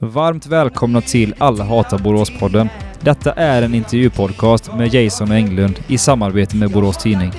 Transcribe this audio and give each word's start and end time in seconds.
Varmt 0.00 0.46
välkomna 0.46 1.00
till 1.00 1.34
Alla 1.38 1.64
hatar 1.64 1.98
Borås-podden. 1.98 2.68
Detta 3.00 3.32
är 3.32 3.62
en 3.62 3.74
intervjupodcast 3.74 4.74
med 4.74 4.94
Jason 4.94 5.30
och 5.30 5.36
Englund 5.36 5.80
i 5.88 5.98
samarbete 5.98 6.56
med 6.56 6.70
Borås 6.70 6.96
Tidning. 6.96 7.32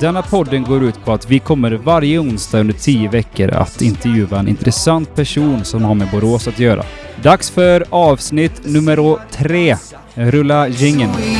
Denna 0.00 0.22
podden 0.22 0.62
går 0.62 0.84
ut 0.84 1.04
på 1.04 1.12
att 1.12 1.30
vi 1.30 1.38
kommer 1.38 1.70
varje 1.70 2.18
onsdag 2.18 2.58
under 2.58 2.74
tio 2.74 3.08
veckor 3.10 3.50
att 3.50 3.82
intervjua 3.82 4.38
en 4.38 4.48
intressant 4.48 5.14
person 5.14 5.64
som 5.64 5.84
har 5.84 5.94
med 5.94 6.10
Borås 6.10 6.48
att 6.48 6.58
göra. 6.58 6.84
Dags 7.22 7.50
för 7.50 7.84
avsnitt 7.90 8.60
nummer 8.64 9.18
tre. 9.30 9.76
Rulla 10.14 10.68
jingeln. 10.68 11.37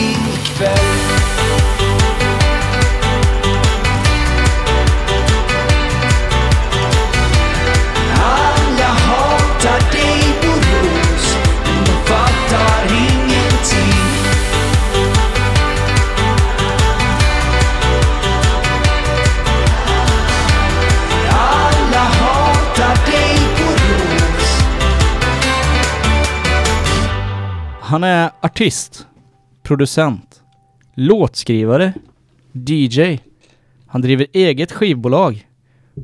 Han 27.88 28.04
är 28.04 28.30
artist, 28.40 29.06
producent, 29.62 30.42
låtskrivare, 30.94 31.92
DJ. 32.52 33.18
Han 33.86 34.00
driver 34.02 34.26
eget 34.32 34.72
skivbolag 34.72 35.46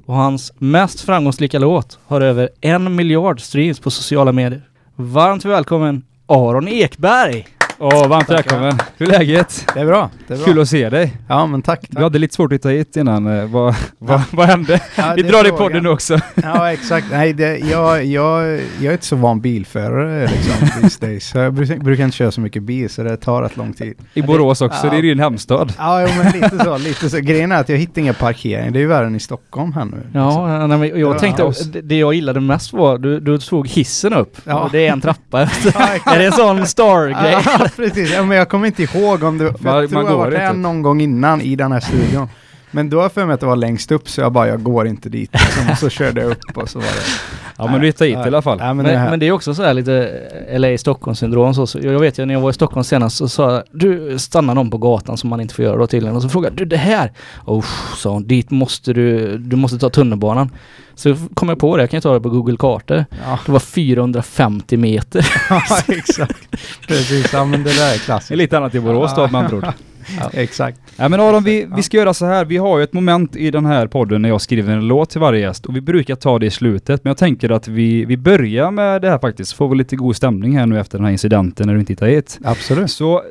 och 0.07 0.15
hans 0.15 0.53
mest 0.59 1.01
framgångsrika 1.01 1.59
låt 1.59 1.99
har 2.07 2.21
över 2.21 2.49
en 2.61 2.95
miljard 2.95 3.41
streams 3.41 3.81
på 3.81 3.91
sociala 3.91 4.33
medier. 4.33 4.69
Varmt 4.97 5.45
välkommen 5.45 6.05
Aron 6.27 6.69
Ekberg! 6.69 7.47
Åh, 7.79 8.09
varmt 8.09 8.31
välkommen. 8.31 8.79
Hur 8.97 9.09
är 9.13 9.19
läget? 9.19 9.67
Det 9.75 9.81
är 9.81 9.87
bra. 9.87 10.11
Det 10.29 10.35
är 10.35 10.39
bra. 10.39 10.47
Kul 10.47 10.61
att 10.61 10.69
se 10.69 10.91
dig. 10.91 11.17
Ja, 11.29 11.47
men 11.47 11.63
tack. 11.63 11.81
Du 11.83 11.95
tack. 11.95 12.03
hade 12.03 12.19
lite 12.19 12.35
svårt 12.35 12.53
att 12.53 12.55
hitta 12.55 12.69
hit 12.69 12.97
innan. 12.97 13.39
Eh, 13.39 13.45
Vad, 13.47 13.75
vad, 13.99 14.21
vad 14.31 14.47
hände? 14.47 14.81
Ja, 14.97 15.13
Vi 15.17 15.23
det 15.23 15.29
är 15.29 15.33
drar 15.33 15.41
i 15.41 15.49
frågan. 15.49 15.59
podden 15.59 15.83
nu 15.83 15.89
också. 15.89 16.19
Ja, 16.43 16.73
exakt. 16.73 17.07
Nej, 17.11 17.33
det, 17.33 17.59
jag, 17.59 18.05
jag, 18.05 18.61
jag 18.81 18.85
är 18.85 18.93
inte 18.93 19.07
så 19.07 19.17
van 19.17 19.41
bilförare 19.41 20.27
liksom 20.27 20.69
these 20.83 21.07
days. 21.07 21.29
Så 21.29 21.39
jag 21.39 21.53
brukar, 21.55 21.77
brukar 21.77 22.05
inte 22.05 22.17
köra 22.17 22.31
så 22.31 22.41
mycket 22.41 22.63
bil, 22.63 22.91
så 22.91 23.03
det 23.03 23.17
tar 23.17 23.43
rätt 23.43 23.57
lång 23.57 23.73
tid. 23.73 23.95
I 24.15 24.23
Borås 24.23 24.61
också, 24.61 24.87
Ja. 24.87 24.91
det 24.91 24.97
är 24.99 25.03
din 25.03 25.21
hemstad. 25.21 25.73
Ja, 25.79 26.03
jo, 26.03 26.09
men 26.23 26.33
lite 26.33 26.65
så. 26.65 26.79
Lite 26.79 27.11
så. 27.11 27.19
Grejen 27.19 27.53
är 27.53 27.61
att 27.61 27.69
jag 27.69 27.77
hittar 27.77 28.03
inga 28.03 28.15
parkering. 28.15 28.73
Det 28.73 28.79
är 28.79 28.81
ju 28.81 28.87
värre 28.87 29.07
än 29.07 29.15
i 29.17 29.21
Stockholm 29.21 29.73
här 29.73 29.85
nu. 29.85 29.97
liksom. 29.97 30.21
Ja, 30.21 30.67
nej, 30.67 30.79
men 30.79 30.89
jag 30.89 30.99
Ja, 31.15 31.19
tänkte, 31.19 31.53
det 31.83 31.99
jag 31.99 32.15
gillade 32.15 32.41
mest 32.41 32.73
var, 32.73 32.99
du, 32.99 33.21
du 33.21 33.39
tog 33.39 33.69
hissen 33.69 34.13
upp 34.15 34.37
Ja. 34.45 34.55
och 34.61 34.71
det 34.71 34.87
är 34.87 34.93
en 34.93 35.01
trappa 35.01 35.43
efter. 35.43 35.75
Ja, 36.07 36.13
är 36.13 36.19
det 36.19 36.25
en 36.27 36.33
sån 36.33 36.67
star-grej? 36.67 37.37
Precis. 37.77 38.13
Ja, 38.13 38.23
men 38.23 38.39
jag 38.39 38.49
kommer 38.49 38.67
inte 38.67 38.83
ihåg 38.83 39.23
om 39.23 39.39
du... 39.39 39.53
För 39.53 39.65
Man- 39.65 39.81
jag 39.81 39.91
tror 39.91 40.03
jag 40.03 40.11
går 40.11 40.19
varit 40.19 40.33
inte. 40.35 40.45
en 40.45 40.63
någon 40.63 40.83
gång 40.83 41.01
innan 41.01 41.41
i 41.41 41.57
den 41.57 41.73
här 41.73 41.81
studion. 41.81 42.29
Men 42.75 42.91
då 42.91 42.97
har 42.97 43.03
jag 43.05 43.13
för 43.13 43.27
mig 43.27 43.35
att 43.35 43.41
det 43.41 43.47
var 43.47 43.57
längst 43.57 43.93
upp, 43.93 44.09
så 44.09 44.21
jag 44.21 44.33
bara, 44.33 44.49
jag 44.49 44.63
går 44.63 44.87
inte 44.87 45.09
dit. 45.09 45.31
Liksom. 45.33 45.77
Så 45.77 45.89
körde 45.89 46.21
jag 46.21 46.31
upp 46.31 46.39
och 46.59 46.69
så 46.71 46.79
var 46.79 46.87
det... 46.87 46.91
Ja 47.57 47.67
men 47.67 47.81
du 47.81 47.87
hittar 47.87 48.05
hit 48.07 48.15
i 48.15 48.19
alla 48.19 48.43
fall. 48.43 48.59
Ja, 48.61 48.75
men, 48.75 48.77
Men, 48.87 49.05
det 49.05 49.11
men 49.11 49.21
det 49.21 49.27
är 49.29 49.33
också 49.33 49.55
så 49.55 49.63
här 49.63 49.75
lite 49.75 50.21
LA 50.59 50.79
Stockholm-syndrom. 50.79 51.55
Så, 51.55 51.67
så 51.67 51.79
jag 51.83 52.01
vet 52.01 52.19
ju 52.19 52.25
när 52.27 52.35
jag 52.35 52.41
var 52.41 52.51
i 52.51 52.53
Stockholm 52.53 52.85
senast 52.85 53.17
så 53.17 53.29
sa 53.29 53.53
jag, 53.53 53.63
du 53.71 54.19
stannar 54.19 54.55
någon 54.55 54.71
på 54.71 54.79
gatan 54.79 55.17
som 55.17 55.31
man 55.31 55.41
inte 55.41 55.55
får 55.55 55.65
göra 55.65 55.77
då 55.77 55.87
tydligen. 55.87 56.17
Och 56.17 56.23
så 56.23 56.29
frågade 56.29 56.57
du 56.57 56.65
det 56.65 56.77
här? 56.77 57.13
Oh, 57.45 57.65
sa 57.97 58.11
hon, 58.11 58.27
dit 58.27 58.51
måste 58.51 58.93
du, 58.93 59.39
du 59.39 59.57
måste 59.57 59.79
ta 59.79 59.91
tunnelbanan. 59.91 60.51
Så 60.95 61.17
kom 61.35 61.49
jag 61.49 61.59
på 61.59 61.77
det, 61.77 61.83
jag 61.83 61.91
kan 61.91 61.97
ju 61.99 62.01
ta 62.01 62.15
det 62.15 62.21
på 62.21 62.31
Google 62.31 62.57
kartor. 62.57 63.05
Ja, 63.27 63.39
Det 63.47 63.53
var 63.53 63.61
450 63.61 64.77
meter. 64.77 65.27
ja, 65.51 65.63
exakt. 65.89 66.49
Precis, 66.89 67.33
ja 67.33 67.45
men 67.45 67.63
det 67.63 67.71
där 67.71 67.85
är 67.85 67.89
Det 67.89 67.95
är 67.95 67.99
klassiskt. 67.99 68.37
lite 68.37 68.57
annat 68.57 68.75
i 68.75 68.81
Borås 68.81 69.15
då 69.17 69.29
med 69.29 69.41
andra 69.45 69.57
ord. 69.57 69.65
Exakt. 70.33 70.81
Ja 70.97 71.09
men 71.09 71.21
Aron, 71.21 71.45
vi, 71.45 71.67
vi 71.77 71.83
ska 71.83 71.97
göra 71.97 72.15
så 72.15 72.27
här. 72.27 72.45
Vi 72.45 72.57
har 72.57 72.79
ju 72.79 72.85
ett 72.85 72.93
moment 72.93 73.37
i 73.37 73.51
den 73.51 73.67
här 73.67 73.87
podden 73.87 74.23
när 74.23 74.29
jag 74.29 74.41
skriver 74.41 74.73
en 74.73 74.89
låt 74.89 75.11
till 75.11 75.21
varje 75.21 75.41
gäst 75.41 75.67
och 75.67 75.77
vi 75.77 75.81
brukar 75.81 76.15
ta 76.15 76.39
det 76.39 76.47
i 76.47 76.51
slutet. 76.51 77.05
Men 77.05 77.11
jag 77.11 77.19
tänker 77.19 77.51
att 77.51 77.69
vi, 77.69 78.05
vi 78.05 78.17
börjar 78.17 78.71
med 78.71 79.03
det 79.03 79.11
här 79.11 79.19
faktiskt. 79.19 79.53
Får 79.53 79.69
vi 79.69 79.77
lite 79.77 79.97
god 79.97 80.17
stämning 80.17 80.57
här 80.59 80.67
nu 80.67 80.81
efter 80.81 80.99
den 80.99 81.05
här 81.05 81.13
incidenten 81.13 81.67
när 81.67 81.75
du 81.75 81.81
inte 81.81 81.93
hittar 81.93 82.07
hit. 82.07 82.39
Absolut. 82.45 82.91
Så 82.91 83.23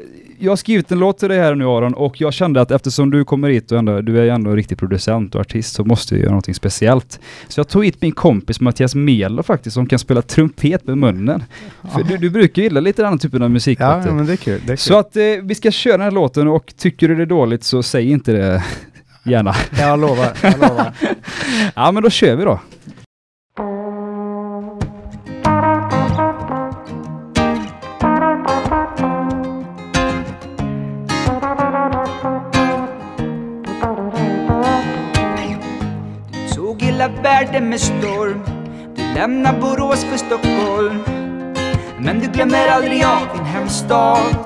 jag 0.44 0.52
har 0.52 0.56
skrivit 0.56 0.92
en 0.92 1.00
låt 1.00 1.18
till 1.18 1.30
dig 1.30 1.40
här 1.40 1.56
nu 1.56 1.66
Aron 1.66 1.94
och 1.94 2.22
jag 2.22 2.34
kände 2.34 2.62
att 2.62 2.72
eftersom 2.72 3.12
du 3.12 3.26
kommer 3.26 3.50
hit 3.50 3.72
och 3.72 3.78
ändå, 3.78 4.02
du 4.02 4.20
är 4.20 4.24
ju 4.24 4.30
ändå 4.30 4.50
en 4.50 4.56
riktig 4.56 4.78
producent 4.78 5.36
och 5.36 5.42
artist 5.42 5.76
så 5.76 5.84
måste 5.84 6.16
jag 6.16 6.22
göra 6.22 6.30
någonting 6.30 6.54
speciellt. 6.54 7.20
Så 7.48 7.60
jag 7.60 7.68
tog 7.68 7.86
hit 7.86 8.02
min 8.02 8.12
kompis 8.12 8.60
Mattias 8.60 8.96
Melo 8.96 9.44
faktiskt 9.44 9.74
som 9.74 9.86
kan 9.86 10.00
spela 10.00 10.22
trumpet 10.22 10.88
med 10.88 10.98
munnen. 10.98 11.44
För 11.94 12.04
du, 12.04 12.18
du 12.18 12.30
brukar 12.30 12.62
ju 12.62 12.68
gilla 12.68 12.80
lite 12.80 13.02
den 13.02 13.12
här 13.12 13.18
typen 13.18 13.42
av 13.42 13.52
musik. 13.52 13.80
Ja, 13.82 14.02
ja, 14.06 14.14
men 14.14 14.26
det 14.26 14.32
är 14.32 14.38
kul. 14.38 14.62
Det 14.66 14.74
är 14.74 14.76
kul. 14.76 14.78
Så 14.78 14.98
att 14.98 15.16
eh, 15.16 15.24
vi 15.44 15.56
ska 15.56 15.72
köra 15.72 15.94
den 15.94 16.02
här 16.02 16.12
låten 16.12 16.48
och 16.48 16.74
tycker 16.78 17.08
du 17.08 17.16
det 17.16 17.22
är 17.22 17.26
dåligt 17.26 17.64
så 17.64 17.84
säg 17.84 18.12
inte 18.12 18.32
det 18.32 18.64
gärna. 19.26 19.56
Jag 19.80 20.00
lovar, 20.00 20.32
jag 20.42 20.60
lovar. 20.60 20.94
Ja 21.76 21.92
men 21.92 22.04
då 22.04 22.10
kör 22.10 22.36
vi 22.36 22.44
då. 22.44 22.60
Världen 37.54 37.70
med 37.70 37.80
storm. 37.80 38.44
Du 38.96 39.14
lämnar 39.14 39.54
Borås 39.60 40.04
för 40.04 40.18
Stockholm 40.18 41.04
Men 42.00 42.20
du 42.20 42.28
glömmer 42.28 42.68
aldrig 42.68 43.06
av 43.06 43.38
din 43.38 43.46
hemstad. 43.46 44.46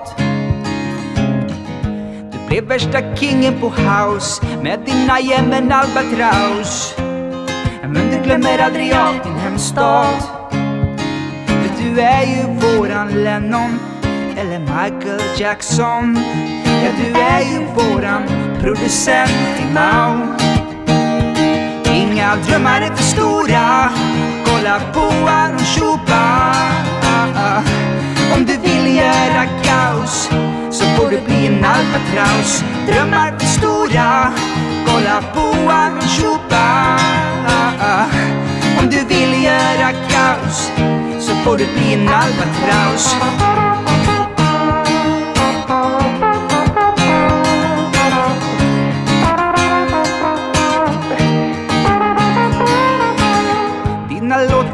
Du 2.31 2.47
blev 2.47 2.63
värsta 2.63 3.15
kingen 3.15 3.59
på 3.61 3.69
house 3.69 4.45
Med 4.63 4.79
dina 4.85 5.19
jämmen 5.19 5.71
albatraus 5.71 6.95
Men 7.81 8.11
du 8.11 8.23
glömmer 8.23 8.59
aldrig 8.59 8.93
av 8.93 9.13
din 9.23 9.35
hemstad. 9.35 10.21
För 11.47 11.83
du 11.83 12.01
är 12.01 12.25
ju 12.25 12.43
våran 12.43 13.23
Lennon 13.23 13.79
Eller 14.37 14.59
Michael 14.59 15.21
Jackson. 15.37 16.19
Ja, 16.65 16.91
du 17.03 17.19
är 17.19 17.41
ju 17.41 17.65
våran 17.65 18.23
producent 18.61 19.59
i 19.59 19.73
Mao. 19.73 20.56
Drömmar 22.35 22.81
är 22.81 22.95
för 22.95 23.03
stora. 23.03 23.89
Kolla 24.45 24.79
på 24.93 25.29
Aron 25.29 25.59
Chupa 25.59 26.53
Om 28.35 28.45
du 28.45 28.57
vill 28.57 28.95
göra 28.95 29.45
kaos 29.63 30.29
Så 30.71 30.85
får 30.85 31.11
du 31.11 31.21
bli 31.21 31.47
en 31.47 31.65
albatraus 31.65 32.63
Drömmar 32.87 33.39
för 33.39 33.45
stora. 33.47 34.33
Kolla 34.85 35.23
på 35.33 35.71
Aron 35.71 36.01
Chupa 36.01 36.97
Om 38.79 38.89
du 38.89 39.05
vill 39.05 39.43
göra 39.43 39.91
kaos 40.09 40.71
Så 41.19 41.35
får 41.35 41.57
du 41.57 41.65
bli 41.65 41.93
en 41.93 42.09
albatraus 42.09 43.15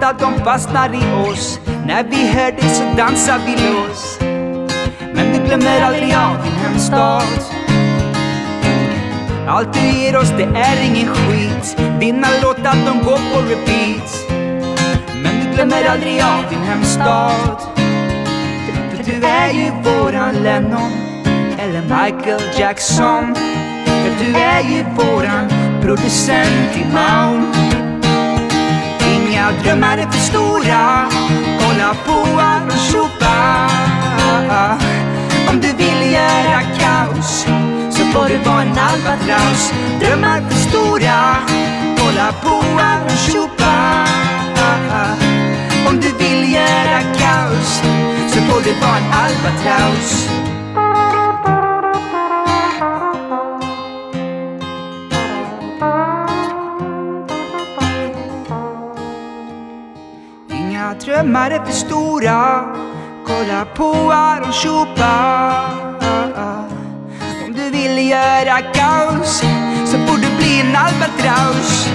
Dina 0.03 0.13
de 0.13 0.43
fastnar 0.43 0.89
i 0.93 1.31
oss. 1.31 1.59
När 1.85 2.03
vi 2.03 2.27
hör 2.27 2.51
dig 2.51 2.69
så 2.69 2.83
dansar 2.97 3.39
vi 3.45 3.51
loss. 3.51 4.17
Men 5.13 5.33
du 5.33 5.47
glömmer 5.47 5.81
aldrig 5.81 6.15
av 6.15 6.43
din 6.43 6.53
hemstad. 6.53 7.23
Allt 9.47 9.73
du 9.73 9.79
ger 9.79 10.17
oss 10.17 10.29
det 10.37 10.43
är 10.43 10.85
ingen 10.85 11.07
skit. 11.07 11.77
Dina 11.99 12.27
låtar 12.41 12.75
de 12.85 13.05
går 13.05 13.17
på 13.17 13.41
repeat. 13.49 14.29
Men 15.23 15.39
du 15.39 15.55
glömmer 15.55 15.85
aldrig 15.85 16.21
av 16.21 16.49
din 16.49 16.63
hemstad. 16.63 17.57
För 18.91 19.03
du 19.03 19.25
är 19.25 19.51
ju 19.51 19.71
våran 19.71 20.35
Lennon 20.35 20.91
Eller 21.59 21.81
Michael 21.81 22.41
Jackson. 22.59 23.35
För 23.85 24.25
du 24.25 24.35
är 24.35 24.61
ju 24.61 24.83
våran 24.83 25.49
producent 25.81 26.75
i 26.75 26.85
Mount. 26.94 27.62
Inga 29.33 29.51
drömmar 29.63 29.97
är 29.97 30.12
för 30.12 30.19
stora 30.19 31.09
Kolla 31.59 31.95
på 32.06 32.39
alltihopa. 32.39 33.68
Om 35.50 35.59
du 35.62 35.68
vill 35.68 36.12
göra 36.12 36.62
kaos 36.80 37.45
Så 37.89 38.06
får 38.06 38.30
du 38.30 38.38
vara 38.38 38.62
en 38.62 38.69
albatraus 38.69 39.74
Drömmar 40.00 40.41
för 40.50 40.69
stora 40.69 41.35
Kolla 41.97 42.33
på 42.44 42.63
alltihopa. 42.80 44.06
Om 45.88 46.00
du 46.01 46.12
vill 46.24 46.53
göra 46.53 47.00
kaos 47.18 47.81
Så 48.27 48.41
får 48.41 48.62
du 48.62 48.74
vara 48.81 48.97
en 48.97 49.12
albatraus 49.13 50.43
Drömmar 61.01 61.51
är 61.51 61.66
för 61.66 61.72
stora. 61.72 62.66
Kolla 63.28 63.66
på 63.75 64.12
Aron 64.12 64.51
Chupa 64.51 65.16
Om 67.45 67.54
du 67.54 67.69
vill 67.69 68.10
göra 68.10 68.62
kaos 68.62 69.44
så 69.86 69.98
får 69.98 70.18
du 70.18 70.38
bli 70.38 70.60
en 70.62 70.75
albatraus 70.75 71.90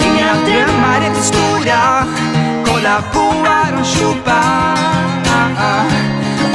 Inga 0.00 0.34
drömmar 0.46 1.00
är 1.00 1.14
för 1.14 1.22
stora. 1.22 2.04
Kolla 2.64 3.02
på 3.12 3.48
Aron 3.48 3.84
Chupa 3.84 4.42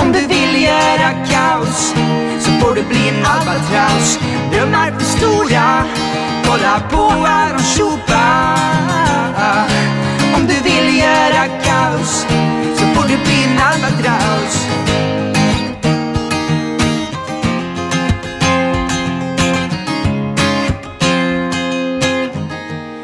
Om 0.01 0.11
du 0.11 0.27
vill 0.27 0.63
göra 0.63 1.11
kaos 1.29 1.93
så 2.71 2.75
får 2.75 2.83
du 2.83 2.87
bli 2.87 3.09
en 3.09 3.25
albatraus 3.25 4.19
Drömmar 4.51 4.91
för 4.91 5.05
stora 5.05 5.85
Kolla 6.45 6.81
på 6.89 7.27
Aron 7.27 7.59
Chupa 7.59 8.55
Om 10.35 10.47
du 10.47 10.53
vill 10.63 10.97
göra 10.97 11.47
kaos 11.63 12.25
så 12.75 12.85
får 12.85 13.07
du 13.07 13.17
bli 13.17 13.43
en 13.43 13.59
albatross. 13.59 14.67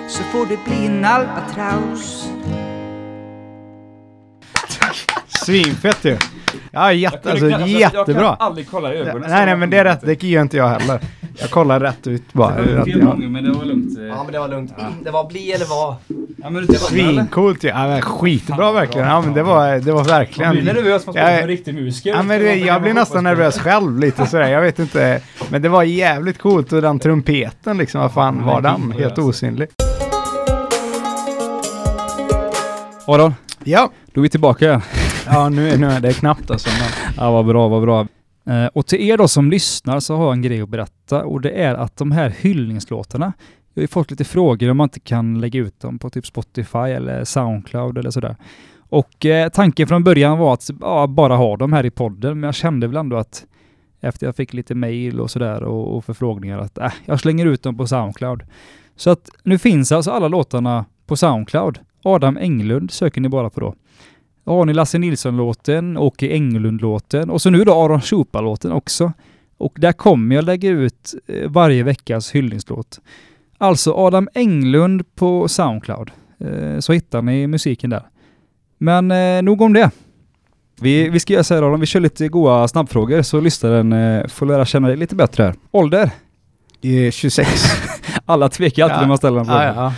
Så 0.08 0.24
får 0.24 0.46
du 0.46 0.58
bli 0.66 0.86
en 0.86 1.06
albatross. 1.06 2.28
Svinfett 5.28 6.06
ju. 6.06 6.18
Ja, 6.78 6.94
jätte, 6.94 7.32
alltså, 7.32 7.50
jättebra. 7.68 8.36
aldrig 8.40 8.68
kolla 8.72 8.94
i 8.94 8.98
ögonen. 8.98 9.30
Nej, 9.30 9.46
nej, 9.46 9.56
men 9.56 9.70
det 9.70 9.78
är 9.78 9.84
rätt. 9.84 10.02
Det 10.02 10.24
gör 10.24 10.42
inte 10.42 10.58
jag 10.58 10.68
heller. 10.68 11.00
Jag 11.40 11.50
kollar 11.50 11.80
rätt 11.80 12.08
ut 12.08 12.34
bara. 12.34 12.48
Att 12.54 12.88
jag- 12.88 13.20
men 13.20 13.44
det 13.44 13.52
var 13.52 13.66
lugnt. 13.66 13.98
Ja 14.10 14.24
men 14.24 14.34
det 14.34 14.40
var 14.40 14.48
lugnt. 14.48 14.74
Det 15.04 15.12
var 15.12 15.28
bli 15.30 15.52
eller 15.52 15.66
var. 15.66 15.96
Ja, 16.44 16.50
men 16.50 16.66
du 16.66 16.74
Svincoolt 16.74 17.64
ju. 17.64 17.68
Ja, 17.68 17.88
men 17.88 18.02
skitbra 18.02 18.72
verkligen. 18.72 19.08
Ja, 19.08 19.22
men 19.22 19.34
det 19.34 19.44
var, 19.44 19.80
det 19.80 19.92
var 19.92 20.04
verkligen... 20.04 20.52
blir 20.52 20.64
nervös 20.64 21.06
man 21.06 21.16
Ja, 21.16 21.22
spelar 21.22 21.40
med 21.40 21.48
riktig 21.48 21.74
musiker. 21.76 22.10
Ja, 22.10 22.24
men 22.24 22.40
det, 22.42 22.56
jag 22.56 22.82
blir 22.82 22.94
nästan 22.94 23.24
nervös 23.24 23.60
själv 23.60 24.00
lite 24.00 24.26
sådär. 24.26 24.48
Jag 24.48 24.62
vet 24.62 24.80
inte. 24.80 25.22
Men 25.50 25.62
det 25.62 25.70
var 25.70 25.84
jävligt 25.84 26.38
coolt 26.40 26.74
och 26.74 26.82
den 26.82 27.00
trumpeten 27.00 27.78
liksom. 27.78 28.02
Vad 28.02 28.14
fan 28.14 28.46
var 28.46 28.62
den? 28.62 28.94
Helt 29.00 29.18
osynlig. 29.18 29.68
Aron, 33.08 33.34
Ja. 33.64 33.90
då 34.14 34.22
är 34.22 34.24
vi 34.24 34.30
tillbaka. 34.30 34.82
Ja, 35.32 35.50
nu, 35.50 35.70
är- 35.70 35.78
nu 35.78 35.88
är 35.88 36.00
det 36.00 36.14
knappt 36.14 36.52
alltså. 36.52 36.70
Men... 36.70 37.14
Ja, 37.18 37.32
vad 37.32 37.46
bra, 37.46 37.68
vad 37.68 37.82
bra. 37.82 38.08
Eh, 38.46 38.66
och 38.74 38.86
till 38.88 39.02
er 39.02 39.18
då 39.18 39.28
som 39.28 39.52
lyssnar 39.52 40.00
så 40.00 40.16
har 40.16 40.24
jag 40.26 40.34
en 40.34 40.42
grej 40.42 40.62
att 40.62 40.70
berätta 40.70 41.24
och 41.26 41.42
det 41.42 41.50
är 41.52 41.76
att 41.76 41.98
de 41.98 42.12
här 42.12 42.30
hyllningslåtarna, 42.40 43.34
jag 43.74 43.82
har 43.82 43.84
ju 43.84 43.88
fått 43.88 44.12
lite 44.12 44.24
frågor 44.24 44.70
om 44.70 44.78
man 44.78 44.86
inte 44.86 45.00
kan 45.00 45.42
lägga 45.42 45.60
ut 45.60 45.80
dem 45.80 46.00
på 46.00 46.10
typ 46.10 46.26
Spotify 46.26 46.78
eller 46.78 47.24
Soundcloud 47.24 47.98
eller 47.98 48.12
sådär. 48.12 48.36
Och 48.90 49.26
eh, 49.26 49.50
tanken 49.50 49.88
från 49.88 50.04
början 50.04 50.38
var 50.38 50.54
att 50.54 50.70
ja, 50.82 51.08
bara 51.08 51.36
ha 51.36 51.58
dem 51.58 51.74
här 51.74 51.86
i 51.86 51.90
podden, 51.92 52.40
men 52.40 52.48
jag 52.48 52.56
kände 52.56 52.88
väl 52.88 52.96
ändå 52.98 53.18
att 53.18 53.46
efter 54.02 54.26
jag 54.26 54.36
fick 54.36 54.54
lite 54.54 54.76
mail 54.76 55.20
och 55.20 55.32
sådär 55.32 55.64
och, 55.64 55.98
och 55.98 56.06
förfrågningar 56.06 56.60
att 56.60 56.78
äh, 56.78 56.92
jag 57.06 57.20
slänger 57.20 57.46
ut 57.46 57.64
dem 57.64 57.78
på 57.78 57.88
Soundcloud. 57.88 58.44
Så 58.96 59.10
att 59.10 59.30
nu 59.44 59.58
finns 59.58 59.92
alltså 59.92 60.12
alla 60.12 60.28
låtarna 60.28 60.86
på 61.08 61.16
Soundcloud. 61.16 61.80
Adam 62.04 62.38
Englund 62.38 62.92
söker 62.92 63.22
ni 63.22 63.30
bara 63.30 63.50
på 63.50 63.60
då. 63.60 63.76
Har 64.48 64.66
ni 64.66 64.74
Lasse 64.74 64.98
Nilsson-låten, 64.98 65.98
Åke 65.98 66.28
Englund-låten 66.34 67.30
och 67.30 67.42
så 67.42 67.50
nu 67.50 67.64
då 67.64 67.84
Aron 67.84 68.02
Chupa-låten 68.02 68.72
också. 68.72 69.14
Och 69.58 69.74
där 69.76 69.92
kommer 69.92 70.36
jag 70.36 70.46
lägga 70.46 70.70
ut 70.70 71.14
eh, 71.28 71.50
varje 71.50 71.84
veckas 71.84 72.32
hyllningslåt. 72.32 73.00
Alltså 73.58 73.94
Adam 73.94 74.30
Englund 74.34 75.16
på 75.16 75.48
Soundcloud. 75.48 76.12
Eh, 76.40 76.80
så 76.80 76.94
hittar 76.94 77.22
ni 77.22 77.48
musiken 77.48 77.90
där. 77.90 78.04
Men 78.78 79.12
eh, 79.12 79.42
nog 79.42 79.62
om 79.62 79.74
det. 79.74 79.92
Vi, 80.82 81.10
vi 81.10 81.20
ska 81.20 81.34
göra 81.34 81.44
så 81.44 81.54
här 81.54 81.62
Aron, 81.64 81.80
vi 81.80 81.86
kör 81.86 82.00
lite 82.00 82.28
goa 82.28 82.68
snabbfrågor 82.68 83.22
så 83.22 83.40
lyssnaren 83.40 84.30
får 84.30 84.46
lära 84.46 84.66
känna 84.66 84.88
dig 84.88 84.98
lite 84.98 85.16
bättre 85.16 85.44
här. 85.44 85.56
Ålder? 85.72 86.12
Eh, 86.82 87.12
26. 87.12 87.50
Alla 88.26 88.50
tvekar 88.50 88.84
alltid 88.84 88.96
Ja. 88.96 89.02
när 89.02 89.08
man 89.08 89.18
ställer 89.18 89.40
en 89.40 89.46
fråga. 89.46 89.64
ja, 89.64 89.74
ja. 89.76 89.94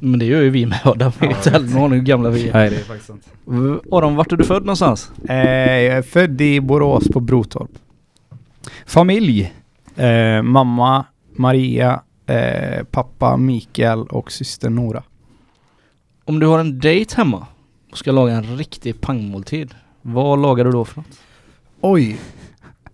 Men 0.00 0.18
det 0.18 0.24
gör 0.24 0.42
ju 0.42 0.50
vi 0.50 0.66
med 0.66 0.78
Adam. 0.84 1.12
Vi 1.20 1.26
vet 1.26 1.46
inte 1.46 1.60
någon 1.60 1.92
hur 1.92 2.00
gamla 2.00 2.30
vi 2.30 2.48
är. 2.48 2.52
Nej, 2.52 2.70
det 2.70 2.76
är 2.76 2.80
faktiskt 2.80 3.06
sant. 3.06 3.28
Adam, 3.90 4.16
vart 4.16 4.32
är 4.32 4.36
du 4.36 4.44
född 4.44 4.62
någonstans? 4.62 5.12
Eh, 5.28 5.36
jag 5.82 5.96
är 5.96 6.02
född 6.02 6.40
i 6.40 6.60
Borås 6.60 7.08
på 7.08 7.20
Brotorp. 7.20 7.70
Familj? 8.86 9.52
Eh, 9.96 10.42
mamma 10.42 11.04
Maria, 11.36 12.02
eh, 12.26 12.84
pappa 12.90 13.36
Mikael 13.36 14.02
och 14.02 14.32
syster 14.32 14.70
Nora. 14.70 15.02
Om 16.24 16.38
du 16.40 16.46
har 16.46 16.58
en 16.58 16.78
dejt 16.78 17.16
hemma 17.16 17.46
och 17.90 17.98
ska 17.98 18.12
laga 18.12 18.32
en 18.32 18.56
riktig 18.56 19.00
pangmåltid. 19.00 19.74
Vad 20.02 20.42
lagar 20.42 20.64
du 20.64 20.70
då 20.70 20.84
för 20.84 20.96
något? 20.96 21.20
Oj, 21.80 22.18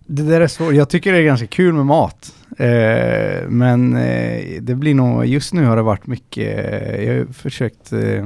det 0.07 0.23
där 0.23 0.41
är 0.41 0.47
svårt. 0.47 0.73
Jag 0.73 0.89
tycker 0.89 1.13
det 1.13 1.17
är 1.17 1.23
ganska 1.23 1.47
kul 1.47 1.73
med 1.73 1.85
mat. 1.85 2.33
Eh, 2.57 3.47
men 3.47 3.95
eh, 3.95 4.61
det 4.61 4.75
blir 4.75 4.95
nog, 4.95 5.25
just 5.25 5.53
nu 5.53 5.65
har 5.65 5.75
det 5.75 5.81
varit 5.81 6.07
mycket, 6.07 6.73
eh, 6.73 7.03
jag 7.03 7.17
har 7.17 7.33
försökt, 7.33 7.93
eh, 7.93 8.25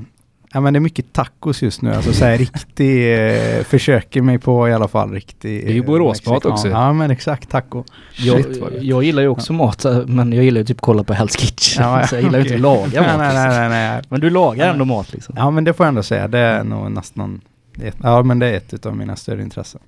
ja 0.54 0.62
men 0.62 0.74
det 0.74 0.78
är 0.78 0.82
mycket 0.82 1.14
tacos 1.14 1.62
just 1.62 1.82
nu. 1.82 1.94
Alltså 1.94 2.14
så 2.14 2.26
här 2.26 2.38
riktig, 2.38 3.14
eh, 3.58 3.64
försöker 3.64 4.22
mig 4.22 4.40
på 4.40 4.70
i 4.70 4.74
alla 4.74 4.88
fall 4.88 5.12
riktig. 5.12 5.66
Det 5.66 5.72
är 5.72 5.74
ju 5.74 5.80
eh, 5.80 5.86
Boråsmat 5.86 6.46
också. 6.46 6.68
Ja 6.68 6.94
men 6.94 7.12
exakt, 7.12 7.50
taco. 7.50 7.84
Jag, 8.18 8.44
Shit, 8.44 8.64
jag 8.82 9.04
gillar 9.04 9.22
ju 9.22 9.28
också 9.28 9.54
mat 9.54 9.86
eh, 9.86 10.06
men 10.06 10.34
jag 10.34 10.44
gillar 10.44 10.60
ju 10.60 10.66
typ 10.66 10.82
kolla 10.82 11.04
på 11.04 11.14
Hell's 11.14 11.38
Kitchen. 11.38 11.84
Ja, 11.84 12.08
så 12.08 12.16
jag 12.16 12.24
gillar 12.24 12.40
ju 12.40 12.44
inte 12.46 12.54
okej. 12.54 12.56
att 12.56 12.94
laga 12.94 13.02
nej, 13.02 13.18
mat. 13.18 13.18
nej, 13.18 13.34
liksom. 13.34 13.50
nej, 13.50 13.70
nej, 13.70 13.94
nej. 13.94 14.02
Men 14.10 14.22
du 14.22 14.30
lagar 14.30 14.66
Ja, 14.66 14.72
ändå 14.74 14.86
mat 14.86 15.14
liksom. 15.14 15.36
Ja 15.38 15.52
men 15.52 15.64
det 15.64 15.74
får 15.74 15.86
jag 15.86 15.90
ändå 15.90 16.04
säga, 16.04 16.28
det 16.28 16.40
är 16.40 16.64
nog 16.64 16.92
nästan, 16.92 17.42
ett, 17.82 17.96
ja 18.04 18.24
men 18.24 18.40
det 18.40 18.48
är 18.48 18.56
ett 18.58 18.86
av 18.86 18.98
mina 18.98 19.16
större 19.16 19.42
intressen. 19.42 19.82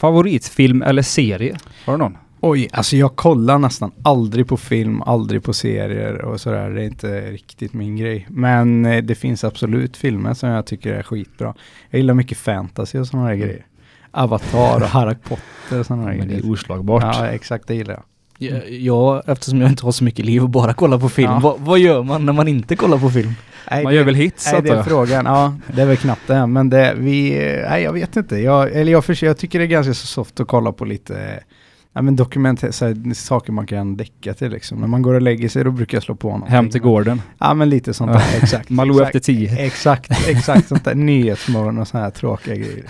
Favoritfilm 0.00 0.82
eller 0.82 1.02
serie? 1.02 1.56
Har 1.84 1.92
du 1.92 1.98
någon? 1.98 2.16
Oj, 2.40 2.68
alltså 2.72 2.96
jag 2.96 3.16
kollar 3.16 3.58
nästan 3.58 3.90
aldrig 4.02 4.48
på 4.48 4.56
film, 4.56 5.02
aldrig 5.02 5.42
på 5.42 5.52
serier 5.52 6.24
och 6.24 6.40
sådär. 6.40 6.70
Det 6.70 6.82
är 6.82 6.84
inte 6.84 7.30
riktigt 7.30 7.72
min 7.72 7.96
grej. 7.96 8.26
Men 8.30 8.86
eh, 8.86 9.02
det 9.02 9.14
finns 9.14 9.44
absolut 9.44 9.96
filmer 9.96 10.34
som 10.34 10.48
jag 10.48 10.66
tycker 10.66 10.92
är 10.94 11.02
skitbra. 11.02 11.54
Jag 11.90 11.98
gillar 11.98 12.14
mycket 12.14 12.38
fantasy 12.38 12.98
och 12.98 13.06
sådana 13.06 13.28
där 13.28 13.34
grejer. 13.36 13.66
Avatar 14.10 14.76
och 14.82 14.88
Harry 14.88 15.14
Potter 15.14 15.80
och 15.80 15.86
sådana 15.86 16.02
där 16.06 16.10
Men 16.10 16.28
det 16.28 16.34
grejer. 16.34 16.46
är 16.46 16.52
oslagbart. 16.52 17.02
Ja, 17.02 17.26
exakt 17.26 17.68
det 17.68 17.74
gillar 17.74 17.94
jag. 17.94 18.02
Ja, 18.38 18.56
jag, 18.64 19.22
eftersom 19.28 19.60
jag 19.60 19.70
inte 19.70 19.84
har 19.84 19.92
så 19.92 20.04
mycket 20.04 20.24
liv 20.24 20.42
och 20.42 20.50
bara 20.50 20.74
kollar 20.74 20.98
på 20.98 21.08
film. 21.08 21.30
Ja. 21.30 21.40
Vad, 21.42 21.60
vad 21.60 21.78
gör 21.78 22.02
man 22.02 22.26
när 22.26 22.32
man 22.32 22.48
inte 22.48 22.76
kollar 22.76 22.98
på 22.98 23.10
film? 23.10 23.32
Nej, 23.70 23.84
Man 23.84 23.92
det- 23.92 23.96
gör 23.96 24.04
väl 24.04 24.14
hits 24.14 24.52
Nej, 24.52 24.62
det 24.62 24.68
är 24.70 24.74
jag? 24.76 24.86
frågan. 24.86 25.24
Ja, 25.26 25.54
det 25.74 25.82
är 25.82 25.86
väl 25.86 25.96
knappt 25.96 26.26
det. 26.26 26.46
Men 26.46 26.70
det, 26.70 26.94
vi, 26.98 27.30
nej 27.70 27.82
jag 27.82 27.92
vet 27.92 28.16
inte. 28.16 28.36
Jag, 28.36 28.72
eller 28.72 28.92
jag, 28.92 29.04
försöker, 29.04 29.26
jag 29.26 29.38
tycker 29.38 29.58
det 29.58 29.64
är 29.64 29.66
ganska 29.66 29.94
så 29.94 30.06
soft 30.06 30.40
att 30.40 30.48
kolla 30.48 30.72
på 30.72 30.84
lite 30.84 31.40
Ja 31.92 32.02
men 32.02 32.16
dokument, 32.16 32.62
här, 32.62 33.14
saker 33.14 33.52
man 33.52 33.66
kan 33.66 33.96
däcka 33.96 34.34
till 34.34 34.50
liksom. 34.50 34.80
När 34.80 34.86
man 34.86 35.02
går 35.02 35.14
och 35.14 35.22
lägger 35.22 35.48
sig 35.48 35.64
då 35.64 35.70
brukar 35.70 35.96
jag 35.96 36.02
slå 36.02 36.14
på 36.14 36.28
någonting. 36.28 36.50
Hem 36.50 36.70
till 36.70 36.80
gården. 36.80 37.22
Ja 37.38 37.54
men 37.54 37.68
lite 37.70 37.94
sånt 37.94 38.12
där, 38.12 38.22
exakt. 38.42 38.70
Malou 38.70 38.94
exakt, 38.96 39.16
efter 39.16 39.32
tio. 39.32 39.56
Exakt, 39.66 40.28
exakt 40.28 40.68
sånt 40.68 40.84
där. 40.84 40.94
Nyhetsmorgon 40.94 41.78
och 41.78 41.88
sådana 41.88 42.04
här 42.06 42.10
tråkiga 42.12 42.54
grejer. 42.54 42.84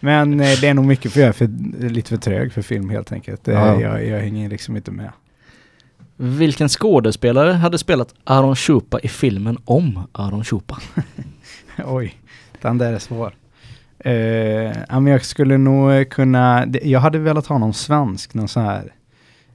Men 0.00 0.40
eh, 0.40 0.48
det 0.60 0.68
är 0.68 0.74
nog 0.74 0.84
mycket 0.84 1.12
för 1.12 1.20
jag 1.20 1.28
är 1.28 1.32
för, 1.32 1.50
lite 1.88 2.08
för 2.08 2.16
trög 2.16 2.52
för 2.52 2.62
film 2.62 2.90
helt 2.90 3.12
enkelt. 3.12 3.44
Det, 3.44 3.52
Ja. 3.52 3.80
jag, 3.80 4.06
jag 4.06 4.20
hänger 4.20 4.48
liksom 4.48 4.76
inte 4.76 4.90
med. 4.90 5.10
Vilken 6.16 6.68
skådespelare 6.68 7.52
hade 7.52 7.78
spelat 7.78 8.14
Aaron 8.24 8.56
Chupa 8.56 9.00
i 9.00 9.08
filmen 9.08 9.58
om 9.64 10.08
Aaron 10.12 10.44
Chupa? 10.44 10.78
Oj, 11.84 12.14
den 12.60 12.78
där 12.78 12.92
är 12.92 12.98
svår. 12.98 13.34
Ja, 14.88 15.00
men 15.00 15.06
jag 15.06 15.24
skulle 15.24 15.58
nog 15.58 16.08
kunna, 16.10 16.66
jag 16.82 17.00
hade 17.00 17.18
velat 17.18 17.46
ha 17.46 17.58
någon 17.58 17.74
svensk, 17.74 18.34
någon 18.34 18.48
sån 18.48 18.62
här 18.62 18.92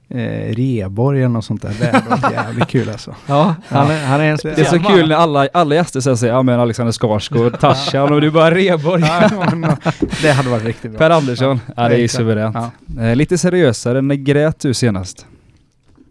eh, 0.08 0.54
Reborg 0.54 1.18
eller 1.18 1.28
något 1.28 1.44
sånt 1.44 1.62
där. 1.62 1.74
Det 1.80 2.04
varit 2.10 2.32
jävligt 2.32 2.68
kul 2.68 2.88
alltså. 2.92 3.14
Ja, 3.26 3.54
han 3.68 3.90
är, 3.90 4.06
han 4.06 4.20
är 4.20 4.30
en 4.30 4.38
Det 4.42 4.58
är 4.58 4.64
så 4.64 4.78
kul 4.78 5.08
när 5.08 5.16
alla, 5.16 5.48
alla 5.52 5.74
gäster 5.74 6.00
säger 6.00 6.32
ja 6.34 6.42
men 6.42 6.60
Alexander 6.60 6.92
Skarsgård, 6.92 7.60
Tarzan 7.60 8.12
och 8.12 8.20
du 8.20 8.30
bara 8.30 8.54
Reborg. 8.54 9.02
Ja, 9.02 9.30
men, 9.56 9.76
det 10.22 10.32
hade 10.32 10.48
varit 10.48 10.64
riktigt 10.64 10.90
bra. 10.90 10.98
Per 10.98 11.10
Andersson. 11.10 11.60
Ja, 11.76 11.88
det 11.88 11.94
är 11.94 11.98
ju 11.98 12.08
suveränt. 12.08 12.56
Ja. 12.96 13.02
Eh, 13.02 13.16
lite 13.16 13.38
seriösare, 13.38 14.02
när 14.02 14.14
grät 14.14 14.60
du 14.60 14.74
senast? 14.74 15.26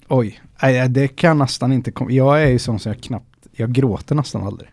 Oj, 0.07 0.41
nej, 0.61 0.89
det 0.89 1.07
kan 1.07 1.37
nästan 1.37 1.73
inte 1.73 1.91
komma. 1.91 2.11
Jag 2.11 2.43
är 2.43 2.47
ju 2.47 2.59
sån 2.59 2.79
som 2.79 2.91
jag 2.91 3.01
knappt, 3.01 3.47
jag 3.51 3.71
gråter 3.71 4.15
nästan 4.15 4.43
aldrig. 4.43 4.69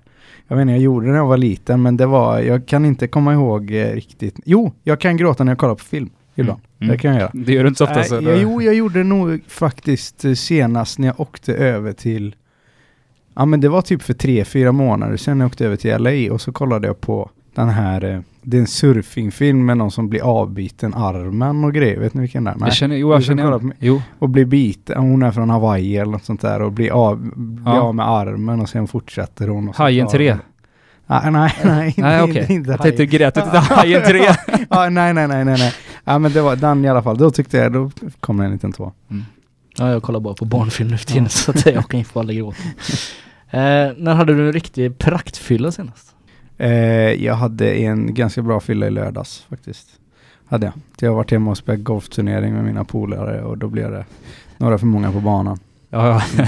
Jag 0.49 0.57
vet 0.57 0.63
inte, 0.63 0.73
jag 0.73 0.81
gjorde 0.81 1.07
det 1.07 1.13
när 1.13 1.19
jag 1.19 1.27
var 1.27 1.37
liten 1.37 1.83
men 1.83 1.97
det 1.97 2.07
var, 2.07 2.41
jag 2.41 2.67
kan 2.67 2.85
inte 2.85 3.09
komma 3.09 3.33
ihåg 3.33 3.71
eh, 3.71 3.93
riktigt. 3.93 4.41
Jo, 4.45 4.73
jag 4.83 5.01
kan 5.01 5.17
gråta 5.17 5.45
när 5.45 5.53
jag 5.53 5.59
kollar 5.59 5.75
på 5.75 5.85
film 5.85 6.11
ibland. 6.35 6.61
Mm. 6.81 6.93
Det 6.93 6.99
kan 6.99 7.11
jag 7.11 7.21
göra. 7.21 7.31
Det 7.35 7.53
gör 7.53 7.63
du 7.63 7.69
inte 7.69 7.79
så 7.79 7.85
ofta. 7.85 7.97
Nej, 7.97 8.09
så 8.09 8.15
jag, 8.15 8.39
jo, 8.39 8.63
jag 8.63 8.75
gjorde 8.75 8.99
det 8.99 9.05
nog 9.05 9.41
faktiskt 9.49 10.25
eh, 10.25 10.35
senast 10.35 10.99
när 10.99 11.07
jag 11.09 11.21
åkte 11.21 11.55
över 11.55 11.93
till, 11.93 12.35
ja 13.35 13.45
men 13.45 13.61
det 13.61 13.69
var 13.69 13.83
typ 13.83 14.03
för 14.03 14.15
tre, 14.15 14.45
fyra 14.45 14.73
månader 14.73 15.17
sedan 15.17 15.41
jag 15.41 15.47
åkte 15.47 15.67
över 15.67 15.77
till 15.77 16.03
LA 16.03 16.35
och 16.35 16.41
så 16.41 16.53
kollade 16.53 16.87
jag 16.87 17.01
på 17.01 17.31
den 17.55 17.69
här, 17.69 18.05
eh, 18.05 18.21
det 18.43 18.57
är 18.57 18.61
en 18.61 18.67
surfingfilm 18.67 19.67
med 19.67 19.77
någon 19.77 19.91
som 19.91 20.09
blir 20.09 20.21
avbiten 20.41 20.95
armen 20.95 21.65
och 21.65 21.75
grejer. 21.75 22.01
Vet 22.01 22.15
ni 22.15 22.21
vilken 22.21 22.45
det 22.45 22.51
är? 22.51 22.55
Nej. 22.55 22.67
Jag 22.69 22.75
känner, 22.75 22.97
jo 22.97 23.13
jag 23.13 23.23
känner 23.25 23.59
på 23.59 23.71
Jo. 23.79 24.03
Och 24.19 24.29
blir 24.31 24.45
biten, 24.45 24.99
hon 25.03 25.23
är 25.23 25.31
från 25.33 25.51
Hawaii 25.51 25.97
eller 25.97 26.13
något 26.13 26.25
sånt 26.25 26.41
där 26.41 26.63
och 26.63 26.73
blir 26.73 26.91
av, 26.91 27.31
blir 27.37 27.75
Ja. 27.75 27.81
av 27.81 27.95
med 27.95 28.09
armen 28.09 28.61
och 28.61 28.69
sen 28.69 28.87
fortsätter 28.89 29.49
hon. 29.49 29.69
Och 29.69 29.77
Hajen 29.77 30.07
klarar 30.07 30.19
3. 30.19 30.31
hon- 30.33 30.41
Nej, 31.07 31.31
nej, 31.33 31.53
nej. 31.65 31.87
inte- 31.89 32.01
Nej 32.01 32.23
okej. 32.23 32.47
inte 32.49 32.71
Jag 32.71 32.83
tänkte 32.83 33.03
du 33.03 33.07
grät 33.07 33.37
ut 33.39 33.45
Hajen 33.45 34.03
3. 34.03 34.21
Ja, 34.71 34.89
nej, 34.91 35.15
nej, 35.15 35.29
nej, 35.29 35.45
nej, 35.45 35.57
nej. 35.59 35.73
Ja, 36.05 36.19
men 36.19 36.33
det 36.33 36.41
var 36.43 36.57
den 36.57 36.85
i 36.85 36.89
alla 36.89 37.03
fall. 37.03 37.19
Då 37.19 37.31
tyckte 37.31 37.57
jag, 37.57 37.73
då 37.73 37.91
kom 38.21 38.37
det 38.37 38.45
en 38.45 38.53
liten 38.53 38.73
två. 38.73 38.93
Ja, 39.79 39.91
jag 39.91 40.03
kollar 40.03 40.21
bara 40.21 40.35
på 40.35 40.45
barnfilm 40.45 40.89
nu 40.91 40.99
för 40.99 41.07
tiden 41.07 41.29
så 41.29 41.51
att 41.51 41.67
jag 41.67 41.89
kan 41.89 42.01
ju 42.01 42.05
få 42.05 42.21
aldrig 42.21 42.39
gråta. 42.39 42.57
Eh, 43.51 43.61
när 43.97 44.15
hade 44.15 44.35
du 44.35 44.47
en 44.47 44.53
riktig 44.53 44.99
praktfylla 44.99 45.73
senast? 45.73 46.14
Eh, 46.59 47.25
jag 47.25 47.35
hade 47.35 47.75
en 47.75 48.15
ganska 48.15 48.43
bra 48.43 48.61
fylla 48.61 48.87
i 48.87 48.91
lördags 48.91 49.47
faktiskt. 49.49 49.89
Hade 50.47 50.67
jag. 50.67 50.75
Jag 51.01 51.11
har 51.11 51.17
varit 51.17 51.31
hemma 51.31 51.51
och 51.51 51.59
spelat 51.59 51.81
golfturnering 51.81 52.55
med 52.55 52.65
mina 52.65 52.85
polare 52.85 53.43
och 53.43 53.59
då 53.59 53.69
blev 53.69 53.91
det 53.91 54.05
några 54.59 54.79
för 54.79 54.87
många 54.87 55.13
på 55.13 55.21
banan. 55.21 55.59
Ja, 55.91 56.23
ja. 56.37 56.41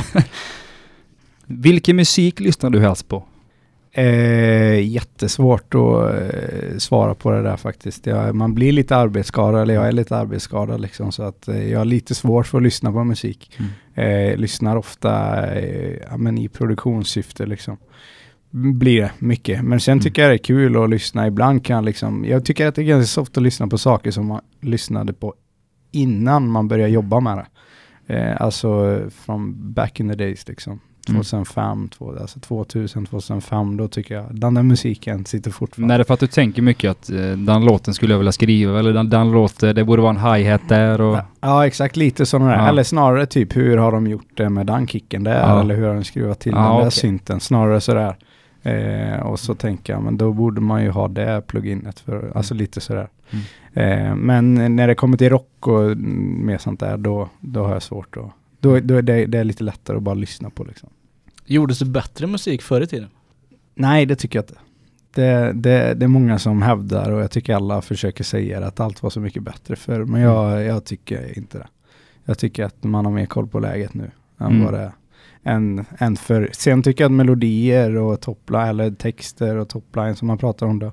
Vilken 1.46 1.96
musik 1.96 2.40
lyssnar 2.40 2.70
du 2.70 2.80
helst 2.80 3.08
på? 3.08 3.24
Eh, 3.92 4.88
jättesvårt 4.88 5.74
att 5.74 6.14
eh, 6.14 6.78
svara 6.78 7.14
på 7.14 7.30
det 7.30 7.42
där 7.42 7.56
faktiskt. 7.56 8.06
Jag, 8.06 8.34
man 8.34 8.54
blir 8.54 8.72
lite 8.72 8.96
arbetsskadad, 8.96 9.62
eller 9.62 9.74
jag 9.74 9.88
är 9.88 9.92
lite 9.92 10.16
arbetsskadad 10.16 10.80
liksom, 10.80 11.12
så 11.12 11.22
att 11.22 11.48
eh, 11.48 11.70
jag 11.70 11.78
har 11.78 11.84
lite 11.84 12.14
svårt 12.14 12.46
för 12.46 12.58
att 12.58 12.64
lyssna 12.64 12.92
på 12.92 13.04
musik. 13.04 13.58
Mm. 13.58 14.32
Eh, 14.32 14.36
lyssnar 14.36 14.76
ofta 14.76 15.44
eh, 15.54 15.96
ja, 16.10 16.16
men 16.16 16.38
i 16.38 16.48
produktionssyfte 16.48 17.46
liksom. 17.46 17.76
Blir 18.56 19.00
det 19.02 19.10
mycket. 19.18 19.62
Men 19.64 19.80
sen 19.80 19.92
Mm. 19.92 20.02
tycker 20.02 20.22
jag 20.22 20.30
det 20.30 20.34
är 20.34 20.38
kul 20.38 20.76
att 20.84 20.90
lyssna. 20.90 21.26
Ibland 21.26 21.64
kan 21.64 21.84
liksom, 21.84 22.24
jag 22.24 22.44
tycker 22.44 22.66
att 22.66 22.74
det 22.74 22.82
är 22.82 22.86
ganska 22.86 23.06
soft 23.06 23.36
att 23.36 23.42
lyssna 23.42 23.66
på 23.66 23.78
saker 23.78 24.10
som 24.10 24.26
man 24.26 24.40
lyssnade 24.60 25.12
på 25.12 25.34
innan 25.92 26.50
man 26.50 26.68
började 26.68 26.90
jobba 26.92 27.20
med 27.20 27.38
det. 27.38 27.46
Eh, 28.14 28.36
alltså 28.40 29.00
från 29.24 29.72
back 29.72 30.00
in 30.00 30.08
the 30.08 30.14
days 30.14 30.48
liksom. 30.48 30.80
Mm. 31.08 31.20
2005, 31.22 31.88
två, 31.88 32.14
alltså 32.20 32.40
2000, 32.40 33.06
2005, 33.06 33.76
då 33.76 33.88
tycker 33.88 34.14
jag 34.14 34.24
den 34.40 34.54
där 34.54 34.62
musiken 34.62 35.24
sitter 35.24 35.50
fortfarande. 35.50 35.88
Nej, 35.88 35.98
det 35.98 36.02
är 36.02 36.04
för 36.04 36.14
att 36.14 36.20
du 36.20 36.26
tänker 36.26 36.62
mycket 36.62 36.90
att 36.90 37.10
eh, 37.10 37.16
den 37.36 37.64
låten 37.64 37.94
skulle 37.94 38.14
jag 38.14 38.18
vilja 38.18 38.32
skriva 38.32 38.78
eller 38.78 38.92
den, 38.92 39.10
den 39.10 39.30
låten, 39.30 39.74
det 39.74 39.84
borde 39.84 40.02
vara 40.02 40.10
en 40.18 40.34
hi-hat 40.34 40.68
där 40.68 41.00
och... 41.00 41.18
Ja, 41.40 41.66
exakt 41.66 41.96
lite 41.96 42.26
sådana 42.26 42.50
där. 42.50 42.56
Ja. 42.58 42.68
Eller 42.68 42.82
snarare 42.82 43.26
typ 43.26 43.56
hur 43.56 43.76
har 43.76 43.92
de 43.92 44.06
gjort 44.06 44.28
det 44.36 44.48
med 44.50 44.66
den 44.66 44.86
kicken 44.86 45.24
där? 45.24 45.40
Ja. 45.40 45.60
Eller 45.60 45.74
hur 45.76 45.86
har 45.86 45.94
de 45.94 46.04
skruvat 46.04 46.40
till 46.40 46.52
Ja, 46.52 46.58
den 46.62 46.72
där 46.72 46.78
okej. 46.80 46.90
synten? 46.90 47.40
Snarare 47.40 47.80
sådär. 47.80 48.16
Eh, 48.66 49.20
och 49.20 49.40
så 49.40 49.54
tänker 49.54 49.92
jag, 49.92 50.02
men 50.02 50.16
då 50.16 50.32
borde 50.32 50.60
man 50.60 50.82
ju 50.82 50.90
ha 50.90 51.08
det 51.08 51.42
pluginet 51.46 52.00
för, 52.00 52.32
alltså 52.34 52.54
lite 52.54 52.80
sådär. 52.80 53.08
Mm. 53.30 54.08
Eh, 54.08 54.14
men 54.16 54.76
när 54.76 54.88
det 54.88 54.94
kommer 54.94 55.16
till 55.16 55.28
rock 55.30 55.66
och 55.66 55.84
mm, 55.84 56.46
mer 56.46 56.58
sånt 56.58 56.80
där, 56.80 56.96
då, 56.96 57.28
då 57.40 57.64
har 57.64 57.72
jag 57.72 57.82
svårt 57.82 58.16
att, 58.16 58.30
då, 58.60 58.80
då 58.80 58.94
är 58.94 59.02
det, 59.02 59.26
det 59.26 59.38
är 59.38 59.44
lite 59.44 59.64
lättare 59.64 59.96
att 59.96 60.02
bara 60.02 60.14
lyssna 60.14 60.50
på 60.50 60.64
liksom. 60.64 60.88
Gjordes 61.44 61.78
det 61.78 61.84
bättre 61.84 62.26
musik 62.26 62.62
förr 62.62 62.80
i 62.80 62.86
tiden? 62.86 63.08
Nej, 63.74 64.06
det 64.06 64.16
tycker 64.16 64.38
jag 64.38 64.42
inte. 64.44 64.54
Det, 65.14 65.52
det, 65.52 65.94
det 65.94 66.04
är 66.04 66.08
många 66.08 66.38
som 66.38 66.62
hävdar 66.62 67.10
och 67.10 67.20
jag 67.20 67.30
tycker 67.30 67.54
alla 67.54 67.82
försöker 67.82 68.24
säga 68.24 68.66
att 68.66 68.80
allt 68.80 69.02
var 69.02 69.10
så 69.10 69.20
mycket 69.20 69.42
bättre 69.42 69.76
förr. 69.76 70.04
Men 70.04 70.20
jag, 70.20 70.64
jag 70.64 70.84
tycker 70.84 71.38
inte 71.38 71.58
det. 71.58 71.66
Jag 72.24 72.38
tycker 72.38 72.64
att 72.64 72.84
man 72.84 73.04
har 73.04 73.12
mer 73.12 73.26
koll 73.26 73.46
på 73.46 73.60
läget 73.60 73.94
nu 73.94 74.10
än 74.40 74.46
Mm. 74.46 74.64
vad 74.64 74.72
det 74.74 74.80
är. 74.80 74.92
Än, 75.46 75.84
än 75.98 76.16
för. 76.16 76.50
Sen 76.52 76.82
tycker 76.82 77.04
jag 77.04 77.08
att 77.08 77.16
melodier 77.16 77.96
och 77.96 78.20
topline, 78.20 78.68
eller 78.68 78.90
texter 78.90 79.56
och 79.56 79.68
topline 79.68 80.16
som 80.16 80.28
man 80.28 80.38
pratar 80.38 80.66
om 80.66 80.78
då. 80.78 80.92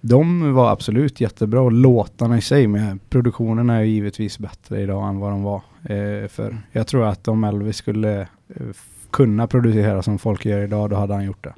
De 0.00 0.54
var 0.54 0.70
absolut 0.70 1.20
jättebra 1.20 1.60
och 1.60 1.72
låtarna 1.72 2.38
i 2.38 2.40
sig 2.40 2.66
med 2.66 2.98
produktionen 3.10 3.70
är 3.70 3.80
ju 3.80 3.86
givetvis 3.86 4.38
bättre 4.38 4.80
idag 4.80 5.08
än 5.08 5.18
vad 5.18 5.30
de 5.30 5.42
var 5.42 5.62
eh, 5.82 6.28
för. 6.28 6.58
Jag 6.72 6.86
tror 6.86 7.06
att 7.06 7.28
om 7.28 7.44
Elvis 7.44 7.76
skulle 7.76 8.20
eh, 8.20 8.66
kunna 9.10 9.46
producera 9.46 10.02
som 10.02 10.18
folk 10.18 10.44
gör 10.44 10.64
idag, 10.64 10.90
då 10.90 10.96
hade 10.96 11.14
han 11.14 11.24
gjort 11.24 11.44
det. 11.44 11.54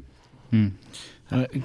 Mm. 0.50 0.72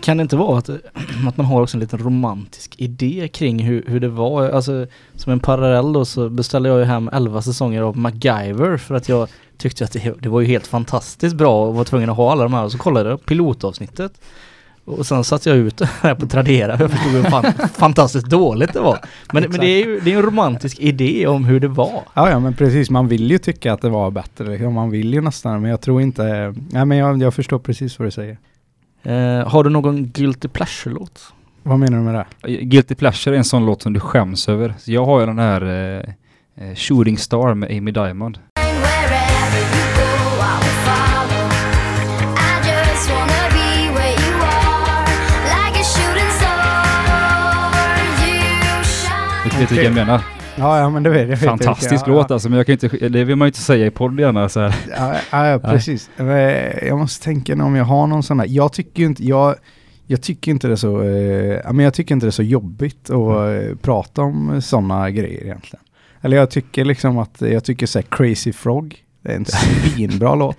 Kan 0.02 0.18
det 0.18 0.22
inte 0.22 0.36
vara 0.36 0.58
att, 0.58 0.70
att 1.28 1.38
man 1.38 1.46
har 1.46 1.62
också 1.62 1.78
en 1.78 1.82
liten 1.82 2.00
romantisk 2.00 2.76
idé 2.78 3.30
kring 3.34 3.60
hur, 3.60 3.84
hur 3.88 4.00
det 4.00 4.10
var? 4.10 4.50
Alltså 4.50 4.88
som 5.16 5.34
en 5.34 5.40
parallell 5.40 5.94
då 5.94 6.06
så 6.06 6.30
beställde 6.30 6.70
jag 6.70 6.80
ju 6.80 6.86
hem 6.86 7.10
11 7.14 7.42
säsonger 7.42 7.82
av 7.82 7.98
MacGyver 7.98 8.78
för 8.78 8.96
att 8.96 9.10
jag 9.10 9.30
tyckte 9.58 9.84
att 9.84 9.92
det, 9.92 10.22
det 10.22 10.30
var 10.30 10.42
ju 10.42 10.48
helt 10.48 10.68
fantastiskt 10.68 11.36
bra 11.36 11.68
och 11.68 11.76
var 11.76 11.84
tvungen 11.84 12.10
att 12.10 12.18
ha 12.18 12.32
alla 12.32 12.44
de 12.44 12.54
här 12.54 12.64
och 12.64 12.72
så 12.72 12.78
kollade 12.78 13.10
jag 13.10 13.26
pilotavsnittet 13.26 14.22
och 14.86 15.06
sen 15.06 15.24
satte 15.24 15.50
jag 15.50 15.58
ut 15.58 15.78
det 15.78 15.90
här 16.02 16.16
på 16.16 16.28
Tradera 16.28 16.78
jag 16.80 16.92
förstod 16.92 17.12
hur 17.12 17.24
fan, 17.24 17.54
fantastiskt 17.74 18.26
dåligt 18.26 18.74
det 18.74 18.80
var. 18.80 19.00
Men, 19.34 19.44
men 19.50 19.60
det 19.60 19.68
är 19.68 19.86
ju 19.86 20.00
det 20.00 20.14
är 20.14 20.18
en 20.18 20.24
romantisk 20.24 20.80
idé 20.80 21.28
om 21.28 21.46
hur 21.46 21.60
det 21.60 21.68
var. 21.68 22.04
Ja, 22.14 22.30
ja, 22.30 22.40
men 22.40 22.54
precis. 22.54 22.90
Man 22.90 23.08
vill 23.08 23.32
ju 23.32 23.38
tycka 23.38 23.74
att 23.74 23.82
det 23.82 23.90
var 23.90 24.12
bättre. 24.12 24.48
Liksom. 24.48 24.74
Man 24.74 24.90
vill 24.90 25.14
ju 25.14 25.22
nästan, 25.22 25.62
men 25.62 25.72
jag 25.72 25.82
tror 25.82 26.02
inte... 26.02 26.56
Nej, 26.70 26.86
men 26.86 26.98
jag, 26.98 27.22
jag 27.22 27.34
förstår 27.34 27.60
precis 27.60 28.00
vad 28.00 28.08
du 28.08 28.12
säger. 28.12 28.38
Eh, 29.04 29.48
har 29.48 29.64
du 29.64 29.70
någon 29.70 30.08
Guilty 30.08 30.48
Pleasure-låt? 30.48 31.34
Vad 31.64 31.80
menar 31.80 31.98
du 31.98 32.04
med 32.04 32.16
det? 32.16 32.52
Guilty 32.62 32.96
Pleasure 32.96 33.36
är 33.36 33.38
en 33.38 33.44
sån 33.44 33.66
låt 33.66 33.82
som 33.82 33.94
du 33.94 34.00
skäms 34.00 34.50
över. 34.50 34.74
Så 34.80 34.92
jag 34.92 35.06
har 35.06 35.20
ju 35.20 35.26
den 35.26 35.40
här 35.40 35.62
eh, 35.62 36.68
eh, 36.70 36.76
Shooting 36.76 37.18
Star 37.18 37.54
med 37.54 37.78
Amy 37.78 37.92
Diamond. 37.92 38.40
Vet 49.44 49.70
du 49.70 49.76
vilken 49.76 49.84
jag 49.84 49.94
menar? 50.08 50.39
Ja, 50.60 50.80
ja, 50.80 50.90
men 50.90 51.04
det 51.04 51.10
vet 51.10 51.20
jag. 51.22 51.28
vet 51.28 51.40
Fantastisk 51.40 51.92
vilka- 51.92 52.06
låt 52.12 52.30
ja, 52.30 52.34
alltså, 52.34 52.50
men 52.50 52.58
jag 52.58 52.66
kan 52.66 52.74
inte, 52.74 53.10
det 53.10 53.24
vill 53.24 53.36
man 53.36 53.46
ju 53.46 53.50
inte 53.50 53.60
säga 53.60 53.86
i 53.86 53.92
podd 53.92 54.20
gärna 54.20 54.50
så 54.50 54.60
här. 54.60 54.76
Ja, 55.32 55.48
ja, 55.48 55.60
precis. 55.60 56.10
Men 56.16 56.72
Jag 56.88 56.98
måste 56.98 57.24
tänka 57.26 57.54
om 57.64 57.76
jag 57.76 57.86
har 57.86 58.08
någon 58.08 58.24
sån 58.24 58.38
där. 58.38 58.46
Jag 58.50 58.74
tycker 58.74 59.00
ju 59.02 59.06
inte... 59.06 59.26
Jag, 59.26 59.56
jag 60.08 60.22
tycker 60.22 60.52
inte 60.52 60.68
det 60.68 60.74
är 60.74 60.76
så... 60.76 61.02
Eh, 61.04 61.72
men 61.74 61.80
jag 61.86 61.94
tycker 61.94 62.16
inte 62.16 62.26
det 62.26 62.30
är 62.30 62.32
så 62.32 62.44
jobbigt 62.44 63.10
att 63.10 63.16
eh, 63.16 63.76
prata 63.82 64.22
om 64.22 64.62
sådana 64.62 65.10
grejer 65.12 65.44
egentligen. 65.44 65.84
Eller 66.22 66.38
jag 66.38 66.50
tycker 66.52 66.86
liksom 66.86 67.18
att... 67.18 67.42
Jag 67.42 67.64
tycker 67.64 67.86
så 67.86 68.00
här 68.00 68.06
Crazy 68.10 68.54
Frog. 68.54 68.96
Det 69.24 69.32
är 69.32 69.36
en 69.36 69.46
svinbra 69.96 70.36
låt. 70.36 70.58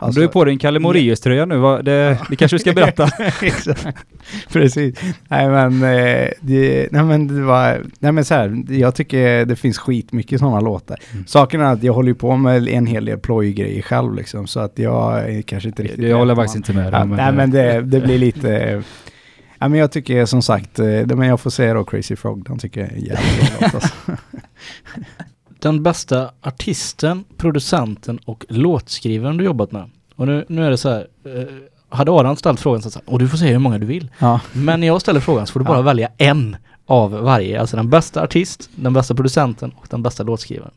Alltså- 0.00 0.20
du 0.20 0.24
är 0.24 0.28
på 0.28 0.44
dig 0.44 0.52
en 0.52 0.58
Kalle 0.58 0.78
Moraeus-tröja 0.78 1.46
nu, 1.46 1.56
va? 1.56 1.82
det, 1.82 2.18
det 2.30 2.36
kanske 2.36 2.54
du 2.54 2.58
ska 2.58 2.72
berätta? 2.72 3.08
Precis. 4.52 5.00
Nej 5.28 5.48
men, 5.48 5.82
eh, 5.82 6.28
det, 6.40 6.88
nej 6.92 7.02
men 7.04 7.26
det 7.28 7.42
var, 7.42 7.82
nej 7.98 8.12
men 8.12 8.24
så 8.24 8.34
här, 8.34 8.62
jag 8.68 8.94
tycker 8.94 9.44
det 9.44 9.56
finns 9.56 9.78
skitmycket 9.78 10.40
sådana 10.40 10.60
låtar. 10.60 10.98
Mm. 11.12 11.24
Saken 11.26 11.60
är 11.60 11.64
att 11.64 11.82
jag 11.82 11.92
håller 11.92 12.08
ju 12.08 12.14
på 12.14 12.36
med 12.36 12.68
en 12.68 12.86
hel 12.86 13.04
del 13.04 13.18
plojgrejer 13.18 13.82
själv 13.82 14.14
liksom, 14.14 14.46
så 14.46 14.60
att 14.60 14.78
jag 14.78 15.42
kanske 15.46 15.68
inte 15.68 15.82
riktigt... 15.82 16.08
Jag 16.08 16.16
håller 16.16 16.34
faktiskt 16.34 16.56
inte 16.56 16.72
med 16.72 16.86
Ja, 16.94 16.98
dig. 16.98 17.08
nej 17.08 17.32
men 17.32 17.50
det, 17.50 17.80
det 17.80 18.00
blir 18.00 18.18
lite... 18.18 18.82
Ja, 19.58 19.68
men 19.68 19.78
jag 19.80 19.92
tycker 19.92 20.24
som 20.24 20.42
sagt, 20.42 20.78
eh, 20.78 20.86
men 21.06 21.22
jag 21.28 21.40
får 21.40 21.50
säga 21.50 21.74
då 21.74 21.84
Crazy 21.84 22.16
Frog, 22.16 22.44
den 22.44 22.58
tycker 22.58 22.80
jag 22.80 22.90
är 22.90 22.96
jävligt 22.96 23.58
bra 23.58 23.68
låt 23.72 23.74
alltså. 23.74 23.94
Den 25.62 25.82
bästa 25.82 26.30
artisten, 26.42 27.24
producenten 27.36 28.18
och 28.24 28.44
låtskrivaren 28.48 29.36
du 29.36 29.44
jobbat 29.44 29.72
med. 29.72 29.90
Och 30.16 30.26
nu, 30.26 30.44
nu 30.48 30.66
är 30.66 30.70
det 30.70 30.76
så 30.78 30.88
här. 30.88 31.06
Eh, 31.24 31.44
hade 31.88 32.10
Adam 32.12 32.36
ställt 32.36 32.60
frågan 32.60 32.82
så 32.82 32.88
att 32.88 33.08
och 33.08 33.18
du 33.18 33.28
får 33.28 33.38
säga 33.38 33.52
hur 33.52 33.58
många 33.58 33.78
du 33.78 33.86
vill. 33.86 34.10
Ja. 34.18 34.40
Men 34.52 34.80
när 34.80 34.86
jag 34.86 35.00
ställer 35.00 35.20
frågan 35.20 35.46
så 35.46 35.52
får 35.52 35.60
du 35.60 35.66
bara 35.66 35.78
Ja. 35.78 35.82
välja 35.82 36.08
en 36.18 36.56
av 36.86 37.10
varje. 37.10 37.60
Alltså 37.60 37.76
den 37.76 37.90
bästa 37.90 38.22
artist, 38.22 38.70
den 38.74 38.92
bästa 38.92 39.14
producenten 39.14 39.72
och 39.76 39.86
den 39.90 40.02
bästa 40.02 40.22
låtskrivaren. 40.22 40.72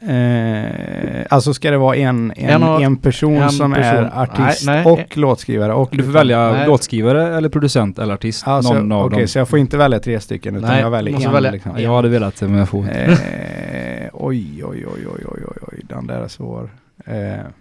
Eh, 0.00 1.26
alltså 1.30 1.54
ska 1.54 1.70
det 1.70 1.78
vara 1.78 1.96
en, 1.96 2.32
en, 2.36 2.48
En 2.50 2.62
en, 2.62 2.62
av- 2.62 2.96
person 3.02 3.36
en 3.36 3.50
som 3.50 3.72
person. 3.72 4.04
är 4.04 4.22
artist 4.22 4.66
Nej, 4.66 4.84
nej. 4.84 4.92
och 4.92 5.16
låtskrivare 5.16 5.72
och... 5.74 5.88
Du 5.92 6.02
får 6.04 6.10
välja 6.12 6.52
Nej. 6.52 6.66
låtskrivare 6.66 7.36
eller 7.36 7.48
producent 7.48 7.98
eller 7.98 8.14
artist. 8.14 8.46
Alltså, 8.48 8.72
någon 8.74 8.92
av 8.92 9.06
Okej, 9.06 9.18
dem. 9.18 9.28
så 9.28 9.38
jag 9.38 9.48
får 9.48 9.58
inte 9.58 9.76
välja 9.76 9.98
tre 10.00 10.20
stycken 10.20 10.56
utan 10.56 10.70
Nej, 10.70 10.80
jag 10.80 10.90
väljer 10.90 11.26
en 11.26 11.32
välja 11.32 11.50
liksom. 11.50 11.72
Ja, 11.74 11.80
Jag 11.80 11.96
hade 11.96 12.08
velat 12.08 12.36
det 12.40 12.48
men 12.48 12.58
jag 12.58 12.68
får 12.68 12.80
inte. 12.80 13.00
Eh, 13.02 14.08
oj, 14.12 14.64
oj, 14.64 14.86
oj, 14.86 15.06
oj, 15.06 15.24
oj, 15.28 15.42
oj, 15.46 15.58
oj, 15.72 15.80
den 15.88 16.06
där 16.06 16.20
är 16.20 16.28
svår. 16.28 16.70
Eh, 17.06 17.14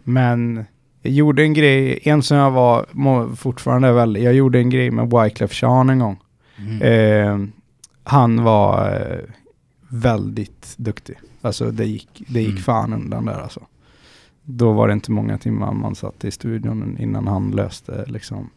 men 0.04 0.66
jag 1.02 1.14
gjorde 1.14 1.44
en 1.44 1.54
grej, 1.54 2.00
en 2.04 2.22
som 2.24 2.38
jag 2.38 2.52
var 2.52 2.86
må, 2.92 3.30
fortfarande 3.36 3.92
väl, 3.92 4.16
jag 4.24 4.34
gjorde 4.34 4.60
en 4.60 4.70
grej 4.70 4.92
med 4.92 5.10
Wyclef 5.10 5.62
Jean 5.64 5.90
en 5.90 6.00
gång. 6.00 6.18
Mm. 6.58 6.82
Eh, 6.82 7.48
han 8.04 8.44
var 8.44 8.90
eh, 8.92 9.18
väldigt 9.90 10.74
duktig. 10.78 11.16
Alltså 11.46 11.72
det 11.72 11.86
gick, 11.86 12.24
det 12.28 12.40
gick 12.42 12.50
Mm. 12.50 12.62
fan 12.64 12.94
undan 12.94 13.26
där 13.26 13.42
alltså. 13.42 13.62
Då 14.44 14.72
var 14.74 14.88
det 14.88 14.94
inte 14.94 15.12
många 15.12 15.38
timmar 15.38 15.72
man 15.74 15.96
satt 15.96 16.24
i 16.26 16.32
studion 16.32 16.98
innan 17.00 17.28
han 17.28 17.52
löste 17.52 18.06
liksom 18.08 18.50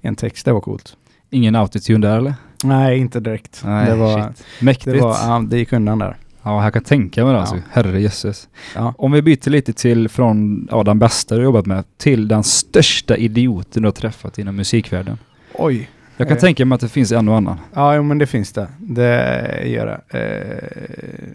en 0.00 0.14
text. 0.16 0.44
Det 0.44 0.52
var 0.52 0.60
coolt. 0.60 0.96
Ingen 1.30 1.54
autotune 1.54 2.06
där 2.06 2.18
eller? 2.18 2.34
Nej, 2.64 2.98
inte 2.98 3.20
direkt. 3.20 3.62
Nej, 3.64 3.86
det 3.90 3.96
var, 3.96 4.28
shit. 4.28 4.44
Mäktigt. 4.62 4.96
det, 4.96 5.00
var 5.02 5.10
ja, 5.22 5.44
det 5.48 5.58
gick 5.58 5.72
undan 5.72 5.98
där. 5.98 6.16
Ja, 6.42 6.64
jag 6.64 6.72
kan 6.72 6.82
tänka 6.84 7.24
mig 7.24 7.32
det 7.32 7.40
alltså. 7.40 7.56
Ja. 7.56 7.62
Herre 7.70 8.00
jösses. 8.00 8.48
Ja. 8.74 8.94
Om 8.98 9.12
vi 9.12 9.22
byter 9.22 9.50
lite 9.50 9.72
till 9.72 10.08
från 10.08 10.68
ja, 10.70 10.82
den 10.82 10.98
bästa 10.98 11.36
du 11.36 11.42
jobbat 11.42 11.66
med 11.66 11.84
till 11.96 12.28
den 12.28 12.42
största 12.44 13.16
idioten 13.16 13.82
du 13.82 13.86
har 13.86 13.92
träffat 13.92 14.38
inom 14.38 14.56
musikvärlden. 14.56 15.18
Oj. 15.54 15.90
Jag 16.16 16.28
kan 16.28 16.36
Eh. 16.36 16.40
tänka 16.40 16.64
mig 16.64 16.74
att 16.74 16.80
det 16.80 16.88
finns 16.88 17.12
en 17.12 17.28
och 17.28 17.36
annan. 17.36 17.56
Ja, 17.74 17.94
jo, 17.96 18.02
men 18.02 18.18
det 18.18 18.26
finns 18.26 18.52
det. 18.52 18.68
Det 18.78 19.62
gör 19.66 19.86
det. 19.86 20.18
Eh, 20.18 21.28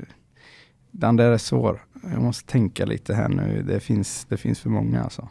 den 0.94 1.16
där 1.16 1.32
är 1.32 1.38
svår. 1.38 1.84
Jag 2.14 2.22
måste 2.22 2.52
tänka 2.52 2.86
lite 2.86 3.14
här 3.14 3.30
nu. 3.30 3.64
Det 3.68 3.80
finns, 3.80 4.26
det 4.30 4.38
finns 4.38 4.60
för 4.60 4.70
många 4.70 5.04
alltså. 5.04 5.28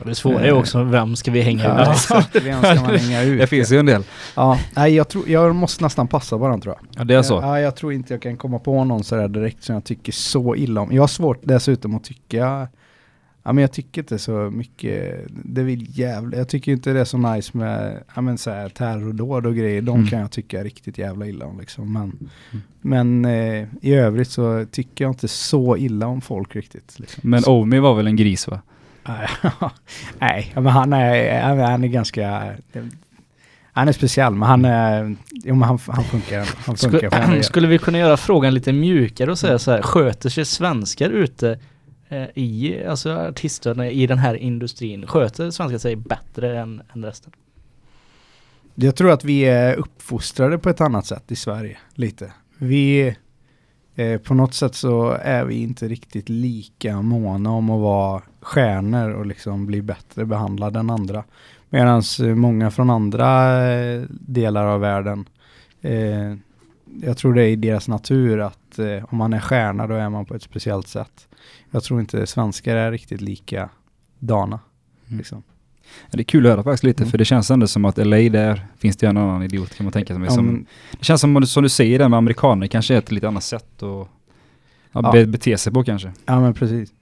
Och 0.00 0.06
det 0.06 0.14
svåra 0.14 0.40
är 0.46 0.52
också, 0.52 0.82
vem 0.84 1.16
ska 1.16 1.30
vi 1.30 1.40
hänga 1.40 1.64
Ja, 1.64 1.82
ut? 1.82 1.88
exakt. 1.88 2.36
Vem 2.44 2.58
ska 2.62 2.74
man 2.74 2.96
hänga 2.96 3.22
ut? 3.22 3.40
Det 3.40 3.46
finns 3.46 3.72
ju 3.72 3.78
en 3.78 3.86
del. 3.86 4.04
Ja, 4.36 4.58
nej, 4.76 4.94
jag, 4.94 5.08
tror, 5.08 5.28
jag 5.28 5.54
måste 5.54 5.84
nästan 5.84 6.08
passa 6.08 6.38
på 6.38 6.48
den 6.48 6.60
tror 6.60 6.74
jag. 6.78 6.86
Ja, 7.00 7.04
det 7.04 7.14
är 7.14 7.22
så. 7.22 7.34
Ja, 7.34 7.60
jag 7.60 7.76
tror 7.76 7.92
inte 7.92 8.14
jag 8.14 8.22
kan 8.22 8.36
komma 8.36 8.58
på 8.58 8.84
någon 8.84 9.04
sådär 9.04 9.28
direkt 9.28 9.62
som 9.64 9.74
jag 9.74 9.84
tycker 9.84 10.12
så 10.12 10.56
illa 10.56 10.80
om. 10.80 10.92
Jag 10.92 11.02
har 11.02 11.06
svårt 11.08 11.38
dessutom 11.42 11.94
att 11.94 12.04
tycka, 12.04 12.68
ja 13.46 13.52
men 13.52 13.62
jag 13.62 13.72
tycker 13.72 14.00
inte 14.02 14.18
så 14.18 14.32
mycket, 14.52 15.20
det 15.44 15.62
vill 15.62 15.98
jävla, 15.98 16.36
jag 16.36 16.48
tycker 16.48 16.72
inte 16.72 16.92
det 16.92 17.00
är 17.00 17.04
så 17.04 17.18
nice 17.18 17.56
med, 17.58 18.02
ja 18.14 18.20
men 18.20 18.38
såhär 18.38 18.68
terrordåd 18.68 19.46
och 19.46 19.54
grejer, 19.56 19.82
de 19.82 19.94
Mm. 19.96 20.06
kan 20.06 20.20
jag 20.20 20.30
tycka 20.30 20.64
riktigt 20.64 20.98
jävla 20.98 21.26
illa 21.26 21.46
om 21.46 21.60
liksom. 21.60 21.92
Men, 21.92 22.30
men 22.80 23.24
eh, 23.24 23.66
i 23.80 23.94
övrigt 23.94 24.30
så 24.30 24.66
tycker 24.70 25.04
jag 25.04 25.10
inte 25.10 25.28
så 25.28 25.76
illa 25.76 26.06
om 26.06 26.20
folk 26.20 26.56
riktigt. 26.56 26.98
Liksom. 26.98 27.30
Men 27.30 27.42
så, 27.42 27.60
Omi 27.60 27.78
var 27.78 27.94
väl 27.94 28.06
en 28.06 28.16
gris 28.16 28.48
va? 28.48 28.60
nej, 30.18 30.52
men 30.54 30.66
han 30.66 30.92
är, 30.92 31.40
han 31.42 31.84
är- 31.84 31.88
ganska, 31.88 32.54
han 33.72 33.88
är 33.88 33.92
speciell 33.92 34.34
men 34.34 34.48
han 34.48 34.64
är, 34.64 35.16
jo 35.30 35.54
men 35.54 35.68
han, 35.68 35.78
han 35.86 36.04
funkar, 36.04 36.48
han 36.66 36.76
funkar 36.76 37.36
på 37.36 37.42
Skulle, 37.42 37.66
vi 37.68 37.78
kunna 37.78 37.98
göra 37.98 38.16
frågan 38.16 38.54
lite 38.54 38.72
mjukare 38.72 39.30
och 39.30 39.38
säga 39.38 39.58
så 39.58 39.70
här, 39.70 39.82
sköter 39.82 40.28
sig 40.28 40.44
svenskar 40.44 41.10
ute 41.10 41.58
Eh, 42.14 42.28
i, 42.34 42.84
alltså 42.84 43.12
artisterna 43.12 43.90
i 43.90 44.06
den 44.06 44.18
här 44.18 44.34
industrin, 44.34 45.06
sköter 45.06 45.50
svenskar 45.50 45.78
sig 45.78 45.96
bättre 45.96 46.58
än, 46.58 46.82
än 46.94 47.04
resten? 47.04 47.32
Jag 48.74 48.96
tror 48.96 49.10
att 49.10 49.24
vi 49.24 49.44
är 49.44 49.74
uppfostrade 49.74 50.58
på 50.58 50.70
ett 50.70 50.80
annat 50.80 51.06
sätt 51.06 51.32
i 51.32 51.36
Sverige, 51.36 51.78
lite. 51.94 52.32
Vi, 52.58 53.16
eh, 53.94 54.20
på 54.20 54.34
något 54.34 54.54
sätt 54.54 54.74
så 54.74 55.10
är 55.10 55.44
vi 55.44 55.54
inte 55.54 55.88
riktigt 55.88 56.28
lika 56.28 57.02
måna 57.02 57.50
om 57.50 57.70
att 57.70 57.80
vara 57.80 58.22
stjärnor 58.40 59.10
och 59.10 59.26
liksom 59.26 59.66
bli 59.66 59.82
bättre 59.82 60.24
behandlade 60.24 60.78
än 60.78 60.90
andra. 60.90 61.24
Medan 61.70 62.02
eh, 62.22 62.26
många 62.26 62.70
från 62.70 62.90
andra 62.90 63.62
eh, 63.72 64.02
delar 64.10 64.66
av 64.66 64.80
världen, 64.80 65.28
eh, 65.80 66.34
jag 67.02 67.16
tror 67.16 67.34
det 67.34 67.42
är 67.42 67.48
i 67.48 67.56
deras 67.56 67.88
natur 67.88 68.40
att 68.40 68.58
eh, 68.78 69.04
om 69.08 69.18
man 69.18 69.32
är 69.32 69.40
stjärna 69.40 69.86
då 69.86 69.94
är 69.94 70.08
man 70.08 70.24
på 70.26 70.34
ett 70.34 70.42
speciellt 70.42 70.88
sätt. 70.88 71.28
Jag 71.70 71.82
tror 71.84 72.00
inte 72.00 72.26
svenskar 72.26 72.76
är 72.76 72.90
riktigt 72.92 73.20
lika 73.20 73.68
dana. 74.18 74.60
Mm. 75.06 75.18
Liksom. 75.18 75.42
Ja, 76.10 76.16
Det 76.16 76.20
är 76.22 76.24
kul 76.24 76.46
att 76.46 76.52
höra 76.52 76.62
faktiskt 76.62 76.84
lite 76.84 77.02
Mm. 77.02 77.10
för 77.10 77.18
det 77.18 77.24
känns 77.24 77.50
ändå 77.50 77.66
som 77.66 77.84
att 77.84 77.98
LA 77.98 78.16
där 78.16 78.66
finns 78.78 78.96
det 78.96 79.06
en 79.06 79.16
annan 79.16 79.42
idiot 79.42 79.74
kan 79.74 79.84
man 79.84 79.92
tänka 79.92 80.14
sig. 80.16 80.30
Som, 80.30 80.46
men- 80.46 80.66
det 80.98 81.04
känns 81.04 81.20
som, 81.20 81.46
som 81.46 81.62
du 81.62 81.68
säger 81.68 81.98
det 81.98 82.08
med 82.08 82.16
amerikaner 82.16 82.66
kanske 82.66 82.94
är 82.94 82.98
ett 82.98 83.10
lite 83.12 83.28
annat 83.28 83.44
sätt 83.44 83.66
att 83.76 83.80
ja, 83.82 84.08
Ja. 84.92 85.12
Be, 85.12 85.26
bete 85.26 85.58
sig 85.58 85.72
på 85.72 85.84
kanske. 85.84 86.12
ja 86.26 86.40
men 86.40 86.54
precis. 86.54 86.92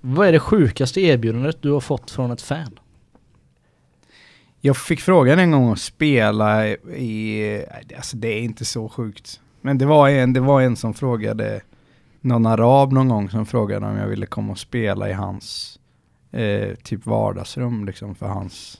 Vad 0.00 0.28
är 0.28 0.32
det 0.32 0.38
sjukaste 0.40 1.00
erbjudandet 1.00 1.62
du 1.62 1.70
har 1.70 1.80
fått 1.80 2.10
från 2.10 2.30
ett 2.30 2.42
fan? 2.42 2.78
Jag 4.60 4.76
fick 4.76 5.00
frågan 5.00 5.38
en 5.38 5.50
gång 5.50 5.72
att 5.72 5.78
spela 5.80 6.66
i, 6.68 7.64
alltså 7.96 8.16
det 8.16 8.28
är 8.28 8.40
inte 8.40 8.64
så 8.64 8.88
sjukt. 8.88 9.40
Men 9.64 9.78
det 9.78 9.86
var 9.86 10.08
en, 10.08 10.32
det 10.32 10.40
var 10.40 10.60
en 10.60 10.76
som 10.76 10.94
frågade, 10.94 11.60
någon 12.20 12.46
arab 12.46 12.92
någon 12.92 13.08
gång 13.08 13.30
som 13.30 13.46
frågade 13.46 13.86
om 13.86 13.96
jag 13.96 14.06
ville 14.06 14.26
komma 14.26 14.52
och 14.52 14.58
spela 14.58 15.08
i 15.08 15.12
hans 15.12 15.78
eh, 16.32 16.74
typ 16.82 17.06
vardagsrum 17.06 17.84
liksom 17.84 18.14
för 18.14 18.26
hans 18.26 18.78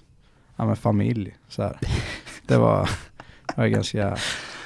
ja, 0.56 0.64
men 0.64 0.76
familj. 0.76 1.36
Så 1.48 1.62
här. 1.62 1.78
Det 2.46 2.56
var, 2.56 2.90
det 3.46 3.56
var 3.56 3.66
ganska, 3.66 4.16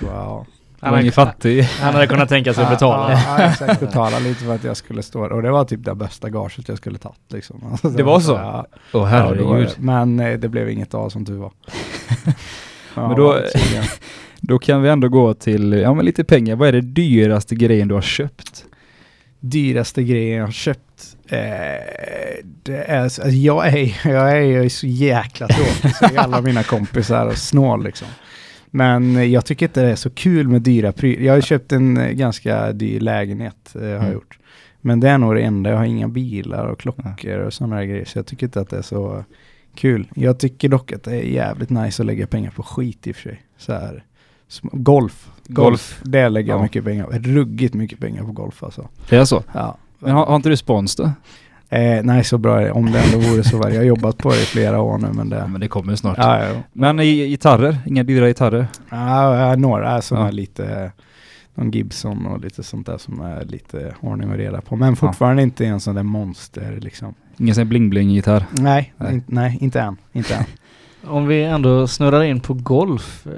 wow. 0.00 0.46
Han 0.80 0.92
var 0.92 1.00
ingen 1.00 1.12
fattig. 1.12 1.62
Han 1.62 1.94
hade 1.94 2.06
kunnat 2.06 2.28
tänka 2.28 2.54
sig 2.54 2.64
att 2.64 2.70
betala. 2.70 3.12
Ja, 3.12 3.40
ja, 3.40 3.50
exakt, 3.50 3.80
betala 3.80 4.18
lite 4.18 4.44
för 4.44 4.54
att 4.54 4.64
jag 4.64 4.76
skulle 4.76 5.02
stå 5.02 5.24
Och 5.34 5.42
det 5.42 5.50
var 5.50 5.64
typ 5.64 5.84
det 5.84 5.94
bästa 5.94 6.30
gaget 6.30 6.68
jag 6.68 6.78
skulle 6.78 6.98
tagit 6.98 7.32
liksom. 7.32 7.64
Alltså, 7.70 7.88
Det 7.88 8.02
var 8.02 8.20
så? 8.20 8.32
Ja, 8.32 8.66
Åh 8.72 8.82
Ja, 8.92 8.92
det 8.92 8.98
var 8.98 9.06
herregud. 9.06 9.68
det. 9.76 9.82
Men 9.82 10.20
eh, 10.20 10.38
det 10.38 10.48
blev 10.48 10.70
inget 10.70 10.94
av 10.94 11.08
som 11.08 11.26
tur 11.26 11.38
var. 11.38 11.52
Ja, 12.94 13.08
Men 13.08 13.16
då-. 13.16 13.40
Då 14.40 14.58
kan 14.58 14.82
vi 14.82 14.88
ändå 14.88 15.08
gå 15.08 15.34
till, 15.34 15.72
ja 15.72 15.94
men 15.94 16.04
lite 16.04 16.24
pengar. 16.24 16.56
Vad 16.56 16.68
är 16.68 16.72
det 16.72 16.80
dyraste 16.80 17.54
grejen 17.54 17.88
du 17.88 17.94
har 17.94 18.02
köpt? 18.02 18.64
Dyraste 19.40 20.02
grejen 20.02 20.38
jag 20.38 20.44
har 20.44 20.52
köpt. 20.52 21.16
Eh, 21.28 21.38
det 22.62 22.76
är, 22.76 23.02
alltså, 23.02 23.28
jag, 23.28 23.66
är, 23.68 23.96
jag 24.10 24.32
är 24.32 24.40
ju 24.62 24.68
så 24.70 24.86
jäkla 24.86 25.48
tråkig 25.48 25.96
så 25.96 26.04
är 26.04 26.18
alla 26.18 26.40
mina 26.40 26.62
kompisar 26.62 27.26
och 27.26 27.38
snål 27.38 27.84
liksom. 27.84 28.08
Men 28.70 29.30
jag 29.32 29.44
tycker 29.46 29.66
inte 29.66 29.82
det 29.82 29.90
är 29.90 29.96
så 29.96 30.10
kul 30.10 30.48
med 30.48 30.62
dyra 30.62 30.92
prylar. 30.92 31.22
Jag 31.22 31.34
har 31.34 31.40
köpt 31.40 31.72
en 31.72 31.96
eh, 31.96 32.10
ganska 32.10 32.72
dyr 32.72 33.00
lägenhet, 33.00 33.74
eh, 33.74 33.80
har 33.82 33.88
jag 33.88 33.98
Mm. 34.00 34.12
gjort. 34.12 34.38
Men 34.80 35.00
det 35.00 35.08
är 35.08 35.18
nog 35.18 35.34
det 35.34 35.42
enda. 35.42 35.70
Jag 35.70 35.76
har 35.76 35.84
inga 35.84 36.08
bilar 36.08 36.66
och 36.66 36.80
klockor 36.80 37.38
och 37.38 37.52
sådana 37.52 37.76
här 37.76 37.84
grejer. 37.84 38.04
Så 38.04 38.18
jag 38.18 38.26
tycker 38.26 38.46
inte 38.46 38.60
att 38.60 38.70
det 38.70 38.78
är 38.78 38.82
så 38.82 39.24
kul. 39.74 40.08
Jag 40.14 40.38
tycker 40.38 40.68
dock 40.68 40.92
att 40.92 41.02
det 41.04 41.10
är 41.16 41.22
jävligt 41.22 41.70
nice 41.70 42.02
att 42.02 42.06
lägga 42.06 42.26
pengar 42.26 42.50
på 42.50 42.62
skit 42.62 43.06
i 43.06 43.12
och 43.12 43.16
för 43.16 43.22
sig. 43.22 43.42
Så 43.58 43.72
här, 43.72 44.04
golf. 44.72 45.30
Golf. 45.46 46.00
Det 46.04 46.28
lägger 46.28 46.52
jag 46.52 46.58
Ja. 46.58 46.62
mycket 46.62 46.84
pengar 46.84 47.04
på. 47.04 47.12
Ruggigt 47.12 47.74
mycket 47.74 47.98
pengar 48.00 48.22
på 48.24 48.32
golf 48.32 48.62
alltså. 48.62 48.88
Det 49.08 49.16
är 49.16 49.24
så? 49.24 49.42
Ja. 49.52 49.76
Men 49.98 50.10
har, 50.12 50.26
har 50.26 50.36
inte 50.36 50.48
du 50.48 50.56
spons 50.56 50.96
då? 50.96 51.10
Eh, 51.70 52.02
nej, 52.02 52.24
så 52.24 52.38
bra 52.38 52.60
är 52.60 52.64
det. 52.64 52.72
Om 52.72 52.92
det 52.92 53.00
ändå 53.00 53.28
vore 53.28 53.44
så 53.44 53.58
väl. 53.58 53.72
Jag 53.74 53.80
har 53.80 53.84
jobbat 53.86 54.18
på 54.18 54.30
det 54.30 54.36
i 54.42 54.44
flera 54.44 54.80
år 54.80 54.98
nu, 54.98 55.08
men 55.12 55.30
Ja, 55.30 55.36
det... 55.38 55.46
men 55.48 55.60
det 55.60 55.68
kommer 55.68 55.96
snart. 55.96 56.18
Ja, 56.18 56.44
ja, 56.44 56.54
Men 56.72 57.00
i 57.00 57.28
gitarrer? 57.28 57.78
Inga 57.86 58.02
dyra 58.02 58.26
gitarrer? 58.26 58.66
ja. 58.90 59.54
några 59.56 60.02
som 60.02 60.18
är 60.18 60.32
lite... 60.32 60.92
Någon 61.54 61.70
Gibson 61.70 62.26
och 62.26 62.40
lite 62.40 62.62
sånt 62.62 62.86
där 62.86 62.98
som 62.98 63.20
är 63.20 63.44
lite 63.44 63.94
ordning 64.00 64.30
och 64.30 64.36
reda 64.36 64.60
på. 64.60 64.76
Men 64.76 64.96
fortfarande 64.96 65.42
inte 65.42 65.66
en 65.66 65.80
sån 65.80 65.94
där 65.94 66.02
monster 66.02 66.78
liksom. 66.80 67.14
Ingen 67.36 67.54
sån 67.54 67.68
bling-bling-gitarr? 67.68 68.44
Nej, 68.50 68.92
Nej. 68.96 69.12
In, 69.14 69.22
nej 69.26 69.58
inte 69.60 69.80
än. 69.80 69.96
Inte 70.12 70.34
än. 70.34 70.44
Om 71.06 71.26
vi 71.26 71.44
ändå 71.44 71.86
snurrar 71.86 72.22
in 72.22 72.40
på 72.40 72.54
golf. 72.54 73.26
Eh, 73.26 73.32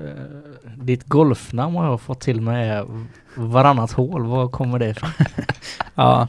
ditt 0.77 1.05
golfnamn 1.05 1.77
har 1.77 1.87
jag 1.87 2.01
fått 2.01 2.21
till 2.21 2.41
mig 2.41 2.69
är 2.69 2.87
varannat 3.35 3.93
hål. 3.93 4.27
Var 4.27 4.49
kommer 4.49 4.79
det 4.79 4.89
ifrån? 4.89 5.11
Ja. 5.95 6.29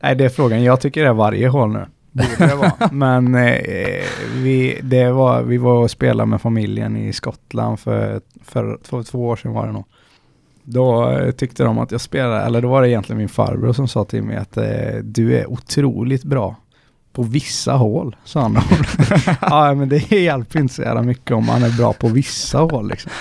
Nej, 0.00 0.14
det 0.16 0.24
är 0.24 0.28
frågan. 0.28 0.62
Jag 0.62 0.80
tycker 0.80 1.02
det 1.02 1.08
är 1.08 1.14
varje 1.14 1.48
hål 1.48 1.72
nu. 1.72 1.86
Borde 2.12 2.46
det 2.50 2.54
vara. 2.54 2.72
Men 2.92 3.34
eh, 3.34 4.04
vi, 4.34 4.80
det 4.82 5.10
var, 5.10 5.42
vi 5.42 5.58
var 5.58 5.82
och 5.82 5.90
spelade 5.90 6.26
med 6.26 6.40
familjen 6.40 6.96
i 6.96 7.12
Skottland 7.12 7.80
för, 7.80 8.20
för 8.44 8.78
två, 8.82 9.02
två 9.02 9.28
år 9.28 9.36
sedan 9.36 9.52
var 9.52 9.66
det 9.66 9.72
nog. 9.72 9.84
Då 10.62 11.10
eh, 11.10 11.30
tyckte 11.30 11.64
de 11.64 11.78
att 11.78 11.92
jag 11.92 12.00
spelade, 12.00 12.40
eller 12.40 12.62
då 12.62 12.68
var 12.68 12.82
det 12.82 12.88
egentligen 12.90 13.18
min 13.18 13.28
farbror 13.28 13.72
som 13.72 13.88
sa 13.88 14.04
till 14.04 14.22
mig 14.22 14.36
att 14.36 14.56
eh, 14.56 14.94
du 15.02 15.36
är 15.38 15.50
otroligt 15.50 16.24
bra 16.24 16.56
på 17.16 17.22
vissa 17.22 17.72
hål, 17.72 18.16
sa 18.24 18.40
han. 18.40 18.58
ja, 19.40 19.74
men 19.74 19.88
det 19.88 20.12
hjälper 20.12 20.58
inte 20.60 20.74
så 20.74 20.82
jävla 20.82 21.02
mycket 21.02 21.30
om 21.30 21.46
man 21.46 21.62
är 21.62 21.76
bra 21.78 21.92
på 21.92 22.08
vissa 22.08 22.58
hål 22.58 22.88
liksom. 22.88 23.12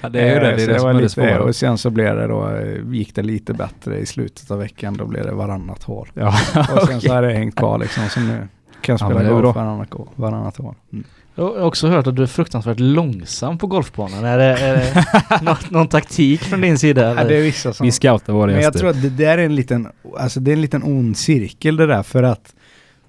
Ja, 0.00 0.08
det 0.08 0.20
är 0.20 0.34
ju 0.34 0.40
det. 0.40 0.50
Eh, 0.50 0.56
Det 0.56 0.62
är 0.62 0.66
så 0.66 0.72
det 0.72 0.78
som 0.80 0.88
är 0.88 0.94
det 0.94 0.98
lite, 1.00 1.08
svåra. 1.14 1.42
Och 1.42 1.56
sen 1.56 1.78
så 1.78 1.90
blev 1.90 2.16
det 2.16 2.26
då, 2.26 2.48
eh, 2.48 2.94
gick 2.94 3.14
det 3.14 3.22
lite 3.22 3.54
bättre 3.54 3.98
i 3.98 4.06
slutet 4.06 4.50
av 4.50 4.58
veckan, 4.58 4.94
då 4.96 5.04
blev 5.06 5.24
det 5.26 5.32
varannat 5.32 5.82
hål. 5.82 6.08
Ja, 6.14 6.34
Och 6.76 6.82
sen 6.88 7.00
så 7.00 7.12
har 7.12 7.22
det 7.22 7.32
hängt 7.32 7.56
kvar 7.56 7.78
liksom, 7.78 8.08
så 8.08 8.20
nu 8.20 8.48
kan 8.80 8.92
jag 8.92 9.00
Ja, 9.00 9.06
spela 9.06 9.20
det 9.22 9.26
är 9.36 9.42
golf 9.42 9.56
varannat, 9.56 9.88
varannat 10.14 10.60
år. 10.60 10.74
Mm. 10.92 11.04
Jag 11.34 11.44
har 11.44 11.60
också 11.62 11.88
hört 11.88 12.06
att 12.06 12.16
du 12.16 12.22
är 12.22 12.26
fruktansvärt 12.26 12.80
långsam 12.80 13.58
på 13.58 13.66
golfbanan. 13.66 14.24
Är 14.24 14.38
det, 14.38 14.44
är 14.44 14.74
det 14.76 15.42
någon, 15.42 15.56
någon 15.68 15.88
taktik 15.88 16.42
från 16.42 16.60
din 16.60 16.78
sida? 16.78 17.02
Ja, 17.04 17.10
Eller? 17.10 17.28
det 17.28 17.36
är 17.36 17.42
vissa 17.42 17.72
som... 17.72 17.84
vi 17.86 17.92
scoutar 17.92 18.32
våra 18.32 18.46
Men 18.46 18.54
jag 18.54 18.62
gäster. 18.62 18.78
tror 18.80 18.90
att 18.90 19.02
det 19.02 19.08
där 19.08 19.38
är 19.38 19.44
en 19.44 19.54
liten, 19.54 19.88
alltså 20.18 20.40
det 20.40 20.50
är 20.50 20.52
en 20.52 20.60
liten 20.60 20.82
ond 20.82 21.16
cirkel 21.16 21.76
det 21.76 21.86
där 21.86 22.02
för 22.02 22.22
att 22.22 22.54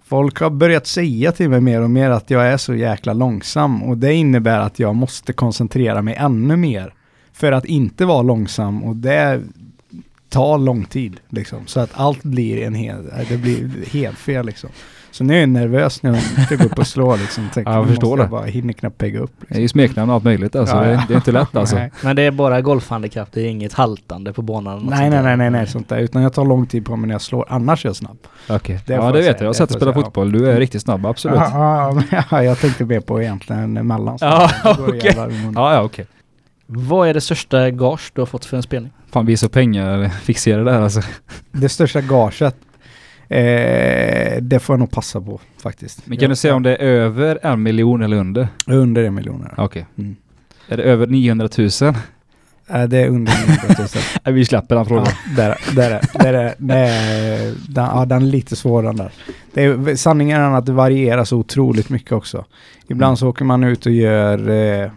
folk 0.06 0.40
har 0.40 0.50
börjat 0.50 0.88
säga 0.88 1.32
till 1.32 1.50
mig 1.50 1.62
mer 1.62 1.82
och 1.82 1.90
mer 1.90 2.10
att 2.10 2.30
jag 2.30 2.48
är 2.48 2.58
så 2.58 2.76
jäkla 2.76 3.14
långsam 3.14 3.84
och 3.84 3.98
det 3.98 4.14
innebär 4.14 4.60
att 4.60 4.80
jag 4.80 4.96
måste 4.96 5.34
koncentrera 5.34 6.02
mig 6.02 6.16
ännu 6.16 6.56
mer 6.56 6.94
för 7.34 7.52
att 7.52 7.66
inte 7.66 8.06
vara 8.06 8.22
långsam 8.22 8.84
och 8.84 8.96
det 8.96 9.42
tar 10.30 10.58
lång 10.58 10.86
tid 10.86 11.20
liksom. 11.30 11.68
Så 11.68 11.80
att 11.80 11.90
allt 11.94 12.24
blir 12.24 12.64
en 12.64 12.76
hel, 12.76 13.10
det 13.30 13.38
blir 13.38 13.86
helt 13.92 14.18
fel 14.18 14.46
liksom. 14.46 14.70
Så 15.14 15.24
nu 15.24 15.36
är 15.36 15.40
jag 15.40 15.50
nervös 15.50 16.04
när 16.04 16.14
jag 16.14 16.46
ska 16.46 16.56
gå 16.56 16.64
upp 16.64 16.80
och 16.80 16.88
slå 16.88 17.16
liksom. 17.16 17.50
Tänker, 17.54 17.72
Ja, 17.72 17.78
jag 17.78 17.88
förstår 17.88 18.10
måste 18.10 18.24
det. 18.24 18.30
bara 18.30 18.46
hinner 18.46 18.74
knappt 18.74 18.98
pegga 18.98 19.20
upp. 19.20 19.32
Det 19.48 19.56
är 19.58 19.62
ju 19.62 19.68
smeknamn 19.68 20.10
och 20.10 20.16
allt 20.16 20.24
möjligt 20.24 20.56
alltså. 20.56 20.76
Ja, 20.76 20.82
Det, 20.82 20.88
är, 20.90 20.94
ja. 20.94 21.04
det 21.08 21.14
är 21.14 21.16
inte 21.16 21.32
lätt 21.32 21.56
alltså. 21.56 21.76
Nej. 21.76 21.92
Men 22.04 22.16
det 22.16 22.22
är 22.22 22.32
bara 22.32 22.62
golfhandikapp, 22.62 23.30
det 23.32 23.42
är 23.42 23.46
inget 23.46 23.74
haltande 23.74 24.34
på 24.34 24.42
banan? 24.42 24.88
Nej, 24.90 25.10
nej, 25.10 25.24
nej, 25.24 25.38
nej, 25.38 25.50
nej, 25.50 25.68
sånt 25.68 25.90
där. 25.90 25.98
Utan 25.98 26.22
jag 26.22 26.34
tar 26.34 26.46
lång 26.46 26.66
tid 26.68 26.86
på 26.86 26.96
mig 26.96 27.08
när 27.08 27.14
jag 27.14 27.22
slår, 27.22 27.46
annars 27.50 27.86
är 27.86 27.90
jag 27.90 27.96
snabb. 27.96 28.18
Okej. 28.50 28.80
Det 28.86 28.94
Ja 28.94 29.00
det 29.00 29.06
jag 29.06 29.14
vet 29.14 29.26
jag. 29.26 29.40
Jag 29.42 29.46
har 29.46 29.54
det 29.54 29.58
sett 29.58 29.70
dig 29.70 29.76
spela 29.80 29.92
jag 29.92 30.04
fotboll. 30.04 30.32
Du 30.32 30.50
är 30.52 30.60
riktigt 30.60 30.82
snabb, 30.82 31.06
absolut. 31.06 31.38
Ja, 31.40 31.50
ja, 31.54 32.04
ja, 32.12 32.24
ja, 32.32 32.44
jag 32.44 32.60
tänkte 32.60 32.86
mer 32.86 33.00
på 33.00 33.22
egentligen 33.22 33.88
mellan. 33.88 34.18
Ja, 34.22 34.50
Det 34.64 34.70
okej. 34.88 35.16
munnen. 35.18 35.54
Ja, 35.56 35.74
ja 35.74 35.82
okej. 35.82 36.06
Vad 36.68 37.08
är 37.08 37.14
det 37.14 37.22
största 37.22 37.70
gage 37.70 38.12
du 38.16 38.22
har 38.22 38.26
fått 38.26 38.46
för 38.46 38.58
en 38.58 38.64
spelning? 38.64 38.92
Fan 39.12 39.26
vi 39.26 39.34
är 39.34 39.38
så 39.38 39.50
pengar-fixerade 39.50 40.72
där 40.72 40.82
alltså. 40.82 41.02
Det 41.52 41.70
största 41.70 42.02
gaget, 42.02 42.56
eh, 43.30 44.42
det 44.42 44.60
får 44.60 44.74
jag 44.74 44.80
nog 44.80 44.92
passa 44.92 45.22
på 45.22 45.40
faktiskt. 45.62 46.08
Men 46.08 46.18
kan 46.18 46.30
du 46.30 46.36
säga 46.36 46.56
om 46.56 46.64
det 46.64 46.76
är 46.76 46.84
över 46.86 47.40
en 47.44 47.64
miljon 47.64 48.02
eller 48.02 48.18
under? 48.18 48.48
Under 48.68 49.04
en 49.04 49.14
miljon. 49.14 49.48
Okej. 49.58 49.86
Mm. 49.98 50.16
Är 50.70 50.78
det 50.78 50.84
över 50.84 51.08
900 51.08 51.50
000? 51.58 51.70
Eh, 52.70 52.84
det 52.84 52.98
är 52.98 53.08
under 53.08 53.34
900 53.48 53.64
000. 53.80 53.88
Nej, 54.24 54.34
vi 54.34 54.46
släpper 54.46 54.76
den 54.76 54.86
frågan. 54.86 55.06
Ja, 55.08 55.44
där, 55.44 55.58
där, 55.76 55.92
är- 55.92 56.24
där, 56.24 56.34
är- 56.34 56.56
det 56.58 56.74
är, 56.76 57.54
den, 57.70 57.86
ja, 57.86 58.06
den 58.06 58.22
är 58.22 58.26
lite 58.26 58.56
svårare 58.56 58.94
där. 58.94 59.12
Det 59.54 59.64
är, 59.64 59.96
sanningen 59.96 60.42
är 60.42 60.58
att 60.58 60.66
det 60.66 60.72
varierar 60.72 61.24
så 61.24 61.38
otroligt 61.38 61.90
mycket 61.90 62.12
också. 62.12 62.46
Ibland 62.88 63.10
Mm. 63.10 63.18
så 63.18 63.28
åker 63.30 63.46
man 63.46 63.64
ut 63.64 63.86
och 63.86 63.92
gör, 63.92 64.50
eh, 64.50 64.92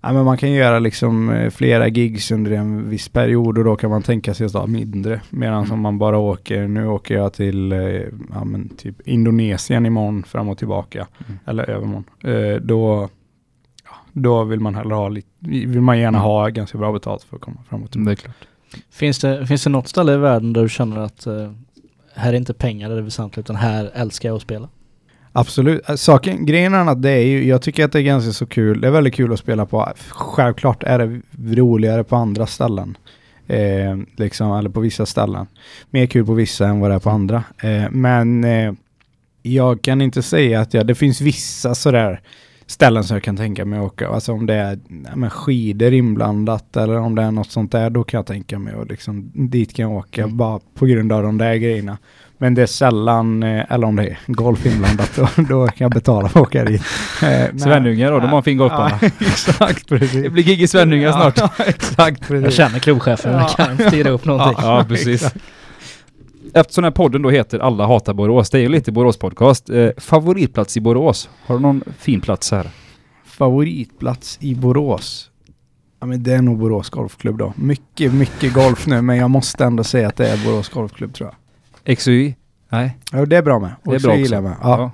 ja 0.00 0.12
men 0.12 0.24
man 0.24 0.36
kan 0.36 0.52
göra 0.52 0.78
liksom 0.78 1.30
eh, 1.30 1.50
flera 1.50 1.88
gigs 1.88 2.30
under 2.30 2.50
en 2.50 2.88
viss 2.90 3.08
period 3.08 3.58
och 3.58 3.64
då 3.64 3.76
kan 3.76 3.90
man 3.90 4.02
tänka 4.02 4.34
sig 4.34 4.46
att 4.46 4.52
ha 4.52 4.66
mindre. 4.66 5.20
Medan 5.30 5.58
Mm. 5.64 5.72
om 5.72 5.80
man 5.80 5.98
bara 5.98 6.18
åker, 6.18 6.68
nu 6.68 6.86
åker 6.86 7.14
jag 7.14 7.32
till 7.32 7.72
eh, 7.72 7.78
ja, 8.32 8.44
men 8.44 8.68
typ 8.68 9.08
Indonesien 9.08 9.86
imorgon 9.86 10.22
fram 10.22 10.48
och 10.48 10.58
tillbaka. 10.58 11.06
Mm. 11.26 11.38
Eller 11.46 11.70
övermorgon. 11.70 12.04
Eh, 12.24 12.60
då, 12.62 13.08
ja, 13.84 13.90
då 14.12 14.44
vill 14.44 14.60
man 14.60 14.74
hellre 14.74 14.94
ha 14.94 15.08
lite, 15.08 15.28
vill 15.40 15.80
man 15.80 15.98
gärna 15.98 16.18
ha 16.18 16.48
ganska 16.48 16.78
bra 16.78 16.92
betalt 16.92 17.22
för 17.22 17.36
att 17.36 17.42
komma 17.42 17.60
fram 17.68 17.82
och 17.82 17.90
tillbaka. 17.90 18.10
Det 18.10 18.12
är 18.12 18.24
klart. 18.24 18.46
Finns 18.90 19.18
det, 19.18 19.46
finns 19.46 19.64
det 19.64 19.70
något 19.70 19.88
ställe 19.88 20.14
i 20.14 20.16
världen 20.16 20.52
där 20.52 20.62
du 20.62 20.68
känner 20.68 20.98
att 20.98 21.26
eh, 21.26 21.52
här 22.14 22.32
är 22.32 22.36
inte 22.36 22.54
pengar 22.54 22.88
det 22.88 22.96
är 22.96 23.00
väsentligt 23.02 23.46
utan 23.46 23.56
här 23.56 23.90
älskar 23.94 24.28
jag 24.28 24.36
att 24.36 24.42
spela? 24.42 24.68
Absolut. 25.32 25.88
Äh, 25.88 25.96
Saken, 25.96 26.46
grejen 26.46 26.74
är 26.74 26.86
att 26.86 27.02
det 27.02 27.10
är 27.10 27.24
ju, 27.24 27.44
jag 27.48 27.62
tycker 27.62 27.84
att 27.84 27.92
det 27.92 27.98
är 27.98 28.02
ganska 28.02 28.32
så 28.32 28.46
kul. 28.46 28.80
Det 28.80 28.86
är 28.86 28.90
väldigt 28.92 29.14
kul 29.14 29.32
att 29.32 29.38
spela 29.38 29.66
på. 29.66 29.92
Självklart 30.10 30.82
är 30.82 30.98
det 30.98 31.20
roligare 31.60 32.04
på 32.04 32.16
andra 32.16 32.46
ställen. 32.46 32.96
Eh, 33.46 33.96
liksom, 34.16 34.52
eller 34.52 34.70
på 34.70 34.80
vissa 34.80 35.06
ställen. 35.06 35.46
Mer 35.90 36.06
kul 36.06 36.26
på 36.26 36.34
vissa 36.34 36.66
än 36.66 36.80
vad 36.80 36.90
det 36.90 36.94
är 36.94 36.98
på 36.98 37.10
andra. 37.10 37.44
Eh, 37.62 37.90
men 37.90 38.44
eh, 38.44 38.72
jag 39.42 39.82
kan 39.82 40.00
inte 40.00 40.22
säga 40.22 40.60
att 40.60 40.74
jag, 40.74 40.86
det 40.86 40.94
finns 40.94 41.20
vissa 41.20 41.74
sådär 41.74 42.20
ställen 42.66 43.04
som 43.04 43.14
jag 43.14 43.22
kan 43.22 43.36
tänka 43.36 43.64
mig 43.64 43.78
att 43.78 43.84
åka. 43.84 44.08
Alltså 44.08 44.32
om 44.32 44.46
det 44.46 44.54
är 44.54 44.78
men 45.14 45.30
skidor 45.30 45.92
inblandat 45.92 46.76
eller 46.76 46.96
om 46.96 47.14
det 47.14 47.22
är 47.22 47.30
något 47.30 47.50
sånt 47.50 47.72
där, 47.72 47.90
då 47.90 48.04
kan 48.04 48.18
jag 48.18 48.26
tänka 48.26 48.58
mig 48.58 48.74
att 48.74 48.88
liksom, 48.88 49.30
dit 49.34 49.74
kan 49.74 49.82
jag 49.82 49.98
åka 49.98 50.22
Mm. 50.24 50.36
bara 50.36 50.60
på 50.74 50.86
grund 50.86 51.12
av 51.12 51.22
de 51.22 51.38
där 51.38 51.54
grejerna. 51.54 51.98
Men 52.42 52.54
det 52.54 52.62
är 52.62 52.66
sällan, 52.66 53.42
eh, 53.42 53.72
eller 53.72 53.86
om 53.86 53.96
det 53.96 54.02
är 54.08 54.18
golf 54.26 54.66
inblandat, 54.66 55.10
då, 55.16 55.28
då 55.36 55.66
kan 55.66 55.84
jag 55.84 55.90
betala 55.90 56.28
för 56.28 56.40
att 56.40 56.46
åka 56.46 56.64
dit. 56.64 56.82
Eh, 57.22 57.56
Svenljunga 57.56 58.10
då, 58.10 58.18
de 58.18 58.28
har 58.28 58.36
en 58.36 58.42
fin 58.42 58.56
golfbana. 58.56 58.98
Ja, 59.02 59.08
exakt, 59.20 59.88
precis. 59.88 60.22
Det 60.22 60.30
blir 60.30 60.42
gig 60.42 60.62
i 60.62 60.68
Svenljunga 60.68 61.12
snart. 61.12 61.38
Ja, 61.38 61.50
exakt, 61.66 62.20
Jag 62.20 62.28
precis. 62.28 62.54
känner 62.54 62.78
klubbchefen, 62.78 63.32
jag 63.32 63.50
kan 63.50 63.88
styra 63.88 64.10
upp 64.10 64.24
någonting. 64.24 64.58
Ja, 64.62 64.84
precis. 64.88 65.34
Eftersom 66.54 66.82
den 66.82 66.92
här 66.92 66.96
podden 66.96 67.22
då 67.22 67.30
heter 67.30 67.58
Alla 67.58 67.86
hatar 67.86 68.14
Borås, 68.14 68.50
det 68.50 68.58
är 68.58 68.62
ju 68.62 68.68
lite 68.68 68.92
Borås 68.92 69.16
podcast. 69.18 69.70
Eh, 69.70 69.88
favoritplats 69.98 70.76
i 70.76 70.80
Borås? 70.80 71.28
Har 71.46 71.54
du 71.56 71.62
någon 71.62 71.82
fin 71.98 72.20
plats 72.20 72.50
här? 72.50 72.70
Favoritplats 73.24 74.38
i 74.40 74.54
Borås? 74.54 75.30
Ja 76.00 76.06
men 76.06 76.22
det 76.22 76.32
är 76.32 76.42
nog 76.42 76.58
Borås 76.58 76.90
Golfklubb 76.90 77.38
då. 77.38 77.52
Mycket, 77.56 78.12
mycket 78.14 78.54
golf 78.54 78.86
nu 78.86 79.02
men 79.02 79.16
jag 79.16 79.30
måste 79.30 79.64
ändå 79.64 79.84
säga 79.84 80.08
att 80.08 80.16
det 80.16 80.28
är 80.28 80.44
Borås 80.44 80.68
Golfklubb 80.68 81.14
tror 81.14 81.28
jag. 81.28 81.36
XUI? 81.84 82.36
Nej, 82.68 82.96
Ja 83.12 83.26
det 83.26 83.36
är 83.36 83.42
bra 83.42 83.58
med. 83.58 83.70
det 83.84 83.90
är 83.90 83.94
Och 83.94 84.00
bra 84.02 84.20
också. 84.20 84.40
med. 84.40 84.54
Ja. 84.62 84.92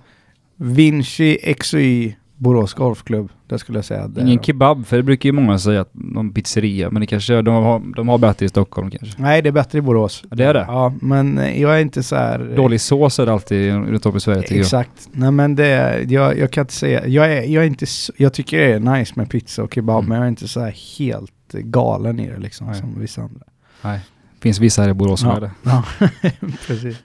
Vinci, 0.56 1.54
XY, 1.60 2.14
Borås 2.36 2.74
Golfklubb. 2.74 3.30
Det 3.48 3.58
skulle 3.58 3.78
jag 3.78 3.84
säga. 3.84 4.10
Ingen 4.18 4.42
kebab, 4.42 4.86
för 4.86 4.96
det 4.96 5.02
brukar 5.02 5.28
ju 5.28 5.32
många 5.32 5.58
säga 5.58 5.80
att 5.80 5.90
någon 5.92 6.32
pizzeria, 6.32 6.90
men 6.90 7.00
det 7.00 7.06
kanske, 7.06 7.42
de 7.42 7.54
har, 7.54 7.94
de 7.96 8.08
har 8.08 8.18
bättre 8.18 8.46
i 8.46 8.48
Stockholm 8.48 8.90
kanske. 8.90 9.22
Nej 9.22 9.42
det 9.42 9.48
är 9.48 9.52
bättre 9.52 9.78
i 9.78 9.80
Borås. 9.80 10.22
Ja, 10.30 10.36
det 10.36 10.44
är 10.44 10.54
det? 10.54 10.64
Ja 10.68 10.92
men 11.00 11.38
eh, 11.38 11.60
jag 11.62 11.76
är 11.76 11.80
inte 11.80 12.02
så 12.02 12.16
här... 12.16 12.50
eh, 12.50 12.56
Dålig 12.56 12.80
sås 12.80 13.18
är 13.18 13.26
det 13.26 13.32
alltid 13.32 13.72
runt 13.72 14.06
om 14.06 14.16
i 14.16 14.20
Sverige 14.20 14.42
tycker 14.42 14.54
jag. 14.54 14.60
Exakt. 14.62 15.08
Nej 15.12 15.30
men 15.30 15.54
det, 15.56 15.66
är- 15.66 16.12
jag, 16.12 16.38
jag 16.38 16.50
kan 16.50 16.62
inte 16.62 16.74
säga, 16.74 17.06
jag 17.06 17.32
är, 17.32 17.42
jag 17.42 17.62
är 17.62 17.66
inte, 17.66 17.86
jag 18.16 18.32
tycker 18.32 18.58
det 18.58 18.72
är 18.74 18.80
nice 18.98 19.12
med 19.16 19.30
pizza 19.30 19.62
och 19.62 19.74
kebab 19.74 19.96
Mm. 20.04 20.08
men 20.08 20.16
jag 20.18 20.24
är 20.24 20.28
inte 20.28 20.48
så 20.48 20.60
här 20.60 20.74
helt 20.98 21.52
galen 21.52 22.20
i 22.20 22.28
det 22.30 22.38
liksom 22.38 22.66
Nej. 22.66 22.76
som 22.76 23.00
vissa 23.00 23.22
andra. 23.22 23.44
Nej. 23.82 24.00
Finns 24.40 24.58
vissa 24.58 24.82
här 24.82 24.88
i 24.88 24.94
Borås 24.94 25.20
som 25.20 25.28
Ja. 25.28 25.36
är 25.36 25.40
det. 25.40 25.50
Ja, 25.62 25.82
precis. 26.66 26.96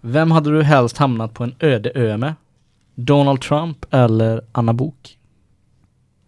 Vem 0.00 0.30
hade 0.30 0.50
du 0.50 0.62
helst 0.62 0.98
hamnat 0.98 1.34
på 1.34 1.44
en 1.44 1.54
öde 1.60 1.90
ö 1.94 2.16
med? 2.16 2.34
Donald 2.94 3.40
Trump 3.40 3.84
eller 3.90 4.40
Anna 4.52 4.72
Bok? 4.72 5.18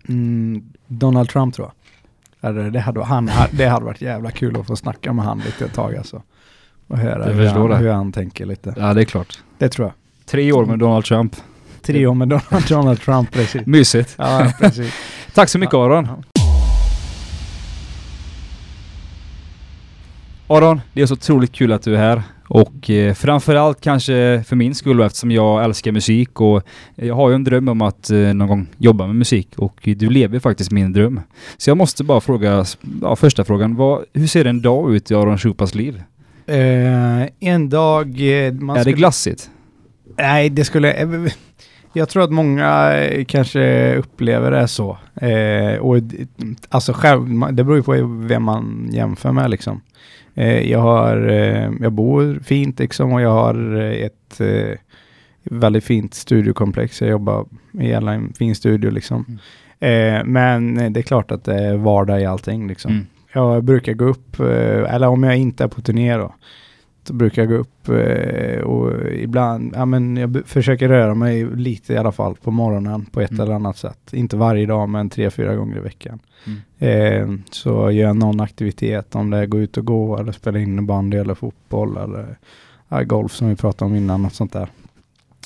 Mm, 0.09 0.65
Donald 0.87 1.29
Trump 1.29 1.55
tror 1.55 1.67
jag. 2.41 2.51
Eller 2.51 2.71
det 2.71 2.81
hade, 2.81 3.05
han, 3.05 3.31
det 3.51 3.67
hade 3.67 3.85
varit 3.85 4.01
jävla 4.01 4.31
kul 4.31 4.61
att 4.61 4.67
få 4.67 4.77
snacka 4.77 5.13
med 5.13 5.25
han 5.25 5.39
lite 5.39 5.65
ett 5.65 5.75
tag 5.75 5.97
alltså. 5.97 6.23
Och 6.89 6.99
höra 6.99 7.27
Jag 7.29 7.35
hur 7.35 7.47
han, 7.69 7.77
hur 7.83 7.91
han 7.93 8.13
tänker 8.13 8.47
lite. 8.47 8.75
Ja, 8.77 8.95
det 8.95 9.01
är 9.01 9.05
klart. 9.05 9.39
Det 9.59 9.69
tror 9.69 9.87
jag. 9.87 9.95
Tre 10.27 10.53
år 10.53 10.65
med 10.67 10.79
Donald 10.79 11.05
Trump. 11.05 11.37
Trio 11.83 12.15
med 12.15 12.29
Donald, 12.29 12.65
Donald 12.69 13.01
Trump 13.01 13.31
precis. 13.33 13.67
Mysigt. 13.67 14.15
Ja, 14.19 14.53
precis. 14.61 14.95
Tack 15.35 15.49
så 15.49 15.59
mycket 15.59 15.75
Aron. 15.75 16.09
Aron, 20.49 20.81
det 20.93 21.03
är 21.03 21.07
så 21.07 21.15
otroligt 21.15 21.53
kul 21.53 21.73
att 21.73 21.83
du 21.83 21.95
är 21.95 21.99
här. 21.99 22.23
Och 22.49 22.91
eh, 22.91 23.15
framförallt 23.15 23.81
kanske 23.81 24.45
för 24.47 24.57
min 24.57 24.75
skull 24.75 25.01
eftersom 25.01 25.31
jag 25.31 25.65
älskar 25.65 25.93
musik 25.93 26.41
och 26.41 26.63
jag 26.95 27.15
har 27.15 27.29
ju 27.29 27.35
en 27.35 27.45
dröm 27.45 27.69
om 27.69 27.83
att 27.83 28.11
eh, 28.11 28.19
någon 28.19 28.49
gång 28.49 28.67
jobba 28.79 29.07
med 29.07 29.17
musik 29.17 29.49
och 29.57 29.79
du 29.83 30.11
lever 30.11 30.39
faktiskt 30.39 30.71
min 30.71 30.93
dröm. 30.93 31.21
Så 31.57 31.71
jag 31.71 31.77
måste 31.77 32.05
bara 32.05 32.21
fråga, 32.21 32.65
ja, 33.03 33.17
första 33.17 33.45
frågan, 33.45 33.77
vad, 33.77 34.05
hur 34.13 34.27
ser 34.27 34.45
en 34.45 34.63
dag 34.63 34.95
ut 34.95 35.11
i 35.11 35.15
Aron 35.15 35.39
Schupas 35.39 35.75
liv? 35.75 36.03
Eh, 36.47 37.27
en 37.41 37.69
dag... 37.69 38.07
eh, 38.47 38.53
Man 38.53 38.77
är 38.77 38.79
det 38.79 38.83
skulle- 38.83 38.97
glassigt? 38.97 39.51
Nej, 40.19 40.51
det 40.51 40.65
skulle... 40.65 40.93
eh, 40.93 41.09
Jag 41.93 42.09
tror 42.09 42.23
att 42.25 42.33
många 42.33 42.93
eh, 42.99 43.25
kanske 43.25 43.95
upplever 43.97 44.51
det 44.51 44.69
så. 44.69 44.99
Eh, 45.15 45.79
och 45.81 45.97
alltså 46.69 46.93
själv, 46.93 47.29
det 47.53 47.65
beror 47.65 47.77
ju 47.77 47.83
på 47.83 47.93
vem 48.27 48.43
man 48.43 48.89
jämför 48.93 49.33
med 49.33 49.51
liksom. 49.51 49.81
Eh, 50.37 50.71
jag 50.71 50.79
har, 50.79 51.29
eh, 51.29 51.71
jag 51.81 51.93
bor 51.93 52.39
fint 52.45 52.79
liksom 52.79 53.13
och 53.13 53.21
jag 53.21 53.31
har 53.31 53.77
eh, 53.77 54.07
ett 54.07 54.41
väldigt 55.45 55.85
fint 55.85 56.15
studiokomplex. 56.15 57.01
Jag 57.01 57.11
jobbar 57.11 57.47
i 57.73 57.95
alla 57.95 58.13
en 58.13 58.33
fin 58.33 58.55
studio 58.55 58.91
liksom. 58.91 59.39
Eh, 59.81 60.25
men 60.25 60.75
det 60.93 61.01
är 61.01 61.03
klart 61.03 61.31
att 61.31 61.45
det 61.45 61.55
är 61.55 61.77
vardag 61.77 62.21
i 62.21 62.25
allting 62.25 62.69
liksom. 62.69 62.91
Mm. 62.93 63.07
Jag 63.33 63.65
brukar 63.65 63.93
gå 63.93 64.05
upp, 64.05 64.41
eller 64.41 65.09
om 65.09 65.23
jag 65.23 65.37
inte 65.37 65.65
är 65.65 65.69
på 65.69 65.81
turné 65.81 66.17
då, 66.17 66.35
brukar 67.11 67.43
jag 67.43 67.49
gå 67.49 67.55
upp 67.55 67.89
eh, 67.89 68.61
och 68.61 69.13
ibland, 69.13 69.73
ja 69.77 69.85
men 69.87 70.17
jag 70.17 70.43
försöker 70.47 70.89
röra 70.89 71.15
mig 71.15 71.45
lite 71.57 71.93
i 71.93 71.97
alla 71.97 72.13
fall 72.13 72.35
på 72.43 72.51
morgonen 72.51 73.05
på 73.07 73.21
ett 73.21 73.31
Mm. 73.31 73.43
eller 73.43 73.55
annat 73.55 73.77
sätt. 73.77 74.13
Inte 74.13 74.37
varje 74.37 74.67
dag 74.67 74.89
men 74.89 75.11
tre, 75.11 75.31
fyra 75.31 75.55
gånger 75.57 75.77
i 75.77 75.81
veckan. 75.81 76.19
Mm. 76.47 76.59
Eh, 76.79 77.39
så 77.51 77.91
gör 77.91 78.07
jag 78.07 78.17
någon 78.17 78.41
aktivitet, 78.41 79.15
om 79.15 79.31
det 79.31 79.37
är 79.39 79.47
gå 79.47 79.59
ut 79.59 79.77
och 79.77 79.85
gå 79.85 80.19
eller 80.19 80.33
spela 80.33 80.59
innebandy 80.59 81.17
eller 81.17 81.35
fotboll 81.35 81.97
eller 81.97 82.39
ja, 82.89 83.03
golf 83.03 83.33
som 83.33 83.49
vi 83.49 83.57
pratade 83.57 83.91
om 83.91 83.97
innan, 83.97 84.23
något 84.23 84.35
sånt 84.35 84.53
där. 84.53 84.69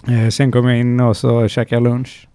Eh, 0.08 0.28
sen 0.28 0.52
kommer 0.52 0.70
jag 0.70 0.80
in 0.80 1.00
och 1.00 1.16
så 1.16 1.48
käkar 1.48 1.76
jag 1.76 1.82
lunch. 1.82 2.28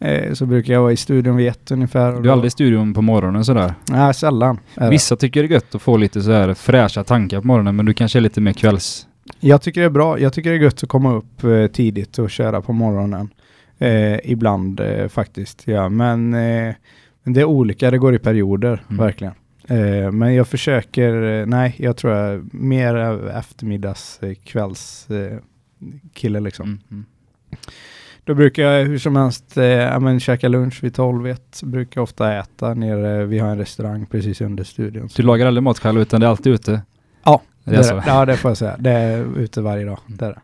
Eh, 0.00 0.32
så 0.32 0.46
brukar 0.46 0.72
jag 0.72 0.80
vara 0.80 0.92
i 0.92 0.96
studion 0.96 1.36
vid 1.36 1.48
ett 1.48 1.70
ungefär. 1.70 2.20
Du 2.20 2.28
är 2.28 2.32
aldrig 2.32 2.48
i 2.48 2.50
studion 2.50 2.94
på 2.94 3.02
morgonen 3.02 3.44
sådär? 3.44 3.74
Nej, 3.90 4.14
sällan. 4.14 4.58
det. 4.74 4.90
Vissa 4.90 5.16
tycker 5.16 5.42
det 5.42 5.46
är 5.48 5.52
gött 5.52 5.74
att 5.74 5.82
få 5.82 5.96
lite 5.96 6.22
så 6.22 6.32
här 6.32 6.54
fräscha 6.54 7.04
tankar 7.04 7.40
på 7.40 7.46
morgonen 7.46 7.76
men 7.76 7.86
du 7.86 7.94
kanske 7.94 8.18
är 8.18 8.20
lite 8.20 8.40
mer 8.40 8.52
kvälls... 8.52 9.06
Jag 9.40 9.62
tycker 9.62 9.80
det 9.80 9.86
är 9.86 9.90
bra. 9.90 10.18
Jag 10.20 10.32
tycker 10.32 10.50
det 10.50 10.56
är 10.56 10.60
gött 10.60 10.82
att 10.82 10.88
komma 10.88 11.14
upp 11.14 11.44
eh, 11.44 11.66
tidigt 11.66 12.18
och 12.18 12.30
köra 12.30 12.62
på 12.62 12.72
morgonen. 12.72 13.28
Eh, 13.78 14.30
ibland 14.30 14.80
eh, 14.80 15.08
faktiskt. 15.08 15.62
Ja, 15.66 15.88
men, 15.88 16.34
eh, 16.34 16.74
men 17.22 17.32
det 17.34 17.40
är 17.40 17.44
olika. 17.44 17.90
Det 17.90 17.98
går 17.98 18.14
i 18.14 18.18
perioder, 18.18 18.82
Mm. 18.88 19.04
verkligen. 19.04 19.34
Eh, 19.68 20.10
men 20.12 20.34
jag 20.34 20.48
försöker, 20.48 21.22
eh, 21.40 21.46
nej, 21.46 21.74
jag 21.78 21.96
tror 21.96 22.12
jag 22.12 22.34
är 22.34 22.42
mer 22.50 22.96
eh, 22.96 23.38
eftermiddags, 23.38 24.18
eh, 24.22 24.34
kvälls 24.34 25.10
eh, 25.10 25.38
kille 26.14 26.40
liksom. 26.40 26.66
Mm. 26.66 26.80
Mm. 26.90 27.04
Då 28.26 28.34
brukar 28.34 28.62
jag 28.62 28.84
hur 28.84 28.98
som 28.98 29.16
helst 29.16 29.56
eh, 29.56 29.64
ja, 29.64 29.98
men, 29.98 30.20
käka 30.20 30.48
lunch 30.48 30.84
vid 30.84 30.94
12 30.94 31.26
ett. 31.26 31.62
Brukar 31.62 32.00
ofta 32.00 32.34
äta 32.34 32.74
nere, 32.74 33.26
vi 33.26 33.38
har 33.38 33.48
en 33.48 33.58
restaurang 33.58 34.06
precis 34.06 34.40
under 34.40 34.64
studion. 34.64 35.08
Du 35.16 35.22
lagar 35.22 35.46
aldrig 35.46 35.62
mat 35.62 35.78
själv 35.78 36.00
utan 36.00 36.20
det 36.20 36.26
är 36.26 36.30
alltid 36.30 36.52
ute? 36.52 36.82
Ja, 37.24 37.42
Det 37.64 37.70
Det 37.70 37.76
det. 37.76 38.04
ja, 38.06 38.24
det 38.24 38.36
får 38.36 38.50
jag 38.50 38.58
säga. 38.58 38.76
Det 38.78 38.90
är 38.90 39.38
ute 39.38 39.60
varje 39.60 39.84
dag. 39.84 39.98
Mm. 40.06 40.18
Det 40.18 40.26
är. 40.26 40.42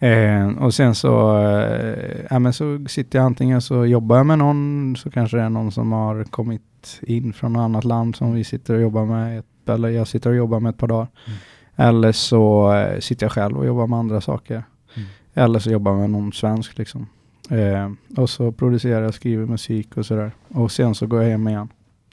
Eh, 0.00 0.48
och 0.48 0.74
sen 0.74 0.94
så, 0.94 1.38
eh, 1.46 2.26
ja, 2.30 2.38
men 2.38 2.52
så 2.52 2.84
sitter 2.88 3.18
jag 3.18 3.26
antingen 3.26 3.60
så 3.60 3.86
jobbar 3.86 4.16
jag 4.16 4.26
med 4.26 4.38
någon, 4.38 4.96
så 4.96 5.10
kanske 5.10 5.36
det 5.36 5.42
är 5.42 5.48
någon 5.48 5.72
som 5.72 5.92
har 5.92 6.24
kommit 6.24 7.00
in 7.02 7.32
från 7.32 7.52
något 7.52 7.60
annat 7.60 7.84
land 7.84 8.16
som 8.16 8.34
vi 8.34 8.44
sitter 8.44 8.74
och 8.74 8.80
jobbar 8.80 9.04
med, 9.04 9.38
ett, 9.38 9.68
eller 9.68 9.88
jag 9.88 10.08
sitter 10.08 10.30
och 10.30 10.36
jobbar 10.36 10.60
med 10.60 10.70
ett 10.70 10.78
par 10.78 10.88
dagar. 10.88 11.08
Mm. 11.26 11.38
Eller 11.76 12.12
så 12.12 12.72
eh, 12.74 13.00
sitter 13.00 13.24
jag 13.24 13.32
själv 13.32 13.58
och 13.58 13.66
jobbar 13.66 13.86
med 13.86 13.98
andra 13.98 14.20
saker. 14.20 14.62
Mm. 14.94 15.08
Eller 15.34 15.58
så 15.58 15.70
jobbar 15.70 15.92
jag 15.92 16.00
med 16.00 16.10
någon 16.10 16.32
svensk 16.32 16.78
liksom. 16.78 17.06
Eh, 17.50 17.90
och 18.16 18.30
så 18.30 18.52
producerar 18.52 19.02
jag, 19.02 19.14
skriver 19.14 19.46
musik 19.46 19.96
och 19.96 20.06
sådär. 20.06 20.32
Och 20.48 20.72
sen 20.72 20.94
så 20.94 21.06
går 21.06 21.22
jag 21.22 21.30
hem 21.30 21.48
igen. 21.48 21.68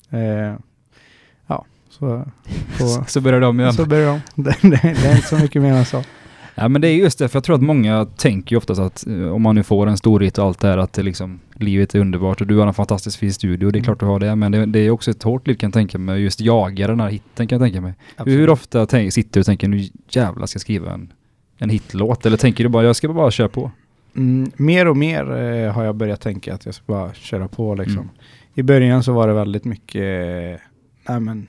Eh, 0.09 0.53
ja, 1.47 1.65
Så, 1.89 2.25
på, 2.79 3.03
Så 3.07 3.21
börjar 3.21 3.41
de 3.41 3.59
igen. 3.59 3.73
så 3.73 3.85
börjar 3.85 4.07
de. 4.07 4.21
Det, 4.43 4.55
det, 4.61 4.69
det 4.69 5.07
är 5.07 5.15
inte 5.15 5.27
så 5.27 5.37
mycket 5.37 5.61
mer 5.61 5.73
än 5.73 5.85
så. 5.85 6.03
Ja 6.57 6.67
men 6.67 6.81
det 6.81 6.87
är 6.87 6.93
just 6.93 7.19
det, 7.19 7.27
för 7.27 7.37
jag 7.37 7.43
tror 7.43 7.55
att 7.55 7.61
många 7.61 8.05
tänker 8.05 8.53
ju 8.53 8.57
oftast 8.57 8.81
att 8.81 9.07
eh, 9.07 9.27
om 9.27 9.41
man 9.41 9.55
nu 9.55 9.63
får 9.63 9.87
en 9.87 9.97
stor 9.97 10.19
hit 10.19 10.37
och 10.37 10.45
allt 10.45 10.59
det 10.59 10.67
här 10.67 10.77
att 10.77 10.93
det 10.93 11.03
liksom, 11.03 11.39
livet 11.55 11.95
är 11.95 11.99
underbart 11.99 12.41
och 12.41 12.47
du 12.47 12.57
har 12.57 12.67
en 12.67 12.73
fantastiskt 12.73 13.17
fin 13.17 13.33
studio, 13.33 13.71
det 13.71 13.79
är 13.79 13.83
klart 13.83 13.99
du 13.99 14.05
har 14.05 14.19
det, 14.19 14.35
men 14.35 14.51
det, 14.51 14.65
det 14.65 14.79
är 14.79 14.89
också 14.89 15.11
ett 15.11 15.23
hårt 15.23 15.47
liv 15.47 15.55
kan 15.55 15.67
jag 15.67 15.73
tänka 15.73 15.97
mig, 15.97 16.21
just 16.21 16.41
jaga 16.41 16.87
den 16.87 16.99
här 16.99 17.09
hitten 17.09 17.47
kan 17.47 17.59
jag 17.59 17.65
tänka 17.65 17.81
mig. 17.81 17.93
Hur 18.17 18.49
ofta 18.49 18.85
tänk, 18.85 19.13
sitter 19.13 19.33
du 19.33 19.39
och 19.39 19.45
tänker 19.45 19.67
nu 19.67 19.89
jävlar 20.09 20.45
ska 20.45 20.55
jag 20.57 20.61
skriva 20.61 20.91
en, 20.93 21.13
en 21.57 21.69
hitlåt, 21.69 22.25
eller 22.25 22.37
tänker 22.37 22.63
du 22.63 22.69
bara 22.69 22.83
jag 22.83 22.95
ska 22.95 23.13
bara 23.13 23.31
köra 23.31 23.49
på? 23.49 23.71
Mm, 24.15 24.51
mer 24.57 24.87
och 24.87 24.97
mer 24.97 25.31
eh, 25.35 25.71
har 25.73 25.83
jag 25.83 25.95
börjat 25.95 26.21
tänka 26.21 26.53
att 26.53 26.65
jag 26.65 26.75
ska 26.75 26.83
bara 26.87 27.13
köra 27.13 27.47
på 27.47 27.75
liksom. 27.75 27.97
Mm. 27.97 28.09
I 28.53 28.63
början 28.63 29.03
så 29.03 29.13
var 29.13 29.27
det 29.27 29.33
väldigt 29.33 29.65
mycket, 29.65 30.01
eh, 30.25 30.59
nej 31.09 31.19
men, 31.19 31.47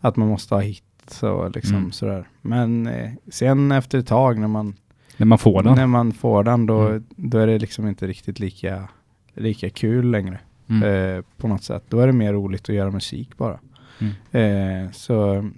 att 0.00 0.16
man 0.16 0.28
måste 0.28 0.54
ha 0.54 0.60
hit 0.62 0.82
och 1.22 1.50
liksom 1.50 1.76
Mm. 1.76 1.92
sådär. 1.92 2.28
Men 2.42 2.86
eh, 2.86 3.10
sen 3.28 3.72
efter 3.72 3.98
ett 3.98 4.06
tag 4.06 4.38
när 4.38 4.48
man, 4.48 4.74
När 5.16 5.26
man 5.26 5.38
får 5.38 5.62
den? 5.62 5.74
när 5.74 5.86
man 5.86 6.12
får 6.12 6.44
den 6.44 6.66
då, 6.66 6.80
Mm. 6.80 7.04
då 7.16 7.38
är 7.38 7.46
det 7.46 7.58
liksom 7.58 7.88
inte 7.88 8.06
riktigt 8.06 8.38
lika, 8.40 8.88
lika 9.34 9.70
kul 9.70 10.10
längre. 10.10 10.38
Mm. 10.68 10.82
Eh, 11.18 11.24
på 11.36 11.48
något 11.48 11.64
sätt. 11.64 11.84
Då 11.88 12.00
är 12.00 12.06
det 12.06 12.12
mer 12.12 12.32
roligt 12.32 12.68
att 12.68 12.74
göra 12.74 12.90
musik 12.90 13.36
bara. 13.36 13.58
Mm. 13.98 14.84
Eh, 14.86 14.90
så, 14.92 15.50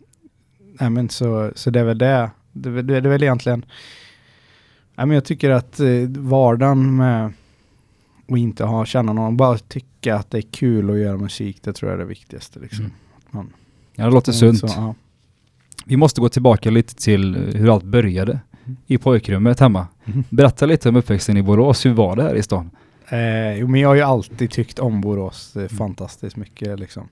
nej 0.81 0.90
men 0.90 1.09
så, 1.09 1.52
så 1.55 1.70
det 1.70 1.81
är 1.81 1.85
väl 1.85 1.98
det. 1.98 2.31
Det, 2.52 2.70
väl- 2.70 2.87
det 2.87 2.96
är 2.96 3.00
väl 3.00 3.22
egentligen, 3.22 3.64
men 5.07 5.15
jag 5.15 5.25
tycker 5.25 5.51
att 5.51 5.81
eh, 5.81 5.87
vardagen 6.09 6.97
med 6.97 7.33
att 8.29 8.38
inte 8.38 8.65
ha, 8.65 8.85
känna 8.85 9.12
någon, 9.12 9.37
bara 9.37 9.59
tycka 9.59 10.17
att 10.17 10.31
det 10.31 10.38
är 10.38 10.43
kul 10.43 10.91
att 10.91 10.99
göra 10.99 11.17
musik, 11.17 11.59
det 11.62 11.73
tror 11.73 11.91
jag 11.91 11.97
är 12.01 12.03
det 12.05 12.09
viktigaste 12.09 12.59
liksom. 12.61 12.85
Mm. 12.85 12.93
Man- 13.31 13.53
Ja, 13.95 14.05
det 14.05 14.11
låter 14.11 14.33
sunt. 14.33 14.59
Så, 14.59 14.67
ja. 14.67 14.95
Vi 15.87 15.97
måste 15.97 16.21
gå 16.21 16.29
tillbaka 16.29 16.71
lite 16.71 16.95
till 16.95 17.35
eh, 17.37 17.41
hur 17.61 17.73
allt 17.75 17.85
började 17.85 18.41
Mm. 18.67 18.77
i 18.87 18.99
pojkrummet 18.99 19.61
hemma. 19.61 19.87
Mhm. 20.05 20.25
Berätta 20.31 20.67
lite 20.67 20.88
om 20.88 20.97
uppväxten 20.97 21.37
i 21.37 21.43
Borås, 21.43 21.87
hur 21.87 21.93
var 21.93 22.17
det 22.17 22.23
här 22.23 22.35
i 22.35 22.43
stan? 22.43 22.71
Eh, 23.09 23.55
jo, 23.59 23.67
men 23.69 23.81
jag 23.81 23.88
har 23.88 23.95
ju 23.95 24.01
alltid 24.03 24.51
tyckt 24.51 24.79
om 24.79 25.01
Borås 25.01 25.53
Mm. 25.57 25.65
eh, 25.67 25.73
fantastiskt 25.79 26.37
mycket 26.37 26.79
liksom. 26.81 27.09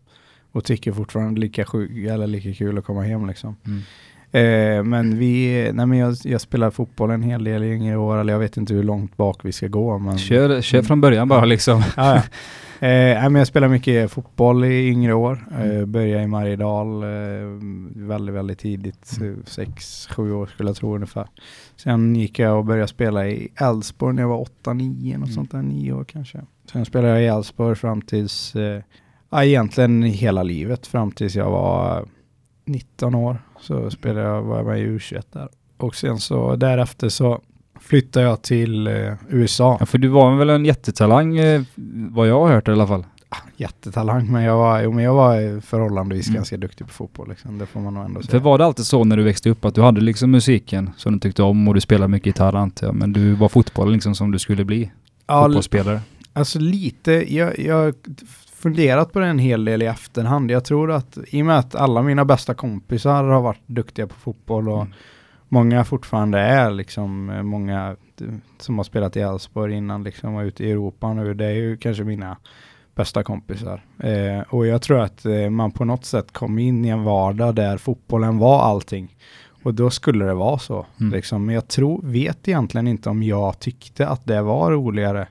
Och 0.52 0.64
tycker 0.64 0.92
fortfarande 0.92 1.40
lika, 1.40 1.64
sjuk, 1.64 1.90
eller 2.06 2.26
lika 2.26 2.54
kul 2.54 2.78
att 2.78 2.84
komma 2.84 3.02
hem 3.02 3.26
liksom. 3.26 3.56
Eh, 4.32 4.82
men 4.84 5.18
vi, 5.18 5.70
nej 5.74 5.86
men 5.86 5.98
jag, 5.98 6.16
jag 6.24 6.40
spelar 6.40 6.70
fotboll 6.70 7.10
en 7.10 7.22
hel 7.22 7.44
del 7.44 7.62
yngre 7.62 7.96
år, 7.96 8.16
eller 8.18 8.32
jag 8.32 8.40
vet 8.40 8.56
inte 8.56 8.74
hur 8.74 8.82
långt 8.82 9.16
bak 9.16 9.44
vi 9.44 9.52
ska 9.52 9.66
gå. 9.68 9.98
Men, 9.98 10.18
Kör, 10.18 10.60
kör 10.60 10.82
från 10.82 11.00
början 11.00 11.28
bara 11.28 11.44
liksom. 11.44 11.82
ja, 11.96 12.14
ja. 12.14 12.22
Eh, 12.82 13.22
men 13.22 13.34
jag 13.34 13.46
spelar 13.46 13.68
mycket 13.68 14.10
fotboll 14.10 14.64
i 14.64 14.88
yngre 14.88 15.14
år. 15.14 15.46
Eh, 15.60 15.86
började 15.86 16.22
i 16.22 16.26
Mariedal 16.26 17.02
eh, 17.02 17.08
väldigt, 17.94 18.34
väldigt 18.34 18.58
tidigt. 18.58 19.16
Mm. 19.20 19.42
Sex, 19.46 20.06
sju 20.06 20.32
år 20.32 20.46
skulle 20.46 20.68
jag 20.68 20.76
tro 20.76 20.94
ungefär. 20.94 21.26
Sen 21.76 22.16
gick 22.16 22.38
jag 22.38 22.58
och 22.58 22.64
började 22.64 22.88
spela 22.88 23.28
i 23.28 23.48
Elfsborg 23.56 24.14
när 24.14 24.22
jag 24.22 24.28
var 24.28 24.40
åtta, 24.40 24.72
nio, 24.72 25.18
något 25.18 25.26
Mm. 25.28 25.34
sånt 25.34 25.50
där, 25.50 25.62
nio 25.62 25.92
år 25.92 26.04
kanske. 26.04 26.40
Sen 26.72 26.84
spelade 26.84 27.12
jag 27.12 27.22
i 27.22 27.26
Elfsborg 27.26 27.76
fram 27.76 28.02
tills, 28.02 28.56
eh, 28.56 28.82
ja 29.30 29.44
egentligen 29.44 30.02
hela 30.02 30.42
livet, 30.42 30.86
fram 30.86 31.12
tills 31.12 31.34
jag 31.36 31.50
var 31.50 32.04
19 32.64 33.14
år. 33.14 33.38
Så 33.60 33.90
spelade 33.90 34.26
jag, 34.26 34.42
var 34.42 34.56
jag 34.56 34.66
med 34.66 34.80
i 34.80 34.86
U21 34.86 35.22
där. 35.32 35.48
Och 35.76 35.94
sen 35.94 36.18
så 36.18 36.56
därefter 36.56 37.08
så 37.08 37.40
flyttade 37.80 38.26
jag 38.26 38.42
till 38.42 38.86
eh, 38.86 39.12
USA. 39.28 39.76
Ja, 39.80 39.86
för 39.86 39.98
du 39.98 40.08
var 40.08 40.36
väl 40.36 40.50
en 40.50 40.64
jättetalang, 40.64 41.38
eh, 41.38 41.62
vad 42.10 42.28
jag 42.28 42.40
har 42.40 42.48
hört 42.54 42.68
i 42.68 42.70
alla 42.70 42.86
fall. 42.86 43.04
jättetalang, 43.56 44.32
men 44.32 44.42
jag 44.42 44.56
var, 44.56 44.80
jo, 44.82 44.92
men 44.92 45.04
jag 45.04 45.14
var 45.14 45.60
förhållandevis 45.60 46.26
Mm. 46.28 46.34
ganska 46.36 46.56
duktig 46.56 46.86
på 46.86 46.92
fotboll. 46.92 47.28
Liksom. 47.28 47.58
Det 47.58 47.66
får 47.66 47.80
man 47.80 47.94
nog 47.94 48.04
ändå 48.04 48.20
För 48.20 48.26
säga. 48.26 48.40
var 48.42 48.58
det 48.58 48.64
alltid 48.64 48.86
så 48.86 49.04
när 49.04 49.16
du 49.16 49.22
växte 49.22 49.50
upp 49.50 49.64
att 49.64 49.74
du 49.74 49.82
hade 49.82 50.00
liksom 50.00 50.30
musiken 50.30 50.90
som 50.96 51.12
du 51.12 51.18
tyckte 51.18 51.42
om 51.42 51.68
och 51.68 51.74
du 51.74 51.80
spelade 51.80 52.08
mycket 52.08 52.26
gitarr 52.26 52.54
antar 52.54 52.86
jag, 52.86 52.94
men 52.96 53.12
du 53.12 53.32
var 53.34 53.48
fotbollen 53.48 53.92
liksom 53.92 54.14
som 54.14 54.30
du 54.30 54.38
skulle 54.38 54.64
bli? 54.64 54.90
ja, 55.26 55.44
Fotbollsspelare? 55.44 56.00
alltså 56.32 56.58
lite, 56.58 57.34
jag, 57.34 57.58
jag 57.58 57.94
funderat 58.60 59.12
på 59.12 59.20
det 59.20 59.26
en 59.26 59.38
hel 59.38 59.64
del 59.64 59.82
i 59.82 59.86
efterhand. 59.86 60.50
Jag 60.50 60.64
tror 60.64 60.92
att 60.92 61.18
i 61.28 61.42
och 61.42 61.46
med 61.46 61.58
att 61.58 61.74
alla 61.74 62.02
mina 62.02 62.24
bästa 62.24 62.54
kompisar 62.54 63.24
har 63.24 63.40
varit 63.40 63.62
duktiga 63.66 64.06
på 64.06 64.14
fotboll 64.14 64.68
och 64.68 64.82
Mm. 64.82 64.92
många 65.48 65.84
fortfarande 65.84 66.38
är 66.38 66.70
liksom, 66.70 67.30
eh, 67.30 67.42
många 67.42 67.96
som 68.58 68.78
har 68.78 68.84
spelat 68.84 69.16
i 69.16 69.20
Elfsborg 69.20 69.74
innan 69.74 70.02
liksom 70.04 70.34
var 70.34 70.42
ute 70.42 70.64
i 70.64 70.70
Europa 70.70 71.12
nu, 71.12 71.34
det 71.34 71.44
är 71.46 71.54
ju 71.54 71.76
kanske 71.76 72.04
mina 72.04 72.36
bästa 72.94 73.22
kompisar. 73.22 73.84
Eh, 73.98 74.40
och 74.48 74.66
jag 74.66 74.82
tror 74.82 75.00
att 75.00 75.26
eh, 75.26 75.50
man 75.50 75.70
på 75.70 75.84
något 75.84 76.04
sätt 76.04 76.32
kom 76.32 76.58
in 76.58 76.84
i 76.84 76.88
en 76.88 77.04
vardag 77.04 77.54
där 77.54 77.76
fotbollen 77.78 78.38
var 78.38 78.62
allting. 78.62 79.16
Och 79.62 79.74
då 79.74 79.90
skulle 79.90 80.24
det 80.24 80.34
vara 80.34 80.58
så. 80.58 80.86
Mm. 81.00 81.12
Liksom. 81.12 81.46
Men 81.46 81.54
jag 81.54 81.68
tror, 81.68 82.00
vet 82.02 82.48
egentligen 82.48 82.88
inte 82.88 83.10
om 83.10 83.22
jag 83.22 83.58
tyckte 83.58 84.08
att 84.08 84.26
det 84.26 84.42
var 84.42 84.70
roligare 84.72 85.28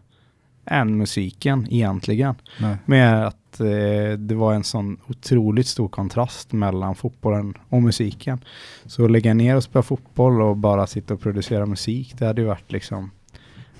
än 0.69 0.97
musiken 0.97 1.67
egentligen. 1.69 2.35
Nej. 2.59 2.77
Med 2.85 3.27
att 3.27 3.59
eh, 3.59 4.17
det 4.17 4.35
var 4.35 4.53
en 4.53 4.63
sån 4.63 4.97
otroligt 5.07 5.67
stor 5.67 5.87
kontrast 5.87 6.51
mellan 6.51 6.95
fotbollen 6.95 7.53
och 7.69 7.81
musiken. 7.81 8.39
Så 8.85 9.05
att 9.05 9.11
lägga 9.11 9.33
ner 9.33 9.55
och 9.55 9.63
spela 9.63 9.83
fotboll 9.83 10.41
och 10.41 10.57
bara 10.57 10.87
sitta 10.87 11.13
och 11.13 11.21
producera 11.21 11.65
musik, 11.65 12.15
det 12.17 12.25
hade 12.25 12.41
ju 12.41 12.47
varit 12.47 12.71
liksom 12.71 13.11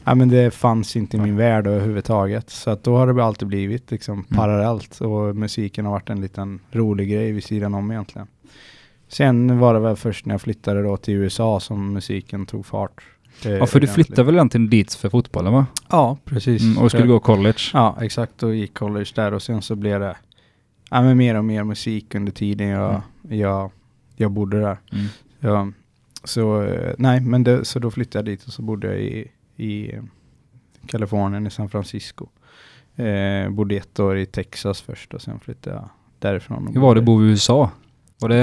Ja 0.03 0.15
men 0.15 0.29
det 0.29 0.51
fanns 0.51 0.95
inte 0.95 1.17
i 1.17 1.19
min 1.19 1.37
värld 1.37 1.67
överhuvudtaget. 1.67 2.49
Så 2.49 2.69
att 2.69 2.83
då 2.83 2.97
har 2.97 3.13
det 3.13 3.23
alltid 3.23 3.47
blivit 3.47 3.91
liksom 3.91 4.23
parallellt 4.23 5.01
och 5.01 5.35
musiken 5.35 5.85
har 5.85 5.91
varit 5.91 6.09
en 6.09 6.21
liten 6.21 6.59
rolig 6.71 7.09
grej 7.09 7.31
vid 7.31 7.43
sidan 7.43 7.73
om 7.73 7.91
egentligen. 7.91 8.27
Sen 9.07 9.59
var 9.59 9.73
det 9.73 9.79
väl 9.79 9.95
först 9.95 10.25
när 10.25 10.33
jag 10.33 10.41
flyttade 10.41 10.83
då 10.83 10.97
till 10.97 11.13
USA 11.13 11.59
som 11.59 11.93
musiken 11.93 12.45
tog 12.45 12.65
fart. 12.65 13.03
Eh, 13.45 13.51
Ja, 13.51 13.65
för 13.65 13.79
du 13.79 13.87
flyttade 13.87 14.23
väl 14.23 14.35
egentligen 14.35 14.69
dit 14.69 14.93
för 14.93 15.09
fotbollen 15.09 15.53
va? 15.53 15.65
Ja, 15.89 16.17
precis. 16.25 16.61
Mm, 16.61 16.77
och 16.77 16.91
skulle 16.91 17.07
gå 17.07 17.19
college? 17.19 17.59
Ja, 17.73 17.97
exakt. 18.01 18.43
Och 18.43 18.55
gick 18.55 18.73
college 18.73 19.11
där 19.15 19.33
och 19.33 19.41
sen 19.41 19.61
så 19.61 19.75
blev 19.75 19.99
det 19.99 20.17
ja, 20.89 21.01
men 21.01 21.17
mer 21.17 21.35
och 21.35 21.45
mer 21.45 21.63
musik 21.63 22.15
under 22.15 22.31
tiden 22.31 22.67
jag, 22.67 23.01
jag, 23.29 23.71
jag 24.15 24.31
bodde 24.31 24.59
där. 24.59 24.77
Mm. 24.91 25.05
Ja, 25.39 25.71
så 26.23 26.63
eh, 26.63 26.93
nej, 26.97 27.21
men 27.21 27.43
det, 27.43 27.65
så 27.65 27.79
då 27.79 27.91
flyttade 27.91 28.31
jag 28.31 28.37
dit 28.37 28.47
och 28.47 28.53
så 28.53 28.61
bodde 28.61 28.87
jag 28.87 28.99
i, 28.99 29.27
i 29.57 29.91
Kalifornien, 30.85 31.47
i 31.47 31.51
San 31.51 31.69
Francisco. 31.69 32.27
Eh, 32.95 33.49
bodde 33.49 33.75
ett 33.75 33.99
år 33.99 34.17
i 34.17 34.25
Texas 34.25 34.81
först 34.81 35.13
och 35.13 35.21
sen 35.21 35.39
flyttade 35.39 35.75
jag 35.75 35.89
därifrån. 36.19 36.67
Hur 36.73 36.81
var 36.81 36.95
det 36.95 36.99
att 36.99 37.05
bo 37.05 37.23
i 37.23 37.25
USA? 37.25 37.71
Var 38.19 38.29
det, 38.29 38.35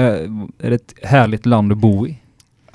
är 0.59 0.69
det 0.69 0.75
ett 0.75 0.93
härligt 1.03 1.45
land 1.45 1.71
att 1.71 1.77
bo 1.77 2.07
i? 2.07 2.21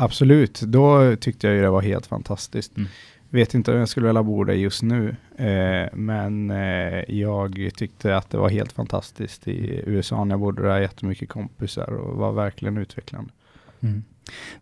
Absolut, 0.02 0.60
då 0.60 1.16
tyckte 1.16 1.46
jag 1.46 1.56
ju 1.56 1.62
det 1.62 1.70
var 1.70 1.82
helt 1.82 2.06
fantastiskt. 2.06 2.76
Mm. 2.76 2.88
Vet 3.30 3.54
inte 3.54 3.72
om 3.72 3.78
jag 3.78 3.88
skulle 3.88 4.06
vilja 4.06 4.22
bo 4.22 4.44
där 4.44 4.54
just 4.54 4.82
nu, 4.82 5.16
eh, 5.36 5.88
men 5.92 6.50
eh, 6.50 7.14
jag 7.14 7.70
tyckte 7.76 8.16
att 8.16 8.30
det 8.30 8.38
var 8.38 8.48
helt 8.48 8.72
fantastiskt 8.72 9.48
i 9.48 9.82
USA 9.86 10.24
när 10.24 10.32
jag 10.32 10.40
bodde 10.40 10.62
där, 10.62 10.80
jättemycket 10.80 11.28
kompisar 11.28 11.90
och 11.90 12.16
var 12.16 12.32
verkligen 12.32 12.78
utvecklande. 12.78 13.30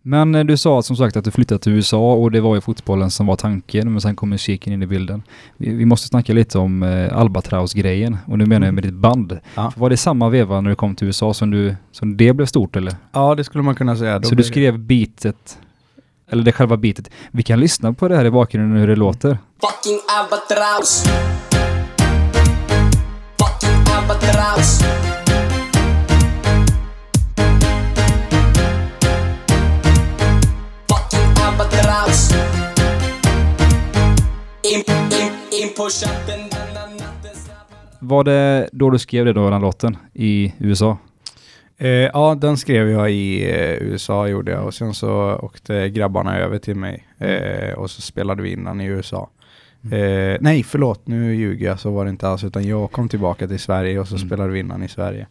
Men 0.03 0.35
eh, 0.35 0.45
du 0.45 0.57
sa 0.57 0.83
som 0.83 0.97
sagt 0.97 1.17
att 1.17 1.25
du 1.25 1.31
flyttade 1.31 1.59
till 1.59 1.73
USA 1.73 2.13
och 2.13 2.31
det 2.31 2.41
var 2.41 2.55
ju 2.55 2.61
fotbollen 2.61 3.11
som 3.11 3.27
var 3.27 3.37
tanken, 3.37 3.93
men 3.93 4.01
sen 4.01 4.17
kom 4.17 4.29
musiken 4.29 4.73
in 4.73 4.83
i 4.83 4.87
bilden. 4.87 5.23
Vi, 5.57 5.75
vi 5.75 5.85
måste 5.85 6.09
snacka 6.09 6.33
lite 6.33 6.59
om 6.59 6.83
eh, 6.83 7.17
Albatraus-grejen 7.19 8.17
och 8.27 8.39
nu 8.39 8.47
menar 8.47 8.67
jag 8.67 8.75
med 8.75 8.85
ditt 8.85 8.95
band. 8.95 9.39
Ja. 9.55 9.73
Var 9.77 9.91
det 9.91 9.97
samma 9.97 10.29
veva 10.29 10.61
när 10.61 10.71
du 10.71 10.77
kom 10.77 10.95
till 10.95 11.07
USA 11.07 11.35
som, 11.35 11.51
du, 11.51 11.77
som 11.93 12.17
det 12.17 12.33
blev 12.33 12.47
stort 12.47 12.77
eller? 12.77 12.95
Ja, 13.13 13.35
det 13.35 13.45
skulle 13.45 13.65
man 13.65 13.75
kunna 13.75 13.97
säga. 13.97 14.19
Då 14.19 14.23
Så 14.25 14.31
du 14.31 14.37
blev 14.37 14.45
det- 14.47 14.49
skrev 14.53 14.79
beatet, 14.79 15.59
eller 16.31 16.43
det 16.45 16.53
själva 16.53 16.77
beatet. 16.77 17.11
Vi 17.31 17.43
kan 17.43 17.61
lyssna 17.61 17.93
på 17.93 18.09
det 18.09 18.17
här 18.17 18.25
i 18.25 18.31
bakgrunden 18.31 18.79
hur 18.81 18.87
det 18.89 18.97
låter. 18.97 19.39
Fucking 19.61 20.01
albatross. 20.19 21.05
Fucking 23.39 23.95
albatross. 23.97 24.83
In, 35.63 35.69
på 35.77 35.89
chatten 35.89 36.41
denna 36.51 36.87
natten 36.87 37.35
snabb- 37.35 37.99
Var 38.01 38.25
det 38.25 38.69
då 38.73 38.91
du 38.91 38.99
skrev 38.99 39.25
det 39.25 39.33
då, 39.33 39.51
den 39.51 39.61
låten, 39.61 39.97
i 40.15 40.53
USA? 40.59 40.99
Eh, 41.79 41.89
ja, 41.89 42.35
den 42.41 42.57
skrev 42.57 42.91
jag 42.91 43.11
i 43.11 43.51
eh, 43.51 43.75
USA 43.83 44.29
gjorde 44.29 44.53
jag 44.53 44.65
och 44.65 44.75
sen 44.75 44.95
så 44.95 45.35
åkte 45.43 45.89
grabbarna 45.89 46.39
över 46.39 46.59
till 46.59 46.77
mig 46.77 47.07
eh, 47.19 47.73
och 47.75 47.91
så 47.91 48.03
spelade 48.03 48.43
vi 48.43 48.53
in 48.53 48.65
den 48.65 48.81
i 48.81 48.85
USA. 48.85 49.31
Eh, 49.85 50.37
nej, 50.41 50.63
förlåt, 50.63 51.07
nu 51.07 51.35
ljuger 51.35 51.67
jag, 51.67 51.81
så 51.81 51.91
var 51.91 52.05
det 52.05 52.11
inte 52.11 52.29
alls, 52.29 52.45
utan 52.45 52.65
jag 52.69 52.93
kom 52.93 53.09
tillbaka 53.09 53.49
till 53.49 53.59
Sverige 53.61 53.99
och 54.01 54.09
så 54.09 54.15
Mm. 54.17 54.29
spelade 54.29 54.53
vi 54.53 54.59
in 54.59 54.69
den 54.69 54.83
i 54.83 54.89
Sverige. 54.89 55.27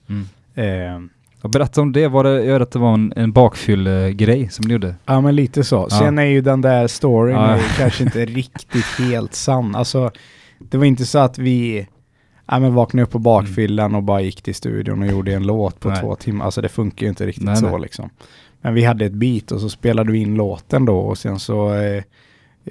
Eh, 0.56 0.96
Och 0.96 1.02
berätta 1.48 1.82
om 1.82 1.92
det, 1.92 2.08
var 2.08 2.24
det, 2.24 2.44
jag 2.44 2.62
att 2.62 2.72
det 2.72 2.80
var 2.80 2.94
en, 2.94 3.14
en 3.16 3.32
bakfyllegrej 3.32 4.50
som 4.50 4.66
du 4.66 4.72
gjorde. 4.74 4.96
Ja 5.06 5.22
men 5.22 5.36
lite 5.36 5.64
så. 5.64 5.88
Ja. 5.90 5.98
Sen 5.98 6.18
är 6.20 6.24
ju 6.24 6.42
den 6.42 6.62
där 6.62 6.88
storyn 6.88 7.36
Ja. 7.36 7.58
kanske 7.78 8.04
inte 8.04 8.26
riktigt 8.26 8.86
helt 8.86 9.36
sann. 9.36 9.76
Alltså 9.76 10.12
det 10.60 10.78
var 10.78 10.86
inte 10.86 11.06
så 11.06 11.20
att 11.20 11.38
vi 11.38 11.88
Ja 12.52 12.60
men 12.60 12.74
vaknade 12.74 13.04
upp 13.04 13.12
på 13.12 13.20
bakfyllan 13.20 13.96
och 13.96 14.04
bara 14.04 14.22
gick 14.22 14.42
till 14.42 14.56
studion 14.56 15.02
och 15.02 15.08
gjorde 15.08 15.34
en 15.34 15.48
låt 15.48 15.80
på 15.80 15.90
Nej. 15.90 16.02
två 16.02 16.16
timmar. 16.16 16.46
Alltså 16.46 16.62
det 16.62 16.70
funkar 16.70 17.04
ju 17.06 17.10
inte 17.10 17.26
riktigt 17.26 17.44
Nej, 17.46 17.58
så 17.58 17.70
nej. 17.70 17.82
liksom. 17.82 18.10
Men 18.62 18.74
vi 18.74 18.84
hade 18.84 19.06
ett 19.06 19.14
beat 19.14 19.52
och 19.52 19.62
så 19.62 19.70
spelade 19.70 20.12
vi 20.12 20.18
in 20.18 20.36
låten 20.36 20.86
då 20.86 20.98
och 20.98 21.18
sen 21.18 21.40
så 21.40 21.74
eh, 21.74 22.04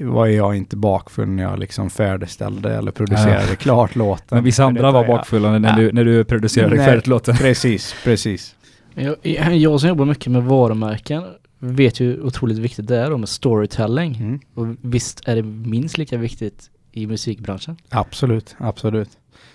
var 0.00 0.26
jag 0.26 0.56
inte 0.56 0.76
bakfull 0.76 1.28
när 1.28 1.42
jag 1.42 1.58
liksom 1.58 1.90
färdigställde 1.90 2.74
eller 2.74 2.90
producerade 2.90 3.56
klart 3.56 3.96
låten. 3.96 4.26
Men 4.30 4.44
vissa 4.44 4.64
andra 4.64 4.90
var 4.90 5.06
bakfulla 5.06 5.58
när, 5.58 5.76
du, 5.76 5.92
när 5.92 6.04
du 6.04 6.24
producerade 6.24 6.76
färdigt 6.76 7.06
låten. 7.06 7.36
Precis, 7.36 7.94
precis. 8.04 8.54
Jag, 8.98 9.56
jag 9.56 9.80
som 9.80 9.88
jobbar 9.88 10.04
mycket 10.04 10.32
med 10.32 10.42
varumärken 10.42 11.22
vet 11.58 12.00
ju 12.00 12.22
otroligt 12.22 12.58
viktigt 12.58 12.88
det 12.88 12.96
är 12.96 13.10
då 13.10 13.18
med 13.18 13.28
storytelling. 13.28 14.16
Mm. 14.16 14.40
Och 14.54 14.66
visst 14.80 15.28
är 15.28 15.36
det 15.36 15.42
minst 15.42 15.98
lika 15.98 16.16
viktigt 16.16 16.70
i 16.92 17.06
musikbranschen. 17.06 17.76
Absolut, 17.88 18.56
absolut. 18.58 19.10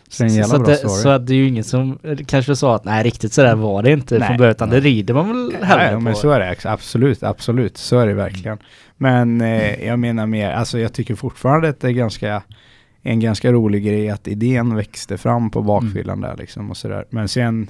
Så 0.09 0.29
så, 0.29 0.55
att 0.55 0.65
det, 0.65 0.77
så 0.77 1.09
att 1.09 1.27
det 1.27 1.33
är 1.33 1.37
ju 1.37 1.47
ingen 1.47 1.63
som 1.63 1.99
kanske 2.27 2.55
sa 2.55 2.75
att 2.75 2.85
nej 2.85 3.03
riktigt 3.03 3.33
sådär 3.33 3.55
var 3.55 3.83
det 3.83 3.91
inte 3.91 4.19
Nej. 4.19 4.27
från 4.27 4.37
början 4.37 4.51
utan 4.51 4.69
det 4.69 4.79
rider 4.79 5.13
man 5.13 5.27
väl 5.27 5.63
hellre 5.63 5.99
men 5.99 6.13
på. 6.13 6.19
så 6.19 6.31
är 6.31 6.39
det. 6.39 6.55
Absolut, 6.63 7.23
absolut. 7.23 7.77
Så 7.77 7.99
är 7.99 8.07
det 8.07 8.13
verkligen. 8.13 8.57
Men 8.97 9.41
eh, 9.41 9.85
jag 9.85 9.99
menar 9.99 10.27
mer, 10.27 10.51
alltså 10.51 10.79
jag 10.79 10.93
tycker 10.93 11.15
fortfarande 11.15 11.69
att 11.69 11.79
det 11.79 11.87
är 11.87 11.91
ganska 11.91 12.43
en 13.01 13.19
ganska 13.19 13.51
rolig 13.51 13.85
grej 13.85 14.09
att 14.09 14.27
idén 14.27 14.75
växte 14.75 15.17
fram 15.17 15.49
på 15.49 15.61
bakfyllan 15.61 16.21
där 16.21 16.37
liksom 16.37 16.69
och 16.69 16.77
sådär. 16.77 17.05
Men 17.09 17.27
sen 17.27 17.67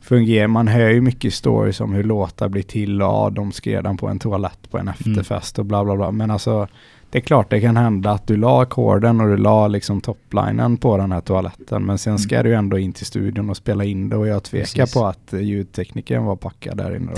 fungerar, 0.00 0.46
man 0.46 0.68
hör 0.68 0.90
ju 0.90 1.00
mycket 1.00 1.34
stories 1.34 1.80
om 1.80 1.92
hur 1.92 2.04
låtar 2.04 2.48
blir 2.48 2.62
till 2.62 3.02
och 3.02 3.08
ja, 3.08 3.30
de 3.32 3.52
skrev 3.52 3.82
den 3.82 3.96
på 3.96 4.08
en 4.08 4.18
toalett 4.18 4.70
på 4.70 4.78
en 4.78 4.88
efterfest 4.88 5.58
och 5.58 5.64
bla 5.66 5.84
bla 5.84 5.96
bla. 5.96 6.10
Men 6.10 6.30
alltså 6.30 6.68
det 7.10 7.18
är 7.18 7.22
klart 7.22 7.50
det 7.50 7.60
kan 7.60 7.76
hända 7.76 8.10
att 8.10 8.26
du 8.26 8.36
la 8.36 8.62
ackorden 8.62 9.20
och 9.20 9.28
du 9.28 9.36
la 9.36 9.68
liksom 9.68 10.00
toplinen 10.00 10.76
på 10.76 10.96
den 10.96 11.12
här 11.12 11.20
toaletten. 11.20 11.86
Men 11.86 11.98
sen 11.98 12.18
ska 12.18 12.42
du 12.42 12.54
ändå 12.54 12.78
in 12.78 12.92
till 12.92 13.06
studion 13.06 13.50
och 13.50 13.56
spela 13.56 13.84
in 13.84 14.08
det 14.08 14.16
och 14.16 14.26
jag 14.26 14.42
tvekar 14.42 14.64
Precis. 14.64 14.94
på 14.94 15.06
att 15.06 15.32
eh, 15.32 15.40
ljudteknikern 15.40 16.24
var 16.24 16.36
packad 16.36 16.76
där 16.76 16.96
inne. 16.96 17.12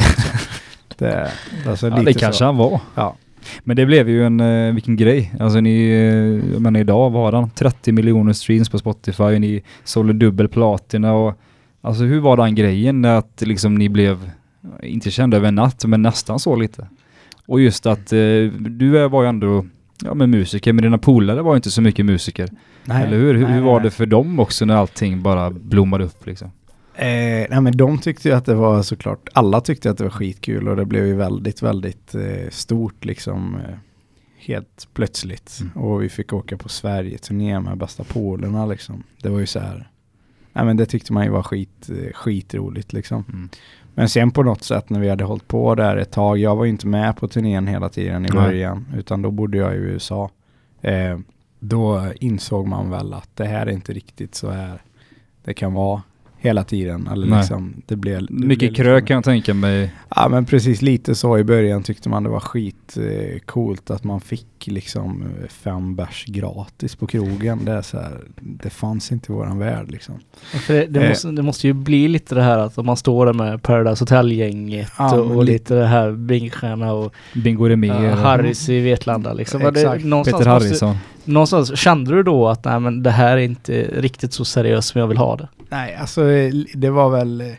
det, 0.99 1.31
alltså 1.69 1.89
Ja, 1.89 1.97
det 1.97 2.13
kanske 2.13 2.39
så. 2.39 2.45
han 2.45 2.57
var. 2.57 2.81
Ja. 2.95 3.17
Men 3.65 3.77
det 3.77 3.87
blev 3.87 4.09
ju 4.09 4.27
en, 4.27 4.41
eh, 4.41 4.75
vilken 4.75 4.97
grej. 4.97 5.35
Alltså 5.41 5.61
ni, 5.61 5.91
eh, 6.55 6.61
menar 6.61 6.81
idag 6.81 7.11
var 7.11 7.33
han 7.33 7.51
30 7.51 7.93
miljoner 7.93 8.33
streams 8.33 8.69
på 8.69 8.79
Spotify, 8.79 9.39
ni 9.39 9.63
sålde 9.85 10.13
dubbel 10.13 10.49
platina 10.49 11.13
och 11.13 11.39
alltså 11.83 12.05
hur 12.05 12.21
var 12.21 12.37
den 12.37 12.55
grejen 12.55 13.05
att 13.05 13.41
liksom 13.41 13.75
ni 13.75 13.89
blev, 13.89 14.31
inte 14.83 15.11
kända 15.11 15.37
över 15.37 15.49
en 15.49 15.55
natt, 15.55 15.85
men 15.85 16.03
nästan 16.03 16.39
så 16.39 16.57
lite. 16.57 16.89
Och 17.47 17.61
just 17.61 17.87
att 17.87 18.13
eh, 18.13 18.19
du 18.59 19.09
var 19.09 19.23
ju 19.23 19.29
ändå, 19.29 19.67
ja 20.05 20.15
men 20.15 20.31
musiker, 20.31 20.73
men 20.73 20.83
dina 20.83 20.99
polare 20.99 21.43
var 21.43 21.53
ju 21.53 21.57
inte 21.57 21.71
så 21.71 21.83
mycket 21.83 22.07
musiker. 22.07 22.49
Nej, 22.85 23.07
Eller 23.07 23.17
hur? 23.17 23.35
Hur, 23.35 23.45
nej, 23.45 23.53
hur 23.53 23.61
var 23.61 23.75
nej. 23.75 23.85
det 23.85 23.91
för 23.91 24.07
dem 24.07 24.41
också 24.41 24.65
när 24.65 24.75
allting 24.75 25.23
bara 25.23 25.51
blommade 25.51 26.05
upp 26.05 26.27
liksom? 26.27 26.51
Eh, 26.95 27.47
nej 27.51 27.61
men 27.61 27.77
de 27.77 27.99
tyckte 27.99 28.29
ju 28.29 28.35
att 28.35 28.45
det 28.45 28.55
var 28.55 28.83
såklart, 28.83 29.29
alla 29.33 29.61
tyckte 29.61 29.91
att 29.91 29.99
det 29.99 30.05
var 30.05 30.11
skitkul 30.11 30.69
och 30.69 30.77
det 30.77 30.85
blev 30.85 31.07
ju 31.07 31.15
väldigt, 31.15 31.63
väldigt 31.63 32.15
eh, 32.15 32.51
stort 32.51 33.05
liksom. 33.05 33.57
Eh, 33.57 33.75
helt 34.39 34.89
plötsligt. 34.95 35.59
Mm. 35.61 35.73
Och 35.73 36.03
vi 36.03 36.09
fick 36.09 36.33
åka 36.33 36.57
på 36.57 36.69
Sverige-turné 36.69 37.61
med 37.61 37.79
bästa 37.79 38.05
polerna 38.05 38.67
liksom. 38.67 39.03
Det 39.23 39.29
var 39.29 39.39
ju 39.39 39.47
så 39.47 39.59
här. 39.59 39.89
Nej 40.53 40.65
men 40.65 40.77
det 40.77 40.87
tyckte 40.87 41.13
man 41.13 41.25
ju 41.25 41.31
var 41.31 41.43
skit, 41.43 41.91
eh, 41.91 42.13
skitroligt 42.13 42.93
liksom. 42.93 43.25
Mm. 43.29 43.49
Men 43.95 44.09
sen 44.09 44.31
på 44.31 44.43
något 44.43 44.65
sätt 44.65 44.91
när 44.91 45.01
vi 45.01 45.09
hade 45.09 45.25
hållit 45.25 45.49
på 45.49 45.75
där 45.75 45.97
ett 45.97 46.11
tag, 46.11 46.39
jag 46.39 46.57
var 46.57 46.65
ju 46.65 46.71
inte 46.71 46.87
med 46.87 47.17
på 47.17 47.29
turnén 47.29 47.67
hela 47.67 47.89
tiden 47.89 48.27
i 48.27 48.29
Nej. 48.29 48.43
början, 48.43 48.87
utan 48.97 49.23
då 49.23 49.31
bodde 49.31 49.59
jag 49.59 49.75
i 49.75 49.79
USA. 49.79 50.31
Eh, 50.81 51.19
då 51.59 52.13
insåg 52.21 52.67
man 52.67 52.91
väl 52.91 53.13
att 53.13 53.29
det 53.35 53.45
här 53.45 53.67
är 53.67 53.71
inte 53.71 53.93
riktigt 53.93 54.35
så 54.35 54.51
här 54.51 54.83
det 55.45 55.55
kan 55.55 55.75
vara 55.75 56.03
hela 56.43 56.65
tiden. 56.65 57.09
Eller 57.13 57.27
Nej. 57.27 57.39
liksom, 57.39 57.75
det 57.87 57.97
blev, 57.97 58.21
det 58.21 58.33
blev 58.33 58.49
Mycket 58.49 58.63
liksom- 58.71 58.85
krök 58.85 59.07
kan 59.07 59.15
jag 59.15 59.25
tänka 59.25 59.55
mig. 59.55 59.93
Ja 60.17 60.29
men 60.29 60.45
precis 60.45 60.83
lite 60.83 61.15
så 61.15 61.39
i 61.39 61.45
början 61.45 61.83
tyckte 61.83 62.09
man 62.09 62.23
det 62.23 62.29
var 62.29 62.41
skit 62.41 62.97
eh, 62.97 63.39
coolt 63.47 63.91
att 63.91 64.05
man 64.05 64.21
fick 64.21 64.47
liksom 64.65 65.23
eh, 65.23 65.49
fem 65.49 65.97
bärs 65.97 66.25
gratis 66.29 66.97
på 66.97 67.07
krogen. 67.07 67.65
Det 67.65 67.73
är 67.73 67.83
så 67.83 67.97
här, 67.97 68.21
det 68.41 68.71
fanns 68.71 69.13
inte 69.13 69.33
i 69.33 69.35
våran 69.35 69.59
värld 69.59 69.91
liksom. 69.91 70.15
För 70.67 70.75
det, 70.75 70.87
det, 70.87 71.01
Eh. 71.03 71.09
måste, 71.09 71.31
det 71.31 71.43
måste 71.43 71.67
ju 71.67 71.73
bli 71.73 72.09
lite 72.09 72.35
det 72.35 72.43
här 72.43 72.59
att 72.59 72.79
om 72.79 72.87
man 72.87 72.97
står 72.97 73.27
där 73.27 73.33
med 73.33 73.63
Paradise 73.63 74.03
Hotel-gänget 74.03 74.89
Ja, 74.99 75.15
och, 75.21 75.37
och 75.37 75.45
lite- 75.45 75.75
det 75.75 75.87
här 75.87 76.13
Bingstjärna 76.13 76.93
och 76.93 77.15
Bingo 77.35 77.65
Rimér. 77.69 78.05
uh, 78.09 78.15
Harrys 78.15 78.69
i 78.69 78.81
Vetlanda 78.81 79.33
liksom. 79.33 79.61
Exakt. 79.67 80.03
Det, 80.03 80.09
någonstans, 80.09 80.39
Peter 80.39 80.51
måste, 80.55 80.67
Harrison. 80.69 80.97
Någonstans 81.25 81.79
kände 81.79 82.15
du 82.15 82.23
då 82.23 82.49
att 82.49 82.65
nej 82.65 82.81
men 82.81 83.03
det 83.03 83.11
här 83.11 83.37
är 83.37 83.43
inte 83.43 83.83
riktigt 83.83 84.33
så 84.33 84.45
seriöst 84.45 84.89
som 84.89 85.01
jag 85.01 85.09
vill 85.09 85.19
ha 85.19 85.37
det. 85.37 85.49
Nej, 85.69 85.95
alltså 85.97 86.23
det 86.75 86.91
var 86.91 87.11
väl 87.11 87.55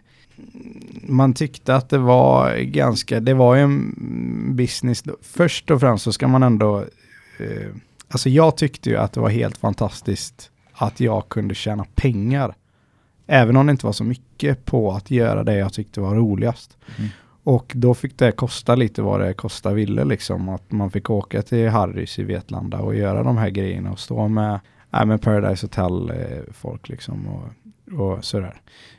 man 1.08 1.34
tyckte 1.34 1.76
att 1.76 1.90
det 1.90 1.98
var 1.98 2.58
ganska, 2.58 3.20
det 3.20 3.34
var 3.34 3.56
ju 3.56 3.62
en 3.62 4.56
business. 4.56 5.04
Först 5.22 5.72
och 5.72 5.80
främst 5.80 6.04
så 6.04 6.12
ska 6.12 6.28
man 6.28 6.44
ändå, 6.44 6.80
eh, 7.38 7.70
alltså 8.08 8.30
jag 8.30 8.58
tyckte 8.58 8.90
ju 8.90 8.98
att 8.98 9.14
det 9.14 9.20
var 9.20 9.30
helt 9.30 9.58
fantastiskt 9.58 10.52
att 10.74 11.00
jag 11.00 11.30
kunde 11.30 11.56
tjäna 11.56 11.86
pengar. 11.96 12.56
Även 13.28 13.58
om 13.58 13.66
det 13.66 13.72
inte 13.72 13.86
var 13.86 13.94
så 13.94 14.04
mycket 14.04 14.66
på 14.66 14.92
att 14.92 15.12
göra 15.12 15.44
det 15.44 15.56
jag 15.56 15.74
tyckte 15.74 16.02
var 16.02 16.16
roligast. 16.16 16.78
Mm. 16.98 17.10
Och 17.44 17.72
då 17.76 17.94
fick 17.94 18.18
det 18.18 18.32
kosta 18.32 18.76
lite 18.76 19.02
vad 19.02 19.20
det 19.20 19.34
kosta 19.34 19.74
ville 19.74 20.04
liksom. 20.06 20.50
Att 20.50 20.72
man 20.72 20.92
fick 20.92 21.10
åka 21.10 21.42
till 21.42 21.70
Harrys 21.70 22.20
i 22.20 22.24
Vetlanda 22.24 22.78
och 22.80 22.96
göra 22.96 23.24
de 23.24 23.38
här 23.38 23.50
grejerna 23.50 23.92
och 23.92 24.00
stå 24.00 24.28
med, 24.28 24.60
nej, 24.90 25.06
med 25.06 25.22
Paradise 25.22 25.66
Hotel 25.66 26.10
eh, 26.10 26.54
folk 26.54 26.90
liksom. 26.90 27.28
Och, 27.28 28.00
och 28.00 28.26
sådär. 28.26 28.54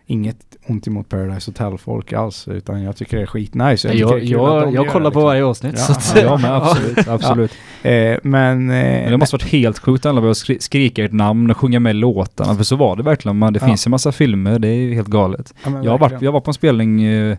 Inget 0.06 0.56
ont 0.66 0.86
emot 0.86 1.08
Paradise 1.08 1.50
Hotel 1.50 1.78
folk 1.78 2.12
alls 2.12 2.48
utan 2.48 2.82
jag 2.82 2.96
tycker 2.96 3.16
det 3.16 3.22
är 3.22 3.26
skitnice. 3.26 3.88
Jag, 3.88 3.96
jag, 3.96 4.24
jag, 4.24 4.64
att 4.68 4.74
gör 4.74 4.84
kollar 4.84 5.10
på 5.10 5.20
varje 5.20 5.44
avsnitt. 5.44 5.74
Ja, 5.76 5.82
så 5.84 5.92
att, 5.92 6.22
Ja, 6.22 6.38
men 6.42 6.52
absolut, 6.52 7.08
absolut. 7.08 7.52
Eh, 7.82 8.18
men, 8.22 8.70
eh, 8.70 8.76
Men 9.02 9.10
det 9.10 9.16
måste 9.18 9.34
varit 9.36 9.52
helt 9.52 9.78
sjukt 9.78 10.06
att 10.06 10.10
alla 10.10 10.34
skri- 10.34 10.58
skrika 10.60 11.04
ert 11.04 11.12
namn 11.12 11.50
och 11.50 11.56
sjunga 11.56 11.80
med 11.80 11.96
låtarna. 11.96 12.54
För 12.54 12.64
så 12.64 12.76
var 12.76 12.96
det 12.96 13.02
verkligen. 13.02 13.36
Man, 13.38 13.52
det 13.52 13.60
Ja. 13.62 13.66
finns 13.66 13.86
ju 13.86 13.90
massa 13.90 14.12
filmer, 14.12 14.58
det 14.58 14.68
är 14.68 14.74
ju 14.74 14.94
helt 14.94 15.08
galet. 15.08 15.54
ja, 15.64 15.70
Jag, 15.84 15.98
verkligen. 16.00 16.24
jag 16.24 16.32
var 16.32 16.40
på 16.40 16.50
en 16.50 16.54
spelning, 16.54 17.02
eh, 17.04 17.36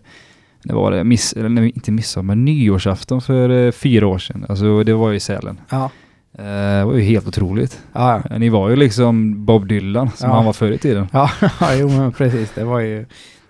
det 0.66 0.74
var 0.74 0.90
det, 0.92 1.04
miss, 1.04 1.32
eller 1.32 1.62
inte 1.62 1.92
midsommar, 1.92 2.34
nyårsafton 2.34 3.20
för 3.20 3.50
eh, 3.66 3.72
fyra 3.72 4.06
år 4.06 4.18
sedan. 4.18 4.46
Alltså 4.48 4.82
det 4.84 4.94
var 4.94 5.10
ju 5.10 5.16
i 5.16 5.20
Sälen. 5.20 5.60
Ja, 5.70 5.90
Eh, 6.38 6.44
det 6.78 6.84
var 6.84 6.94
ju 6.94 7.00
helt 7.02 7.28
otroligt. 7.28 7.82
ja, 7.92 8.22
Eh, 8.30 8.38
Ni 8.38 8.48
var 8.48 8.68
ju 8.70 8.76
liksom 8.76 9.44
Bob 9.44 9.68
Dylan 9.68 10.10
som 10.10 10.30
han 10.30 10.44
var 10.44 10.52
förr 10.52 10.72
i 10.72 10.78
tiden. 10.78 11.06
ja, 11.12 11.30
ja, 11.60 11.74
jo 11.74 11.88
men 11.88 12.12
precis. 12.12 12.52
Det 12.54 12.64
var 12.64 12.80
ju, 12.80 13.06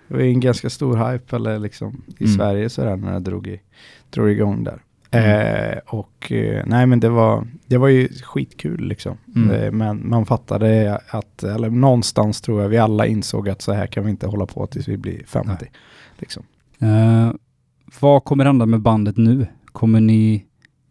det 0.07 0.13
var 0.13 0.19
en 0.21 0.39
ganska 0.39 0.69
stor 0.69 1.11
hype 1.11 1.35
eller 1.35 1.59
liksom 1.59 2.01
i 2.19 2.23
Mm. 2.23 2.37
Sverige 2.37 2.69
sådär 2.69 2.95
när 2.95 3.13
det 3.13 3.19
drog, 3.19 3.47
i, 3.47 3.59
drog 4.09 4.29
igång 4.31 4.63
där. 4.63 4.81
Mm. 5.11 5.71
Eh, 5.71 5.77
och 5.85 6.31
nej 6.65 6.85
men 6.85 6.99
det 6.99 7.09
var, 7.09 7.47
det 7.65 7.77
var 7.77 7.87
ju 7.87 8.07
skitkul 8.23 8.87
liksom. 8.87 9.17
Mm. 9.35 9.51
Eh, 9.51 9.71
men 9.71 10.09
man 10.09 10.25
fattade 10.25 10.99
att, 11.09 11.43
eller 11.43 11.69
någonstans 11.69 12.41
tror 12.41 12.61
jag 12.61 12.69
vi 12.69 12.77
alla 12.77 13.05
insåg 13.05 13.49
att 13.49 13.61
så 13.61 13.73
här 13.73 13.87
kan 13.87 14.03
vi 14.03 14.09
inte 14.09 14.27
hålla 14.27 14.45
på 14.45 14.67
tills 14.67 14.87
vi 14.87 14.97
blir 14.97 15.23
50. 15.27 15.49
Nej. 15.61 15.71
Liksom. 16.17 16.43
Eh, 16.79 17.31
vad 18.01 18.23
kommer 18.23 18.45
hända 18.45 18.65
med 18.65 18.81
bandet 18.81 19.17
nu? 19.17 19.47
Kommer 19.65 20.01
ni 20.01 20.45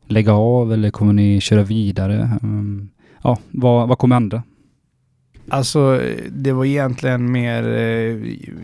lägga 0.06 0.32
av 0.32 0.72
eller 0.72 0.90
kommer 0.90 1.12
ni 1.12 1.40
köra 1.40 1.62
vidare? 1.62 2.38
Um, 2.42 2.90
ja, 3.22 3.38
vad, 3.50 3.88
vad 3.88 3.98
kommer 3.98 4.16
hända? 4.16 4.42
Alltså 5.48 6.02
det 6.30 6.52
var 6.52 6.64
egentligen 6.64 7.32
mer, 7.32 7.62
ju, 7.62 8.56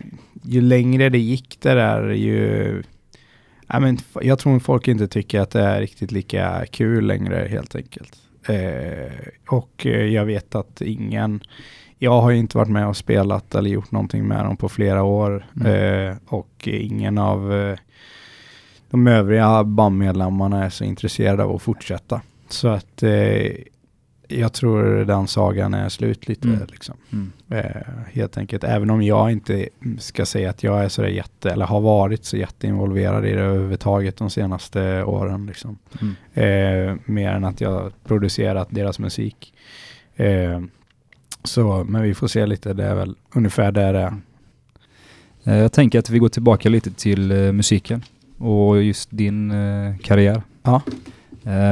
ju 0.43 0.61
längre 0.61 1.09
det 1.09 1.17
gick 1.17 1.57
det 1.61 1.73
där 1.73 2.09
ju, 2.09 2.83
ja, 3.67 3.79
men, 3.79 3.97
jag 4.21 4.39
tror 4.39 4.59
folk 4.59 4.87
inte 4.87 5.07
tycker 5.07 5.39
att 5.39 5.51
det 5.51 5.61
är 5.61 5.79
riktigt 5.81 6.11
lika 6.11 6.65
kul 6.71 7.05
längre 7.05 7.47
helt 7.49 7.75
enkelt. 7.75 8.15
Eh, 8.47 9.11
och 9.47 9.85
eh, 9.85 10.05
jag 10.05 10.25
vet 10.25 10.55
att 10.55 10.81
ingen, 10.81 11.41
jag 12.03 12.21
har 12.21 12.31
ju 12.31 12.37
inte 12.37 12.57
varit 12.57 12.69
med 12.69 12.87
och 12.87 12.97
spelat 12.97 13.55
eller 13.55 13.69
gjort 13.69 13.91
någonting 13.91 14.27
med 14.27 14.45
dem 14.45 14.57
på 14.57 14.69
flera 14.69 15.03
år. 15.03 15.45
Eh, 15.65 16.15
och 16.25 16.67
ingen 16.67 17.17
av 17.17 17.53
eh, 17.53 17.77
de 18.89 19.07
övriga 19.07 19.63
bandmedlemmarna 19.63 20.65
är 20.65 20.69
så 20.69 20.83
intresserade 20.83 21.43
av 21.43 21.55
att 21.55 21.61
fortsätta. 21.61 22.21
Så 22.49 22.67
att 22.67 23.03
eh, 23.03 23.51
jag 24.27 24.53
tror 24.53 25.05
den 25.05 25.27
sagan 25.27 25.73
är 25.73 25.89
slut 25.89 26.27
lite 26.27 26.47
Mm. 26.47 26.67
liksom. 26.71 26.95
Mm. 27.11 27.31
Eh, 27.49 27.81
helt 28.13 28.37
enkelt. 28.37 28.63
Även 28.63 28.89
om 28.89 29.01
jag 29.01 29.31
inte 29.31 29.69
ska 29.99 30.25
säga 30.25 30.49
att 30.49 30.63
jag 30.63 30.83
är 30.83 30.89
så 30.89 31.05
jätte, 31.05 31.51
eller 31.51 31.65
har 31.65 31.81
varit 31.81 32.25
så 32.25 32.37
jätteinvolverad 32.37 33.25
i 33.25 33.31
det 33.31 33.41
överhuvudtaget 33.41 34.17
de 34.17 34.29
senaste 34.29 35.03
åren. 35.03 35.45
Liksom. 35.45 35.77
Mm. 36.01 36.15
Eh, 36.33 36.97
mer 37.05 37.31
än 37.31 37.43
att 37.43 37.61
jag 37.61 37.91
producerat 38.03 38.67
deras 38.71 38.99
musik. 38.99 39.53
Så, 41.43 41.83
men 41.87 42.01
vi 42.01 42.13
får 42.13 42.27
se 42.27 42.45
lite, 42.45 42.73
det 42.73 42.83
är 42.85 42.95
väl 42.95 43.15
ungefär 43.33 43.71
där 43.71 43.93
det 43.93 43.99
är. 43.99 44.13
Eh, 45.43 45.57
Jag 45.61 45.71
tänker 45.71 45.99
att 45.99 46.09
vi 46.09 46.19
går 46.19 46.29
tillbaka 46.29 46.69
lite 46.69 46.91
till 46.91 47.31
eh, 47.31 47.51
musiken 47.51 48.03
och 48.37 48.83
just 48.83 49.09
din 49.11 49.51
eh, 49.51 49.97
karriär. 49.97 50.43
Ja. 50.63 50.81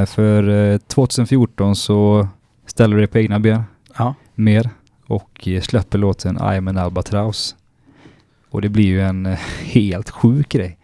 För 0.07 0.49
eh, 0.73 0.77
2014 0.77 1.75
så 1.75 2.27
ställer 2.65 2.95
du 2.95 3.01
dig 3.01 3.07
på 3.07 3.19
egna 3.19 3.39
ben 3.39 3.63
Ja. 3.97 4.15
mer 4.35 4.69
och 5.07 5.47
släpper 5.61 5.97
låten 5.97 6.37
I'm 6.37 6.69
an 6.69 6.77
Albatross. 6.77 7.55
Och 8.49 8.61
det 8.61 8.69
blir 8.69 8.85
ju 8.85 9.01
en 9.01 9.25
helt 9.63 10.09
sjuk 10.09 10.49
grej. 10.49 10.77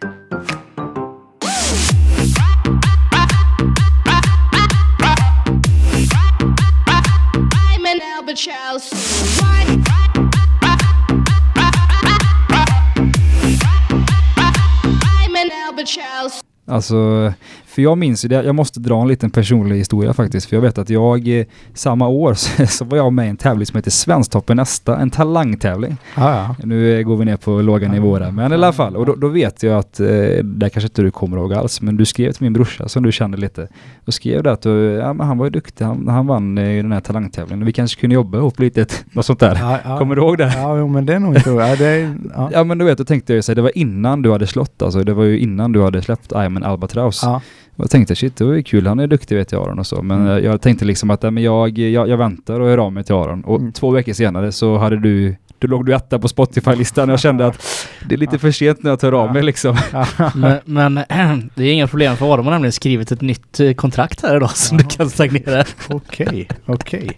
Alltså, 16.78 17.34
för 17.78 17.82
jag 17.82 17.97
minns 17.97 18.25
ju 18.25 18.30
det, 18.30 18.43
jag 18.43 18.55
måste 18.55 18.80
dra 18.80 19.01
en 19.01 19.07
liten 19.07 19.30
personlig 19.30 19.78
historia 19.78 20.13
faktiskt. 20.13 20.49
För 20.49 20.55
jag 20.55 20.61
vet 20.61 20.78
att 20.78 20.89
jag, 20.89 21.39
eh, 21.39 21.45
samma 21.73 22.07
år 22.07 22.34
så, 22.34 22.67
så 22.67 22.86
var 22.86 22.97
jag 22.97 23.13
med 23.13 23.25
i 23.25 23.30
en 23.30 23.38
tävling 23.38 23.65
som 23.65 23.78
heter 23.78 23.91
Svensktoppen 23.91 24.57
nästa, 24.57 24.97
en 24.97 25.09
talangtävling. 25.09 25.97
Ja, 26.15 26.36
ja. 26.36 26.55
Nu 26.63 26.99
eh, 26.99 27.03
går 27.03 27.17
vi 27.17 27.25
ner 27.25 27.38
på 27.38 27.61
låga 27.61 27.91
nivåer 27.91 28.21
här, 28.21 28.32
men 28.32 28.51
i 28.51 28.55
alla 28.55 28.73
fall. 28.73 28.95
Och 28.95 29.05
då, 29.05 29.15
då 29.15 29.28
vet 29.28 29.63
jag 29.63 29.78
att, 29.78 29.99
eh, 29.99 30.07
det 30.43 30.69
kanske 30.69 30.88
inte 30.88 31.01
du 31.01 31.11
kommer 31.11 31.38
ihåg 31.38 31.53
alls, 31.53 31.82
men 31.82 31.97
du 31.97 32.05
skrev 32.05 32.32
till 32.32 32.43
min 32.43 32.53
brorsa 32.53 32.88
som 32.88 33.03
du 33.03 33.11
kände 33.11 33.38
lite. 33.38 33.67
Och 34.05 34.13
skrev 34.13 34.43
det 34.43 34.51
att 34.51 34.61
du, 34.61 34.91
ja, 34.91 35.13
men 35.13 35.28
han 35.28 35.38
var 35.38 35.45
ju 35.45 35.49
duktig, 35.49 35.86
han, 35.86 36.07
han 36.07 36.28
vann 36.28 36.57
eh, 36.57 36.80
i 36.80 36.82
den 36.82 36.91
här 36.91 37.01
talangtävlingen. 37.01 37.65
Vi 37.65 37.73
kanske 37.73 38.01
kunde 38.01 38.13
jobba 38.13 38.38
ihop 38.38 38.59
lite, 38.59 38.86
något 39.11 39.25
sånt 39.25 39.39
där. 39.39 39.55
Ja, 39.55 39.80
ja. 39.86 39.97
Kommer 39.97 40.15
du 40.15 40.21
ihåg 40.21 40.38
det? 40.38 40.53
Ja, 40.55 40.78
jo, 40.78 40.88
men 40.88 41.05
det 41.05 41.13
är 41.13 41.19
nog 41.19 41.36
inte... 41.36 41.49
Ja, 41.49 41.75
det 41.75 42.15
ja. 42.36 42.49
Ja 42.53 42.63
men 42.63 42.78
du 42.78 42.86
vet, 42.86 42.97
då 42.97 43.05
tänkte 43.05 43.34
jag 43.34 43.43
ju 43.47 43.55
det 43.55 43.61
var 43.61 43.78
innan 43.78 44.21
du 44.21 44.32
hade 44.32 44.47
slått 44.47 44.82
alltså. 44.82 45.03
Det 45.03 45.13
var 45.13 45.23
ju 45.23 45.39
innan 45.39 45.71
du 45.71 45.84
hade 45.84 46.01
släppt 46.01 46.32
I'm 46.32 46.57
an 46.57 46.63
Albatross. 46.63 47.23
Ja. 47.23 47.41
Jag 47.80 47.89
tänkte 47.89 48.15
shit, 48.15 48.36
det 48.36 48.43
var 48.45 48.53
ju 48.53 48.63
kul, 48.63 48.88
han 48.88 48.99
är 48.99 49.07
duktig 49.07 49.36
vet 49.36 49.51
jag 49.51 49.63
Aron 49.67 49.80
och 49.80 49.88
så. 49.88 50.01
Men 50.01 50.21
Mm. 50.28 50.43
jag 50.43 50.61
tänkte 50.61 50.86
liksom 50.86 51.09
att, 51.09 51.21
men 51.23 51.38
jag, 51.38 51.78
jag, 51.78 52.09
jag 52.09 52.17
väntar 52.17 52.59
och 52.59 52.67
hör 52.67 52.78
av 52.78 52.93
mig 52.93 53.03
till 53.03 53.15
Aron. 53.15 53.43
Och 53.43 53.59
Mm. 53.59 53.71
två 53.71 53.91
veckor 53.91 54.13
senare 54.13 54.51
så 54.51 54.78
hade 54.78 54.99
du, 54.99 55.36
då 55.60 55.68
låg 55.68 55.86
du 55.86 55.95
etta 55.95 56.20
på 56.20 56.28
Spotify-listan 56.28 57.10
och 57.10 57.14
jag 57.14 57.20
kände 57.20 57.47
att 57.47 57.88
det 58.05 58.16
är 58.16 58.18
lite 58.18 58.39
för 58.39 58.51
sent 58.51 58.84
när 58.84 58.91
jag 58.91 58.99
tar 58.99 59.12
av 59.12 59.34
mig 59.34 59.43
liksom. 59.43 59.78
Men, 60.36 60.60
men 60.66 60.95
det 61.55 61.64
är 61.64 61.74
inga 61.74 61.88
problem 61.88 62.18
för 62.18 62.34
Adam 62.34 62.45
har 62.45 62.51
nämligen 62.51 62.72
skrivit 62.72 63.12
ett 63.12 63.22
nytt 63.22 63.60
eh, 63.60 63.74
kontrakt 63.74 64.22
här 64.22 64.36
idag 64.36 64.51
som 64.51 64.78
du 64.78 64.84
kan 64.84 65.10
stagnera. 65.10 65.64
Okej, 65.89 66.47
okej. 66.66 67.12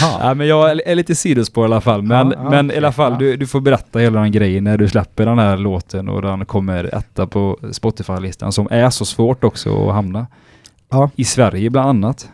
Ja, 0.00 0.34
men 0.34 0.46
jag 0.46 0.70
är, 0.70 0.94
lite 0.94 1.14
sidospår 1.14 1.64
i 1.64 1.66
alla 1.66 1.80
fall. 1.80 2.02
Men, 2.02 2.30
Ja, 2.36 2.50
men 2.50 2.66
i 2.66 2.68
okej, 2.68 2.78
alla 2.78 2.92
fall, 2.92 3.18
du, 3.18 3.36
du 3.36 3.46
får 3.46 3.60
berätta 3.60 3.98
hela 3.98 4.20
den 4.20 4.32
grejen 4.32 4.64
när 4.64 4.78
du 4.78 4.88
släpper 4.88 5.26
den 5.26 5.38
här 5.38 5.56
låten 5.56 6.08
och 6.08 6.22
den 6.22 6.46
kommer 6.46 6.94
etta 6.94 7.26
på 7.26 7.58
Spotify-listan 7.72 8.52
som 8.52 8.68
är 8.70 8.90
så 8.90 9.04
svårt 9.04 9.44
också 9.44 9.88
att 9.88 9.94
hamna. 9.94 10.26
Ja. 10.90 11.10
I 11.16 11.24
Sverige 11.24 11.70
bland 11.70 11.88
annat. 11.88 12.28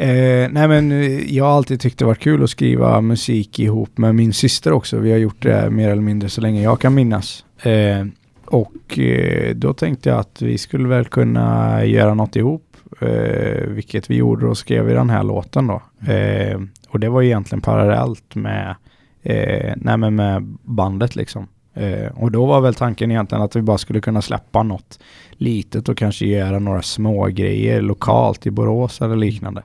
Eh, 0.00 0.48
nej 0.50 0.68
men 0.68 0.92
eh, 0.92 1.34
jag 1.36 1.44
har 1.44 1.56
alltid 1.56 1.80
tyckt 1.80 1.98
det 1.98 2.04
varit 2.04 2.18
kul 2.18 2.42
att 2.42 2.50
skriva 2.50 3.00
musik 3.00 3.58
ihop 3.58 3.98
med 3.98 4.14
min 4.14 4.32
syster 4.32 4.72
också. 4.72 4.98
Vi 4.98 5.10
har 5.10 5.18
gjort 5.18 5.42
det 5.42 5.70
mer 5.70 5.90
eller 5.90 6.02
mindre 6.02 6.28
så 6.28 6.40
länge 6.40 6.62
jag 6.62 6.80
kan 6.80 6.94
minnas. 6.94 7.44
Eh, 7.62 8.06
och 8.44 8.98
eh, 8.98 9.54
då 9.54 9.72
tänkte 9.72 10.08
jag 10.08 10.18
att 10.18 10.42
vi 10.42 10.58
skulle 10.58 10.88
väl 10.88 11.04
kunna 11.04 11.84
göra 11.84 12.14
något 12.14 12.36
ihop. 12.36 12.76
Eh, 13.00 13.66
vilket 13.66 14.10
vi 14.10 14.16
gjorde 14.16 14.46
och 14.46 14.58
skrev 14.58 14.90
i 14.90 14.92
den 14.92 15.10
här 15.10 15.22
låten 15.22 15.66
då. 15.66 15.82
Eh, 16.12 16.60
och 16.88 17.00
det 17.00 17.08
var 17.08 17.22
egentligen 17.22 17.62
parallellt 17.62 18.34
med, 18.34 18.76
eh, 19.22 19.72
nej 19.76 19.96
men 19.96 20.14
med 20.14 20.56
bandet 20.62 21.16
liksom. 21.16 21.46
Eh, 21.80 22.12
och 22.14 22.30
då 22.30 22.46
var 22.46 22.60
väl 22.60 22.74
tanken 22.74 23.10
egentligen 23.10 23.44
att 23.44 23.56
vi 23.56 23.62
bara 23.62 23.78
skulle 23.78 24.00
kunna 24.00 24.22
släppa 24.22 24.62
något 24.62 24.98
litet 25.32 25.88
och 25.88 25.96
kanske 25.96 26.26
göra 26.26 26.58
några 26.58 26.82
små 26.82 27.26
grejer 27.26 27.80
lokalt 27.80 28.46
i 28.46 28.50
Borås 28.50 29.00
eller 29.00 29.16
liknande. 29.16 29.62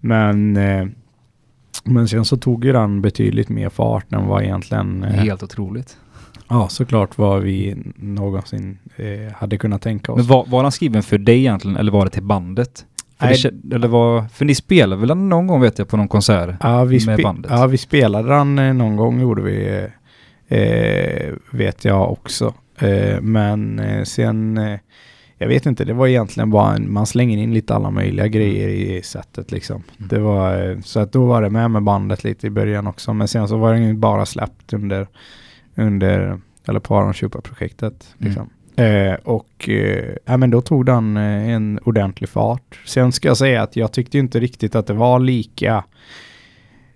Men, 0.00 0.56
eh, 0.56 0.86
men 1.84 2.08
sen 2.08 2.24
så 2.24 2.36
tog 2.36 2.64
ju 2.64 2.72
den 2.72 3.02
betydligt 3.02 3.48
mer 3.48 3.68
fart 3.68 4.12
än 4.12 4.26
vad 4.26 4.42
egentligen 4.42 5.04
eh, 5.04 5.10
Helt 5.10 5.42
otroligt. 5.42 5.96
Ja, 6.48 6.68
såklart 6.68 7.18
vad 7.18 7.42
vi 7.42 7.76
någonsin 7.96 8.78
eh, 8.96 9.32
hade 9.34 9.58
kunnat 9.58 9.82
tänka 9.82 10.12
oss. 10.12 10.16
Men 10.16 10.26
var, 10.26 10.46
var 10.46 10.62
han 10.62 10.72
skriven 10.72 11.02
för 11.02 11.18
dig 11.18 11.38
egentligen 11.38 11.76
eller 11.76 11.92
var 11.92 12.04
det 12.04 12.10
till 12.10 12.22
bandet? 12.22 12.84
För, 13.18 13.50
det, 13.50 13.74
eller 13.74 13.88
var, 13.88 14.22
för 14.22 14.44
ni 14.44 14.54
spelade 14.54 15.06
väl 15.06 15.16
någon 15.16 15.46
gång 15.46 15.60
vet 15.60 15.78
jag 15.78 15.88
på 15.88 15.96
någon 15.96 16.08
konsert? 16.08 16.56
ja, 16.60 16.84
vi 16.84 17.06
med 17.06 17.20
bandet? 17.22 17.50
Ja, 17.54 17.66
vi 17.66 17.78
spelade 17.78 18.28
den 18.28 18.58
eh, 18.58 18.74
någon 18.74 18.96
gång 18.96 19.20
gjorde 19.20 19.42
vi, 19.42 19.86
eh, 20.48 21.34
vet 21.50 21.84
jag 21.84 22.12
också. 22.12 22.54
Eh, 22.78 23.20
men 23.20 23.78
eh, 23.78 24.02
sen, 24.04 24.58
eh, 24.58 24.78
jag 25.38 25.48
vet 25.48 25.66
inte, 25.66 25.84
det 25.84 25.92
var 25.92 26.06
egentligen 26.06 26.50
bara 26.50 26.74
en, 26.74 26.92
man 26.92 27.06
slänger 27.06 27.38
in 27.38 27.54
lite 27.54 27.74
alla 27.74 27.90
möjliga 27.90 28.26
grejer 28.26 28.68
i 28.68 29.02
sättet 29.02 29.52
liksom. 29.52 29.82
Mm. 29.98 30.08
Det 30.08 30.18
var, 30.18 30.70
eh, 30.70 30.80
så 30.80 31.00
att 31.00 31.12
då 31.12 31.26
var 31.26 31.42
det 31.42 31.50
med 31.50 31.70
med 31.70 31.82
bandet 31.82 32.24
lite 32.24 32.46
i 32.46 32.50
början 32.50 32.86
också. 32.86 33.14
Men 33.14 33.28
sen 33.28 33.48
så 33.48 33.56
var 33.56 33.74
det 33.74 33.94
bara 33.94 34.26
släppt 34.26 34.72
under, 34.72 35.06
under 35.74 36.40
eller 36.68 36.80
på 36.80 36.96
Aron 36.96 37.30
projektet 37.42 38.14
Mm. 38.18 38.28
liksom. 38.28 38.50
Eh, 38.84 39.14
och 39.14 39.68
eh, 39.68 40.14
ja, 40.24 40.36
men 40.36 40.50
då 40.50 40.60
tog 40.60 40.86
den 40.86 41.16
eh, 41.16 41.48
en 41.48 41.78
ordentlig 41.84 42.28
fart. 42.28 42.80
Sen 42.86 43.12
ska 43.12 43.28
jag 43.28 43.36
säga 43.36 43.62
att 43.62 43.76
jag 43.76 43.92
tyckte 43.92 44.18
inte 44.18 44.40
riktigt 44.40 44.74
att 44.74 44.86
det 44.86 44.92
var 44.92 45.18
lika 45.18 45.84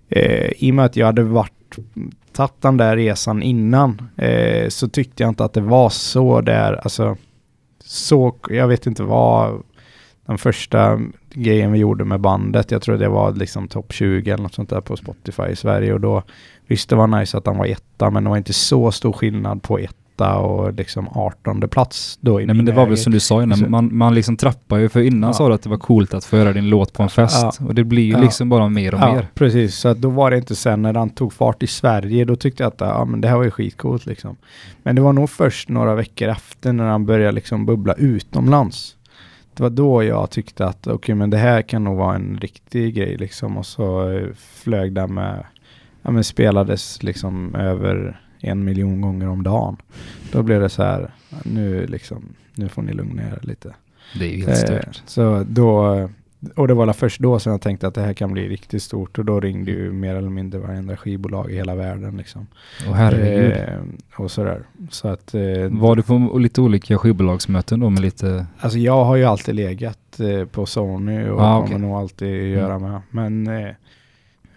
eh, 0.09 0.51
i 0.57 0.71
och 0.71 0.75
med 0.75 0.85
att 0.85 0.95
jag 0.95 1.05
hade 1.05 1.23
varit 1.23 1.62
tagit 2.31 2.61
den 2.61 2.77
där 2.77 2.95
resan 2.95 3.43
innan 3.43 4.09
eh, 4.17 4.69
så 4.69 4.89
tyckte 4.89 5.23
jag 5.23 5.29
inte 5.29 5.43
att 5.43 5.53
det 5.53 5.61
var 5.61 5.89
så 5.89 6.41
där, 6.41 6.73
alltså 6.73 7.17
så, 7.83 8.35
jag 8.49 8.67
vet 8.67 8.87
inte 8.87 9.03
vad 9.03 9.63
den 10.25 10.37
första 10.37 11.01
grejen 11.33 11.71
vi 11.71 11.79
gjorde 11.79 12.05
med 12.05 12.19
bandet, 12.19 12.71
jag 12.71 12.81
tror 12.81 12.97
det 12.97 13.09
var 13.09 13.31
liksom 13.31 13.67
topp 13.67 13.93
20 13.93 14.31
eller 14.31 14.43
något 14.43 14.53
sånt 14.53 14.69
där 14.69 14.81
på 14.81 14.97
Spotify 14.97 15.43
i 15.43 15.55
Sverige 15.55 15.93
och 15.93 16.01
då 16.01 16.23
visste 16.67 16.95
det 16.95 16.99
var 16.99 17.19
nice 17.19 17.37
att 17.37 17.45
han 17.45 17.57
var 17.57 17.65
etta 17.65 18.09
men 18.09 18.23
det 18.23 18.29
var 18.29 18.37
inte 18.37 18.53
så 18.53 18.91
stor 18.91 19.13
skillnad 19.13 19.63
på 19.63 19.77
ett 19.77 19.95
etta 20.13 20.35
och 20.37 20.73
liksom 20.73 21.07
18 21.11 21.61
plats 21.69 22.17
då 22.21 22.41
i 22.41 22.45
Nej 22.45 22.55
men 22.55 22.65
det 22.65 22.71
var 22.71 22.85
väl 22.85 22.97
som 22.97 23.13
du 23.13 23.19
sa 23.19 23.43
innan, 23.43 23.69
man, 23.71 23.97
man 23.97 24.15
liksom 24.15 24.37
trappar 24.37 24.77
ju 24.77 24.89
för 24.89 25.01
innan 25.01 25.27
Ja. 25.29 25.33
sa 25.33 25.47
du 25.47 25.53
att 25.53 25.61
det 25.63 25.69
var 25.69 25.77
coolt 25.77 26.13
att 26.13 26.25
få 26.25 26.37
höra 26.37 26.53
din 26.53 26.69
låt 26.69 26.93
på 26.93 27.03
en 27.03 27.09
fest. 27.09 27.59
Ja. 27.59 27.65
Och 27.67 27.75
det 27.75 27.83
blir 27.83 28.03
ju 28.03 28.11
Ja. 28.11 28.19
liksom 28.21 28.49
bara 28.49 28.69
mer 28.69 28.93
och 28.93 28.99
ja, 29.01 29.13
mer. 29.13 29.27
precis. 29.33 29.75
Så 29.75 29.93
då 29.93 30.09
var 30.09 30.31
det 30.31 30.37
inte 30.37 30.55
sen 30.55 30.81
när 30.81 30.93
han 30.93 31.09
tog 31.09 31.33
fart 31.33 31.63
i 31.63 31.67
Sverige, 31.67 32.25
då 32.25 32.35
tyckte 32.35 32.63
jag 32.63 32.67
att 32.67 32.81
ja, 32.81 33.05
men 33.05 33.21
det 33.21 33.27
här 33.27 33.35
var 33.37 33.43
ju 33.43 33.51
skitcoolt 33.51 34.05
liksom. 34.05 34.35
Men 34.83 34.95
det 34.95 35.01
var 35.01 35.13
nog 35.13 35.29
först 35.29 35.69
några 35.69 35.95
veckor 35.95 36.29
efter 36.29 36.73
när 36.73 36.85
han 36.85 37.05
började 37.05 37.31
liksom 37.31 37.65
bubbla 37.65 37.93
utomlands. 37.93 38.95
Det 39.53 39.63
var 39.63 39.69
då 39.69 40.03
jag 40.03 40.29
tyckte 40.29 40.65
att 40.65 40.87
okej, 40.87 41.15
men 41.15 41.29
det 41.29 41.37
här 41.37 41.61
kan 41.61 41.83
nog 41.83 41.97
vara 41.97 42.15
en 42.15 42.37
riktig 42.41 42.95
grej 42.95 43.17
liksom. 43.17 43.57
Och 43.57 43.65
så 43.65 44.09
eh, 44.11 44.27
flög 44.63 44.93
den 44.93 45.13
med, 45.13 45.43
ja 46.01 46.11
men 46.11 46.23
spelades 46.23 47.03
liksom 47.03 47.55
över 47.55 48.19
en 48.43 48.63
miljon 48.63 49.01
gånger 49.01 49.27
om 49.29 49.43
dagen. 49.43 49.77
Då 50.31 50.43
blev 50.43 50.61
det 50.61 50.69
så 50.69 50.83
här, 50.83 51.11
nu 51.43 51.87
liksom, 51.87 52.23
nu 52.55 52.69
får 52.69 52.81
ni 52.81 52.93
lugna 52.93 53.21
er 53.23 53.39
lite. 53.41 53.73
Det 54.19 54.25
är 54.25 54.29
ju 54.29 54.45
helt 54.45 54.49
Eh, 54.49 54.55
stört. 54.79 55.01
så 55.05 55.45
då, 55.49 56.09
och 56.55 56.67
det 56.67 56.73
var 56.73 56.93
först 56.93 57.19
då 57.19 57.39
som 57.39 57.51
jag 57.51 57.61
tänkte 57.61 57.87
att 57.87 57.93
det 57.95 58.01
här 58.01 58.13
kan 58.13 58.31
bli 58.33 58.47
riktigt 58.49 58.83
stort 58.83 59.17
och 59.19 59.25
då 59.25 59.39
ringde 59.39 59.71
ju 59.71 59.91
mer 59.91 60.15
eller 60.15 60.29
mindre 60.29 60.59
varenda 60.59 60.97
skivbolag 60.97 61.51
i 61.51 61.55
hela 61.55 61.75
världen 61.75 62.17
liksom. 62.17 62.47
Och 62.89 62.95
herregud. 62.95 63.51
Eh, 63.51 64.21
och 64.23 64.31
sådär. 64.31 64.63
Så 64.89 65.07
att... 65.07 65.33
Eh, 65.35 65.41
Var 65.69 65.95
du 65.95 66.01
på 66.03 66.37
lite 66.39 66.61
olika 66.61 66.97
skivbolagsmöten 66.97 67.79
då 67.79 67.89
med 67.89 68.01
lite... 68.01 68.45
Alltså 68.59 68.77
jag 68.79 69.03
har 69.05 69.15
ju 69.15 69.23
alltid 69.23 69.55
legat 69.55 70.19
eh, 70.19 70.45
på 70.45 70.65
Sony 70.65 71.29
och 71.29 71.41
Ah, 71.41 71.61
kommer 71.65 71.79
nog 71.79 71.95
alltid 71.95 72.49
göra 72.53 72.79
med. 72.79 73.01
Men 73.09 73.47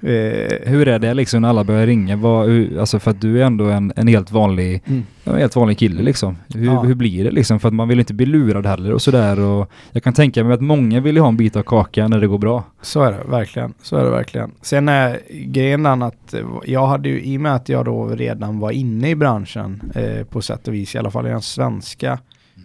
eh, 0.01 0.71
Hur 0.71 0.89
är 0.89 0.99
det 0.99 1.15
liksom 1.15 1.43
när 1.43 1.49
alla 1.49 1.65
börjar 1.65 1.87
ringa? 1.87 2.17
Vad, 2.17 2.47
hur, 2.47 2.81
alltså 2.81 2.99
för 2.99 3.11
att 3.11 3.21
du 3.21 3.43
är 3.43 3.45
ändå 3.47 3.65
en, 3.65 3.93
en 3.97 4.09
helt 4.09 4.31
vanlig 4.33 4.83
mm. 4.87 5.03
En 5.25 5.37
helt 5.39 5.57
vanlig 5.57 5.79
kille 5.79 6.03
liksom. 6.03 6.37
Hur, 6.55 6.65
Ja. 6.65 6.83
hur 6.83 6.95
blir 6.95 7.25
det 7.25 7.31
liksom? 7.31 7.61
För 7.61 7.69
att 7.69 7.75
man 7.75 7.89
vill 7.89 7.99
inte 7.99 8.15
bli 8.15 8.27
lurad 8.27 8.67
heller 8.67 8.93
och 8.93 9.03
sådär. 9.03 9.41
Och 9.41 9.71
jag 9.93 10.03
kan 10.03 10.13
tänka 10.13 10.45
mig 10.45 10.55
att 10.55 10.61
många 10.61 11.01
vill 11.01 11.17
ju 11.17 11.21
ha 11.23 11.29
en 11.29 11.37
bit 11.37 11.57
av 11.57 11.63
kakan 11.63 12.11
när 12.11 12.21
det 12.21 12.27
går 12.27 12.39
bra. 12.39 12.65
Så 12.83 13.03
är 13.03 13.13
det 13.13 13.31
verkligen. 13.31 13.75
Så 13.83 13.97
är 13.97 14.05
det 14.05 14.11
verkligen. 14.11 14.51
Sen 14.63 14.89
är 14.89 15.21
grejen 15.31 15.87
att 15.87 16.35
eh, 16.35 16.41
jag 16.65 16.87
hade 16.87 17.09
ju, 17.09 17.21
i 17.23 17.37
och 17.37 17.41
med 17.41 17.55
att 17.55 17.69
jag 17.69 17.85
då 17.85 18.09
redan 18.09 18.59
var 18.59 18.71
inne 18.71 19.11
i 19.11 19.15
branschen 19.15 19.93
eh, 19.95 20.25
på 20.25 20.41
sätt 20.43 20.69
och 20.69 20.75
vis, 20.75 20.95
i 20.95 20.99
alla 20.99 21.11
fall 21.11 21.27
i 21.27 21.31
den 21.31 21.43
svenska 21.43 22.19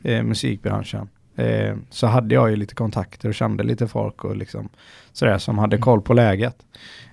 eh, 0.04 0.24
musikbranschen, 0.24 1.08
eh, 1.42 1.76
så 1.90 2.08
hade 2.08 2.36
jag 2.36 2.50
ju 2.50 2.56
lite 2.56 2.76
kontakter 2.76 3.30
och 3.30 3.36
kände 3.36 3.64
lite 3.64 3.88
folk 3.88 4.24
och 4.24 4.36
liksom 4.36 4.70
sådär 5.12 5.38
som 5.38 5.58
hade 5.58 5.78
koll 5.78 6.02
på 6.02 6.14
läget. 6.14 6.56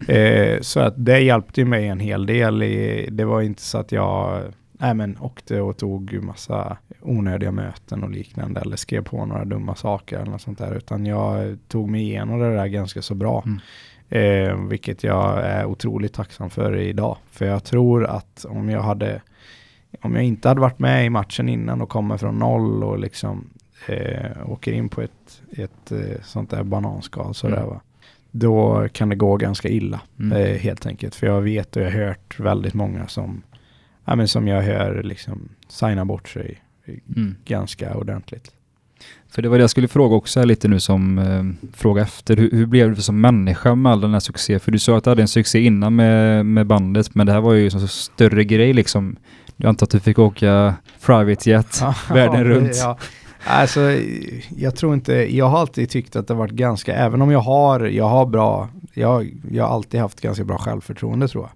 Eh, 0.08 0.60
så 0.60 0.80
att 0.80 0.94
det 0.96 1.20
hjälpte 1.20 1.64
mig 1.64 1.86
en 1.86 2.00
hel 2.00 2.26
del. 2.26 2.62
I, 2.62 3.08
det 3.10 3.24
var 3.24 3.40
inte 3.40 3.62
så 3.62 3.78
att 3.78 3.92
jag 3.92 4.42
Nej 4.80 4.94
men 4.94 5.18
åkte 5.18 5.60
och 5.60 5.76
tog 5.76 6.22
massa 6.22 6.76
onödiga 7.00 7.52
möten 7.52 8.04
och 8.04 8.10
liknande 8.10 8.60
eller 8.60 8.76
skrev 8.76 9.04
på 9.04 9.26
några 9.26 9.44
dumma 9.44 9.74
saker 9.74 10.16
eller 10.16 10.30
något 10.30 10.42
sånt 10.42 10.58
där 10.58 10.74
utan 10.74 11.06
jag 11.06 11.58
tog 11.68 11.90
mig 11.90 12.02
igenom 12.02 12.38
det 12.38 12.56
där 12.56 12.66
ganska 12.66 13.02
så 13.02 13.14
bra. 13.14 13.44
Mm. 13.46 13.60
Eh, 14.08 14.68
vilket 14.68 15.04
jag 15.04 15.46
är 15.46 15.64
otroligt 15.64 16.12
tacksam 16.12 16.50
för 16.50 16.76
idag. 16.76 17.16
För 17.30 17.46
jag 17.46 17.64
tror 17.64 18.06
att 18.06 18.46
om 18.48 18.68
jag 18.68 18.82
hade 18.82 19.20
om 20.02 20.14
jag 20.14 20.24
inte 20.24 20.48
hade 20.48 20.60
varit 20.60 20.78
med 20.78 21.06
i 21.06 21.10
matchen 21.10 21.48
innan 21.48 21.80
och 21.80 21.88
kommer 21.88 22.16
från 22.16 22.38
noll 22.38 22.84
och 22.84 22.98
liksom 22.98 23.50
eh, 23.86 24.50
åker 24.50 24.72
in 24.72 24.88
på 24.88 25.02
ett, 25.02 25.42
ett 25.52 25.92
eh, 25.92 26.22
sånt 26.24 26.50
där 26.50 26.62
bananskal 26.62 27.34
sådär 27.34 27.56
Mm. 27.56 27.68
va. 27.68 27.80
då 28.30 28.88
kan 28.92 29.08
det 29.08 29.16
gå 29.16 29.36
ganska 29.36 29.68
illa. 29.68 30.00
Mm. 30.20 30.38
Eh, 30.38 30.56
helt 30.58 30.86
enkelt. 30.86 31.14
För 31.14 31.26
jag 31.26 31.40
vet 31.40 31.76
och 31.76 31.82
jag 31.82 31.90
har 31.90 31.98
hört 32.06 32.40
väldigt 32.40 32.74
många 32.74 33.06
som, 33.08 33.42
ja, 34.04 34.16
men 34.16 34.28
som 34.28 34.48
jag 34.48 34.62
hör 34.62 35.02
liksom 35.02 35.48
signa 35.68 36.04
bort 36.04 36.28
sig 36.28 36.62
Mm. 37.16 37.34
ganska 37.44 37.94
ordentligt. 37.94 38.50
För 39.30 39.42
det 39.42 39.48
var 39.48 39.56
det 39.58 39.62
jag 39.62 39.70
skulle 39.70 39.88
fråga 39.88 40.16
också 40.16 40.40
här 40.40 40.46
lite 40.46 40.68
nu 40.68 40.80
som 40.80 41.18
eh, 41.18 41.68
fråga 41.76 42.02
efter. 42.02 42.36
Hur, 42.36 42.50
hur 42.50 42.66
blev 42.66 42.94
du 42.94 43.02
som 43.02 43.20
människa 43.20 43.74
med 43.74 43.92
all 43.92 44.00
den 44.00 44.12
här 44.12 44.20
succé? 44.20 44.58
För 44.58 44.72
du 44.72 44.78
sa 44.78 44.96
att 44.98 45.04
du 45.04 45.10
hade 45.10 45.22
en 45.22 45.28
succé 45.28 45.60
innan 45.60 45.96
med, 45.96 46.46
med 46.46 46.66
bandet, 46.66 47.14
men 47.14 47.26
det 47.26 47.32
här 47.32 47.40
var 47.40 47.52
ju 47.54 47.64
en 47.64 47.88
större 47.88 48.44
grej 48.44 48.72
liksom. 48.72 49.16
Jag 49.56 49.68
antar 49.68 49.86
att 49.86 49.90
du 49.90 50.00
fick 50.00 50.18
åka 50.18 50.74
private 51.06 51.50
jet 51.50 51.82
världen 52.10 52.44
runt. 52.44 52.76
Ja. 52.76 52.98
Alltså, 53.44 53.80
jag 54.56 54.76
tror 54.76 54.94
inte, 54.94 55.36
jag 55.36 55.46
har 55.46 55.58
alltid 55.58 55.90
tyckt 55.90 56.16
att 56.16 56.26
det 56.26 56.34
har 56.34 56.38
varit 56.38 56.52
ganska, 56.52 56.94
även 56.94 57.22
om 57.22 57.30
jag 57.30 57.40
har, 57.40 57.80
jag 57.80 58.08
har 58.08 58.26
bra, 58.26 58.68
jag, 58.94 59.34
jag 59.50 59.64
har 59.64 59.74
alltid 59.74 60.00
haft 60.00 60.20
ganska 60.20 60.44
bra 60.44 60.58
självförtroende 60.58 61.28
tror 61.28 61.48
jag. 61.48 61.54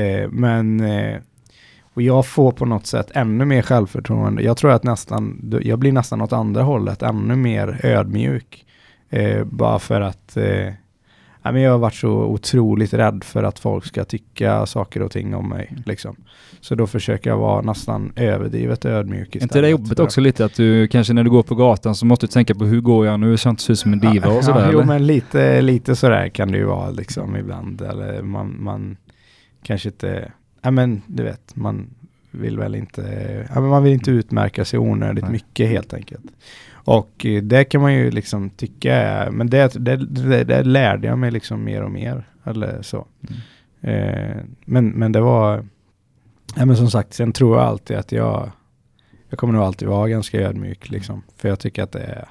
Eh, 0.00 0.28
men, 0.30 0.80
eh, 0.80 1.16
och 1.94 2.02
jag 2.02 2.26
får 2.26 2.52
på 2.52 2.66
något 2.66 2.86
sätt 2.86 3.10
ännu 3.14 3.44
mer 3.44 3.62
självförtroende. 3.62 4.42
Jag 4.42 4.56
tror 4.56 4.70
att 4.70 4.84
nästan, 4.84 5.52
jag 5.62 5.78
blir 5.78 5.92
nästan 5.92 6.20
åt 6.20 6.32
andra 6.32 6.62
hållet, 6.62 7.02
ännu 7.02 7.36
mer 7.36 7.80
ödmjuk. 7.82 8.64
Eh, 9.10 9.44
bara 9.44 9.78
för 9.78 10.00
att 10.00 10.36
eh, 10.36 10.72
men 11.52 11.62
jag 11.62 11.70
har 11.70 11.78
varit 11.78 11.94
så 11.94 12.10
otroligt 12.10 12.94
rädd 12.94 13.24
för 13.24 13.42
att 13.42 13.58
folk 13.58 13.84
ska 13.84 14.04
tycka 14.04 14.66
saker 14.66 15.02
och 15.02 15.10
ting 15.10 15.34
om 15.34 15.48
mig. 15.48 15.76
Liksom. 15.86 16.16
Så 16.60 16.74
då 16.74 16.86
försöker 16.86 17.30
jag 17.30 17.36
vara 17.38 17.62
nästan 17.62 18.12
överdrivet 18.16 18.84
ödmjuk 18.84 19.20
Är 19.20 19.24
istället. 19.26 19.42
inte 19.42 19.60
det 19.60 19.68
jobbigt 19.68 19.98
också 20.00 20.20
lite 20.20 20.44
att 20.44 20.54
du 20.54 20.88
kanske 20.88 21.12
när 21.12 21.24
du 21.24 21.30
går 21.30 21.42
på 21.42 21.54
gatan 21.54 21.94
så 21.94 22.06
måste 22.06 22.26
du 22.26 22.30
tänka 22.30 22.54
på 22.54 22.64
hur 22.64 22.80
går 22.80 23.06
jag 23.06 23.20
nu 23.20 23.36
så 23.36 23.48
jag 23.48 23.52
inte 23.52 23.62
ser 23.62 23.72
ut 23.72 23.78
som 23.78 23.92
en 23.92 24.00
diva 24.00 24.28
och 24.28 24.44
sådär 24.44 24.60
Ja, 24.60 24.68
jo 24.72 24.78
eller? 24.78 24.86
men 24.86 25.06
lite, 25.06 25.60
lite 25.62 25.96
sådär 25.96 26.28
kan 26.28 26.52
det 26.52 26.58
ju 26.58 26.64
vara 26.64 26.90
liksom 26.90 27.36
ibland. 27.36 27.80
Eller 27.80 28.22
man, 28.22 28.56
man 28.58 28.96
kanske 29.62 29.88
inte, 29.88 30.32
ja 30.62 30.70
men 30.70 31.02
du 31.06 31.22
vet, 31.22 31.56
man 31.56 31.86
vill 32.30 32.58
väl 32.58 32.74
inte, 32.74 33.02
ja 33.54 33.60
men 33.60 33.70
man 33.70 33.82
vill 33.84 33.92
inte 33.92 34.10
utmärka 34.10 34.64
sig 34.64 34.78
onödigt 34.78 35.24
Nej. 35.24 35.32
mycket 35.32 35.68
helt 35.68 35.94
enkelt. 35.94 36.24
Och 36.84 37.26
eh, 37.26 37.42
det 37.42 37.64
kan 37.64 37.80
man 37.80 37.94
ju 37.94 38.10
liksom 38.10 38.50
tycka, 38.50 39.28
men 39.32 39.50
det, 39.50 39.74
det, 39.74 39.96
det, 39.96 40.44
det 40.44 40.62
lärde 40.62 41.06
jag 41.06 41.18
mig 41.18 41.30
liksom 41.30 41.64
mer 41.64 41.82
och 41.82 41.90
mer. 41.90 42.28
Eller 42.44 42.82
så. 42.82 43.06
Mm. 43.28 43.40
Eh, 43.80 44.36
men, 44.64 44.88
men 44.88 45.12
det 45.12 45.20
var, 45.20 45.66
ja 46.56 46.64
men 46.64 46.76
som 46.76 46.90
sagt, 46.90 47.14
sen 47.14 47.32
tror 47.32 47.56
jag 47.56 47.66
alltid 47.66 47.96
att 47.96 48.12
jag, 48.12 48.50
jag 49.28 49.38
kommer 49.38 49.54
nog 49.54 49.62
alltid 49.62 49.88
vara 49.88 50.08
ganska 50.08 50.40
ödmjuk 50.40 50.90
liksom. 50.90 51.22
För 51.36 51.48
jag 51.48 51.58
tycker 51.58 51.82
att 51.82 51.92
det 51.92 52.02
är, 52.02 52.28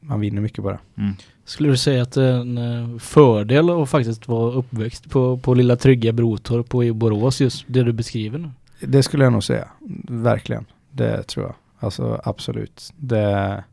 man 0.00 0.20
vinner 0.20 0.42
mycket 0.42 0.64
på 0.64 0.70
det. 0.70 0.78
Mm. 0.98 1.14
Skulle 1.44 1.68
du 1.68 1.76
säga 1.76 2.02
att 2.02 2.12
det 2.12 2.24
är 2.24 2.40
en 2.40 2.58
eh, 2.58 2.98
fördel 2.98 3.70
att 3.70 3.90
faktiskt 3.90 4.28
vara 4.28 4.52
uppväxt 4.52 5.10
på, 5.10 5.38
på 5.38 5.54
lilla 5.54 5.76
trygga 5.76 6.12
Brotorp 6.12 6.74
och 6.74 6.84
i 6.84 6.92
Borås, 6.92 7.40
just 7.40 7.64
det 7.66 7.82
du 7.82 7.92
beskriver 7.92 8.38
nu? 8.38 8.50
Det 8.80 9.02
skulle 9.02 9.24
jag 9.24 9.32
nog 9.32 9.44
säga. 9.44 9.68
Verkligen. 10.08 10.64
Det 10.90 11.22
tror 11.22 11.46
jag. 11.46 11.54
Alltså 11.78 12.20
absolut. 12.24 12.92
Det, 12.96 13.64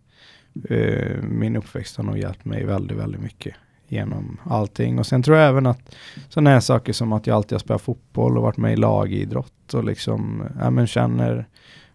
eh, 0.69 1.23
min 1.23 1.55
uppväxt 1.55 1.97
har 1.97 2.03
nog 2.03 2.17
hjälpt 2.17 2.45
mig 2.45 2.65
väldigt, 2.65 2.97
väldigt 2.97 3.21
mycket 3.21 3.55
genom 3.87 4.37
allting. 4.43 4.99
Och 4.99 5.07
sen 5.07 5.23
tror 5.23 5.37
jag 5.37 5.49
även 5.49 5.65
att 5.65 5.95
sådana 6.29 6.49
här 6.49 6.59
saker 6.59 6.93
som 6.93 7.13
att 7.13 7.27
jag 7.27 7.35
alltid 7.35 7.51
har 7.51 7.59
spelat 7.59 7.81
fotboll 7.81 8.37
och 8.37 8.43
varit 8.43 8.57
med 8.57 8.73
i 8.73 8.75
lagidrott 8.75 9.73
och 9.73 9.83
liksom, 9.83 10.43
ja 10.59 10.69
men 10.69 10.87
känner, 10.87 11.47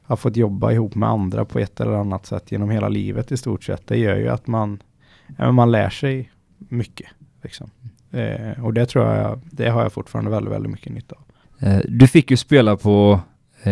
har 0.02 0.16
fått 0.16 0.36
jobba 0.36 0.72
ihop 0.72 0.94
med 0.94 1.08
andra 1.08 1.44
på 1.44 1.58
ett 1.58 1.80
eller 1.80 1.92
annat 1.92 2.26
sätt 2.26 2.52
genom 2.52 2.70
hela 2.70 2.88
livet 2.88 3.32
i 3.32 3.36
stort 3.36 3.64
sett. 3.64 3.86
Det 3.86 3.98
gör 3.98 4.16
ju 4.16 4.28
att 4.28 4.46
man, 4.46 4.82
ja, 5.26 5.44
men 5.44 5.54
man 5.54 5.72
lär 5.72 5.90
sig 5.90 6.30
mycket. 6.58 7.06
Liksom. 7.42 7.70
Eh, 8.10 8.64
och 8.64 8.74
det 8.74 8.86
tror 8.86 9.06
jag, 9.06 9.40
det 9.50 9.68
har 9.68 9.82
jag 9.82 9.92
fortfarande 9.92 10.30
väldigt, 10.30 10.52
väldigt 10.52 10.72
mycket 10.72 10.92
nytta 10.92 11.14
av. 11.14 11.24
Eh, 11.68 11.80
du 11.88 12.08
fick 12.08 12.30
ju 12.30 12.36
spela 12.36 12.76
på 12.76 13.20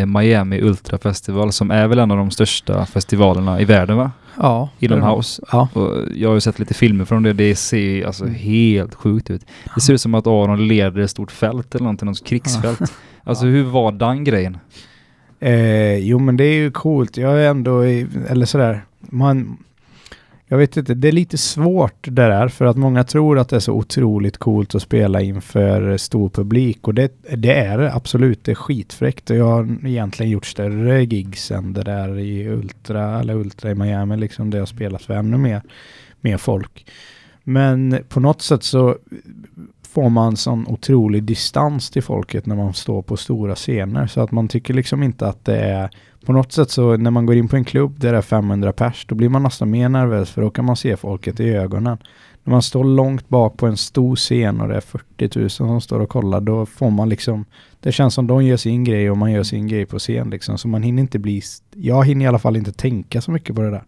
Miami 0.07 0.61
Ultra 0.63 0.99
Festival 0.99 1.53
som 1.53 1.71
är 1.71 1.87
väl 1.87 1.99
en 1.99 2.11
av 2.11 2.17
de 2.17 2.31
största 2.31 2.87
festivalerna 2.87 3.61
i 3.61 3.65
världen 3.65 3.97
va? 3.97 4.11
Ja. 4.37 4.69
Inomhouse. 4.79 5.43
Ja. 5.53 5.69
Och 5.73 5.93
jag 6.15 6.29
har 6.29 6.35
ju 6.35 6.41
sett 6.41 6.59
lite 6.59 6.75
filmer 6.75 7.05
från 7.05 7.23
det. 7.23 7.33
Det 7.33 7.57
ser 7.57 8.07
alltså 8.07 8.25
Mm. 8.25 8.35
helt 8.37 8.95
sjukt 8.95 9.31
ut. 9.31 9.47
Det 9.75 9.81
ser 9.81 9.95
ut 9.95 10.01
som 10.01 10.15
att 10.15 10.27
Aron 10.27 10.69
leder 10.69 11.01
ett 11.01 11.11
stort 11.11 11.31
fält 11.33 11.75
eller 11.75 11.83
någonting, 11.85 12.07
något 12.07 12.25
krigsfält. 12.27 12.81
Alltså 13.27 13.45
hur 13.47 13.63
var 13.65 13.93
den 13.93 14.25
grejen? 14.25 14.57
Eh, 15.41 15.97
jo 15.99 16.19
men 16.19 16.37
det 16.37 16.45
är 16.45 16.55
ju 16.55 16.71
coolt. 16.71 17.17
Jag 17.17 17.43
är 17.43 17.49
ändå, 17.51 17.85
i, 17.87 18.07
eller 18.29 18.47
sådär, 18.47 18.85
man, 19.01 19.57
jag 20.47 20.59
vet 20.59 20.77
inte, 20.77 20.95
det 20.95 21.09
är 21.09 21.13
lite 21.13 21.39
svårt 21.39 21.99
det 22.03 22.11
där 22.11 22.49
för 22.49 22.65
att 22.65 22.77
många 22.77 23.05
tror 23.05 23.39
att 23.39 23.49
det 23.49 23.57
är 23.57 23.61
så 23.61 23.73
otroligt 23.73 24.39
coolt 24.39 24.75
att 24.75 24.83
spela 24.83 25.21
inför 25.21 25.97
stor 25.97 26.29
publik 26.29 26.89
och 26.89 26.95
det, 26.95 27.13
det 27.37 27.55
är 27.55 27.79
det 27.79 27.95
absolut, 27.95 28.45
det 28.45 28.51
är 28.51 28.55
skitfräckt 28.55 29.31
och 29.31 29.37
jag 29.37 29.45
har 29.45 29.87
egentligen 29.87 30.33
gjort 30.33 30.47
större 30.47 31.05
gigs 31.05 31.51
än 31.51 31.73
det 31.73 31.83
där 31.83 32.19
i 32.19 32.49
Ultra, 32.49 33.21
eller 33.21 33.35
Ultra 33.35 33.71
i 33.71 33.75
Miami 33.75 34.17
liksom, 34.17 34.51
där 34.51 34.59
jag 34.59 34.69
spelat 34.69 35.03
för 35.03 35.15
ännu 35.15 35.37
mer, 35.37 35.63
mer 36.21 36.37
folk. 36.37 36.87
Men 37.45 37.99
på 38.09 38.21
något 38.21 38.43
sätt 38.43 38.63
så 38.63 38.97
får 39.95 40.11
man 40.11 40.37
sån 40.37 40.67
otrolig 40.67 41.23
distans 41.23 41.91
till 41.91 42.03
folket 42.03 42.47
när 42.47 42.57
man 42.57 42.75
står 42.75 43.03
på 43.03 43.17
stora 43.17 43.55
scener. 43.55 44.07
Så 44.07 44.21
att 44.21 44.33
man 44.33 44.49
tycker 44.49 44.75
liksom 44.75 45.03
inte 45.03 45.29
att 45.29 45.45
det 45.45 45.59
är... 45.59 45.91
På 46.27 46.33
något 46.33 46.53
sätt 46.53 46.71
så 46.71 46.97
när 46.97 47.11
man 47.11 47.27
går 47.27 47.37
in 47.37 47.49
på 47.49 47.57
en 47.57 47.65
klubb 47.65 48.01
där 48.01 48.13
det 48.13 48.19
är 48.19 48.23
500 48.23 48.73
pers, 48.73 49.07
då 49.09 49.15
blir 49.15 49.29
man 49.29 49.43
nästan 49.43 49.71
mer 49.71 49.89
nervös 49.89 50.31
för 50.31 50.43
då 50.43 50.51
kan 50.51 50.65
man 50.65 50.77
se 50.77 50.97
folket 50.97 51.41
i 51.41 51.49
ögonen. 51.49 51.99
När 52.45 52.51
man 52.51 52.63
står 52.63 52.85
långt 52.85 53.29
bak 53.29 53.57
på 53.57 53.67
en 53.67 53.77
stor 53.77 54.17
scen 54.17 54.61
och 54.61 54.69
det 54.69 54.77
är 54.77 54.81
40 54.81 55.39
000 55.39 55.51
som 55.51 55.81
står 55.81 56.01
och 56.01 56.09
kollar, 56.09 56.41
då 56.41 56.67
får 56.67 56.91
man 56.91 57.09
liksom... 57.09 57.45
Det 57.81 57.93
känns 57.93 58.15
som 58.15 58.27
de 58.27 58.45
gör 58.45 58.57
sin 58.57 58.85
grej 58.85 59.11
och 59.11 59.19
man 59.19 59.33
gör 59.33 59.43
sin 59.43 59.69
grej 59.69 59.87
på 59.87 59.99
scen 59.99 60.31
liksom. 60.31 60.59
Så 60.59 60.69
man 60.69 60.83
hinner 60.83 61.03
inte 61.03 61.19
bli... 61.19 61.43
Jag 61.75 62.07
hinner 62.07 62.25
i 62.25 62.29
alla 62.29 62.39
fall 62.39 62.57
inte 62.57 62.73
tänka 62.73 63.21
så 63.21 63.31
mycket 63.31 63.57
på 63.57 63.63
det 63.63 63.71
där. 63.71 63.85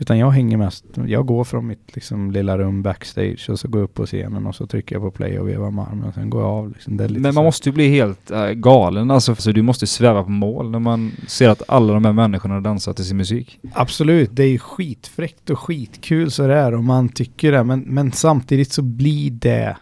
Utan 0.00 0.18
jag 0.18 0.30
hänger 0.30 0.56
mest, 0.56 0.84
jag 1.06 1.26
går 1.26 1.44
från 1.44 1.66
mitt 1.66 1.94
liksom, 1.94 2.30
lilla 2.30 2.58
rum 2.58 2.82
backstage 2.82 3.46
och 3.50 3.58
så 3.60 3.68
går 3.68 3.80
jag 3.80 3.84
upp 3.84 3.94
på 3.94 4.06
scenen 4.06 4.46
och 4.46 4.54
så 4.54 4.66
trycker 4.66 4.94
jag 4.94 5.02
på 5.02 5.10
play 5.10 5.38
och 5.38 5.48
vevar 5.48 5.70
med 5.70 5.84
armen 5.84 6.04
och 6.04 6.14
sen 6.14 6.30
går 6.30 6.42
jag 6.42 6.50
av. 6.50 6.72
Liksom. 6.72 6.96
Det 6.96 7.04
är 7.04 7.08
lite 7.08 7.20
Men 7.20 7.32
så 7.32 7.36
man 7.36 7.42
här- 7.44 7.48
måste 7.48 7.68
ju 7.68 7.72
bli 7.72 7.88
helt 7.88 8.30
äh, 8.30 8.46
galen 8.50 9.10
alltså, 9.10 9.34
så 9.34 9.52
du 9.52 9.62
måste 9.62 9.86
sväva 9.86 10.22
på 10.24 10.30
mål 10.30 10.70
när 10.70 10.78
man 10.78 11.12
ser 11.26 11.48
att 11.48 11.62
alla 11.68 11.92
de 11.94 12.04
här 12.04 12.12
människorna 12.12 12.60
dansar 12.60 12.92
till 12.92 13.04
sin 13.04 13.16
musik. 13.16 13.58
Absolut, 13.72 14.30
det 14.32 14.42
är 14.42 14.48
ju 14.48 14.58
skitfräckt 14.58 15.50
och 15.50 15.58
skitkul 15.58 16.30
så 16.30 16.46
det 16.46 16.54
är 16.54 16.74
och 16.74 16.84
man 16.84 17.08
tycker 17.08 17.52
det. 17.52 17.64
Men, 17.64 17.80
men 17.80 18.12
samtidigt 18.12 18.72
så 18.72 18.82
blir 18.82 19.30
det, 19.30 19.76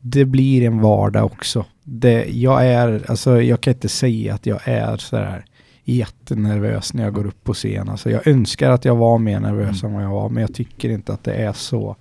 det 0.00 0.24
blir 0.24 0.66
en 0.66 0.80
vardag 0.80 1.24
också. 1.24 1.64
Det, 1.84 2.24
jag 2.24 2.66
är, 2.66 3.04
alltså 3.08 3.42
jag 3.42 3.60
kan 3.60 3.72
inte 3.74 3.88
säga 3.88 4.34
att 4.34 4.46
jag 4.46 4.60
är 4.64 4.96
sådär 4.96 5.44
jättenervös 5.84 6.94
när 6.94 7.02
jag 7.02 7.14
går 7.14 7.26
upp 7.26 7.44
på 7.44 7.54
scen. 7.54 7.88
Alltså 7.88 8.10
jag 8.10 8.26
önskar 8.26 8.70
att 8.70 8.84
jag 8.84 8.96
var 8.96 9.18
mer 9.18 9.40
nervös 9.40 9.82
än 9.82 9.92
vad 9.92 10.02
jag 10.02 10.10
var, 10.10 10.28
men 10.28 10.40
jag 10.40 10.54
tycker 10.54 10.88
inte 10.88 11.12
att 11.12 11.24
det 11.24 11.34
är 11.34 11.52
så. 11.52 11.96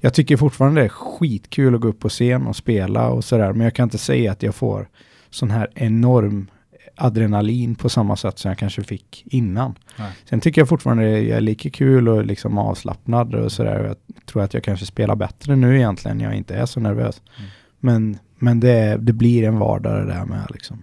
Jag 0.00 0.14
tycker 0.14 0.36
fortfarande 0.36 0.80
det 0.80 0.84
är 0.84 0.88
skitkul 0.88 1.74
att 1.74 1.80
gå 1.80 1.88
upp 1.88 2.00
på 2.00 2.08
scen 2.08 2.46
och 2.46 2.56
spela 2.56 3.08
och 3.08 3.24
sådär, 3.24 3.52
men 3.52 3.64
jag 3.64 3.74
kan 3.74 3.84
inte 3.84 3.98
säga 3.98 4.32
att 4.32 4.42
jag 4.42 4.54
får 4.54 4.88
sån 5.30 5.50
här 5.50 5.68
enorm 5.74 6.50
adrenalin 6.96 7.74
på 7.74 7.88
samma 7.88 8.16
sätt 8.16 8.38
som 8.38 8.48
jag 8.48 8.58
kanske 8.58 8.82
fick 8.82 9.22
innan. 9.26 9.74
Nej. 9.98 10.12
Sen 10.24 10.40
tycker 10.40 10.60
jag 10.60 10.68
fortfarande 10.68 11.04
det 11.04 11.30
är 11.30 11.40
lika 11.40 11.70
kul 11.70 12.08
och 12.08 12.26
liksom 12.26 12.58
avslappnad 12.58 13.34
och 13.34 13.52
sådär. 13.52 13.84
Jag 13.84 13.96
tror 14.26 14.42
att 14.42 14.54
jag 14.54 14.64
kanske 14.64 14.86
spelar 14.86 15.16
bättre 15.16 15.56
nu 15.56 15.76
egentligen 15.76 16.20
jag 16.20 16.34
inte 16.34 16.54
är 16.54 16.66
så 16.66 16.80
nervös. 16.80 17.22
Mm. 17.38 17.50
Men, 17.80 18.18
men 18.38 18.60
det, 18.60 18.96
det 19.00 19.12
blir 19.12 19.44
en 19.44 19.58
vardag 19.58 20.06
det 20.06 20.12
där 20.12 20.24
med 20.24 20.46
liksom. 20.50 20.82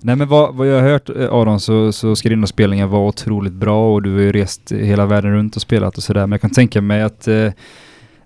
Nej 0.00 0.16
men 0.16 0.28
vad, 0.28 0.54
vad 0.54 0.66
jag 0.68 0.82
har 0.82 0.88
hört 0.88 1.08
eh, 1.08 1.32
Aron 1.32 1.60
så, 1.60 1.92
så 1.92 2.16
ska 2.16 2.28
dina 2.28 2.46
spelningar 2.46 2.86
vara 2.86 3.08
otroligt 3.08 3.52
bra 3.52 3.94
och 3.94 4.02
du 4.02 4.14
har 4.14 4.20
ju 4.20 4.32
rest 4.32 4.72
hela 4.72 5.06
världen 5.06 5.32
runt 5.32 5.56
och 5.56 5.62
spelat 5.62 5.96
och 5.96 6.02
sådär. 6.02 6.20
Men 6.20 6.32
jag 6.32 6.40
kan 6.40 6.50
tänka 6.50 6.80
mig 6.80 7.02
att, 7.02 7.28
eh, 7.28 7.50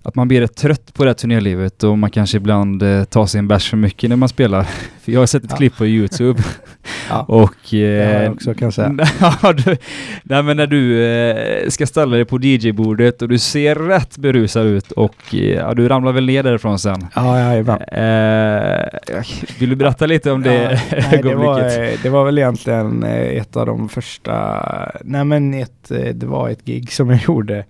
att 0.07 0.15
man 0.15 0.27
blir 0.27 0.41
rätt 0.41 0.55
trött 0.55 0.93
på 0.93 1.03
det 1.03 1.09
här 1.09 1.13
turnélivet 1.15 1.83
och 1.83 1.97
man 1.97 2.09
kanske 2.09 2.37
ibland 2.37 2.83
eh, 2.83 3.03
tar 3.03 3.25
sig 3.25 3.39
en 3.39 3.47
bärs 3.47 3.69
för 3.69 3.77
mycket 3.77 4.09
när 4.09 4.15
man 4.17 4.29
spelar. 4.29 4.63
För 5.01 5.11
jag 5.11 5.19
har 5.19 5.25
sett 5.25 5.43
ett 5.43 5.49
Ja. 5.51 5.57
klipp 5.57 5.77
på 5.77 5.85
YouTube 5.87 6.43
Ja. 7.09 7.21
och... 7.27 7.73
Eh, 7.73 7.79
jag 8.23 8.33
också 8.33 8.53
kan 8.53 8.71
säga. 8.71 8.95
ja, 9.41 9.53
du, 9.53 9.77
nej 10.23 10.43
men 10.43 10.57
när 10.57 10.67
du 10.67 11.05
eh, 11.05 11.69
ska 11.69 11.87
ställa 11.87 12.15
dig 12.15 12.25
på 12.25 12.37
DJ-bordet 12.41 13.21
och 13.21 13.29
du 13.29 13.37
ser 13.37 13.75
rätt 13.75 14.17
berusad 14.17 14.65
ut 14.65 14.91
och 14.91 15.15
eh, 15.33 15.39
ja, 15.39 15.73
du 15.73 15.87
ramlar 15.87 16.11
väl 16.11 16.25
ner 16.25 16.43
därifrån 16.43 16.79
sen. 16.79 17.07
Ja, 17.15 17.39
ja, 17.39 17.57
ibland. 17.57 17.81
Eh, 17.81 19.21
vill 19.59 19.69
du 19.69 19.75
berätta 19.75 20.05
lite 20.05 20.31
om 20.31 20.43
det 20.43 20.79
Ja, 20.91 20.97
nej, 21.11 21.19
det, 21.23 21.35
var, 21.35 21.59
eh, 21.61 21.89
det 22.03 22.09
var 22.09 22.25
väl 22.25 22.37
egentligen 22.37 23.03
eh, 23.03 23.37
ett 23.37 23.55
av 23.57 23.65
de 23.65 23.89
första, 23.89 24.61
nej 25.03 25.25
men 25.25 25.53
ett, 25.53 25.91
eh, 25.91 26.13
det 26.13 26.25
var 26.25 26.49
ett 26.49 26.65
gig 26.65 26.91
som 26.91 27.09
jag 27.09 27.19
gjorde, 27.27 27.57
eh, 27.57 27.63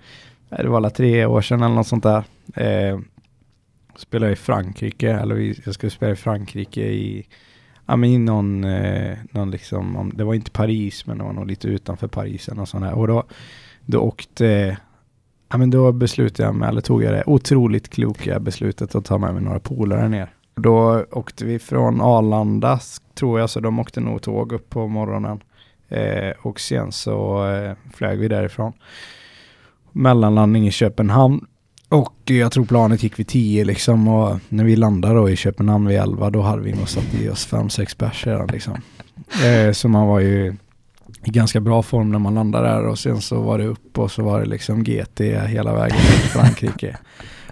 det 0.50 0.68
var 0.68 0.78
alla 0.78 0.90
tre 0.90 1.26
år 1.26 1.42
sedan 1.42 1.64
eller 1.64 1.76
något 1.76 1.88
sånt 1.88 2.04
där. 2.04 2.24
Eh, 2.56 3.00
spelade 3.96 4.32
i 4.32 4.36
Frankrike, 4.36 5.12
eller 5.12 5.56
jag 5.66 5.74
skulle 5.74 5.90
spela 5.90 6.12
i 6.12 6.16
Frankrike 6.16 6.82
i, 6.82 7.28
ja 7.86 7.96
men 7.96 8.10
i 8.10 8.18
någon, 8.18 8.64
eh, 8.64 9.18
någon 9.32 9.52
liksom, 9.52 9.96
om, 9.96 10.12
det 10.16 10.24
var 10.24 10.34
inte 10.34 10.52
Paris 10.52 11.06
men 11.06 11.18
det 11.18 11.24
var 11.24 11.34
nog 11.34 11.48
lite 11.48 11.68
utanför 11.68 12.08
Paris 12.08 12.48
eller 12.48 12.58
något 12.58 12.70
sånt 12.70 12.84
där. 12.84 12.94
Och 12.94 13.08
då, 13.08 13.24
då 13.86 14.00
åkte, 14.00 14.78
ja, 15.50 15.58
men 15.58 15.70
då 15.70 15.92
beslutade 15.92 16.50
jag 16.50 16.56
mig, 16.56 16.70
eller 16.70 16.82
tog 16.82 17.04
jag 17.04 17.14
det 17.14 17.24
otroligt 17.26 17.90
kloka 17.90 18.40
beslutet 18.40 18.96
att 18.96 19.06
ta 19.06 19.18
med 19.18 19.34
mig 19.34 19.44
några 19.44 19.60
polare 19.60 20.10
ner. 20.10 20.34
Då 20.56 21.06
åkte 21.12 21.46
vi 21.46 21.60
från 21.60 22.02
Arlanda, 22.02 22.80
tror 23.16 23.40
jag, 23.40 23.50
så 23.50 23.60
de 23.60 23.80
åkte 23.80 24.00
nog 24.00 24.22
tåg 24.22 24.52
upp 24.52 24.70
på 24.70 24.88
morgonen. 24.88 25.40
Eh, 25.90 26.34
och 26.42 26.60
sen 26.60 26.92
så 26.92 27.48
eh, 27.50 27.74
flög 27.94 28.20
vi 28.20 28.28
därifrån. 28.28 28.74
Mellanlandning 29.98 30.68
i 30.68 30.72
Köpenhamn. 30.72 31.46
Och 31.90 32.16
eh, 32.26 32.38
jag 32.38 32.52
tror 32.52 32.66
planet 32.66 33.04
gick 33.04 33.20
vid 33.20 33.28
10 33.28 33.66
liksom 33.66 34.08
och 34.08 34.40
när 34.50 34.64
vi 34.64 34.76
landade 34.76 35.14
då 35.14 35.30
i 35.30 35.36
Köpenhamn 35.36 35.88
vid 35.88 35.98
11 35.98 36.30
då 36.30 36.42
hade 36.42 36.62
vi 36.62 36.74
nog 36.74 36.90
satt 36.90 37.14
i 37.14 37.30
oss 37.30 37.48
5-6 37.52 37.98
pers 37.98 38.28
redan 38.28 38.48
liksom. 38.48 38.82
Eh, 39.46 39.72
så 39.72 39.90
man 39.90 40.08
var 40.08 40.20
ju 40.20 40.56
i 41.24 41.30
ganska 41.30 41.60
bra 41.60 41.84
form 41.84 42.12
när 42.12 42.20
man 42.20 42.36
landade 42.36 42.68
där 42.68 42.88
och 42.88 43.00
sen 43.00 43.22
så 43.22 43.42
var 43.42 43.58
det 43.58 43.66
upp 43.66 43.98
och 44.00 44.12
så 44.12 44.24
var 44.24 44.40
det 44.40 44.46
liksom 44.46 44.84
GT 44.84 45.20
hela 45.48 45.74
vägen 45.74 45.98
till 45.98 46.30
Frankrike. 46.30 46.98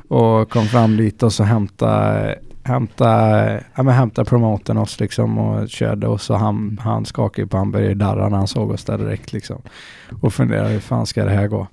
Och 0.08 0.50
kom 0.50 0.66
fram 0.66 0.98
dit 0.98 1.24
och 1.24 1.34
så 1.34 1.44
hämtade, 1.44 2.40
hämta, 2.64 3.08
ja, 3.54 3.84
men 3.84 3.88
hämta 3.88 4.26
promoten 4.26 4.78
oss 4.78 5.00
liksom 5.00 5.38
och 5.38 5.70
körde 5.70 6.08
och 6.08 6.22
så 6.22 6.36
han, 6.36 6.80
han 6.84 7.06
skakade 7.06 7.42
ju 7.42 7.48
på 7.48 7.94
darra 7.96 8.30
när 8.30 8.38
han 8.38 8.48
såg 8.48 8.72
oss 8.72 8.84
där 8.84 8.98
direkt 8.98 9.34
liksom. 9.34 9.62
Och 10.22 10.34
funderade 10.34 10.70
hur 10.70 10.80
fan 10.80 11.06
ska 11.06 11.26
det 11.26 11.32
här 11.32 11.48
gå? 11.48 11.68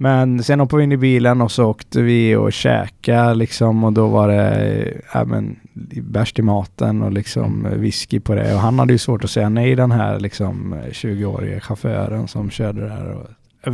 Men 0.00 0.42
sen 0.42 0.60
hoppade 0.60 0.78
vi 0.78 0.84
in 0.84 0.92
i 0.92 0.96
bilen 0.96 1.40
och 1.40 1.52
så 1.52 1.64
åkte 1.64 2.02
vi 2.02 2.36
och 2.36 2.52
käkade 2.52 3.34
liksom 3.34 3.84
och 3.84 3.92
då 3.92 4.06
var 4.06 4.28
det 4.28 4.94
ja, 5.14 5.24
men, 5.24 5.56
bärs 6.02 6.32
till 6.32 6.44
maten 6.44 7.02
och 7.02 7.12
liksom 7.12 7.68
whisky 7.76 8.20
på 8.20 8.34
det. 8.34 8.54
Och 8.54 8.60
han 8.60 8.78
hade 8.78 8.92
ju 8.92 8.98
svårt 8.98 9.24
att 9.24 9.30
säga 9.30 9.48
nej 9.48 9.74
den 9.74 9.90
här 9.90 10.20
liksom 10.20 10.74
20-årige 10.74 11.60
chauffören 11.60 12.28
som 12.28 12.50
körde 12.50 12.80
där. 12.80 13.12
Och 13.12 13.26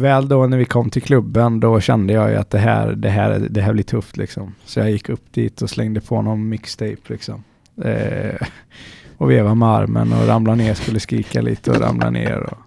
väl 0.02 0.28
då 0.28 0.46
när 0.46 0.58
vi 0.58 0.64
kom 0.64 0.90
till 0.90 1.02
klubben 1.02 1.60
då 1.60 1.80
kände 1.80 2.12
jag 2.12 2.30
ju 2.30 2.36
att 2.36 2.50
det 2.50 2.58
här, 2.58 2.92
det 2.92 3.10
här, 3.10 3.46
det 3.50 3.60
här 3.60 3.72
blir 3.72 3.84
tufft 3.84 4.16
liksom. 4.16 4.54
Så 4.64 4.80
jag 4.80 4.90
gick 4.90 5.08
upp 5.08 5.32
dit 5.32 5.62
och 5.62 5.70
slängde 5.70 6.00
på 6.00 6.22
någon 6.22 6.48
mixtape 6.48 7.00
liksom. 7.06 7.44
Eh, 7.82 8.46
och 9.16 9.30
vevade 9.30 9.54
med 9.54 9.68
armen 9.68 10.12
och 10.12 10.26
ramlade 10.26 10.62
ner, 10.62 10.74
skulle 10.74 11.00
skrika 11.00 11.40
lite 11.40 11.70
och 11.70 11.80
ramla 11.80 12.10
ner. 12.10 12.38
Och, 12.38 12.58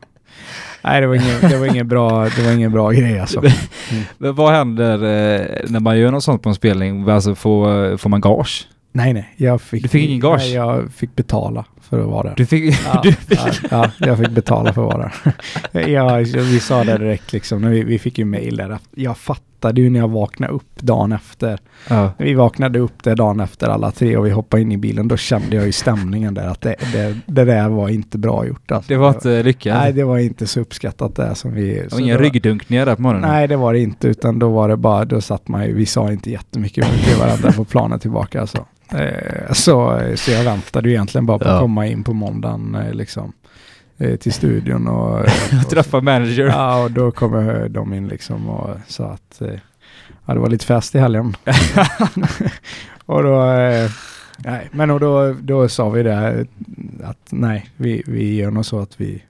Nej, 0.88 1.02
det 1.02 1.08
var 1.08 1.16
ingen, 1.16 1.42
det 1.42 1.58
var 1.58 1.66
ingen, 1.66 1.88
bra, 1.88 2.24
det 2.24 2.46
var 2.46 2.52
ingen 2.52 2.72
bra 2.72 2.92
grej 2.92 3.20
alltså. 3.20 3.42
Men 4.18 4.36
vad 4.36 4.54
händer 4.54 4.94
eh, 4.94 5.46
när 5.68 5.80
man 5.80 6.00
gör 6.00 6.12
något 6.12 6.24
sånt 6.24 6.42
på 6.42 6.50
en 6.50 6.56
spelning? 6.56 7.10
Alltså 7.10 7.36
får, 7.36 7.98
får 7.98 8.10
man 8.10 8.22
gage? 8.22 8.68
Nej, 8.92 9.14
nej. 9.14 9.34
Jag 9.38 9.62
fick, 9.62 9.84
Du 9.84 9.90
fick 9.90 10.10
ingen 10.10 10.20
gage? 10.20 10.38
Nej, 10.40 10.54
jag 10.54 10.92
fick 10.94 11.16
betala 11.16 11.66
för 11.88 12.00
att 12.02 12.08
vara 12.10 12.24
där. 12.28 12.34
Du 12.38 12.46
fick... 12.46 12.76
Ja, 12.86 13.02
du, 13.04 13.14
ja, 13.28 13.48
ja, 13.72 13.92
jag 13.98 14.18
fick 14.18 14.30
betala 14.32 14.74
för 14.74 14.88
att 14.88 14.94
vara 14.94 15.12
där. 15.72 15.88
ja, 15.90 16.16
vi 16.34 16.60
sa 16.60 16.84
det 16.84 16.98
direkt 16.98 17.34
liksom, 17.34 17.62
när 17.62 17.70
vi, 17.70 17.84
vi 17.84 18.00
fick 18.00 18.18
ju 18.18 18.26
mail 18.26 18.56
där. 18.58 18.78
Jag 18.96 19.18
fattade 19.18 19.82
ju 19.82 19.90
när 19.90 20.00
jag 20.00 20.08
vaknade 20.08 20.54
upp 20.54 20.76
dagen 20.80 21.12
efter. 21.12 21.60
ja. 21.90 22.12
Vi 22.18 22.34
vaknade 22.34 22.80
upp 22.80 23.04
där 23.04 23.16
dagen 23.16 23.40
efter 23.40 23.68
alla 23.68 23.92
tre 23.92 24.18
och 24.18 24.26
vi 24.26 24.30
hoppade 24.30 24.62
in 24.62 24.72
i 24.72 24.78
bilen, 24.78 25.08
då 25.08 25.18
kände 25.18 25.56
jag 25.56 25.66
ju 25.66 25.72
stämningen 25.72 26.34
där 26.34 26.48
att 26.48 26.62
det, 26.62 26.76
det, 26.94 27.18
det 27.26 27.46
där 27.46 27.70
var 27.70 27.90
inte 27.90 28.18
bra 28.18 28.46
gjort. 28.48 28.72
Alltså. 28.72 28.90
Det 28.94 28.98
var 28.98 29.10
inte 29.10 29.44
lyckat? 29.44 29.78
Nej, 29.78 29.94
det 29.94 30.04
var 30.04 30.18
inte 30.18 30.48
så 30.48 30.60
uppskattat 30.60 31.16
det 31.16 31.36
som 31.36 31.54
vi... 31.54 31.84
ingen 32.00 32.18
då- 32.18 32.24
ryggdunkningar 32.24 32.86
där 32.86 32.96
på 32.96 33.02
morgonen? 33.02 33.30
Nej, 33.30 33.48
det 33.48 33.56
var 33.56 33.74
det 33.74 33.80
inte, 33.80 34.08
utan 34.08 34.40
då 34.40 34.50
var 34.50 34.70
det 34.70 34.78
bara, 34.78 35.06
då 35.06 35.22
satt 35.22 35.48
man 35.48 35.66
ju, 35.66 35.74
vi 35.74 35.86
sa 35.86 36.12
inte 36.12 36.32
jättemycket 36.32 36.86
till 37.06 37.16
varandra 37.20 37.52
på 37.52 37.66
planet 37.66 38.02
tillbaka 38.02 38.42
alltså. 38.42 38.66
Eh, 38.92 39.54
så, 39.54 40.02
så 40.16 40.32
jag 40.32 40.44
väntade 40.44 40.90
ju 40.90 40.96
egentligen 40.96 41.26
bara 41.26 41.40
på 41.40 41.46
Ja. 41.48 41.54
att 41.54 41.62
komma 41.62 41.88
in 41.88 42.04
på 42.04 42.14
måndagen 42.14 42.76
eh, 42.76 42.94
liksom, 42.94 43.34
eh, 43.98 44.16
till 44.16 44.34
studion 44.34 44.88
och... 44.88 45.20
och 45.64 45.70
Träffa 45.70 46.02
manager? 46.02 46.46
Ja, 46.46 46.84
och 46.84 46.92
då 46.92 47.12
kom 47.12 47.62
de 47.70 47.94
in 47.94 48.08
liksom 48.08 48.50
och 48.50 48.70
sa 48.88 49.06
att 49.06 49.42
ja, 50.26 50.34
det 50.34 50.40
var 50.40 50.50
lite 50.50 50.66
fest 50.66 50.96
i 50.96 51.00
helgen. 51.00 51.36
och 53.06 53.24
då, 53.24 53.44
nej, 54.38 54.70
men 54.72 54.92
och 54.92 55.00
då, 55.00 55.34
då 55.34 55.70
sa 55.70 55.90
vi 55.90 56.04
det 56.04 56.46
att 57.04 57.28
nej, 57.30 57.70
vi, 57.76 58.04
vi 58.08 58.36
gör 58.36 58.52
nog 58.52 58.66
så 58.66 58.80
att 58.80 59.02
vi, 59.02 59.24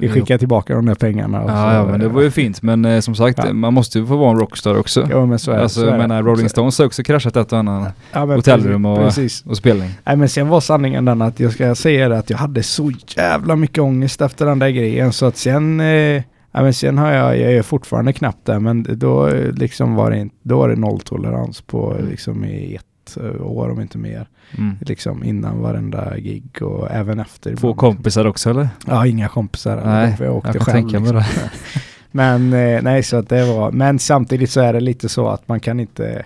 vi 0.00 0.08
skickar 0.08 0.38
tillbaka 0.38 0.74
de 0.74 0.86
där 0.86 0.94
pengarna. 0.94 1.42
Ja, 1.46 1.74
ja, 1.74 1.86
men 1.86 2.00
det 2.00 2.08
var 2.08 2.22
ju 2.22 2.30
fint. 2.30 2.62
Men 2.62 2.84
eh, 2.84 3.00
som 3.00 3.14
sagt, 3.14 3.38
Ja. 3.44 3.52
man 3.52 3.74
måste 3.74 3.98
ju 3.98 4.06
få 4.06 4.16
vara 4.16 4.30
en 4.30 4.38
rockstar 4.38 4.78
också. 4.78 5.06
Ja, 5.10 5.26
men 5.26 5.38
så 5.38 5.50
är 5.50 5.56
det. 5.56 5.62
alltså, 5.62 5.80
så 5.80 5.86
är 5.86 5.98
menar, 5.98 6.22
Rolling 6.22 6.48
Stones 6.48 6.78
har 6.78 6.86
också 6.86 7.02
kraschat 7.02 7.36
ett 7.36 7.52
och 7.52 7.58
annat 7.58 7.94
Ja, 8.12 8.24
hotellrum 8.24 8.84
och, 8.84 8.98
Precis. 8.98 9.42
och 9.46 9.56
spelning. 9.56 9.90
Nej 10.04 10.16
men 10.16 10.28
sen 10.28 10.48
var 10.48 10.60
sanningen 10.60 11.04
den 11.04 11.22
att 11.22 11.40
jag 11.40 11.52
ska 11.52 11.74
säga 11.74 12.08
det 12.08 12.18
att 12.18 12.30
jag 12.30 12.38
hade 12.38 12.62
så 12.62 12.92
jävla 13.16 13.56
mycket 13.56 13.78
ångest 13.78 14.20
efter 14.20 14.46
den 14.46 14.58
där 14.58 14.68
grejen 14.70 15.12
så 15.12 15.26
att 15.26 15.36
sen 15.36 15.80
eh, 15.80 15.86
ja, 16.52 16.62
men 16.62 16.74
sen 16.74 16.98
har 16.98 17.12
jag, 17.12 17.38
jag 17.38 17.52
är 17.52 17.62
fortfarande 17.62 18.12
knappt 18.12 18.46
där 18.46 18.58
men 18.58 18.86
då 18.98 19.28
eh, 19.28 19.52
liksom 19.52 19.94
var 19.94 20.10
det 20.10 20.28
då 20.42 20.58
var 20.58 20.68
det 20.68 20.76
nolltolerans 20.76 21.60
på 21.60 21.96
liksom 22.10 22.44
i 22.44 22.74
ett 22.74 22.84
eh, 23.16 23.46
år 23.46 23.70
om 23.70 23.80
inte 23.80 23.98
mer. 23.98 24.28
Mm. 24.58 24.76
Liksom 24.80 25.24
innan 25.24 25.60
varenda 25.60 26.18
gig 26.18 26.62
och 26.62 26.90
även 26.90 27.18
efter. 27.20 27.52
Ibland. 27.52 27.76
kompisar 27.76 28.24
också 28.24 28.50
eller? 28.50 28.68
Ja, 28.86 29.06
inga 29.06 29.28
kompisar. 29.28 29.82
Nej, 29.84 30.16
jag 30.20 30.36
åkte 30.36 30.48
jag 30.48 30.54
kan 30.56 30.64
själv. 30.64 30.90
tänka 30.90 30.98
liksom. 30.98 31.22
men 32.10 32.52
eh, 32.52 32.82
nej, 32.82 33.02
så 33.02 33.16
att 33.16 33.28
det 33.28 33.44
var, 33.44 33.72
men 33.72 33.98
samtidigt 33.98 34.50
så 34.50 34.60
är 34.60 34.72
det 34.72 34.80
lite 34.80 35.08
så 35.08 35.28
att 35.28 35.48
man 35.48 35.60
kan 35.60 35.80
inte, 35.80 36.24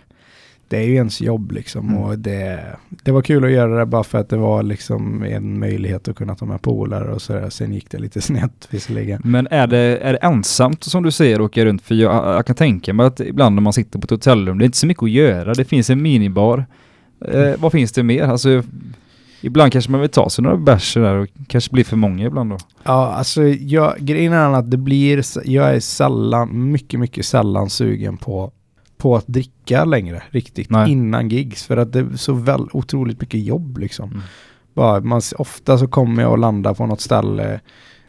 det 0.69 0.77
är 0.77 0.83
ju 0.83 0.95
ens 0.95 1.21
jobb 1.21 1.53
liksom 1.53 1.89
Mm. 1.89 1.99
och 2.03 2.19
det, 2.19 2.67
det 2.89 3.11
var 3.13 3.23
kul 3.23 3.45
att 3.45 3.51
göra 3.51 3.79
det 3.79 3.87
bara 3.87 4.05
för 4.05 4.19
att 4.19 4.29
det 4.29 4.37
var 4.37 4.63
liksom 4.63 5.23
en 5.23 5.59
möjlighet 5.59 6.09
att 6.09 6.17
kunna 6.17 6.35
ta 6.35 6.45
med 6.47 6.63
polare 6.63 7.13
och 7.15 7.23
sådär. 7.23 7.51
Sen 7.51 7.73
gick 7.75 7.91
det 7.91 7.99
lite 7.99 8.21
snett 8.21 8.69
visserligen. 8.71 9.21
Men 9.25 9.49
är 9.51 9.67
det, 9.67 9.79
är 9.79 10.13
det 10.13 10.19
ensamt 10.19 10.85
som 10.85 11.03
du 11.03 11.11
säger 11.11 11.35
att 11.35 11.41
åka 11.41 11.65
runt? 11.65 11.83
För 11.83 11.95
jag, 11.95 12.15
jag 12.37 12.47
kan 12.47 12.57
tänka 12.57 12.93
mig 12.93 13.07
att 13.07 13.21
ibland 13.21 13.55
när 13.55 13.63
man 13.63 13.73
sitter 13.73 13.99
på 13.99 14.05
ett 14.05 14.11
hotellrum, 14.11 14.59
det 14.59 14.65
är 14.65 14.67
inte 14.67 14.79
så 14.79 14.87
mycket 14.87 15.03
att 15.03 15.11
göra. 15.11 15.55
Det 15.55 15.65
finns 15.65 15.91
en 15.91 16.03
minibar. 16.03 16.67
Eh, 17.29 17.53
vad 17.59 17.73
finns 17.73 17.93
det 17.93 18.03
mer? 18.03 18.23
Alltså, 18.23 18.63
ibland 19.41 19.73
kanske 19.73 19.91
man 19.91 20.01
vill 20.01 20.11
ta 20.11 20.31
sig 20.31 20.43
några 20.45 20.57
bärs 20.57 20.95
där 20.95 21.15
och 21.15 21.29
kanske 21.49 21.73
blir 21.73 21.85
för 21.85 21.97
många 21.97 22.27
ibland 22.27 22.51
då. 22.51 22.59
Ja, 22.85 23.13
alltså 23.13 23.43
jag, 23.45 23.95
grejen 23.99 24.33
är 24.33 24.53
att 24.53 24.71
det 24.71 24.77
blir, 24.77 25.23
jag 25.45 25.75
är 25.75 25.81
sällan, 25.81 26.71
mycket, 26.71 27.01
mycket 27.01 27.27
sällan 27.27 27.71
sugen 27.71 28.17
på, 28.17 28.53
på 28.97 29.17
att 29.17 29.27
dricka 29.27 29.85
längre 29.85 30.23
riktigt 30.31 30.71
Nej. 30.71 30.93
innan 30.93 31.29
gigs. 31.29 31.67
För 31.67 31.77
att 31.77 31.93
det 31.93 31.99
är 31.99 32.17
så 32.17 32.33
väl 32.33 32.69
otroligt 32.73 33.21
mycket 33.21 33.41
jobb 33.45 33.79
liksom. 33.79 34.11
Mm. 34.11 34.23
Bara, 34.75 35.01
man, 35.01 35.21
ofta 35.39 35.79
så 35.79 35.87
kommer 35.89 36.23
jag 36.23 36.33
och 36.33 36.39
landar 36.39 36.75
på 36.75 36.87
något 36.87 37.01
ställe, 37.01 37.61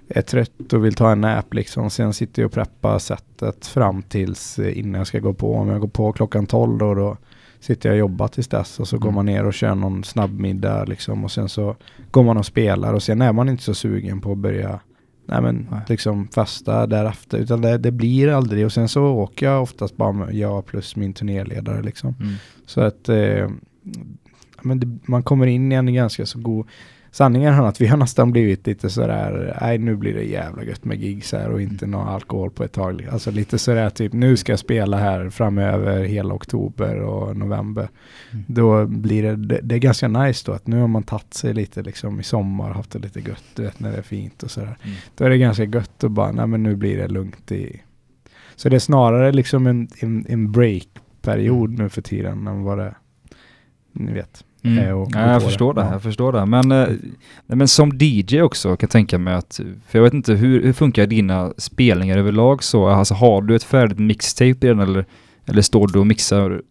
är 0.10 0.22
trött 0.22 0.74
och 0.74 0.86
vill 0.86 0.94
ta 0.94 1.12
en 1.12 1.22
nap 1.22 1.54
liksom. 1.54 1.90
Sen 1.90 2.14
sitter 2.14 2.42
jag 2.42 2.48
och 2.48 2.54
preppar 2.54 3.00
sättet 3.00 3.66
fram 3.68 4.02
tills 4.02 4.60
eh, 4.60 4.80
innan 4.80 4.98
jag 4.98 5.08
ska 5.08 5.20
gå 5.20 5.34
på. 5.34 5.56
Om 5.56 5.70
jag 5.70 5.82
går 5.82 5.88
på 5.88 6.12
klockan 6.12 6.46
12 6.46 6.78
då, 6.78 6.94
då 6.94 7.18
sitter 7.60 7.90
jag 7.90 7.94
och 7.94 8.00
jobbar 8.00 8.28
tills 8.28 8.48
dess 8.48 8.80
och 8.80 8.88
så 8.88 8.98
går 8.98 9.08
Mm. 9.10 9.16
man 9.16 9.26
ner 9.26 9.46
och 9.46 9.54
kör 9.54 9.76
någon 9.76 10.04
snabbmiddag 10.04 10.86
liksom 10.86 11.24
och 11.24 11.32
sen 11.32 11.50
så 11.50 11.76
går 12.12 12.24
man 12.24 12.38
och 12.38 12.46
spelar 12.46 12.94
och 12.94 13.04
sen 13.04 13.22
är 13.22 13.34
man 13.34 13.50
inte 13.50 13.64
så 13.64 13.74
sugen 13.74 14.22
på 14.22 14.32
att 14.32 14.38
börja 14.38 14.80
nej 15.28 15.41
men 15.41 15.67
Nej. 15.71 15.82
liksom 15.88 16.28
festa 16.28 16.88
därefter 16.88 17.38
utan 17.38 17.61
det, 17.61 17.78
det 17.78 17.91
blir 17.91 18.28
aldrig 18.28 18.65
och 18.65 18.71
sen 18.71 18.89
så 18.89 19.03
åker 19.03 19.45
jag 19.45 19.61
oftast 19.63 19.97
bara 19.97 20.11
med 20.11 20.36
jag 20.36 20.65
plus 20.65 20.95
min 20.95 21.13
turnéledare 21.13 21.82
liksom. 21.82 22.15
Mm. 22.19 22.34
Så 22.65 22.82
att 22.82 23.09
eh, 23.09 23.49
men 24.61 24.80
det, 24.80 24.99
man 25.07 25.23
kommer 25.23 25.47
in 25.47 25.71
i 25.71 25.75
en 25.75 25.93
ganska 25.93 26.25
så 26.25 26.39
god 26.39 26.67
Sanningen 27.18 27.53
är 27.53 27.61
att 27.61 27.82
vi 27.82 27.88
har 27.88 27.97
nästan 27.97 28.32
blivit 28.32 28.68
lite 28.68 28.89
sådär, 28.89 29.57
nej 29.61 29.78
nu 29.78 29.95
blir 29.95 30.13
det 30.13 30.24
jävla 30.24 30.63
gött 30.63 30.86
med 30.86 30.97
gigs 30.97 31.32
här 31.32 31.49
och 31.49 31.61
inte 31.61 31.88
någon 31.88 32.07
alkohol 32.07 32.51
på 32.51 32.63
ett 32.63 32.72
tag. 32.72 33.07
Alltså 33.11 33.32
lite 33.32 33.57
sådär 33.57 33.89
typ, 33.89 34.13
nu 34.13 34.38
ska 34.38 34.51
jag 34.51 34.59
spela 34.59 34.97
här 34.97 35.30
framöver 35.30 36.03
hela 36.03 36.34
oktober 36.34 36.95
och 36.95 37.38
november. 37.38 37.89
Mm. 38.32 38.45
Då 38.47 38.86
blir 38.86 39.24
det, 39.24 39.36
det, 39.36 39.59
det 39.63 39.76
är 39.76 39.80
ganska 39.80 40.07
nice 40.07 40.43
då 40.45 40.51
att 40.51 40.68
nu 40.68 40.80
har 40.80 40.88
man 40.88 41.03
tagit 41.03 41.34
sig 41.34 41.53
lite 41.53 41.82
liksom 41.82 42.20
i 42.20 42.24
sommar, 42.24 42.70
haft 42.70 42.91
det 42.91 42.99
lite 42.99 43.20
gött, 43.20 43.43
du 43.55 43.63
vet 43.63 43.80
när 43.80 43.91
det 43.91 43.97
är 43.97 44.01
fint 44.01 44.43
och 44.43 44.51
sådär. 44.51 44.78
Mm. 44.84 44.95
Då 45.15 45.26
är 45.26 45.30
det 45.30 45.38
ganska 45.38 45.63
gött 45.63 46.03
att 46.03 46.11
bara, 46.11 46.32
nej 46.32 46.47
men 46.47 46.63
nu 46.63 46.76
blir 46.76 46.97
det 46.97 47.07
lugnt 47.07 47.51
i... 47.51 47.82
Så 48.55 48.70
det 48.70 48.76
är 48.76 48.80
snarare 48.80 49.32
liksom 49.32 49.68
en, 49.68 49.88
en, 49.99 50.26
en 50.30 50.51
break-period 50.51 51.70
nu 51.70 51.89
för 51.89 52.01
tiden 52.01 52.47
än 52.47 52.63
vad 52.63 52.78
det, 52.78 52.95
ni 53.93 54.13
vet. 54.13 54.43
Mm. 54.68 54.84
Eh, 54.88 54.91
och- 55.01 55.09
ja, 55.13 55.32
jag 55.32 55.43
förstår 55.43 55.74
det. 55.74 55.82
Ja. 55.82 55.91
Jag 55.91 56.01
förstår 56.01 56.34
det. 56.34 56.45
Men, 56.45 56.72
eh, 56.72 56.88
nej, 57.47 57.57
men 57.57 57.68
som 57.68 57.91
DJ 57.99 58.41
också 58.41 58.70
kan 58.70 58.78
jag 58.80 58.89
tänka 58.89 59.18
mig 59.18 59.34
att, 59.34 59.59
för 59.88 59.99
jag 59.99 60.03
vet 60.03 60.13
inte 60.13 60.34
hur, 60.34 60.63
hur 60.63 60.74
funkar 60.74 61.07
dina 61.07 61.53
spelningar 61.57 62.18
överlag 62.18 62.63
så? 62.63 62.88
Alltså 62.88 63.13
har 63.13 63.41
du 63.41 63.55
ett 63.55 63.63
färdigt 63.63 63.99
mixtape 63.99 64.53
den 64.68 64.80
eller, 64.80 65.05
eller 65.45 65.61
står 65.61 65.88
du 65.88 65.99
och 65.99 66.07
mixar 66.07 66.61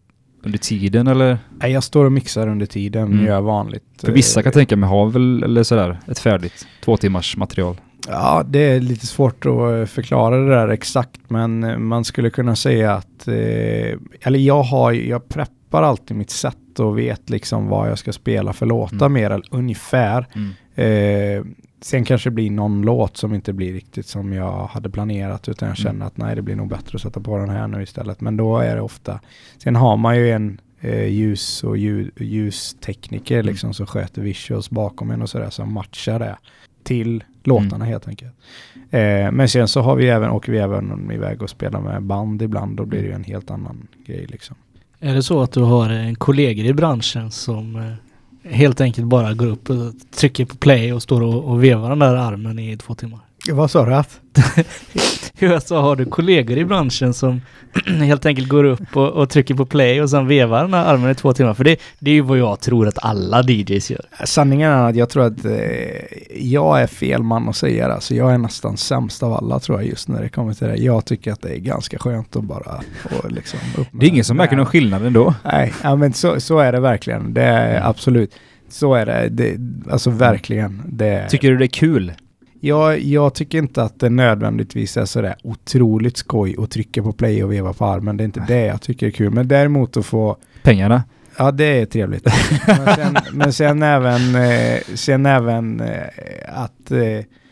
under 0.45 0.59
tiden 0.59 1.07
eller? 1.07 1.39
Nej, 1.61 1.73
jag 1.73 1.83
står 1.85 2.05
och 2.05 2.13
mixar 2.13 2.49
under 2.49 2.67
tiden, 2.67 3.13
Mm. 3.13 3.27
gör 3.27 3.41
vanligt. 3.41 3.85
För 4.05 4.13
vissa 4.13 4.43
kan 4.43 4.51
Eh, 4.51 4.55
tänka 4.55 4.77
mig 4.77 4.89
har 4.89 5.07
väl 5.11 5.43
eller 5.43 5.63
sådär 5.63 5.99
ett 6.09 6.19
färdigt 6.19 6.67
två 6.85 6.97
timmars 6.97 7.37
material. 7.37 7.77
Ja, 8.09 8.45
det 8.49 8.59
är 8.59 8.81
lite 8.81 9.07
svårt 9.07 9.47
att 9.47 9.53
eh, 9.53 9.85
förklara 9.85 10.37
det 10.37 10.49
där 10.49 10.69
exakt, 10.69 11.21
men 11.29 11.65
eh, 11.65 11.79
man 11.79 12.05
skulle 12.05 12.31
kunna 12.31 12.57
säga 12.57 12.93
att, 12.95 13.29
eh, 13.29 13.35
eller 14.21 14.39
jag 14.39 14.63
har 14.63 14.93
jag 14.93 15.29
preppar 15.29 15.53
alltid 15.83 16.17
mitt 16.17 16.31
set 16.31 16.81
och 16.81 16.99
vet 16.99 17.31
liksom 17.31 17.67
vad 17.67 17.91
jag 17.91 17.99
ska 17.99 18.13
spela 18.13 18.53
för 18.53 18.67
låtar 18.67 18.97
Mm. 19.07 19.13
mer 19.13 19.31
eller 19.31 19.45
ungefär. 19.51 20.27
Mm. 20.35 20.51
Eh, 20.75 21.45
sen 21.81 22.05
kanske 22.05 22.31
det 22.31 22.35
blir 22.35 22.51
någon 22.51 22.83
låt 22.83 23.17
som 23.17 23.35
inte 23.35 23.53
blir 23.53 23.73
riktigt 23.73 24.07
som 24.07 24.33
jag 24.33 24.67
hade 24.67 24.91
planerat 24.91 25.49
utan 25.49 25.69
jag 25.69 25.77
känner 25.77 26.07
att 26.07 26.17
nej 26.17 26.37
det 26.37 26.43
blir 26.43 26.57
nog 26.57 26.69
bättre 26.69 26.97
att 26.97 27.01
sätta 27.03 27.21
på 27.21 27.39
den 27.39 27.49
här 27.51 27.69
nu 27.69 27.83
istället. 27.83 28.21
Men 28.21 28.37
då 28.37 28.59
är 28.59 28.75
det 28.77 28.83
ofta, 28.83 29.21
sen 29.59 29.77
har 29.77 29.97
man 29.97 30.17
ju 30.17 30.31
en 30.31 30.61
eh, 30.81 31.07
ljus 31.07 31.65
och 31.65 31.77
ljud, 31.77 32.11
ljustekniker 32.17 33.43
liksom 33.43 33.75
som 33.75 33.87
sköter 33.87 34.23
visuals 34.23 34.71
bakom 34.71 35.11
en 35.11 35.23
och 35.23 35.31
sådär 35.31 35.51
som 35.51 35.73
matchar 35.73 36.19
det 36.19 36.37
till 36.85 37.25
låtarna 37.45 37.85
helt 37.85 38.09
enkelt. 38.09 38.33
Eh, 38.91 39.31
men 39.33 39.49
sen 39.49 39.69
så 39.69 39.81
har 39.81 39.97
vi 39.97 40.09
även, 40.09 40.31
åker 40.31 40.53
vi 40.53 40.59
även 40.59 41.11
iväg 41.11 41.43
och 41.43 41.51
spelar 41.51 41.81
med 41.81 42.03
band 42.03 42.43
ibland. 42.43 42.77
Då 42.77 42.85
blir 42.85 43.01
det 43.03 43.07
ju 43.07 43.13
en 43.13 43.25
helt 43.25 43.51
annan 43.51 43.89
grej 44.07 44.27
liksom. 44.29 44.57
Är 45.01 45.15
det 45.15 45.23
så 45.23 45.43
att 45.43 45.53
du 45.53 45.61
har 45.61 45.91
en 45.91 46.15
kollegor 46.15 46.67
i 46.67 46.73
branschen 46.73 47.31
som 47.31 47.77
eh, 47.77 48.53
helt 48.53 48.81
enkelt 48.81 49.07
bara 49.07 49.35
går 49.35 49.47
upp 49.47 49.71
och 49.71 49.93
trycker 50.17 50.45
på 50.45 50.57
play 50.57 50.93
och 50.93 51.03
står 51.03 51.23
och, 51.23 51.45
och 51.45 51.65
vevar 51.65 51.89
den 51.89 51.99
där 51.99 52.15
armen 52.15 52.59
i 52.59 52.77
två 52.77 52.95
timmar? 52.95 53.21
Vad 53.53 53.71
sa 53.71 53.85
du 53.85 53.95
att? 53.95 54.21
Hur 55.39 55.59
så 55.59 55.77
har 55.77 55.97
du 55.97 56.05
kollegor 56.05 56.59
i 56.59 56.65
branschen 56.65 57.15
som 57.15 57.41
helt 57.87 58.27
enkelt 58.27 58.49
går 58.49 58.65
upp 58.65 58.97
och, 58.97 59.09
och 59.09 59.31
trycker 59.31 59.55
på 59.55 59.67
play 59.67 60.03
och 60.03 60.11
sen 60.11 60.27
vevar 60.27 60.63
den 60.63 60.75
här 60.75 60.85
armen 60.85 61.11
i 61.11 61.15
två 61.15 61.33
timmar? 61.33 61.55
För 61.55 61.65
det, 61.65 61.77
det 61.99 62.11
är 62.11 62.15
ju 62.15 62.21
vad 62.21 62.39
jag 62.39 62.61
tror 62.61 62.89
att 62.89 63.05
alla 63.05 63.43
DJs 63.43 63.91
gör. 63.91 64.01
Sanningen 64.25 64.71
är 64.71 64.89
att 64.89 64.97
jag 64.97 65.09
tror 65.09 65.25
att 65.25 65.45
eh, 65.45 65.53
jag 66.37 66.83
är 66.83 66.87
fel 66.87 67.23
man 67.23 67.49
att 67.49 67.57
säga 67.57 67.89
det. 67.89 67.95
Alltså 67.95 68.15
jag 68.15 68.33
är 68.33 68.39
nästan 68.39 68.77
sämst 68.77 69.23
av 69.23 69.33
alla 69.33 69.59
tror 69.59 69.81
jag 69.81 69.89
just 69.89 70.09
när 70.09 70.23
det 70.23 70.29
kommer 70.29 70.55
till 70.55 70.67
det. 70.67 70.77
Jag 70.77 71.05
tycker 71.05 71.33
att 71.33 71.43
det 71.43 71.51
är 71.51 71.59
ganska 71.59 71.99
skönt 71.99 72.37
att 72.37 72.45
bara 72.45 72.81
och 73.19 73.33
liksom 73.33 73.59
Det 73.93 74.07
är 74.07 74.11
ingen 74.11 74.25
som 74.25 74.37
märker 74.37 74.57
någon 74.57 74.67
skillnad 74.67 75.07
ändå. 75.07 75.35
Nej, 75.45 75.73
ja, 75.83 75.97
men 75.97 76.13
så, 76.13 76.41
så 76.41 76.59
är 76.59 76.73
det 76.73 76.81
verkligen. 76.81 77.35
Det 77.35 77.43
är 77.43 77.89
absolut. 77.89 78.35
Så 78.69 78.95
är 78.95 79.07
det. 79.07 79.29
det 79.29 79.57
alltså 79.93 80.11
verkligen. 80.11 80.83
Det, 80.87 81.29
Tycker 81.29 81.51
du 81.51 81.57
det 81.57 81.65
är 81.65 81.69
kul? 81.69 82.13
Jag, 82.61 83.01
jag 83.01 83.35
tycker 83.35 83.59
inte 83.59 83.83
att 83.83 84.01
det 84.01 84.11
nödvändigtvis 84.11 84.97
är 84.97 85.05
sådär 85.05 85.35
otroligt 85.43 86.17
skoj 86.17 86.57
att 86.59 86.71
trycka 86.71 87.03
på 87.03 87.13
play 87.13 87.45
och 87.45 87.53
veva 87.53 87.73
på 87.73 87.85
armen. 87.85 88.17
Det 88.17 88.23
är 88.23 88.27
inte 88.27 88.45
det 88.49 88.67
jag 88.67 88.83
tycker 88.83 89.07
är 89.07 89.11
kul. 89.11 89.31
Men 89.31 89.49
däremot 89.49 89.97
att 89.97 90.07
få 90.07 90.37
Pengarna? 90.63 91.03
Ja, 91.39 91.51
det 91.51 91.81
är 91.81 91.87
trevligt. 91.87 92.25
men, 92.67 92.95
sen, 92.95 93.17
men 93.33 93.53
sen 93.53 93.83
även, 93.83 94.35
eh, 94.35 94.81
sen 94.95 95.27
även 95.27 95.81
eh, 95.81 96.07
att 96.49 96.91
eh, 96.91 96.99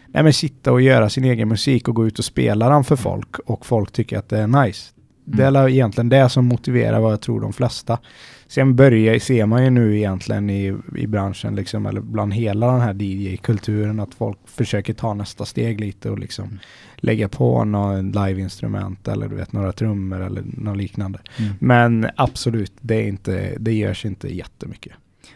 nej, 0.07 0.23
men 0.23 0.33
sitta 0.33 0.73
och 0.73 0.81
göra 0.81 1.11
sin 1.11 1.25
egen 1.25 1.49
musik 1.49 1.89
och 1.89 1.95
gå 1.95 2.07
ut 2.07 2.19
och 2.19 2.25
spela 2.25 2.69
den 2.69 2.85
för 2.85 2.97
folk 2.97 3.39
och 3.39 3.67
folk 3.67 3.93
tycker 3.93 4.19
att 4.19 4.29
det 4.29 4.39
är 4.39 4.65
nice. 4.65 4.94
Det 5.25 5.43
är 5.43 5.51
väl 5.51 5.73
egentligen 5.73 6.09
det 6.09 6.29
som 6.29 6.47
motiverar 6.47 7.01
vad 7.01 7.13
jag 7.13 7.21
tror 7.21 7.41
de 7.41 7.53
flesta. 7.53 7.99
Sen 8.47 8.77
börjar, 8.77 9.19
ser 9.19 9.47
man 9.47 9.65
ju 9.65 9.71
nu 9.71 9.97
egentligen 9.97 10.51
i, 10.51 10.77
i 10.97 11.07
branschen, 11.07 11.55
liksom, 11.55 11.87
eller 11.87 12.01
bland 12.01 12.35
hela 12.35 12.67
den 12.73 12.81
här 12.81 12.95
DJ-kulturen, 12.95 14.01
att 14.01 14.15
folk 14.15 14.39
försöker 14.45 14.95
ta 14.95 15.15
nästa 15.15 15.45
steg 15.45 15.81
lite 15.81 16.11
och 16.11 16.19
liksom 16.19 16.59
lägga 16.97 17.29
på 17.29 17.65
något 17.65 18.05
live-instrument 18.05 19.09
eller 19.09 19.29
du 19.29 19.37
vet 19.37 19.53
några 19.53 19.73
trummor 19.73 20.21
eller 20.21 20.43
något 20.47 20.77
liknande. 20.77 21.19
Mm. 21.39 21.53
Men 21.59 22.11
absolut, 22.17 22.73
det, 22.81 22.95
är 22.95 23.09
inte, 23.09 23.57
det 23.59 23.73
görs 23.73 24.05
inte 24.05 24.35
jättemycket. 24.35 24.93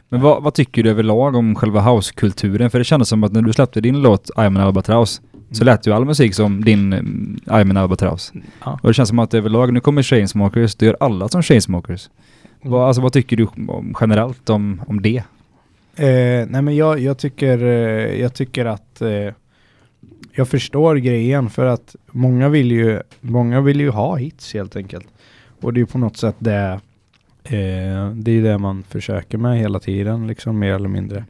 Men 0.09 0.21
vad, 0.21 0.43
vad 0.43 0.55
tycker 0.55 0.83
du 0.83 0.91
överlag 0.91 1.37
om 1.37 1.55
själva 1.55 1.81
housekulturen? 1.81 2.71
För 2.71 2.79
det 2.79 2.85
kändes 2.85 3.09
som 3.09 3.25
att 3.25 3.33
när 3.33 3.43
du 3.43 3.53
släppte 3.53 3.81
din 3.81 4.03
låt 4.03 4.31
I'm 4.37 4.47
an 4.47 4.57
Albatross 4.57 5.21
så 5.51 5.65
lät 5.65 5.87
ju 5.87 5.93
all 5.93 6.05
musik 6.05 6.35
som 6.35 6.65
din 6.65 6.93
mm, 6.93 7.41
I'm 7.47 7.71
an 7.71 7.77
Albatross. 7.77 8.33
Ja. 8.65 8.79
Och 8.83 8.89
det 8.89 8.95
känns 8.95 9.09
som 9.09 9.19
att 9.19 9.35
överlag, 9.35 9.73
nu 9.73 9.81
kommer 9.81 10.03
Chainsmokers, 10.03 10.75
det 10.75 10.87
gör 10.87 10.97
alla 11.01 11.29
som 11.29 11.43
Chainsmokers. 11.43 12.11
Vad, 12.63 12.87
alltså 12.87 13.03
vad 13.03 13.13
tycker 13.13 13.37
du 13.37 13.47
om, 13.69 13.95
generellt 14.01 14.51
om, 14.51 14.83
om 14.87 15.03
det? 15.03 15.23
Eh, 15.97 16.47
nej 16.49 16.63
men 16.63 16.77
jag, 16.77 16.99
jag, 16.99 17.19
tycker, 17.19 17.65
eh, 17.65 18.21
jag 18.21 18.35
tycker 18.35 18.65
att 18.65 19.01
eh, 19.01 19.35
jag 20.33 20.49
förstår 20.49 20.97
grejen 20.97 21.51
för 21.51 21.67
att 21.67 21.97
många 22.11 22.49
vill 22.49 22.73
ju, 22.73 23.01
många 23.21 23.61
vill 23.61 23.81
ju 23.81 23.91
ha 23.91 24.17
hits 24.17 24.55
helt 24.55 24.77
enkelt. 24.77 25.07
Och 25.61 25.73
det 25.73 25.79
är 25.79 25.81
ju 25.81 25.87
på 25.87 25.99
något 25.99 26.17
sätt 26.17 26.37
det, 26.39 26.81
eh, 27.45 28.11
det 28.15 28.31
är 28.31 28.43
det 28.43 28.59
man 28.59 28.83
försöker 28.83 29.39
med 29.39 29.59
hela 29.59 29.81
tiden, 29.81 30.27
liksom 30.27 30.59
mer 30.59 30.73
eller 30.73 30.89
mindre. 30.89 31.25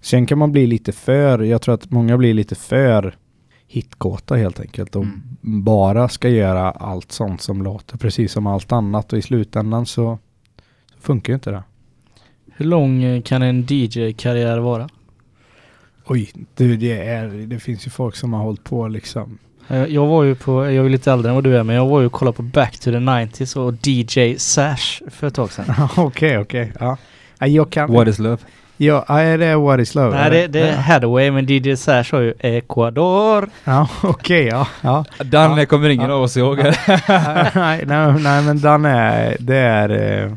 Sen 0.00 0.26
kan 0.26 0.38
man 0.38 0.52
bli 0.52 0.66
lite 0.66 0.92
för, 0.92 1.38
jag 1.38 1.62
tror 1.62 1.74
att 1.74 1.90
många 1.90 2.18
blir 2.18 2.34
lite 2.34 2.54
för 2.54 3.14
hitkåta 3.72 4.34
helt 4.36 4.60
enkelt 4.60 4.96
och 4.96 5.02
Mm. 5.04 5.22
bara 5.64 6.08
ska 6.08 6.28
göra 6.28 6.70
allt 6.70 7.12
sånt 7.12 7.42
som 7.42 7.62
låter 7.62 7.96
precis 7.98 8.32
som 8.32 8.46
allt 8.46 8.72
annat 8.72 9.12
och 9.12 9.18
i 9.18 9.22
slutändan 9.22 9.86
så, 9.86 10.18
så 10.94 11.00
funkar 11.00 11.32
ju 11.32 11.34
inte 11.34 11.50
det. 11.50 11.62
Hur 12.56 12.64
lång 12.64 13.02
eh, 13.02 13.22
kan 13.22 13.42
en 13.42 13.66
DJ-karriär 13.68 14.58
vara? 14.58 14.88
Oj, 16.06 16.32
du, 16.56 16.76
det, 16.76 16.92
är, 17.08 17.28
det 17.28 17.58
finns 17.58 17.86
ju 17.86 17.90
folk 17.90 18.16
som 18.16 18.32
har 18.32 18.42
hållit 18.42 18.64
på 18.64 18.88
liksom. 18.88 19.38
Jag 19.88 20.06
var 20.06 20.22
ju 20.24 20.34
på, 20.34 20.70
jag 20.70 20.86
är 20.86 20.88
lite 20.88 21.12
äldre 21.12 21.28
än 21.28 21.34
vad 21.34 21.44
du 21.44 21.56
är, 21.56 21.62
men 21.62 21.76
jag 21.76 21.86
var 21.86 22.00
ju 22.00 22.06
och 22.06 22.12
kollade 22.12 22.36
på 22.36 22.42
Back 22.42 22.78
to 22.78 22.84
the 22.90 22.96
90s 22.96 23.56
och 23.56 23.74
DJ 23.86 24.38
Sash 24.38 25.02
för 25.10 25.26
ett 25.26 25.34
tag 25.34 25.52
sedan. 25.52 25.74
Okej, 25.96 26.38
okej. 26.38 26.72
Ja. 26.80 26.96
Ja, 27.38 27.46
Jag 27.46 27.70
kan... 27.70 27.92
What 27.92 28.08
is 28.08 28.18
love? 28.18 28.38
Ja, 28.82 29.04
ja, 29.08 29.20
är 29.20 29.38
det 29.38 29.56
What 29.56 29.80
is 29.80 29.94
Love? 29.94 30.16
Nej, 30.16 30.30
det, 30.30 30.46
det 30.46 30.60
är 30.60 30.72
Ja, 30.72 30.76
Hathaway, 30.76 31.30
men 31.30 31.46
DJ 31.48 31.74
Sash 31.76 32.12
har 32.12 32.20
ju 32.20 32.34
Ecuador. 32.38 33.48
ja 33.64 33.88
okej, 34.02 34.46
ja. 34.46 34.66
ja. 34.80 35.04
Den 35.24 35.66
kommer 35.66 35.88
ingen 35.88 36.10
av 36.10 36.22
oss 36.22 36.36
ihåg. 36.36 36.58
nej, 37.54 37.84
nej, 37.86 38.12
nej, 38.22 38.42
men 38.42 38.60
den 38.60 38.84
är... 38.84 39.36
Det 39.40 39.56
är... 39.56 40.22
eh, 40.24 40.32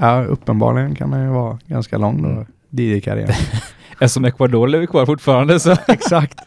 Ja, 0.00 0.24
uppenbarligen 0.24 0.94
kan 0.94 1.10
den 1.10 1.22
ju 1.22 1.28
vara 1.28 1.58
ganska 1.66 1.98
lång 1.98 2.22
då. 2.22 2.46
DJ-karriär. 2.82 3.36
Eftersom 4.00 4.24
Ecuador 4.24 4.68
lever 4.68 4.86
kvar 4.86 5.06
fortfarande 5.06 5.60
så. 5.60 5.76
Exakt. 5.88 6.38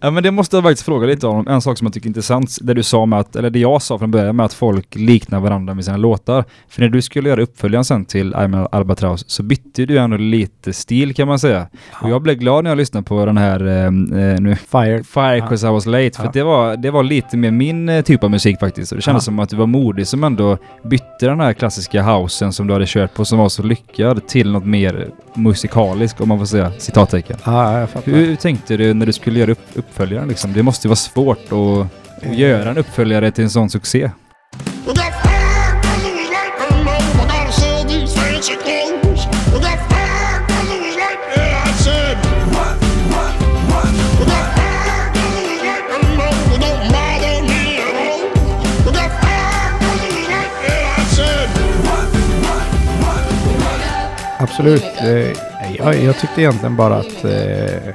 Ja 0.00 0.10
men 0.10 0.22
det 0.22 0.30
måste 0.30 0.56
jag 0.56 0.64
faktiskt 0.64 0.84
fråga 0.84 1.06
lite 1.06 1.26
om. 1.26 1.48
En 1.48 1.60
sak 1.62 1.78
som 1.78 1.86
jag 1.86 1.94
tycker 1.94 2.06
är 2.06 2.08
intressant, 2.10 2.58
det 2.62 2.74
du 2.74 2.82
sa 2.82 3.06
med 3.06 3.18
att, 3.18 3.36
eller 3.36 3.50
det 3.50 3.58
jag 3.58 3.82
sa 3.82 3.98
från 3.98 4.10
början 4.10 4.36
med 4.36 4.46
att 4.46 4.52
folk 4.54 4.94
liknar 4.94 5.40
varandra 5.40 5.74
med 5.74 5.84
sina 5.84 5.96
låtar. 5.96 6.44
För 6.68 6.80
när 6.82 6.88
du 6.88 7.02
skulle 7.02 7.28
göra 7.28 7.42
uppföljaren 7.42 7.84
sen 7.84 8.04
till 8.04 8.34
I'm 8.34 8.64
a 8.64 8.68
Albatross 8.72 9.24
så 9.30 9.42
bytte 9.42 9.86
du 9.86 9.98
ändå 9.98 10.16
lite 10.16 10.72
stil 10.72 11.14
kan 11.14 11.28
man 11.28 11.38
säga. 11.38 11.66
Och 12.02 12.10
jag 12.10 12.22
blev 12.22 12.36
glad 12.36 12.64
när 12.64 12.70
jag 12.70 12.76
lyssnade 12.78 13.04
på 13.04 13.26
den 13.26 13.36
här 13.36 13.66
eh, 13.66 13.84
eh, 13.84 14.40
nu 14.40 14.56
Fire. 14.56 15.04
Fire 15.04 15.36
Ja. 15.36 15.46
'cause 15.46 15.68
I 15.68 15.70
was 15.72 15.86
late. 15.86 16.10
För 16.16 16.24
Ja. 16.24 16.30
det, 16.34 16.42
var, 16.42 16.76
det 16.76 16.90
var 16.90 17.02
lite 17.02 17.36
mer 17.36 17.50
min 17.50 17.88
eh, 17.88 18.02
typ 18.02 18.24
av 18.24 18.30
musik 18.30 18.60
faktiskt. 18.60 18.92
Och 18.92 18.96
det 18.98 19.02
kändes 19.02 19.22
Ja. 19.22 19.24
som 19.24 19.38
att 19.38 19.48
du 19.48 19.56
var 19.56 19.66
modig 19.66 20.06
som 20.06 20.24
ändå 20.24 20.58
bytte 20.84 21.26
den 21.26 21.40
här 21.40 21.52
klassiska 21.52 22.02
housen 22.02 22.52
som 22.52 22.66
du 22.66 22.72
hade 22.72 22.86
kört 22.88 23.14
på 23.14 23.24
som 23.24 23.38
var 23.38 23.48
så 23.48 23.62
lyckad 23.62 24.26
till 24.28 24.52
något 24.52 24.64
mer 24.64 25.08
musikaliskt 25.34 26.20
om 26.20 26.28
man 26.28 26.38
får 26.38 26.46
säga 26.46 26.72
citattecken. 26.78 27.36
Ja, 27.44 27.78
jag 27.80 27.90
fattar. 27.90 28.12
Hur 28.12 28.36
tänkte 28.36 28.76
du 28.76 28.94
när 28.94 29.06
du 29.06 29.12
skulle 29.12 29.29
göra 29.38 29.52
upp, 29.52 29.66
uppföljaren 29.74 30.28
liksom? 30.28 30.52
Det 30.52 30.62
måste 30.62 30.86
ju 30.86 30.88
vara 30.88 30.96
svårt 30.96 31.38
att, 31.52 32.26
att 32.26 32.38
göra 32.38 32.70
en 32.70 32.78
uppföljare 32.78 33.30
till 33.30 33.44
en 33.44 33.50
sån 33.50 33.70
succé. 33.70 34.10
Absolut. 54.60 54.84
Eh, 55.00 55.32
jag, 55.78 56.02
jag 56.04 56.18
tyckte 56.18 56.40
egentligen 56.40 56.76
bara 56.76 56.96
att 56.96 57.24
eh, 57.24 57.94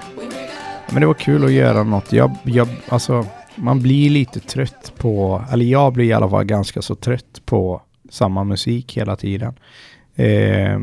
men 0.92 1.02
det 1.02 1.08
var 1.08 1.14
kul 1.14 1.46
att 1.46 1.52
göra 1.52 1.84
något. 1.84 2.14
Jag, 2.14 2.32
jag, 2.44 2.68
alltså, 2.90 3.26
man 3.56 3.82
blir 3.82 4.10
lite 4.10 4.40
trött 4.40 4.94
på, 4.98 5.44
eller 5.52 5.66
jag 5.66 5.94
blir 5.94 6.06
i 6.06 6.14
alla 6.14 6.30
fall 6.30 6.44
ganska 6.44 6.82
så 6.82 6.96
trött 6.96 7.42
på 7.46 7.82
samma 8.10 8.44
musik 8.44 8.98
hela 8.98 9.16
tiden. 9.16 9.54
Eh, 10.16 10.80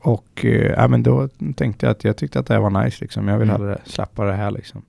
och 0.00 0.44
eh, 0.44 0.88
men 0.88 1.02
då 1.02 1.28
tänkte 1.56 1.86
jag 1.86 1.90
att 1.90 2.04
jag 2.04 2.16
tyckte 2.16 2.38
att 2.38 2.46
det 2.46 2.54
här 2.54 2.60
var 2.60 2.84
nice 2.84 2.96
liksom. 3.00 3.28
Jag 3.28 3.38
vill 3.38 3.50
Mm. 3.50 3.60
hellre 3.62 3.78
släppa 3.84 4.24
det 4.24 4.32
här 4.32 4.50
liksom. 4.50 4.82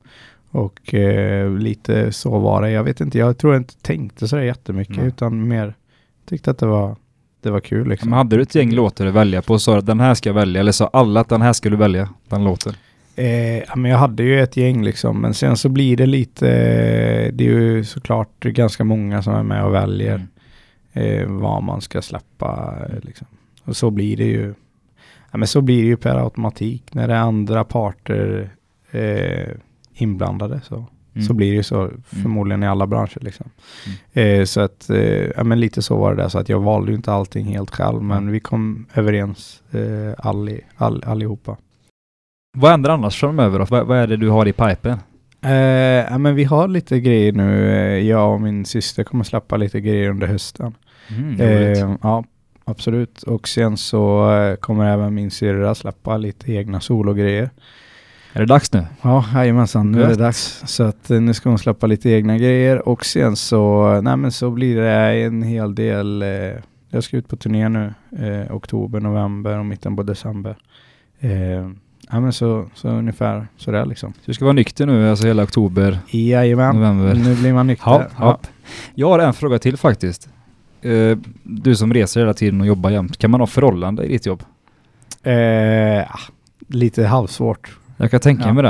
Och 0.52 0.94
eh, 0.94 1.50
lite 1.52 2.12
så 2.12 2.40
var 2.40 2.62
det. 2.62 2.72
Jag 2.72 2.84
vet 2.84 3.02
inte, 3.02 3.18
jag 3.18 3.38
tror 3.38 3.54
jag 3.54 3.60
inte 3.62 3.78
tänkte 3.82 4.28
så 4.28 4.40
jättemycket 4.40 4.98
Nej. 4.98 5.06
utan 5.08 5.48
mer 5.48 5.74
tyckte 6.30 6.52
att 6.52 6.58
det 6.58 6.66
var, 6.66 6.96
det 7.42 7.52
var 7.52 7.60
kul 7.60 7.88
liksom. 7.90 8.10
Men 8.10 8.18
hade 8.18 8.36
du 8.36 8.42
ett 8.42 8.56
gäng 8.56 8.72
låtar 8.72 9.06
att 9.06 9.14
välja 9.14 9.42
på 9.42 9.54
och 9.54 9.62
sa 9.62 9.78
att 9.78 9.86
den 9.86 10.00
här 10.00 10.14
ska 10.14 10.30
jag 10.30 10.34
välja? 10.34 10.60
Eller 10.62 10.72
sa 10.72 10.90
alla 10.94 11.20
att 11.20 11.30
den 11.30 11.42
här 11.42 11.54
skulle 11.54 11.76
du 11.76 11.80
välja? 11.80 12.10
Den 12.30 12.44
låten? 12.44 12.74
Eh, 13.16 13.58
ja, 13.58 13.76
men 13.76 13.92
jag 13.92 13.98
hade 13.98 14.24
ju 14.24 14.42
ett 14.42 14.58
gäng 14.58 14.84
liksom, 14.84 15.22
men 15.22 15.34
sen 15.34 15.58
så 15.58 15.70
blir 15.70 15.98
det 15.98 16.06
lite, 16.06 16.48
eh, 16.50 17.34
det 17.34 17.48
är 17.48 17.50
ju 17.50 17.84
såklart 17.84 18.40
ganska 18.40 18.84
många 18.84 19.22
som 19.22 19.34
är 19.34 19.44
med 19.44 19.66
och 19.66 19.74
väljer 19.74 20.28
eh, 20.94 21.28
vad 21.28 21.64
man 21.64 21.82
ska 21.82 22.02
släppa. 22.02 22.76
Liksom. 23.02 23.28
Och 23.64 23.76
så 23.76 23.92
blir 23.92 24.18
det 24.18 24.26
ju, 24.26 24.54
ja, 25.32 25.38
men 25.38 25.48
så 25.48 25.62
blir 25.62 25.82
det 25.82 25.88
ju 25.88 25.98
per 25.98 26.16
automatik 26.16 26.94
när 26.94 27.08
det 27.08 27.14
är 27.14 27.20
andra 27.20 27.64
parter 27.64 28.50
eh, 28.92 29.50
inblandade 29.94 30.62
så. 30.64 30.86
Mm. 31.16 31.26
Så 31.28 31.34
blir 31.34 31.50
det 31.50 31.56
ju 31.56 31.64
så 31.64 31.92
förmodligen 32.06 32.64
i 32.64 32.68
alla 32.68 32.88
branscher 32.88 33.20
liksom. 33.22 33.50
Eh, 34.14 34.44
så 34.44 34.62
att, 34.62 34.90
eh, 34.90 35.32
ja 35.36 35.44
men 35.44 35.60
lite 35.60 35.82
så 35.82 35.98
var 35.98 36.16
det 36.16 36.22
där, 36.22 36.30
så 36.30 36.40
att 36.40 36.50
jag 36.50 36.60
valde 36.60 36.92
ju 36.92 36.96
inte 36.96 37.12
allting 37.12 37.46
helt 37.46 37.72
själv, 37.72 38.04
men 38.04 38.32
vi 38.32 38.40
kom 38.40 38.86
överens 38.94 39.64
eh, 39.72 40.28
alli, 40.28 40.62
all, 40.76 41.04
allihopa. 41.04 41.58
Vad 42.58 42.72
händer 42.72 42.90
annars 42.90 43.20
framöver 43.20 43.60
då? 43.60 43.66
Vad, 43.70 43.88
vad 43.88 43.98
är 43.98 44.08
det 44.08 44.18
du 44.18 44.30
har 44.30 44.48
i 44.48 44.54
pipen? 44.54 44.98
Eh, 45.42 45.52
ja, 46.12 46.18
men 46.18 46.36
vi 46.36 46.44
har 46.44 46.68
lite 46.68 47.00
grejer 47.00 47.32
nu. 47.32 47.70
Eh, 47.72 48.08
Jag 48.08 48.34
och 48.34 48.42
min 48.42 48.66
syster 48.66 49.04
kommer 49.04 49.24
släppa 49.24 49.58
lite 49.58 49.82
grejer 49.82 50.10
under 50.10 50.28
hösten. 50.28 50.76
Mm, 51.10 51.42
Eh, 51.42 51.96
ja, 52.02 52.24
absolut. 52.66 53.24
Och 53.24 53.48
sen 53.48 53.78
så 53.78 54.28
kommer 54.60 54.86
även 54.94 55.14
min 55.14 55.32
syrra 55.32 55.76
släppa 55.76 56.18
lite 56.18 56.54
egna 56.54 56.80
sologrejer. 56.82 57.50
Är 58.34 58.40
det 58.40 58.46
dags 58.46 58.74
nu? 58.74 58.86
Ja, 59.02 59.26
jajamensan. 59.34 59.92
Nu 59.92 60.04
är 60.04 60.08
det 60.08 60.16
dags. 60.16 60.64
Så 60.66 60.84
att 60.84 61.10
nu 61.10 61.34
ska 61.34 61.50
hon 61.50 61.60
släppa 61.60 61.88
lite 61.88 62.10
egna 62.10 62.38
grejer 62.38 62.88
och 62.88 63.06
sen 63.06 63.36
så, 63.36 63.92
nej 64.02 64.18
men 64.18 64.32
så 64.32 64.50
blir 64.52 64.76
det 64.82 64.92
en 65.24 65.44
hel 65.44 65.76
del, 65.76 66.22
eh, 66.22 66.30
jag 66.90 67.04
ska 67.04 67.18
ut 67.18 67.28
på 67.28 67.36
turné 67.36 67.70
nu, 67.70 67.94
eh, 68.20 68.56
oktober, 68.56 69.00
november 69.00 69.60
och 69.60 69.66
mitten 69.66 69.96
på 69.96 70.04
december. 70.04 70.56
Eh, 71.20 71.70
ja 72.14 72.20
men 72.20 72.34
så, 72.34 72.66
så 72.74 72.90
ungefär 72.90 73.48
sådär 73.58 73.86
liksom. 73.86 74.14
Så 74.14 74.20
du 74.26 74.34
ska 74.34 74.46
vara 74.46 74.54
nykter 74.54 74.86
nu, 74.86 75.10
alltså 75.10 75.28
hela 75.28 75.44
oktober, 75.44 76.00
Jajamän, 76.10 76.76
november. 76.76 77.14
nu 77.16 77.36
blir 77.36 77.54
man 77.54 77.68
nykter. 77.68 77.92
Ja, 77.92 78.08
ja. 78.20 78.40
Jag 78.96 79.08
har 79.10 79.20
en 79.20 79.34
fråga 79.34 79.60
till 79.60 79.78
faktiskt. 79.78 80.30
Eh, 80.82 81.18
du 81.44 81.76
som 81.76 81.94
reser 81.94 82.20
hela 82.20 82.34
tiden 82.34 82.62
och 82.62 82.68
jobbar 82.68 82.90
jämt, 82.90 83.18
kan 83.18 83.32
man 83.32 83.40
ha 83.40 83.48
förhållande 83.48 84.04
i 84.06 84.08
ditt 84.08 84.26
jobb? 84.26 84.44
Ah, 85.26 86.20
lite 86.68 87.06
halvsvårt. 87.06 87.78
Jag 87.98 88.12
kan 88.12 88.20
tänka 88.20 88.44
Ja. 88.48 88.54
mig 88.54 88.64
det. 88.64 88.70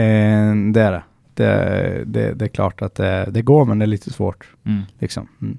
Eh, 0.00 0.54
det 0.72 0.80
är 0.82 0.92
det. 0.92 1.02
Det, 1.34 2.02
det. 2.06 2.32
det 2.34 2.44
är 2.44 2.48
klart 2.48 2.82
att 2.82 2.94
det, 2.94 3.28
det 3.30 3.42
går 3.42 3.64
men 3.64 3.78
det 3.78 3.84
är 3.84 3.86
lite 3.86 4.10
svårt 4.10 4.46
Mm. 4.66 4.82
liksom. 4.98 5.28
Mm. 5.42 5.58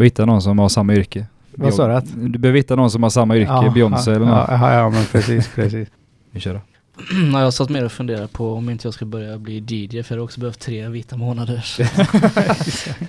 Hitta 0.00 0.26
någon 0.26 0.42
som 0.42 0.58
har 0.58 0.68
samma 0.68 0.94
yrke. 0.94 1.26
Vad 1.54 1.74
sa 1.74 2.00
du? 2.00 2.28
Du 2.28 2.38
behöver 2.38 2.56
hitta 2.58 2.76
någon 2.76 2.90
som 2.90 3.02
har 3.02 3.10
samma 3.10 3.36
yrke, 3.36 3.50
Ja, 3.52 3.70
Beyoncé 3.74 4.10
ja, 4.10 4.16
eller 4.16 4.26
något. 4.26 4.46
ja, 4.50 4.74
ja, 4.74 4.90
men 4.90 5.04
precis, 5.04 5.48
precis. 5.54 5.88
Vi 6.30 6.40
kör 6.40 6.54
då. 6.54 6.60
Ja, 7.32 7.40
jag 7.40 7.54
satt 7.54 7.70
med 7.70 7.84
och 7.84 7.92
funderade 7.92 8.28
på 8.28 8.52
om 8.54 8.70
inte 8.70 8.86
jag 8.86 8.94
ska 8.94 9.04
börja 9.04 9.38
bli 9.38 9.64
DJ 9.68 10.02
för 10.02 10.14
jag 10.14 10.20
har 10.20 10.24
också 10.24 10.40
behövt 10.40 10.58
tre 10.60 10.88
vita 10.88 11.16
månader. 11.16 11.64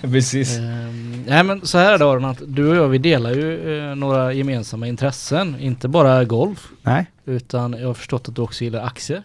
Precis. 0.00 0.58
Ehm, 0.58 1.24
nej 1.26 1.44
men 1.44 1.66
så 1.66 1.78
här 1.78 1.92
är 1.92 1.98
det 1.98 2.04
Aron, 2.04 2.24
att 2.24 2.42
du 2.46 2.68
och 2.68 2.76
jag 2.76 2.88
vi 2.88 2.98
delar 2.98 3.30
ju 3.30 3.78
eh, 3.90 3.94
några 3.96 4.32
gemensamma 4.32 4.86
intressen. 4.88 5.60
Inte 5.60 5.88
bara 5.88 6.24
golf, 6.24 6.68
Nej, 6.82 7.06
utan 7.24 7.72
jag 7.72 7.86
har 7.86 7.94
förstått 7.94 8.28
att 8.28 8.36
du 8.36 8.42
också 8.42 8.64
gillar 8.64 8.84
aktier. 8.84 9.22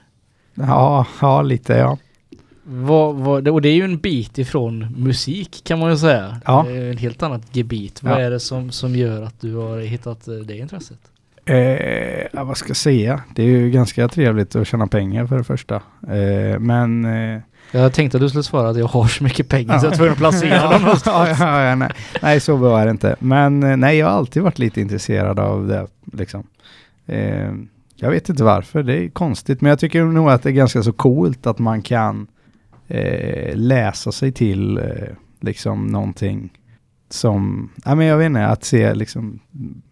ja, 0.54 1.06
ja 1.22 1.42
lite 1.42 1.74
ja. 1.74 1.98
Vad, 2.70 3.16
vad, 3.16 3.48
och 3.48 3.62
det 3.62 3.70
är 3.70 3.74
ju 3.76 3.84
en 3.84 3.98
bit 3.98 4.38
ifrån 4.38 4.94
musik 4.98 5.62
kan 5.64 5.80
man 5.80 5.92
ju 5.92 5.98
säga. 5.98 6.42
Ja. 6.46 6.66
Det 6.68 6.78
är 6.78 6.92
en 6.92 6.98
helt 6.98 7.24
annat 7.24 7.42
gebit. 7.56 8.04
Vad 8.04 8.14
Ja. 8.14 8.20
är 8.20 8.32
det 8.32 8.40
som, 8.40 8.72
som 8.72 8.96
gör 8.96 9.22
att 9.22 9.42
du 9.42 9.56
har 9.56 9.80
hittat 9.80 10.28
eh, 10.28 10.34
det 10.34 10.58
intresset? 10.58 11.00
Eh, 11.48 12.28
ja, 12.34 12.44
vad 12.44 12.58
ska 12.58 12.70
jag 12.70 12.78
säga? 12.78 13.22
Det 13.36 13.44
är 13.44 13.48
ju 13.48 13.70
ganska 13.72 14.08
trevligt 14.08 14.56
att 14.56 14.68
tjäna 14.68 14.88
pengar 14.88 15.26
för 15.26 15.38
det 15.38 15.44
första. 15.44 15.76
Eh, 16.08 16.60
men... 16.60 17.06
Eh, 17.06 17.42
Jag 17.72 17.94
tänkte 17.94 18.18
att 18.18 18.22
du 18.22 18.30
skulle 18.30 18.44
svara 18.44 18.70
att 18.70 18.78
jag 18.78 18.88
har 18.88 19.08
så 19.08 19.24
mycket 19.24 19.50
pengar 19.50 19.80
så 19.80 19.86
jag 19.86 19.94
är 19.94 19.98
tvungen 19.98 20.14
att 20.14 20.18
placera 20.20 20.62
dem 20.62 20.72
ja, 20.72 20.80
någonstans. 20.80 21.40
ja, 21.40 21.64
ja, 21.64 21.76
nej. 21.76 21.92
nej, 22.22 22.40
så 22.40 22.76
är 22.76 22.86
det 22.86 22.92
inte. 22.92 23.16
Men 23.20 23.64
eh, 23.64 23.78
nej, 23.78 23.98
jag 23.98 24.06
har 24.08 24.14
alltid 24.14 24.44
varit 24.44 24.60
lite 24.60 24.82
intresserad 24.82 25.40
av 25.40 25.68
det. 25.68 25.88
Liksom. 26.14 26.44
Eh, 27.06 27.52
jag 27.96 28.10
vet 28.12 28.30
inte 28.30 28.44
varför, 28.44 28.84
det 28.84 29.04
är 29.04 29.10
konstigt. 29.10 29.62
Men 29.62 29.70
jag 29.70 29.80
tycker 29.80 30.04
nog 30.04 30.30
att 30.30 30.44
det 30.44 30.50
är 30.50 30.54
ganska 30.54 30.84
så 30.84 30.94
coolt 30.94 31.48
att 31.48 31.60
man 31.60 31.82
kan 31.82 32.28
eh, 32.88 33.56
läsa 33.56 34.12
sig 34.12 34.32
till 34.32 34.80
liksom 35.42 35.88
någonting 35.88 36.50
som, 37.10 37.70
ja 37.86 37.96
men 37.96 38.06
jag 38.06 38.18
vet 38.18 38.26
inte, 38.26 38.46
att 38.46 38.64
se 38.64 38.94
liksom 38.94 39.40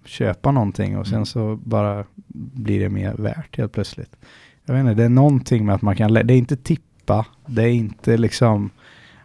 köpa 0.05 0.51
någonting 0.51 0.97
och 0.97 1.07
sen 1.07 1.25
så 1.25 1.59
bara 1.63 2.03
blir 2.53 2.79
det 2.79 2.89
mer 2.89 3.13
värt 3.13 3.57
helt 3.57 3.71
plötsligt. 3.71 4.15
Jag 4.65 4.73
vet 4.73 4.81
inte, 4.81 4.93
det 4.93 5.03
är 5.03 5.09
någonting 5.09 5.65
med 5.65 5.75
att 5.75 5.81
man 5.81 5.95
kan, 5.95 6.13
det 6.13 6.19
är 6.33 6.37
inte 6.37 6.55
tippa, 6.57 7.25
det 7.45 7.63
är 7.63 7.67
inte 7.67 8.17
liksom, 8.17 8.69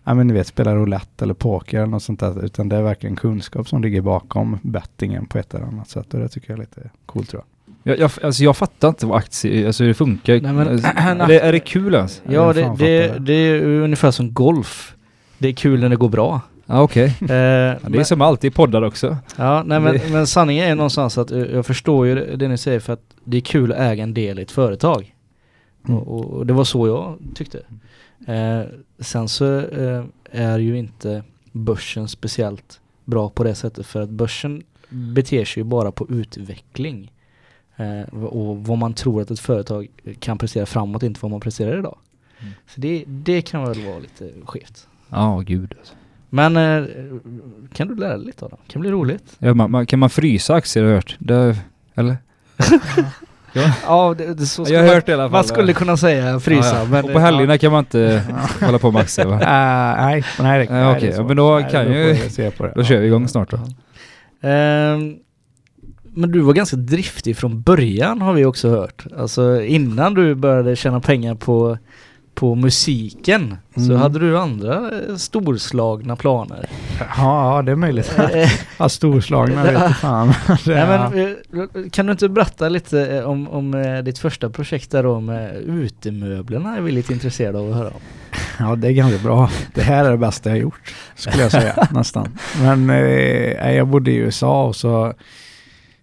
ja 0.05 0.15
men 0.15 0.27
ni 0.27 0.33
vet 0.33 0.47
spela 0.47 0.75
roulette 0.75 1.25
eller 1.25 1.35
poker 1.35 1.77
eller 1.79 1.87
något 1.87 2.03
sånt 2.03 2.21
där, 2.21 2.45
utan 2.45 2.69
det 2.69 2.77
är 2.77 2.83
verkligen 2.83 3.17
kunskap 3.17 3.69
som 3.69 3.83
ligger 3.83 4.01
bakom 4.01 4.59
bettingen 4.63 5.27
på 5.27 5.39
ett 5.39 5.55
eller 5.55 5.65
annat 5.67 5.89
sätt 5.89 6.15
och 6.15 6.21
det 6.21 6.29
tycker 6.29 6.51
jag 6.51 6.57
är 6.59 6.61
lite 6.61 6.91
coolt 7.07 7.29
tror 7.31 7.43
jag. 7.43 7.47
Jag, 7.83 7.99
jag, 7.99 8.11
alltså 8.25 8.45
jag 8.45 8.57
fattar 8.57 8.89
inte 8.89 9.07
vad 9.07 9.19
aktier, 9.19 9.67
alltså 9.67 9.83
hur 9.83 9.89
det 9.89 9.95
funkar. 9.95 10.41
Nej, 10.41 10.53
men- 10.53 10.69
Alltså, 10.69 10.89
är, 10.97 11.27
det, 11.29 11.41
är 11.41 11.53
det 11.53 11.61
kul 11.61 11.95
alltså? 11.95 12.23
Ja, 12.29 12.53
det, 12.53 12.75
det, 12.79 13.19
det 13.19 13.33
är 13.33 13.55
ju 13.55 13.81
ungefär 13.83 14.11
som 14.11 14.33
golf. 14.35 14.95
Det 15.39 15.49
är 15.49 15.53
kul 15.53 15.81
när 15.81 15.89
det 15.89 15.97
går 15.97 16.09
bra. 16.09 16.41
Ja 16.71 16.83
okej. 16.83 17.15
Eh, 17.21 17.37
Ja, 17.83 17.89
det 17.89 17.99
är 17.99 18.05
som 18.05 18.21
alltid 18.21 18.53
i 18.53 18.55
poddar 18.55 18.83
också. 18.83 19.17
Ja, 19.37 19.63
nej 19.63 19.81
men, 19.81 20.01
men 20.13 20.27
sanningen 20.27 20.67
är 20.67 20.75
någonstans 20.75 21.19
att 21.19 21.31
eh, 21.31 21.39
jag 21.39 21.67
förstår 21.67 22.07
ju 22.07 22.15
det, 22.15 22.37
det 22.37 22.49
ni 22.49 22.59
säger 22.59 22.81
för 22.81 22.93
att 22.93 23.03
det 23.25 23.37
är 23.37 23.41
kul 23.41 23.73
att 23.73 23.79
äga 23.79 24.03
en 24.03 24.15
del 24.15 24.39
i 24.39 24.43
ett 24.43 24.51
företag. 24.51 25.15
Mm. 25.89 26.01
Och, 26.01 26.25
och, 26.25 26.47
det 26.47 26.53
var 26.53 26.65
så 26.65 26.87
jag 26.87 27.19
tyckte. 27.35 27.59
Eh, 28.27 28.63
sen 28.99 29.29
så 29.29 29.59
eh, 29.59 30.05
är 30.31 30.59
ju 30.59 30.79
inte 30.79 31.23
börsen 31.53 32.09
speciellt 32.09 32.81
bra 33.05 33.29
på 33.29 33.45
det 33.45 33.55
sättet 33.55 33.87
för 33.87 34.03
att 34.03 34.11
börsen 34.11 34.63
beter 34.89 35.45
sig 35.45 35.61
ju 35.61 35.65
bara 35.65 35.93
på 35.93 36.07
utveckling. 36.11 37.13
Eh, 37.77 38.15
och 38.25 38.65
vad 38.65 38.79
man 38.79 38.95
tror 38.95 39.23
att 39.23 39.31
ett 39.31 39.41
företag 39.41 39.89
kan 40.19 40.39
prestera 40.39 40.67
framåt, 40.67 41.03
inte 41.03 41.21
vad 41.23 41.31
man 41.31 41.41
presterar 41.41 41.79
idag. 41.79 41.99
Mm. 42.41 42.53
Så 42.67 42.81
det, 42.81 43.05
det 43.07 43.43
kan 43.43 43.65
väl 43.65 43.87
vara 43.87 43.99
lite 43.99 44.31
skevt. 44.45 44.89
Ja, 45.09 45.43
gud. 45.47 45.75
Alltså. 45.79 45.95
Men 46.31 46.57
eh, 46.57 46.85
kan 47.73 47.89
du 47.89 47.95
lära 47.95 48.17
dig 48.17 48.27
lite 48.27 48.45
av 48.45 48.51
det? 48.51 48.73
Kan 48.73 48.81
bli 48.81 48.91
roligt. 48.91 49.37
Ja, 49.39 49.55
man, 49.55 49.71
man, 49.71 49.87
kan 49.87 49.99
man 49.99 50.11
frysa 50.11 50.55
aktier 50.55 50.83
har 50.85 50.91
jag 50.91 50.97
hört? 50.97 51.17
Det, 51.19 51.57
eller? 51.95 52.17
Ja, 53.87 54.15
det, 54.19 54.35
det 54.35 54.47
så 54.47 54.65
Jag 54.69 54.81
har 54.83 54.95
hört 54.95 55.07
det 55.07 55.13
i 55.13 55.15
alla 55.15 55.23
fall. 55.25 55.31
Man 55.33 55.45
skulle 55.45 55.73
kunna 55.73 55.97
säga 55.97 56.41
frysa, 56.41 56.75
Ja, 56.75 56.79
ja. 56.83 56.85
men... 56.91 57.05
Och 57.05 57.13
på 57.13 57.19
helgerna 57.19 57.59
kan 57.59 57.73
man 57.73 57.79
inte 57.79 58.23
hålla 58.61 58.79
på 58.79 58.91
med 58.91 59.03
aktier 59.03 59.27
va? 59.27 59.35
Uh, 59.35 59.41
nej, 59.41 60.25
nej, 60.41 60.59
Nej, 60.59 60.67
nej, 60.71 60.97
okej. 60.97 61.15
Ja, 61.17 61.23
men 61.27 61.37
då 61.37 61.59
Nej, 61.59 61.71
kan 61.71 61.85
då 61.87 61.93
ju- 61.93 62.17
se 62.31 62.51
på 62.51 62.67
det. 62.67 62.73
Då 62.77 62.85
kör 62.85 63.01
vi 63.01 63.07
igång 63.07 63.29
snart 63.29 63.51
då. 63.51 63.57
Ehm, 64.49 65.17
men 66.15 66.33
du 66.33 66.41
var 66.41 66.53
ganska 66.53 66.77
driftig 66.77 67.37
från 67.37 67.63
början 67.63 68.23
har 68.23 68.33
vi 68.33 68.45
också 68.45 68.69
hört. 68.71 69.07
Alltså 69.19 69.63
innan 69.63 70.15
du 70.15 70.35
började 70.35 70.77
tjäna 70.77 71.01
pengar 71.01 71.35
på, 71.35 71.79
på 72.35 72.55
musiken 72.55 73.57
så 73.75 73.81
Mm. 73.81 73.97
hade 74.01 74.19
du 74.19 74.39
andra 74.39 74.91
eh, 75.09 75.17
storslagna 75.17 76.17
planer. 76.17 76.67
Ja, 76.99 77.07
ja, 77.57 77.63
det 77.63 77.73
är 77.73 77.77
möjligt. 77.77 78.19
ja, 78.79 78.89
storslagna 78.89 79.63
vet 79.63 79.97
fan. 79.97 80.29
Nej, 80.67 80.87
men, 80.87 81.29
eh, 81.85 81.91
kan 81.91 82.07
du 82.07 82.13
inte 82.13 82.29
berätta 82.29 82.69
lite 82.69 83.07
eh, 83.17 83.25
om, 83.25 83.49
om 83.49 84.01
ditt 84.05 84.19
första 84.19 84.51
projekt 84.51 84.91
där 84.91 85.03
då 85.03 85.21
med 85.21 85.57
utemöblerna 85.57 86.77
är 86.77 86.81
vi 86.81 86.93
lite 86.93 87.13
intresserade 87.13 87.59
av 87.59 87.71
att 87.71 87.77
höra 87.77 87.89
om. 87.89 88.01
Ja, 88.59 88.77
det 88.77 88.89
är 88.89 88.93
ganska 88.93 89.19
bra. 89.23 89.51
Det 89.75 89.83
här 89.83 90.05
är 90.05 90.11
det 90.11 90.19
bästa 90.19 90.49
jag 90.51 90.59
gjort, 90.59 90.95
skulle 91.15 91.43
jag 91.43 91.51
säga, 91.51 91.89
nästan. 91.91 92.39
Men 92.63 92.91
eh, 92.91 93.73
jag 93.73 93.89
bodde 93.89 94.11
i 94.11 94.17
USA 94.17 94.65
och 94.67 94.77
så 94.77 95.15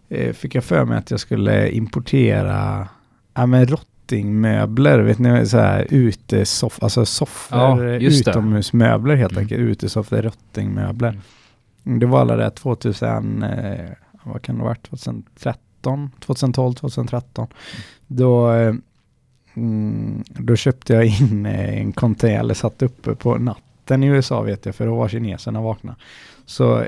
eh, 0.09 0.33
fick 0.33 0.55
jag 0.55 0.63
för 0.63 0.85
mig 0.85 0.97
att 0.97 1.11
jag 1.11 1.19
skulle 1.19 1.69
importera 1.69 2.87
ja, 3.33 3.45
men 3.45 3.67
rottingmöbler, 4.11 4.99
vet 4.99 5.19
ni, 5.19 5.45
så 5.45 5.57
här 5.57 5.87
utesoff, 5.89 6.83
alltså 6.83 7.05
soffor, 7.05 7.57
Ja, 7.57 7.99
utomhusmöbler 7.99 9.15
helt 9.15 9.31
Mm. 9.31 9.41
enkelt, 9.43 9.59
utesoffor, 9.61 10.21
rottingmöbler. 10.21 11.19
Det 11.83 12.05
var 12.05 12.21
alla 12.21 12.35
det 12.35 12.49
2000, 12.51 13.43
eh, 13.43 13.89
vad 14.23 14.41
kan 14.41 14.55
det 14.55 14.61
ha 14.61 14.67
varit, 14.69 14.83
2013, 14.89 16.11
2012, 16.19 16.73
2013. 16.73 17.47
Då 18.07 18.51
eh, 18.53 18.73
Mm, 19.53 20.23
då 20.27 20.55
köpte 20.55 20.93
jag 20.93 21.05
in 21.05 21.45
eh, 21.45 21.79
en 21.79 21.91
container, 21.93 22.39
eller 22.39 22.53
satt 22.53 22.81
uppe 22.81 23.15
på 23.15 23.37
natten 23.37 24.03
i 24.03 24.07
USA 24.07 24.41
vet 24.41 24.65
jag, 24.65 24.75
för 24.75 24.85
då 24.85 24.95
var 24.95 25.07
kineserna 25.09 25.61
vakna. 25.61 25.95
Så 26.45 26.79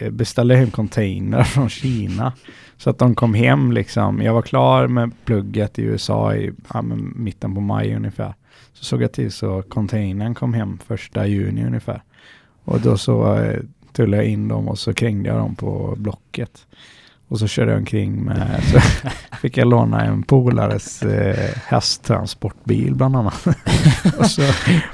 eh, 0.00 0.10
beställde 0.10 0.54
jag 0.54 0.60
hem 0.60 0.70
container 0.70 1.42
från 1.44 1.68
Kina. 1.68 2.32
Så 2.78 2.90
att 2.90 2.98
de 2.98 3.14
kom 3.14 3.34
hem 3.34 3.72
liksom. 3.72 4.22
Jag 4.22 4.34
var 4.34 4.42
klar 4.42 4.86
med 4.86 5.12
plugget 5.24 5.78
i 5.78 5.82
USA 5.82 6.34
i 6.34 6.52
ja, 6.72 6.82
men 6.82 7.12
mitten 7.16 7.54
på 7.54 7.60
maj 7.60 7.94
ungefär. 7.94 8.34
Så 8.72 8.84
såg 8.84 9.02
jag 9.02 9.12
till 9.12 9.32
så 9.32 9.62
containern 9.62 10.34
kom 10.34 10.54
hem 10.54 10.78
första 10.86 11.26
juni 11.26 11.64
ungefär. 11.64 12.02
Och 12.64 12.80
då 12.80 12.96
så 12.96 13.34
eh, 13.34 13.60
tullade 13.92 14.22
jag 14.22 14.32
in 14.32 14.48
dem 14.48 14.68
och 14.68 14.78
så 14.78 14.94
krängde 14.94 15.28
jag 15.28 15.38
dem 15.38 15.54
på 15.54 15.94
Blocket. 15.98 16.66
Och 17.28 17.38
så 17.38 17.46
körde 17.46 17.70
jag 17.70 17.78
omkring 17.78 18.24
med, 18.24 18.62
så 18.72 18.80
fick 19.40 19.56
jag 19.56 19.68
låna 19.68 20.04
en 20.04 20.22
polares 20.22 21.02
eh, 21.02 21.50
hästtransportbil 21.66 22.94
bland 22.94 23.16
annat. 23.16 23.46
och 24.18 24.26
så, 24.26 24.42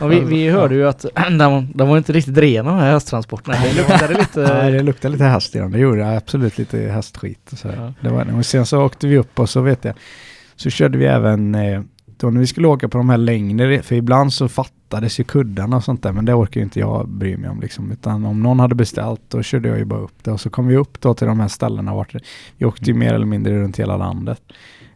Ja, 0.00 0.06
vi, 0.06 0.20
vi 0.20 0.48
hörde 0.48 0.74
ju 0.74 0.88
att 0.88 1.00
de, 1.38 1.72
de 1.74 1.88
var 1.88 1.98
inte 1.98 2.12
riktigt 2.12 2.38
rena 2.38 2.70
de 2.70 2.78
här 2.78 2.92
hästtransporterna. 2.92 3.56
Det 3.62 3.72
luktade 3.72 4.14
lite... 4.14 4.40
ja, 4.40 4.70
det 4.70 4.82
luktade 4.82 5.12
lite 5.12 5.24
häst 5.24 5.56
i 5.56 5.58
dem, 5.58 5.72
det 5.72 5.78
gjorde 5.78 6.16
absolut 6.16 6.58
lite 6.58 6.78
hästskit. 6.78 7.50
Så. 7.52 7.68
Ja. 7.68 7.92
Det 8.00 8.08
var, 8.08 8.38
och 8.38 8.46
sen 8.46 8.66
så 8.66 8.82
åkte 8.82 9.06
vi 9.06 9.18
upp 9.18 9.38
och 9.38 9.50
så 9.50 9.60
vet 9.60 9.84
jag, 9.84 9.94
så 10.56 10.70
körde 10.70 10.98
vi 10.98 11.06
även, 11.06 11.54
eh, 11.54 11.80
då 12.16 12.30
när 12.30 12.40
vi 12.40 12.46
skulle 12.46 12.68
åka 12.68 12.88
på 12.88 12.98
de 12.98 13.10
här 13.10 13.18
längre, 13.18 13.82
för 13.82 13.94
ibland 13.94 14.32
så 14.32 14.48
fattades 14.94 15.20
ju 15.20 15.24
kuddarna 15.24 15.76
och 15.76 15.84
sånt 15.84 16.02
där, 16.02 16.12
men 16.12 16.24
det 16.24 16.34
orkar 16.34 16.60
ju 16.60 16.64
inte 16.64 16.80
jag 16.80 17.08
bry 17.08 17.36
mig 17.36 17.50
om 17.50 17.60
liksom, 17.60 17.92
utan 17.92 18.24
om 18.24 18.42
någon 18.42 18.60
hade 18.60 18.74
beställt 18.74 19.20
då 19.28 19.42
körde 19.42 19.68
jag 19.68 19.78
ju 19.78 19.84
bara 19.84 20.00
upp 20.00 20.24
det 20.24 20.30
och 20.30 20.40
så 20.40 20.50
kom 20.50 20.66
vi 20.66 20.76
upp 20.76 21.00
då 21.00 21.14
till 21.14 21.26
de 21.26 21.40
här 21.40 21.48
ställena 21.48 21.94
vart 21.94 22.14
vi 22.58 22.66
åkte 22.66 22.84
ju 22.84 22.94
mer 22.94 23.14
eller 23.14 23.26
mindre 23.26 23.60
runt 23.60 23.78
hela 23.78 23.96
landet. 23.96 24.40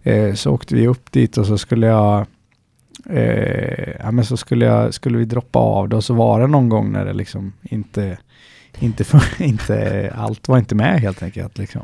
Eh, 0.03 0.35
så 0.35 0.53
åkte 0.53 0.75
vi 0.75 0.87
upp 0.87 1.13
dit 1.13 1.39
och 1.39 1.47
så 1.47 1.59
skulle 1.59 1.87
jag 1.87 2.27
eh, 3.11 3.97
ja, 4.01 4.11
men 4.11 4.25
så 4.25 4.37
skulle, 4.37 4.65
jag, 4.65 4.95
skulle 4.95 5.19
vi 5.19 5.25
droppa 5.25 5.59
av 5.59 5.89
det 5.89 5.97
och 5.97 6.05
så 6.05 6.15
var 6.15 6.41
det 6.41 6.47
någon 6.47 6.69
gång 6.69 6.93
när 6.93 7.05
det 7.05 7.13
liksom 7.13 7.53
inte, 7.63 8.19
inte, 8.79 9.05
inte 9.39 10.13
allt 10.17 10.49
var 10.49 10.59
inte 10.59 10.75
med 10.75 11.01
helt 11.01 11.23
enkelt 11.23 11.59
liksom. 11.59 11.83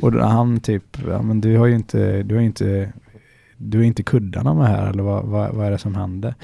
Och 0.00 0.12
då 0.12 0.20
han 0.20 0.60
typ, 0.60 0.98
ja 1.08 1.22
men 1.22 1.40
du 1.40 1.58
har 1.58 1.66
ju 1.66 1.74
inte, 1.74 2.22
du 2.22 2.34
har 2.34 2.40
ju 2.40 2.46
inte 2.46 2.92
du 3.56 3.80
är 3.80 3.84
inte 3.84 4.02
kuddarna 4.02 4.54
med 4.54 4.66
här 4.68 4.86
eller 4.90 5.02
vad, 5.02 5.24
vad, 5.24 5.50
vad 5.54 5.66
är 5.66 5.70
det 5.70 5.78
som 5.78 5.94
händer? 5.94 6.34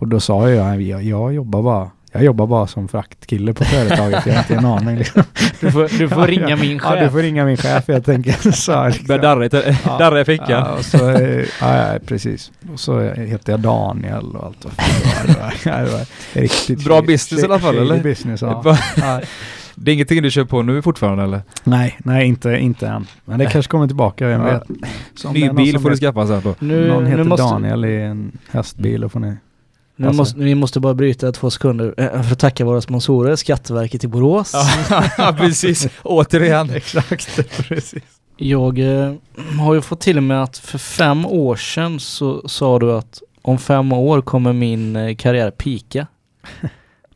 Och 0.00 0.08
då 0.08 0.20
sa 0.20 0.50
jag, 0.50 0.82
jag, 0.82 1.02
jag 1.02 1.34
jobbar 1.34 1.62
bara 1.62 1.90
jag 2.12 2.24
jobbar 2.24 2.46
bara 2.46 2.66
som 2.66 2.88
fraktkille 2.88 3.54
på 3.54 3.64
företaget, 3.64 4.26
jag 4.26 4.32
har 4.34 4.40
inte 4.40 4.54
en 4.54 4.64
aning 4.66 4.96
liksom. 4.96 5.22
Du 5.60 5.70
får, 5.72 5.98
du 5.98 6.08
får 6.08 6.26
ringa 6.26 6.56
min 6.56 6.80
Ja, 6.84 6.90
du 6.94 7.00
chef. 7.00 7.12
får 7.12 7.18
ringa 7.18 7.44
min 7.44 7.56
chef 7.56 7.88
helt 7.88 8.08
enkelt. 8.08 8.56
Så, 8.56 8.72
jag 8.72 8.86
liksom. 8.86 9.06
Börjar 9.06 9.22
darra 9.22 9.46
i, 9.46 9.76
Ja. 9.84 9.98
darra 9.98 10.20
i 10.20 10.24
fickan. 10.24 10.46
Ja, 10.50 10.72
och 10.72 10.84
så, 10.84 11.10
eh, 11.10 11.44
ja, 11.60 11.76
ja, 11.92 11.98
precis. 12.06 12.52
Och 12.72 12.80
så 12.80 13.00
heter 13.00 13.52
jag 13.52 13.60
Daniel 13.60 14.36
och 14.36 14.44
allt 14.46 14.64
vad 14.64 14.72
det 15.26 15.32
var. 15.40 15.54
Det 15.64 15.70
var, 15.70 15.84
det 15.84 15.90
var 15.92 16.06
riktigt 16.42 16.84
Bra 16.84 17.02
business 17.02 17.42
i 17.42 17.44
alla 17.44 17.58
fall, 17.58 17.78
eller? 17.78 18.02
business, 18.02 18.42
ja. 18.42 18.76
Ja. 18.96 19.20
Det 19.78 19.90
är 19.90 19.92
ingenting 19.92 20.22
du 20.22 20.30
kör 20.30 20.44
på 20.44 20.62
nu 20.62 20.82
fortfarande 20.82 21.24
eller? 21.24 21.42
Nej, 21.64 21.96
nej 22.04 22.26
inte, 22.26 22.50
inte 22.50 22.86
än. 22.88 23.06
Men 23.24 23.38
det 23.38 23.46
kanske 23.46 23.70
kommer 23.70 23.86
tillbaka, 23.86 24.26
vem 24.26 24.40
Ja. 24.40 24.46
vet. 24.52 24.62
Så 25.14 25.28
om 25.28 25.34
det 25.34 25.42
är 25.44 25.52
Ny 25.52 25.56
bil 25.64 25.72
som 25.72 25.82
får 25.82 25.90
du 25.90 25.96
skaffa 25.96 26.26
sen 26.26 26.40
då. 26.44 26.54
Nu, 26.58 26.88
Någon 26.88 27.06
heter 27.06 27.22
nu, 27.22 27.28
måste, 27.28 27.42
Daniel 27.46 27.84
i 27.84 28.02
en 28.02 28.38
hästbil 28.50 29.04
och 29.04 29.12
får 29.12 29.20
ni... 29.20 29.36
nu 29.96 30.12
måste, 30.12 30.38
vi 30.40 30.54
måste 30.54 30.80
bara 30.80 30.94
bryta 30.94 31.32
två 31.32 31.50
sekunder 31.50 31.94
eh, 31.96 32.22
för 32.22 32.32
att 32.32 32.38
tacka 32.38 32.64
våra 32.64 32.80
sponsorer, 32.80 33.36
Skatteverket 33.36 34.04
i 34.04 34.08
Borås. 34.08 34.52
ja 35.18 35.34
precis, 35.38 35.88
återigen. 36.02 36.70
Exakt, 36.70 37.36
precis. 37.68 38.02
Jag 38.36 38.78
eh, 38.78 39.12
har 39.58 39.74
ju 39.74 39.80
fått 39.80 40.00
till 40.00 40.20
mig 40.20 40.36
att 40.36 40.58
för 40.58 40.78
fem 40.78 41.26
år 41.26 41.56
sedan 41.56 42.00
så 42.00 42.48
sa 42.48 42.78
du 42.78 42.92
att 42.92 43.22
om 43.42 43.58
fem 43.58 43.92
år 43.92 44.20
kommer 44.22 44.52
min 44.52 44.96
eh, 44.96 45.16
karriär 45.16 45.50
pika. 45.50 46.06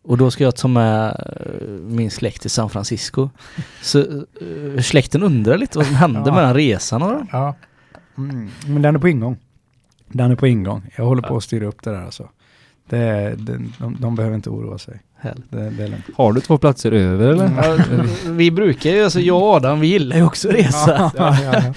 Och 0.03 0.17
då 0.19 0.31
ska 0.31 0.45
jag 0.45 0.57
ta 0.57 0.69
med 0.69 1.09
eh, 1.11 1.69
min 1.69 2.11
släkt 2.11 2.41
till 2.43 2.51
San 2.51 2.71
Francisco. 2.71 3.31
Så 3.83 3.99
eh, 4.01 4.83
släkten 4.83 5.23
undrar 5.23 5.59
lite 5.59 5.79
vad 5.79 5.87
som 5.87 5.97
hände 5.97 6.23
Ja. 6.27 6.35
med 6.35 6.45
den 6.45 6.55
resan. 6.55 7.03
Och 7.03 7.21
Ja. 7.33 7.55
Mm. 8.19 8.49
Men 8.67 8.83
den 8.83 8.95
är 8.95 8.99
på 8.99 9.09
ingång. 9.09 9.37
Den 10.09 10.31
är 10.31 10.37
på 10.37 10.47
ingång. 10.47 10.83
Jag 10.97 11.05
håller 11.05 11.23
på 11.23 11.37
att 11.37 11.45
styra 11.45 11.67
upp 11.67 11.83
det 11.83 11.91
där 11.91 12.05
alltså. 12.05 12.29
Det, 12.89 13.35
det, 13.39 13.61
de, 13.79 13.97
de 14.01 14.15
behöver 14.15 14.37
inte 14.37 14.51
oroa 14.51 14.79
sig. 14.79 15.01
Det, 15.51 15.71
det. 15.71 15.93
Har 16.17 16.33
du 16.33 16.41
två 16.41 16.59
platser 16.59 16.93
över 16.93 17.29
eller? 17.29 17.51
Ja, 17.63 18.03
vi 18.31 18.51
brukar 18.51 18.91
ju, 18.91 19.05
alltså 19.05 19.21
jag 19.21 19.43
och 19.43 19.49
Adam, 19.55 19.81
vi 19.81 19.87
gillar 19.87 20.17
ju 20.17 20.23
också 20.25 20.49
resa. 20.49 21.13
Ja, 21.17 21.37
ja, 21.43 21.63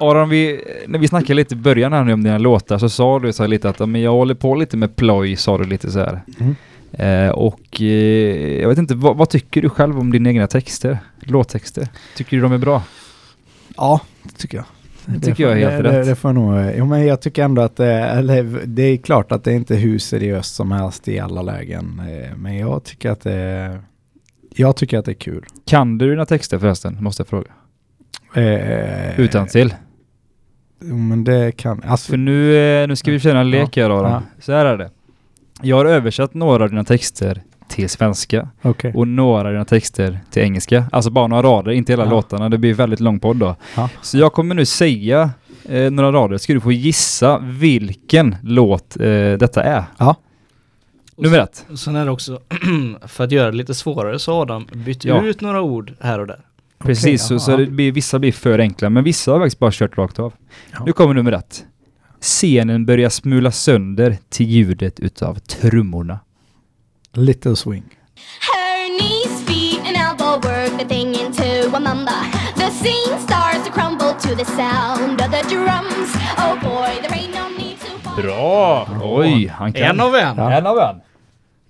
Aron, 0.00 0.28
vi, 0.28 0.60
när 0.86 0.98
vi 0.98 1.08
snackade 1.08 1.34
lite 1.34 1.54
i 1.54 1.58
början 1.58 1.92
här 1.92 2.04
nu 2.04 2.12
om 2.12 2.22
dina 2.22 2.38
låtar 2.38 2.78
så 2.78 2.88
sa 2.88 3.18
du 3.18 3.32
så 3.32 3.42
här 3.42 3.48
lite 3.48 3.68
att 3.68 3.88
men 3.88 4.00
jag 4.00 4.12
håller 4.12 4.34
på 4.34 4.54
lite 4.54 4.76
med 4.76 4.96
ploj, 4.96 5.36
sa 5.36 5.58
du 5.58 5.64
lite 5.64 5.90
så 5.90 5.98
här. 5.98 6.22
Mm. 6.40 6.54
Eh, 6.92 7.30
och 7.30 7.80
eh, 7.80 8.60
jag 8.60 8.68
vet 8.68 8.78
inte, 8.78 8.94
vad, 8.94 9.16
vad 9.16 9.30
tycker 9.30 9.62
du 9.62 9.68
själv 9.68 9.98
om 9.98 10.12
dina 10.12 10.28
egna 10.30 10.46
texter? 10.46 10.98
Låttexter? 11.20 11.88
Tycker 12.16 12.36
du 12.36 12.42
de 12.42 12.52
är 12.52 12.58
bra? 12.58 12.82
Ja, 13.76 14.00
det 14.22 14.32
tycker 14.38 14.56
jag. 14.58 14.66
Det 15.04 15.20
tycker 15.20 15.44
jag 15.44 15.52
är 15.52 15.70
helt 15.70 15.84
det, 15.84 15.90
rätt. 15.90 16.04
Det, 16.04 16.10
det 16.10 16.16
får 16.16 16.32
nog, 16.32 16.72
jo, 16.76 16.84
men 16.86 17.06
jag 17.06 17.22
tycker 17.22 17.44
ändå 17.44 17.62
att 17.62 17.76
det, 17.76 17.92
eller, 17.92 18.60
det 18.64 18.82
är 18.82 18.96
klart 18.96 19.32
att 19.32 19.44
det 19.44 19.50
är 19.52 19.54
inte 19.54 19.76
hur 19.76 19.98
seriöst 19.98 20.54
som 20.54 20.72
helst 20.72 21.08
i 21.08 21.18
alla 21.18 21.42
lägen. 21.42 22.02
eh, 22.08 22.36
Men 22.36 22.56
jag 22.58 22.84
tycker 22.84 23.10
att 23.10 23.20
det 23.20 23.78
jag 24.58 24.76
tycker 24.76 24.98
att 24.98 25.04
det 25.04 25.12
är 25.12 25.14
kul. 25.14 25.44
Kan 25.66 25.98
du 25.98 26.10
dina 26.10 26.26
texter 26.26 26.58
förresten? 26.58 26.98
Måste 27.00 27.20
jag 27.20 27.28
fråga. 27.28 27.50
Eh, 28.34 29.20
Utan 29.20 29.46
till. 29.46 29.74
Jo, 30.80 30.96
men 30.96 31.24
det 31.24 31.52
kan, 31.56 31.82
alltså, 31.86 32.10
För 32.10 32.16
nu, 32.16 32.56
eh, 32.56 32.88
nu 32.88 32.96
ska 32.96 33.10
vi 33.10 33.20
köra 33.20 33.40
en 33.40 33.50
lek 33.50 33.76
här 33.76 33.84
Aron. 33.90 34.10
Ja. 34.10 34.22
Så 34.40 34.52
här 34.52 34.66
är 34.66 34.78
det. 34.78 34.90
Jag 35.62 35.76
har 35.76 35.84
översatt 35.84 36.34
några 36.34 36.64
av 36.64 36.70
dina 36.70 36.84
texter 36.84 37.42
till 37.68 37.88
svenska 37.88 38.48
okej. 38.62 38.92
och 38.96 39.08
några 39.08 39.48
av 39.48 39.52
dina 39.52 39.64
texter 39.64 40.18
till 40.30 40.42
engelska. 40.42 40.84
Alltså 40.92 41.10
bara 41.10 41.26
några 41.26 41.42
rader, 41.42 41.70
inte 41.72 41.92
hela 41.92 42.04
Ja. 42.04 42.10
låtarna. 42.10 42.48
Det 42.48 42.58
blir 42.58 42.74
väldigt 42.74 43.00
lång 43.00 43.20
podd 43.20 43.36
då. 43.36 43.56
Ja. 43.76 43.88
Så 44.02 44.18
jag 44.18 44.32
kommer 44.32 44.54
nu 44.54 44.64
säga 44.64 45.30
eh, 45.68 45.90
några 45.90 46.12
rader. 46.12 46.38
Ska 46.38 46.52
du 46.54 46.60
få 46.60 46.72
gissa 46.72 47.38
vilken 47.38 48.36
låt 48.42 48.96
eh, 49.00 49.02
detta 49.32 49.62
är. 49.62 49.84
Ja. 49.98 50.16
Nummer 51.16 51.38
ett. 51.38 51.66
Sen 51.78 51.96
är 51.96 52.04
det 52.04 52.10
också, 52.10 52.40
för 53.06 53.24
att 53.24 53.32
göra 53.32 53.50
det 53.50 53.56
lite 53.56 53.74
svårare 53.74 54.18
så 54.18 54.42
Adam, 54.42 54.66
bytt 54.72 55.04
Ja. 55.04 55.22
ut 55.22 55.40
några 55.40 55.62
ord 55.62 55.92
här 56.00 56.18
och 56.18 56.26
där. 56.26 56.40
Precis, 56.78 57.26
så, 57.26 57.34
ja, 57.34 57.38
så 57.38 57.50
ja. 57.50 57.56
det 57.56 57.66
blir, 57.66 57.92
vissa 57.92 58.18
blir 58.18 58.32
för 58.32 58.58
enkla, 58.58 58.90
men 58.90 59.04
vissa 59.04 59.32
har 59.32 59.40
faktiskt 59.40 59.58
bara 59.58 59.70
kört 59.72 59.98
rakt 59.98 60.18
av. 60.18 60.32
Ja. 60.72 60.82
Nu 60.86 60.92
kommer 60.92 61.14
nummer 61.14 61.32
ett. 61.32 61.64
Scenen 62.20 62.86
börjar 62.86 63.08
smula 63.08 63.50
sönder 63.50 64.18
till 64.28 64.46
ljudet 64.46 65.00
utav 65.00 65.34
trummorna. 65.34 66.18
Little 67.12 67.56
swing. 67.56 67.84
Her 68.40 68.98
knees, 68.98 69.46
feet, 69.46 69.80
and 69.86 69.96
elbow 69.96 70.50
work 70.50 70.78
the 70.78 70.88
thing 70.88 71.08
into 71.14 71.76
a 71.76 71.80
mamba. 71.80 72.24
The 72.56 72.70
scene 72.70 73.18
starts 73.18 73.64
to 73.66 73.72
crumble 73.72 74.14
to 74.20 74.34
the 74.34 74.44
sound 74.44 75.20
of 75.20 75.30
the 75.30 75.42
drums. 75.48 76.10
Oh 76.38 76.58
boy, 76.62 76.90
there 77.02 77.18
ain't 77.18 77.34
no 77.34 77.48
need 77.58 77.78
to 77.80 78.22
Bra! 78.22 78.88
Oj, 79.02 79.48
han 79.48 79.72
kan. 79.72 79.82
En 79.82 80.00
av 80.00 80.14
en. 80.14 80.36
Ja. 80.36 80.52
En 80.52 80.66
av 80.66 80.78
en. 80.78 81.00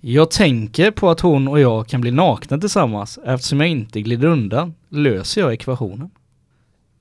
Jag 0.08 0.30
tänker 0.30 0.90
på 0.90 1.10
att 1.10 1.20
hon 1.20 1.48
och 1.48 1.60
jag 1.60 1.86
kan 1.88 2.00
bli 2.00 2.10
nakna 2.10 2.58
tillsammans. 2.58 3.18
Eftersom 3.26 3.60
jag 3.60 3.68
inte 3.68 4.00
glider 4.00 4.28
undan 4.28 4.74
löser 4.88 5.40
jag 5.40 5.52
ekvationen. 5.52 6.10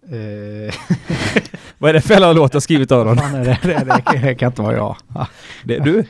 Eh, 0.10 0.76
Vad 1.78 1.90
är 1.90 1.94
det 1.94 2.02
för 2.02 2.14
jävla 2.14 2.34
låt 2.34 2.54
jag 2.54 2.64
skrivit 2.64 2.92
Aron? 2.92 3.18
fan 3.18 3.36
är 3.36 3.46
det, 3.46 3.60
det, 3.64 3.74
det, 3.84 4.02
kan- 4.06 4.22
det 4.22 4.36
kan 4.36 4.48
inte 4.52 4.62
vara 4.62 4.76
jag. 4.76 4.96
Ah, 5.16 5.26
Det 5.64 5.76
är 5.76 5.80
du? 5.80 6.06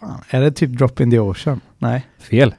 fan. 0.00 0.24
Är 0.30 0.40
det 0.40 0.50
typ 0.52 0.70
Drop 0.70 1.00
in 1.00 1.10
the 1.10 1.18
Ocean? 1.18 1.60
Nej. 1.78 2.06
Fel. 2.18 2.54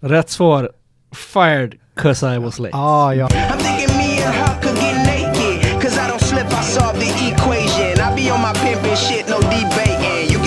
Rätt 0.00 0.30
svar, 0.30 0.70
fired 1.14 1.74
cause 1.96 2.34
I 2.34 2.38
was 2.38 2.58
late. 2.58 2.76
Ah, 2.76 3.12
ja. 3.14 3.26
I'm 3.26 3.58
thinking 3.58 3.96
me 3.98 4.24
and 4.26 4.34
her 4.34 4.62
could 4.62 4.76
get 4.82 4.96
naked. 5.06 5.82
Cause 5.82 5.96
I 6.06 6.10
don't 6.10 6.22
slip, 6.24 6.46
I 6.46 6.62
solve 6.62 7.00
the 7.00 7.28
equation. 7.32 7.92
I 7.92 8.24
be 8.24 8.32
on 8.32 8.40
my 8.40 8.54
pimpin' 8.58 8.96
shit, 8.96 9.28
no 9.28 9.36
debating. 9.40 9.89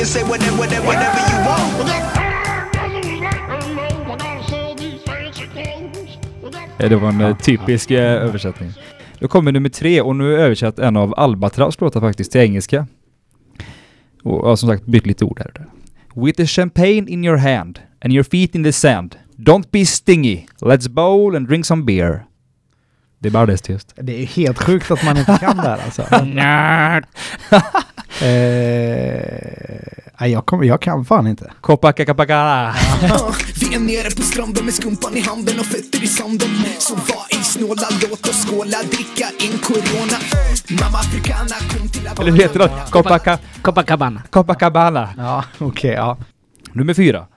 Can 0.04 0.10
say 0.10 0.24
whatever, 0.24 0.58
whatever, 0.58 0.86
whatever 0.88 1.20
you 1.32 1.38
want. 1.45 1.74
Det 6.78 6.95
var 6.95 7.10
en 7.10 7.22
eh, 7.22 7.38
typisk 7.38 7.91
eh, 7.91 8.01
översättning. 8.01 8.74
Då 9.20 9.28
kommer 9.28 9.51
nummer 9.51 9.70
tre 9.70 10.01
och 10.01 10.16
nu 10.16 10.24
har 10.24 10.32
jag 10.32 10.41
översatt 10.41 10.80
en 10.80 10.97
av 10.97 11.14
Albatraus 11.18 11.82
låtar 11.82 12.01
faktiskt 12.01 12.32
till 12.32 12.41
engelska. 12.41 12.88
Och 14.24 14.49
ja, 14.49 14.58
som 14.58 14.70
sagt 14.70 14.86
bytt 14.86 15.06
lite 15.06 15.26
ord 15.26 15.39
här 15.39 15.47
och 15.47 15.54
där. 15.54 15.68
With 16.26 16.38
the 16.38 16.47
champagne 16.47 17.06
in 17.08 17.26
your 17.26 17.38
hand 17.38 17.80
and 18.01 18.14
your 18.14 18.24
feet 18.24 18.56
in 18.56 18.64
the 18.64 18.74
sand. 18.74 19.16
Don't 19.38 19.66
be 19.72 19.86
stingy. 19.86 20.45
Let's 20.60 20.89
bowl 20.89 21.36
and 21.36 21.47
drink 21.47 21.66
some 21.66 21.84
beer. 21.84 22.26
Det 23.20 23.30
är 23.30 23.32
bara 23.32 23.45
det 23.45 23.58
tyst. 23.58 23.93
Det 23.95 24.22
är 24.22 24.26
helt 24.26 24.64
sjukt 24.64 24.91
att 24.91 25.04
man 25.06 25.18
inte 25.18 25.38
kan 25.39 25.58
det 25.58 25.64
här 25.64 25.80
alltså. 25.86 26.04
eh, 28.22 30.03
nej, 30.20 30.32
jag, 30.32 30.45
kommer, 30.45 30.64
jag 30.64 30.82
kan 30.82 31.05
fan 31.05 31.28
inte. 31.28 31.51
Copacabana. 31.61 32.74
Vi 33.59 33.76
är 33.76 33.80
nere 33.80 34.16
på 34.16 34.22
stranden 34.22 34.66
med 34.66 34.74
skumpan 34.74 35.18
i 35.18 35.22
handen 35.22 35.59
och 35.59 35.66
fötter 35.66 36.03
i 36.03 36.07
sanden. 36.07 36.49
Så 36.80 36.95
var 36.95 37.38
ej 37.38 37.43
snåla, 37.43 37.88
låt 38.09 38.30
oss 38.30 38.45
skåla, 38.45 38.78
dricka 38.91 39.28
in 39.39 39.57
corona. 39.57 40.18
Mamma 40.82 40.97
africana 40.97 41.55
kom 41.80 41.89
till 41.89 42.09
Eller 42.20 42.32
hur 42.32 42.39
heter 42.39 42.59
det? 42.59 42.72
Copaca 42.91 43.38
Copacabana. 43.61 44.22
Copacabana. 44.30 45.09
Ja, 45.18 45.43
okej, 45.59 45.91
ja. 45.91 46.18
Nummer 46.72 46.93
fyra. 46.93 47.28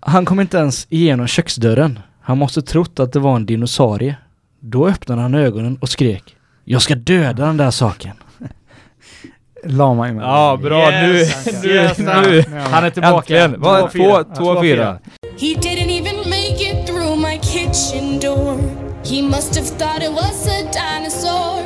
Han 0.00 0.24
kom 0.24 0.40
inte 0.40 0.56
ens 0.56 0.86
igenom 0.90 1.26
köksdörren. 1.26 1.98
Han 2.20 2.38
måste 2.38 2.62
trott 2.62 3.00
att 3.00 3.12
det 3.12 3.18
var 3.18 3.36
en 3.36 3.46
dinosaurie. 3.46 4.16
Då 4.60 4.88
öppnade 4.88 5.22
han 5.22 5.34
ögonen 5.34 5.78
och 5.80 5.88
skrek. 5.88 6.36
Jag 6.64 6.82
ska 6.82 6.94
döda 6.94 7.46
den 7.46 7.56
där 7.56 7.70
saken. 7.70 8.16
Lama 9.64 10.08
i 10.08 10.12
mig. 10.12 10.24
Ja, 10.24 10.58
bra. 10.62 10.92
Yes, 10.92 11.62
nu, 11.62 11.68
yes, 11.70 11.98
nu. 11.98 12.44
Han 12.70 12.84
är 12.84 12.90
tillbaka. 12.90 13.38
Äntligen. 13.38 13.60
Vad- 13.60 13.90
Två, 13.92 14.24
två, 14.36 14.60
fyra. 14.62 14.98
He 15.38 15.46
didn't 15.54 15.90
even 16.00 16.16
make 16.30 16.62
it 16.62 16.86
through 16.86 17.16
my 17.18 17.38
kitchen 17.42 18.20
door. 18.20 18.56
He 19.04 19.22
must 19.22 19.56
have 19.56 19.66
thought 19.78 20.02
it 20.02 20.10
was 20.10 20.46
a 20.48 20.62
dinosaur. 20.72 21.62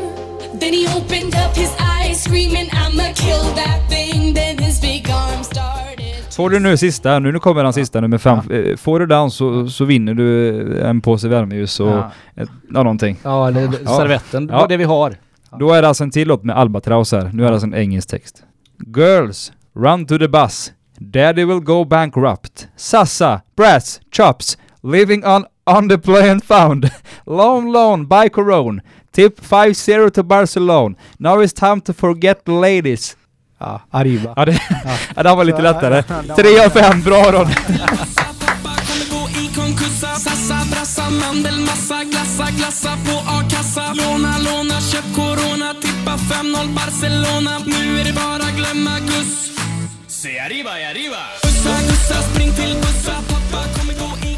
Then 0.60 0.72
he 0.74 0.86
opened 0.98 1.34
up 1.34 1.56
his 1.56 1.72
eyes, 2.00 2.22
screaming, 2.22 2.70
I'ma 2.70 3.12
kill 3.14 3.54
that 3.64 3.90
thing. 3.90 4.34
Then 4.34 4.58
his 4.58 4.80
big 4.80 5.10
arm 5.10 5.44
started. 5.44 6.34
Får 6.36 6.50
du 6.50 6.58
nu 6.60 6.76
sista, 6.76 7.18
nu, 7.18 7.32
nu 7.32 7.38
kommer 7.38 7.64
den 7.64 7.72
sista 7.72 8.00
nummer 8.00 8.18
fem. 8.18 8.38
Eh, 8.38 8.76
Får 8.76 9.00
du 9.00 9.06
den 9.06 9.30
så, 9.30 9.66
så 9.68 9.84
vinner 9.84 10.14
du 10.14 10.50
en 10.82 11.00
påse 11.00 11.28
värmeljus 11.28 11.80
och 11.80 11.88
Ja. 11.88 12.10
ett, 12.36 12.48
ja, 12.74 12.82
någonting. 12.82 13.16
Ja, 13.22 13.50
Ja. 13.50 13.96
servetten. 13.96 14.46
Det 14.46 14.52
Ja. 14.54 14.58
var 14.60 14.68
det 14.68 14.76
vi 14.76 14.84
har. 14.84 15.14
Då 15.58 15.72
är 15.72 15.82
det 15.82 15.88
alltså 15.88 16.04
en 16.04 16.10
till 16.10 16.28
låt 16.28 16.44
med 16.44 16.56
Albatraus 16.58 17.12
här. 17.12 17.30
Nu 17.32 17.42
är 17.42 17.46
det 17.46 17.52
alltså 17.52 17.66
en 17.66 17.74
engelsk 17.74 18.08
text. 18.08 18.42
Girls, 18.96 19.52
run 19.76 20.06
to 20.06 20.18
the 20.18 20.28
bus. 20.28 20.72
Daddy 20.98 21.44
will 21.44 21.60
go 21.60 21.84
bankrupt. 21.84 22.68
Sassa, 22.76 23.40
brass, 23.56 24.00
chops, 24.16 24.58
living 24.82 25.24
on 25.26 25.44
on 25.66 25.88
the 25.88 25.98
plane 25.98 26.40
found. 26.40 26.90
Loan 27.26 27.72
loan, 27.72 28.08
buy 28.08 28.28
corona. 28.28 28.82
Tip 29.12 29.40
5-0 29.40 30.10
to 30.10 30.22
Barcelona. 30.22 30.94
Now 31.18 31.42
it's 31.44 31.52
time 31.70 31.80
to 31.80 31.92
forget 31.92 32.44
the 32.44 32.52
ladies. 32.52 33.16
Ja, 33.58 33.80
Arriba. 33.90 34.32
Ja, 34.36 34.44
det, 34.44 34.60
ja, 35.16 35.22
det 35.22 35.34
var 35.34 35.44
lite 35.44 35.62
lättare. 35.62 35.94
ja, 36.08 36.22
det 36.22 36.28
var- 36.28 36.36
3 36.36 36.64
av 36.66 36.92
5, 36.92 37.02
bra 37.02 37.32
Ron. 37.32 37.46
Sassa, 40.50 40.70
brassa, 40.70 41.10
mandelmassa 41.10 42.04
Glassa, 42.04 42.46
glassa 42.58 42.92
på 43.06 43.16
a-kassa. 43.36 43.94
Låna, 43.94 44.32
låna, 44.46 44.80
köp 44.80 45.06
corona 45.14 45.74
Tippa 45.82 46.14
5-0 46.16 46.74
Barcelona. 46.74 47.52
Nu 47.66 48.00
är 48.00 48.04
det 48.04 48.12
bara 48.12 48.50
glömma 48.58 48.98
Gus 49.00 49.32
Se 50.06 50.38
arriba, 50.38 50.80
y 50.80 50.84
arriba 50.84 51.22
Bussa, 51.42 51.74
gussa, 51.88 52.14
spring 52.14 52.52
till 52.52 52.74
bussa 52.82 53.14
Pappa 53.30 53.60
kommer 53.76 53.94
gå 53.94 54.10
i 54.28 54.34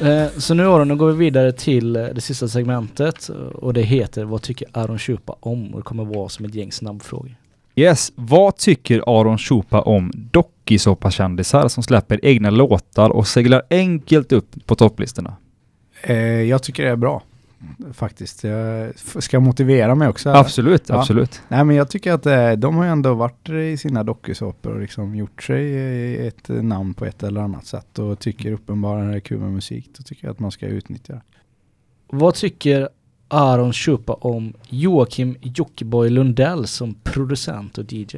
mandel 0.00 0.24
Eh, 0.24 0.38
så 0.38 0.54
nu 0.54 0.66
Aron, 0.66 0.88
nu 0.88 0.96
går 0.96 1.12
vi 1.12 1.24
vidare 1.24 1.52
till 1.52 1.96
eh, 1.96 2.04
det 2.14 2.20
sista 2.20 2.48
segmentet 2.48 3.30
och 3.54 3.74
det 3.74 3.82
heter 3.82 4.24
Vad 4.24 4.42
tycker 4.42 4.68
Aron 4.72 4.98
Chupa 4.98 5.36
om? 5.40 5.74
Och 5.74 5.80
det 5.80 5.84
kommer 5.84 6.04
vara 6.04 6.28
som 6.28 6.44
ett 6.44 6.54
gäng 6.54 6.72
snabbfrågor. 6.72 7.36
Yes, 7.76 8.12
vad 8.14 8.56
tycker 8.56 9.02
Aron 9.20 9.38
Chupa 9.38 9.80
om 9.80 10.12
dokusåpakändisar 10.14 11.68
som 11.68 11.82
släpper 11.82 12.24
egna 12.24 12.50
låtar 12.50 13.10
och 13.10 13.26
seglar 13.26 13.62
enkelt 13.70 14.32
upp 14.32 14.66
på 14.66 14.74
topplistorna? 14.74 15.36
Eh, 16.02 16.16
jag 16.42 16.62
tycker 16.62 16.84
det 16.84 16.90
är 16.90 16.96
bra. 16.96 17.22
Faktiskt. 17.92 18.44
Jag 18.44 18.92
ska 19.18 19.40
motivera 19.40 19.94
mig 19.94 20.08
också. 20.08 20.28
eller? 20.28 20.40
Absolut, 20.40 20.88
Ja. 20.88 20.98
absolut. 21.00 21.42
Nej 21.48 21.64
men 21.64 21.76
jag 21.76 21.90
tycker 21.90 22.12
att 22.12 22.26
eh, 22.26 22.52
de 22.52 22.76
har 22.76 22.84
ju 22.84 22.90
ändå 22.90 23.14
varit 23.14 23.48
i 23.48 23.76
sina 23.76 24.02
dokusåpor 24.04 24.72
och 24.72 24.80
liksom 24.80 25.14
gjort 25.14 25.42
sig 25.42 26.26
ett 26.26 26.48
namn 26.48 26.94
på 26.94 27.04
ett 27.04 27.22
eller 27.22 27.40
annat 27.40 27.66
sätt 27.66 27.98
och 27.98 28.18
tycker 28.18 28.52
uppenbarligen 28.52 29.10
det 29.10 29.16
är 29.16 29.20
kul 29.20 29.38
med 29.38 29.52
musik. 29.52 29.90
Då 29.98 30.02
tycker 30.02 30.26
jag 30.26 30.32
att 30.32 30.38
man 30.40 30.50
ska 30.50 30.66
utnyttja 30.66 31.12
det. 31.12 31.22
Vad 32.10 32.34
tycker 32.34 32.88
Aron 33.28 33.72
Chupa 33.72 34.12
om 34.12 34.52
Joakim 34.68 35.36
Jockiboi 35.40 36.10
Lundell 36.10 36.66
som 36.66 36.94
producent 36.94 37.78
och 37.78 37.92
DJ? 37.92 38.16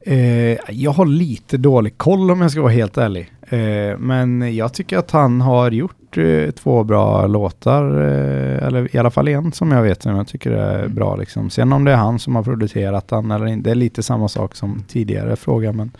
Eh, 0.00 0.70
jag 0.70 0.90
har 0.90 1.06
lite 1.06 1.56
dålig 1.56 1.98
koll 1.98 2.30
om 2.30 2.40
jag 2.40 2.50
ska 2.50 2.62
vara 2.62 2.72
helt 2.72 2.98
ärlig. 2.98 3.32
Eh, 3.48 3.98
men 3.98 4.56
jag 4.56 4.74
tycker 4.74 4.98
att 4.98 5.10
han 5.10 5.40
har 5.40 5.70
gjort 5.70 6.18
eh, 6.18 6.50
två 6.50 6.84
bra 6.84 7.26
låtar, 7.26 7.84
eh, 8.00 8.66
eller 8.66 8.96
i 8.96 8.98
alla 8.98 9.10
fall 9.10 9.28
en 9.28 9.52
som 9.52 9.70
jag 9.70 9.82
vet 9.82 10.02
som 10.02 10.16
jag 10.16 10.28
tycker 10.28 10.50
är 10.50 10.88
bra. 10.88 11.16
Liksom. 11.16 11.50
Sen 11.50 11.72
om 11.72 11.84
det 11.84 11.92
är 11.92 11.96
han 11.96 12.18
som 12.18 12.36
har 12.36 12.42
producerat 12.42 13.08
den 13.08 13.30
eller 13.30 13.46
inte, 13.46 13.68
det 13.68 13.72
är 13.72 13.74
lite 13.74 14.02
samma 14.02 14.28
sak 14.28 14.56
som 14.56 14.84
tidigare 14.88 15.36
fråga. 15.36 15.72
Men 15.72 15.90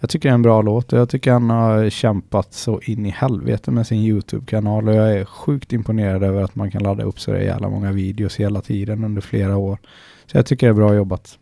jag 0.00 0.10
tycker 0.10 0.28
det 0.28 0.32
är 0.32 0.34
en 0.34 0.42
bra 0.42 0.62
låt 0.62 0.92
och 0.92 0.98
jag 0.98 1.08
tycker 1.08 1.32
han 1.32 1.50
har 1.50 1.90
kämpat 1.90 2.54
så 2.54 2.80
in 2.80 3.06
i 3.06 3.10
helvete 3.10 3.70
med 3.70 3.86
sin 3.86 3.98
YouTube-kanal 3.98 4.88
och 4.88 4.94
jag 4.94 5.12
är 5.12 5.24
sjukt 5.24 5.72
imponerad 5.72 6.22
över 6.22 6.42
att 6.42 6.54
man 6.54 6.70
kan 6.70 6.82
ladda 6.82 7.04
upp 7.04 7.20
så 7.20 7.36
jävla 7.36 7.68
många 7.68 7.92
videos 7.92 8.36
hela 8.36 8.60
tiden 8.60 9.04
under 9.04 9.22
flera 9.22 9.56
år. 9.56 9.78
Så 10.26 10.36
jag 10.36 10.46
tycker 10.46 10.66
det 10.66 10.70
är 10.70 10.74
bra 10.74 10.94
jobbat. 10.94 11.38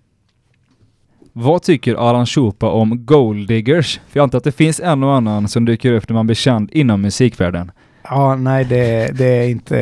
Vad 1.33 1.63
tycker 1.63 2.09
Aron 2.11 2.27
Chupa 2.27 2.71
om 2.71 3.07
Gold 3.07 3.49
Diggers? 3.49 4.01
För 4.09 4.19
jag 4.19 4.25
antar 4.25 4.39
att 4.39 4.45
det 4.45 4.53
finns 4.53 4.81
en 4.81 5.03
och 5.03 5.15
annan 5.15 5.49
som 5.49 5.65
dyker 5.65 5.93
upp 5.93 6.09
när 6.09 6.15
man 6.15 6.27
blir 6.27 6.35
känd 6.35 6.71
inom 6.73 7.03
musikvärlden. 7.03 7.71
Ja, 8.03 8.37
nej 8.37 8.65
det, 8.65 9.11
det 9.19 9.27
är 9.27 9.49
inte, 9.49 9.77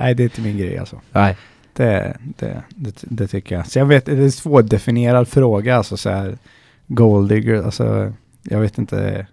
nej 0.00 0.14
det 0.14 0.22
är 0.22 0.24
inte 0.24 0.40
min 0.40 0.58
grej 0.58 0.78
alltså. 0.78 1.00
Nej. 1.12 1.36
Det, 1.72 2.16
det, 2.38 2.62
det, 2.68 2.94
det 3.02 3.26
tycker 3.26 3.54
jag. 3.56 3.66
Så 3.66 3.78
jag 3.78 3.86
vet, 3.86 4.06
det 4.06 4.12
är 4.12 4.16
en 4.16 4.32
svårdefinierad 4.32 5.28
fråga 5.28 5.76
alltså 5.76 5.96
så 5.96 6.10
här, 6.10 6.38
gold 6.88 7.28
digger, 7.28 7.62
alltså 7.62 8.12
jag 8.42 8.60
vet 8.60 8.78
inte. 8.78 9.26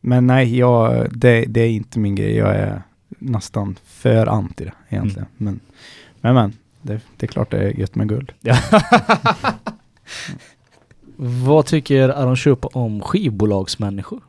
Men 0.00 0.26
nej, 0.26 0.58
jag, 0.58 1.06
det, 1.18 1.44
det 1.48 1.60
är 1.60 1.70
inte 1.70 1.98
min 1.98 2.14
grej. 2.14 2.36
Jag 2.36 2.54
är 2.54 2.82
nästan 3.18 3.78
för 3.84 4.26
anti 4.26 4.64
det 4.64 4.72
egentligen. 4.88 5.28
Men, 5.36 5.60
men, 6.20 6.34
men 6.34 6.52
det, 6.82 7.00
det 7.16 7.26
är 7.26 7.28
klart 7.28 7.50
det 7.50 7.58
är 7.58 7.80
gött 7.80 7.94
med 7.94 8.08
guld. 8.08 8.32
Vad 11.16 11.66
tycker 11.66 12.08
Aron 12.08 12.36
Chupa 12.36 12.68
om 12.68 13.00
skivbolagsmänniskor? 13.00 14.20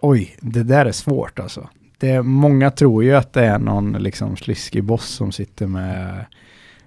Oj, 0.00 0.36
det 0.40 0.62
där 0.62 0.86
är 0.86 0.92
svårt 0.92 1.38
alltså. 1.38 1.68
Det, 1.98 2.22
många 2.22 2.70
tror 2.70 3.04
ju 3.04 3.14
att 3.14 3.32
det 3.32 3.44
är 3.44 3.58
någon 3.58 3.92
liksom 3.92 4.36
sliskig 4.36 4.84
boss 4.84 5.06
som 5.06 5.32
sitter 5.32 5.66
med 5.66 6.24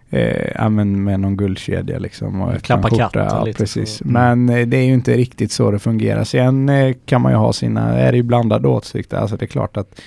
Eh, 0.10 0.51
ja, 0.55 0.70
men 0.70 1.03
med 1.03 1.20
någon 1.20 1.38
guldkedja 1.38 1.99
liksom. 1.99 2.41
Och 2.41 2.62
Klappa 2.62 2.89
skjorta. 2.89 3.10
katten 3.10 3.47
ja, 3.47 3.53
precis. 3.57 4.01
Mm. 4.01 4.14
Men 4.14 4.57
eh, 4.60 4.68
det 4.68 4.78
är 4.78 4.84
ju 4.84 4.93
inte 4.93 5.18
riktigt 5.18 5.51
så 5.51 5.72
det 5.72 5.80
fungerar. 5.80 6.24
Sen 6.24 6.70
eh, 6.70 6.95
kan 7.05 7.22
man 7.22 7.32
ju 7.32 7.38
ha 7.38 7.53
sina, 7.53 7.99
är 7.99 8.12
det 8.12 8.18
ju 8.18 8.24
blandade 8.24 8.68
åsikter. 8.68 9.18
Alltså 9.18 9.38
det 9.38 9.45
är 9.45 9.47
klart 9.47 9.78
att 9.78 10.01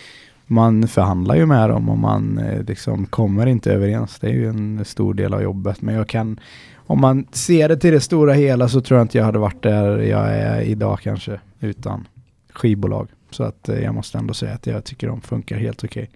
man 0.46 0.88
förhandlar 0.88 1.34
ju 1.34 1.46
med 1.46 1.68
dem 1.68 1.88
och 1.88 1.98
man 1.98 2.38
eh, 2.38 2.62
liksom 2.62 3.06
kommer 3.06 3.46
inte 3.46 3.72
överens. 3.72 4.18
Det 4.18 4.26
är 4.26 4.32
ju 4.32 4.48
en 4.48 4.84
stor 4.84 5.14
del 5.14 5.34
av 5.34 5.42
jobbet. 5.42 5.82
Men 5.82 5.94
jag 5.94 6.08
kan, 6.08 6.40
om 6.76 7.00
man 7.00 7.26
ser 7.32 7.68
det 7.68 7.76
till 7.76 7.92
det 7.92 8.00
stora 8.00 8.32
hela 8.32 8.68
så 8.68 8.80
tror 8.80 8.98
jag 8.98 9.04
inte 9.04 9.18
jag 9.18 9.24
hade 9.24 9.38
varit 9.38 9.62
där 9.62 9.98
jag 9.98 10.28
är 10.28 10.60
idag 10.60 10.98
kanske 11.02 11.40
utan 11.60 12.08
skivbolag. 12.52 13.08
Så 13.30 13.44
att 13.44 13.68
eh, 13.68 13.78
jag 13.78 13.94
måste 13.94 14.18
ändå 14.18 14.34
säga 14.34 14.54
att 14.54 14.66
jag 14.66 14.84
tycker 14.84 15.06
de 15.06 15.20
funkar 15.20 15.56
helt 15.56 15.84
okej. 15.84 16.10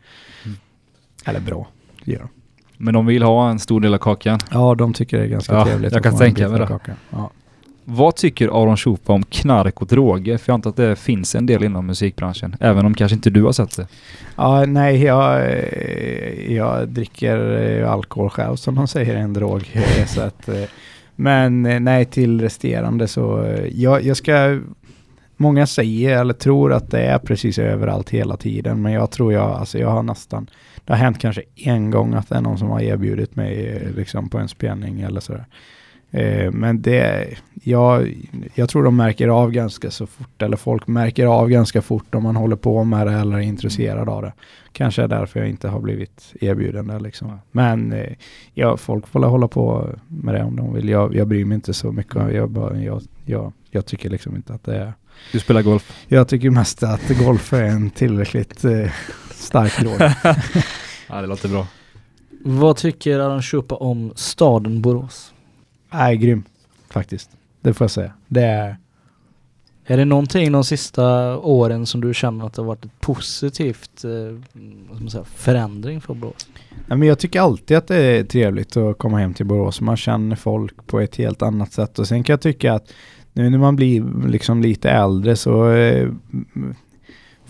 Mm. 0.45 0.57
Eller 1.25 1.41
bra, 1.41 1.69
det 2.05 2.13
gör 2.13 2.21
de. 2.21 2.29
Men 2.79 2.95
de 2.95 3.07
vill 3.07 3.23
ha 3.23 3.51
en 3.51 3.59
stor 3.59 3.81
del 3.81 3.95
av 3.95 3.99
kakan. 3.99 4.39
Ja, 4.51 4.75
de 4.75 4.93
tycker 4.93 5.19
det 5.19 5.25
är 5.25 5.29
ganska 5.29 5.55
Ja, 5.55 5.65
trevligt. 5.65 5.93
jag 5.93 6.03
kan 6.03 6.19
tänka 6.19 6.49
mig 6.49 6.59
det. 6.59 6.79
Ja. 7.11 7.31
Vad 7.85 8.17
tycker 8.17 8.63
Aron 8.63 8.77
Chupa 8.77 9.13
om 9.13 9.23
knark 9.23 9.81
och 9.83 9.87
droger? 9.87 10.39
För 10.39 10.51
jag 10.51 10.55
antar 10.55 10.71
att 10.71 10.77
det 10.77 10.97
finns 10.97 11.35
en 11.35 11.47
del 11.47 11.65
inom 11.65 11.87
musikbranschen. 11.87 12.57
Även 12.61 12.87
om 12.87 12.95
kanske 12.95 13.15
inte 13.15 13.31
du 13.31 13.43
har 13.43 13.53
sett 13.53 13.77
det. 13.77 13.87
ja, 14.37 14.65
nej, 14.67 15.03
jag, 15.05 15.55
jag 16.49 16.89
dricker 16.89 17.39
alkohol 17.83 18.31
själv 18.31 18.57
som 18.57 18.75
de 18.75 18.89
säger 18.89 19.15
är 19.15 19.19
en 19.19 19.33
drog. 19.33 19.71
Så 20.07 20.21
att, 20.21 20.49
men 21.17 21.63
nej, 21.85 22.05
till 22.05 22.41
resterande 22.41 23.09
så, 23.09 23.57
jag, 23.73 24.03
jag 24.03 24.17
ska 24.17 24.59
Många 25.39 25.67
säger 25.67 26.21
eller 26.21 26.35
tror 26.35 26.73
att 26.73 26.91
det 26.91 27.01
är 27.01 27.19
precis 27.19 27.59
överallt 27.59 28.11
hela 28.11 28.37
tiden 28.37 28.83
men 28.83 28.93
jag 28.93 29.11
tror 29.11 29.33
jag, 29.33 29.51
alltså 29.51 29.79
jag 29.79 29.91
har 29.91 30.03
nästan 30.03 30.47
Det 30.87 30.93
har 30.93 30.99
hänt 30.99 31.19
kanske 31.19 31.43
en 31.55 31.91
gång 31.91 32.15
att 32.15 32.29
det 32.29 32.35
är 32.35 32.41
någon 32.41 32.59
som 32.59 32.71
har 32.71 32.81
erbjudit 32.81 33.37
mig 33.37 33.67
eh, 33.67 33.91
liksom 33.91 34.29
på 34.29 34.39
en 34.39 34.49
spelning 34.49 35.01
eller 35.01 35.21
sådär. 35.21 35.47
Eh, 36.11 36.51
men 36.53 36.83
det, 36.83 37.29
jag, 37.63 38.15
jag 38.55 38.69
tror 38.69 38.85
de 38.85 38.97
märker 38.97 39.29
av 39.29 39.51
ganska 39.51 39.91
så 39.91 40.07
fort, 40.07 40.43
eller 40.43 40.57
folk 40.57 40.87
märker 40.87 41.27
av 41.27 41.49
ganska 41.49 41.83
fort 41.83 42.15
om 42.15 42.23
man 42.23 42.37
håller 42.37 42.57
på 42.57 42.85
med 42.85 43.07
det 43.07 43.13
eller 43.13 43.37
är 43.37 43.41
intresserad 43.41 44.09
av 44.09 44.23
det. 44.23 44.33
Kanske 44.73 45.03
är 45.03 45.09
därför 45.09 45.41
jag 45.41 45.49
inte 45.49 45.69
har 45.69 45.81
blivit 45.81 46.35
erbjuden 46.41 46.87
det 46.87 46.99
liksom. 46.99 47.39
Men 47.53 47.93
eh, 47.93 48.13
ja, 48.55 48.77
folk 48.77 49.07
får 49.07 49.21
hålla 49.21 49.49
på 49.49 49.89
med 50.09 50.35
det 50.35 50.43
om 50.43 50.57
de 50.57 50.75
vill. 50.75 50.89
Jag, 50.89 51.15
jag 51.15 51.29
bryr 51.29 51.45
mig 51.45 51.55
inte 51.55 51.75
så 51.75 51.93
mycket. 51.93 52.35
Jag, 52.35 52.51
bara, 52.51 52.81
jag, 52.81 53.03
jag, 53.25 53.53
jag 53.71 53.87
tycker 53.87 54.11
liksom 54.11 54.37
inte 54.37 54.55
att 54.55 54.65
det 54.65 54.77
är 54.77 54.93
Du 55.33 55.41
spelar 55.41 55.63
golf. 55.63 56.05
jag 56.09 56.29
tycker 56.29 56.51
mest 56.51 56.83
att 56.83 57.19
golf 57.19 57.53
är 57.53 57.63
en 57.63 57.91
tillräckligt 57.91 58.65
eh, 58.65 58.91
stark 59.31 59.83
låt. 59.83 60.01
Ja, 61.09 61.21
det 61.21 61.27
låter 61.27 61.49
bra. 61.49 61.67
Vad 62.45 62.77
tycker 62.77 63.19
Aron 63.19 63.43
Chupa 63.43 63.75
om 63.75 64.13
staden 64.15 64.83
Borås? 64.83 65.35
Nej, 65.91 66.17
grym. 66.17 66.45
Faktiskt. 66.91 67.31
Det 67.61 67.75
får 67.75 67.85
jag 67.85 67.91
säga. 67.91 68.13
Det 68.29 68.43
är... 68.43 68.77
Är 69.89 69.97
det 69.97 70.05
någonting 70.05 70.53
de 70.53 70.65
sista 70.65 71.37
åren 71.39 71.87
som 71.87 72.01
du 72.01 72.15
känner 72.15 72.47
att 72.47 72.55
det 72.55 72.63
har 72.63 72.67
varit 72.67 72.85
ett 72.85 73.01
positivt 73.01 74.05
eh, 74.05 75.09
säga, 75.09 75.25
förändring 75.25 76.01
för 76.01 76.15
Borås? 76.15 76.49
Nej, 76.87 76.99
men 76.99 77.09
jag 77.09 77.19
tycker 77.19 77.41
alltid 77.41 77.77
att 77.77 77.87
det 77.87 77.97
är 77.97 78.25
trevligt 78.25 78.77
att 78.77 78.99
komma 78.99 79.19
hem 79.19 79.35
till 79.35 79.47
Borås. 79.47 79.81
Man 79.81 79.97
känner 79.97 80.37
folk 80.37 80.87
på 80.87 81.01
ett 81.01 81.17
helt 81.17 81.43
annat 81.43 81.73
sätt. 81.73 81.99
Och 81.99 82.09
sen 82.09 82.25
kan 82.25 82.33
jag 82.33 82.41
tycka 82.41 82.75
att 82.75 82.93
nu 83.33 83.51
när 83.51 83.59
man 83.59 83.77
blir 83.77 84.29
liksom 84.29 84.63
lite 84.63 84.91
äldre 84.91 85.37
så 85.37 85.71
eh, 85.71 86.09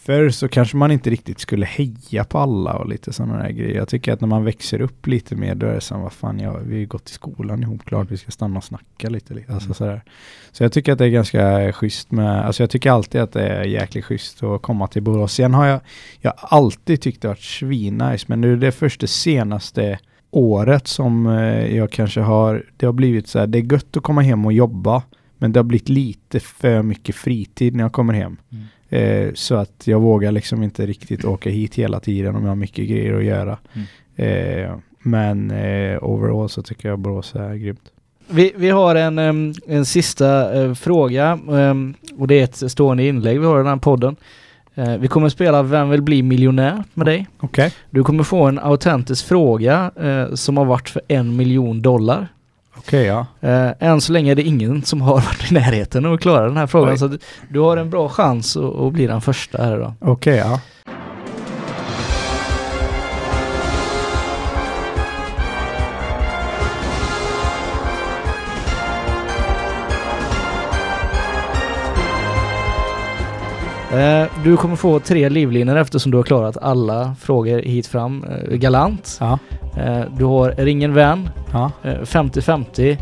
Förr 0.06 0.30
så 0.30 0.48
kanske 0.48 0.76
man 0.76 0.90
inte 0.90 1.10
riktigt 1.10 1.38
skulle 1.38 1.66
heja 1.66 2.24
på 2.24 2.38
alla 2.38 2.72
och 2.72 2.88
lite 2.88 3.12
sådana 3.12 3.42
där 3.42 3.50
grejer. 3.50 3.76
Jag 3.76 3.88
tycker 3.88 4.12
att 4.12 4.20
när 4.20 4.28
man 4.28 4.44
växer 4.44 4.80
upp 4.80 5.06
lite 5.06 5.36
mer 5.36 5.54
då 5.54 5.66
är 5.66 5.74
det 5.74 5.80
som 5.80 6.02
vad 6.02 6.12
fan, 6.12 6.40
ja, 6.40 6.56
vi 6.58 6.74
har 6.74 6.80
ju 6.80 6.86
gått 6.86 7.10
i 7.10 7.12
skolan 7.12 7.62
ihop, 7.62 7.84
klart 7.84 8.10
vi 8.10 8.16
ska 8.16 8.30
stanna 8.30 8.58
och 8.58 8.64
snacka 8.64 9.08
lite. 9.08 9.34
lite. 9.34 9.52
Alltså, 9.52 9.74
sådär. 9.74 10.02
Så 10.52 10.64
jag 10.64 10.72
tycker 10.72 10.92
att 10.92 10.98
det 10.98 11.04
är 11.04 11.08
ganska 11.08 11.72
schysst 11.72 12.10
med, 12.10 12.46
alltså 12.46 12.62
jag 12.62 12.70
tycker 12.70 12.90
alltid 12.90 13.20
att 13.20 13.32
det 13.32 13.48
är 13.48 13.64
jäkligt 13.64 14.04
schysst 14.04 14.42
att 14.42 14.62
komma 14.62 14.86
till 14.86 15.02
Borås. 15.02 15.32
Sen 15.32 15.54
har 15.54 15.66
jag, 15.66 15.80
jag 16.20 16.32
har 16.36 16.58
alltid 16.58 17.00
tyckt 17.00 17.22
det 17.22 17.28
varit 17.28 17.40
svinnice, 17.40 18.24
men 18.28 18.40
nu 18.40 18.52
är 18.52 18.56
det 18.56 18.72
först 18.72 19.00
det 19.00 19.06
senaste 19.06 19.98
året 20.30 20.86
som 20.86 21.26
eh, 21.26 21.76
jag 21.76 21.90
kanske 21.90 22.20
har, 22.20 22.64
det 22.76 22.86
har 22.86 22.92
blivit 22.92 23.28
så 23.28 23.38
här, 23.38 23.46
det 23.46 23.58
är 23.58 23.72
gött 23.72 23.96
att 23.96 24.02
komma 24.02 24.20
hem 24.20 24.46
och 24.46 24.52
jobba, 24.52 25.02
men 25.38 25.52
det 25.52 25.58
har 25.58 25.64
blivit 25.64 25.88
lite 25.88 26.40
för 26.40 26.82
mycket 26.82 27.14
fritid 27.14 27.76
när 27.76 27.84
jag 27.84 27.92
kommer 27.92 28.14
hem. 28.14 28.36
Eh, 28.88 29.32
så 29.34 29.54
att 29.54 29.82
jag 29.84 30.00
vågar 30.00 30.32
liksom 30.32 30.62
inte 30.62 30.86
riktigt 30.86 31.24
åka 31.24 31.50
hit 31.50 31.74
hela 31.74 32.00
tiden 32.00 32.36
om 32.36 32.42
jag 32.42 32.50
har 32.50 32.56
mycket 32.56 32.88
grejer 32.88 33.14
att 33.14 33.24
göra. 33.24 33.58
Mm. 33.72 33.86
Eh, 34.16 34.76
men 35.02 35.50
eh, 35.50 35.98
overall 36.02 36.48
så 36.48 36.62
tycker 36.62 36.88
jag 36.88 36.98
Borås 36.98 37.34
är 37.34 37.54
grymt. 37.54 37.90
Vi, 38.28 38.52
vi 38.56 38.70
har 38.70 38.94
en, 38.94 39.18
en 39.66 39.84
sista 39.84 40.50
fråga 40.74 41.38
och 42.18 42.28
det 42.28 42.40
är 42.40 42.44
ett 42.44 42.70
stående 42.70 43.06
inlägg 43.06 43.40
vi 43.40 43.46
har 43.46 43.56
i 43.56 43.58
den 43.58 43.66
här 43.66 43.76
podden. 43.76 44.16
Vi 44.98 45.08
kommer 45.08 45.28
spela 45.28 45.62
Vem 45.62 45.90
vill 45.90 46.02
bli 46.02 46.22
miljonär 46.22 46.84
med 46.94 47.06
dig. 47.06 47.26
Okej. 47.40 47.72
Du 47.90 48.04
kommer 48.04 48.24
få 48.24 48.44
en 48.44 48.58
autentisk 48.58 49.26
fråga 49.26 49.90
som 50.34 50.56
har 50.56 50.64
varit 50.64 50.88
för 50.88 51.02
en 51.08 51.36
miljon 51.36 51.82
dollar. 51.82 52.28
Okej, 52.78 53.04
ja. 53.06 53.26
Eh, 53.40 53.70
än 53.80 54.00
så 54.00 54.12
länge 54.12 54.30
är 54.30 54.34
det 54.34 54.42
ingen 54.42 54.82
som 54.82 55.00
har 55.00 55.14
varit 55.14 55.50
i 55.50 55.54
närheten 55.54 56.06
av 56.06 56.12
att 56.12 56.20
klara 56.20 56.46
den 56.46 56.56
här 56.56 56.66
frågan 56.66 56.92
Oj. 56.92 56.98
så 56.98 57.04
att 57.04 57.12
du 57.48 57.60
har 57.60 57.76
en 57.76 57.90
bra 57.90 58.08
chans 58.08 58.56
att, 58.56 58.80
att 58.80 58.92
bli 58.92 59.06
den 59.06 59.20
första 59.20 59.62
här 59.62 59.76
idag. 59.76 59.92
Okej, 60.00 60.36
ja. 60.36 60.60
Eh, 73.96 74.26
du 74.44 74.56
kommer 74.56 74.76
få 74.76 75.00
tre 75.00 75.28
livlinor 75.28 75.76
eftersom 75.76 76.12
du 76.12 76.18
har 76.18 76.24
klarat 76.24 76.56
alla 76.56 77.14
frågor 77.20 77.58
hit 77.58 77.86
fram 77.86 78.24
eh, 78.24 78.56
galant. 78.56 79.16
Ja. 79.20 79.38
Eh, 79.76 80.00
du 80.16 80.24
har 80.24 80.54
Ring 80.56 80.84
en 80.84 80.94
vän, 80.94 81.28
Ja. 81.52 81.70
eh, 81.84 81.90
50-50 82.04 82.96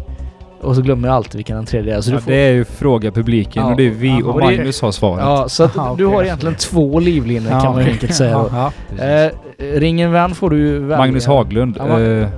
och 0.61 0.75
så 0.77 0.83
glömmer 0.83 1.09
jag 1.09 1.15
alltid 1.17 1.35
vilken 1.37 1.57
den 1.57 1.67
tredje 1.67 1.97
är. 1.97 2.01
Så 2.01 2.11
du 2.11 2.17
Ja, 2.17 2.21
får, 2.21 2.31
det 2.31 2.37
är 2.37 2.53
ju 2.53 2.65
fråga 2.65 3.11
publiken 3.11 3.63
Ja. 3.63 3.71
och 3.71 3.77
det 3.77 3.87
är 3.87 3.91
vi 3.91 4.23
och 4.23 4.29
Och 4.35 4.41
det- 4.41 4.47
Magnus 4.47 4.83
har 4.83 4.93
svaret. 4.93 5.25
ja, 5.25 5.49
så 5.49 5.65
att 5.65 5.77
Aha, 5.79 5.95
du 5.99 6.07
har 6.07 6.23
egentligen 6.25 6.55
två 6.55 6.99
livlinor 6.99 7.51
kan 7.51 7.63
man 7.75 7.79
enkelt 7.79 8.15
säga. 8.15 8.45
Ja, 8.53 8.73
Eh, 9.05 9.31
ring 9.59 10.01
en 10.01 10.13
vän 10.13 10.35
får 10.35 10.51
du 10.51 10.79
välja. 10.79 10.99
Magnus 10.99 11.27
Haglund. 11.27 11.77
Ja, 11.79 12.01
eh, 12.01 12.29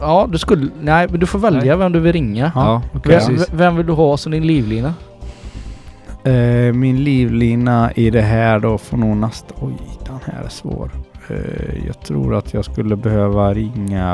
Ja, 0.00 0.28
du 0.32 0.38
skulle... 0.38 0.68
Nej, 0.80 1.06
men 1.10 1.20
du 1.20 1.26
får 1.26 1.38
välja 1.38 1.76
vem 1.76 1.92
du 1.92 2.00
vill 2.00 2.12
ringa. 2.12 2.52
ja, 2.54 2.82
okej. 2.94 3.20
Vem, 3.28 3.38
vem 3.52 3.76
vill 3.76 3.86
du 3.86 3.92
ha 3.92 4.16
som 4.16 4.32
din 4.32 4.46
livlina? 4.46 4.94
Eh, 6.24 6.72
min 6.74 7.04
livlina 7.04 7.92
i 7.94 8.10
det 8.10 8.20
här 8.22 8.58
då 8.60 8.78
får 8.78 8.96
nog 8.96 9.16
nästa... 9.16 9.54
Oj, 9.60 9.72
den 10.06 10.18
här 10.24 10.44
är 10.44 10.48
svår. 10.48 10.90
Eh, 11.30 11.86
jag 11.86 12.00
tror 12.00 12.34
att 12.34 12.54
jag 12.54 12.64
skulle 12.64 12.96
behöva 12.96 13.54
ringa... 13.54 14.12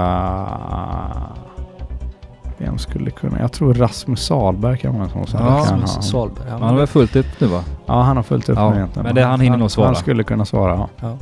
Vem 2.58 2.78
skulle 2.78 3.10
kunna... 3.10 3.40
Jag 3.40 3.52
tror 3.52 3.74
Rasmus 3.74 4.24
Salberg 4.26 4.78
kan 4.78 4.94
vara 4.94 5.04
en 5.04 5.10
sån 5.10 5.26
som 5.26 5.40
Ja, 5.40 5.46
kan 5.46 5.80
Rasmus 5.80 5.94
ha. 5.96 6.02
Salberg. 6.02 6.46
Ja, 6.48 6.52
Han 6.52 6.62
har 6.62 6.76
väl 6.76 6.86
fullt 6.86 7.16
upp 7.16 7.26
nu 7.38 7.46
va? 7.46 7.64
Ja, 7.86 8.02
han 8.02 8.16
har 8.16 8.22
följt 8.22 8.48
upp 8.48 8.56
Ja, 8.58 8.68
mig 8.68 8.78
egentligen. 8.78 9.06
men 9.06 9.14
det- 9.14 9.22
han 9.24 9.40
hinner 9.40 9.56
nog 9.56 9.70
svara. 9.70 9.86
Han 9.86 9.96
skulle 9.96 10.24
kunna 10.24 10.44
svara, 10.44 10.88
ja. 11.00 11.16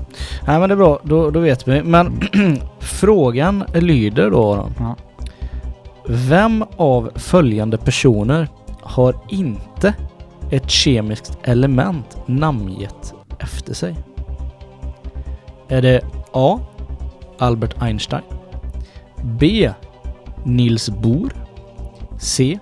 Nej 0.46 0.60
men 0.60 0.68
det 0.68 0.74
är 0.74 0.76
bra, 0.76 0.98
då, 1.02 1.30
då 1.30 1.40
vet 1.40 1.68
vi. 1.68 1.82
Men 1.82 2.20
frågan 2.80 3.64
lyder 3.74 4.30
då. 4.30 4.54
då. 4.56 4.66
Ja. 4.78 4.96
Vem 6.08 6.64
av 6.76 7.10
följande 7.14 7.78
personer 7.78 8.48
har 8.82 9.14
inte 9.28 9.94
ett 10.50 10.70
kemiskt 10.70 11.38
element 11.42 12.16
namngett 12.26 13.14
efter 13.38 13.74
sig? 13.74 13.96
Är 15.72 15.82
det 15.82 16.00
A. 16.32 16.60
Albert 17.38 17.82
Einstein 17.82 18.22
B. 19.22 19.70
Niels 20.44 20.90
Bohr 20.90 21.32
C. 22.18 22.58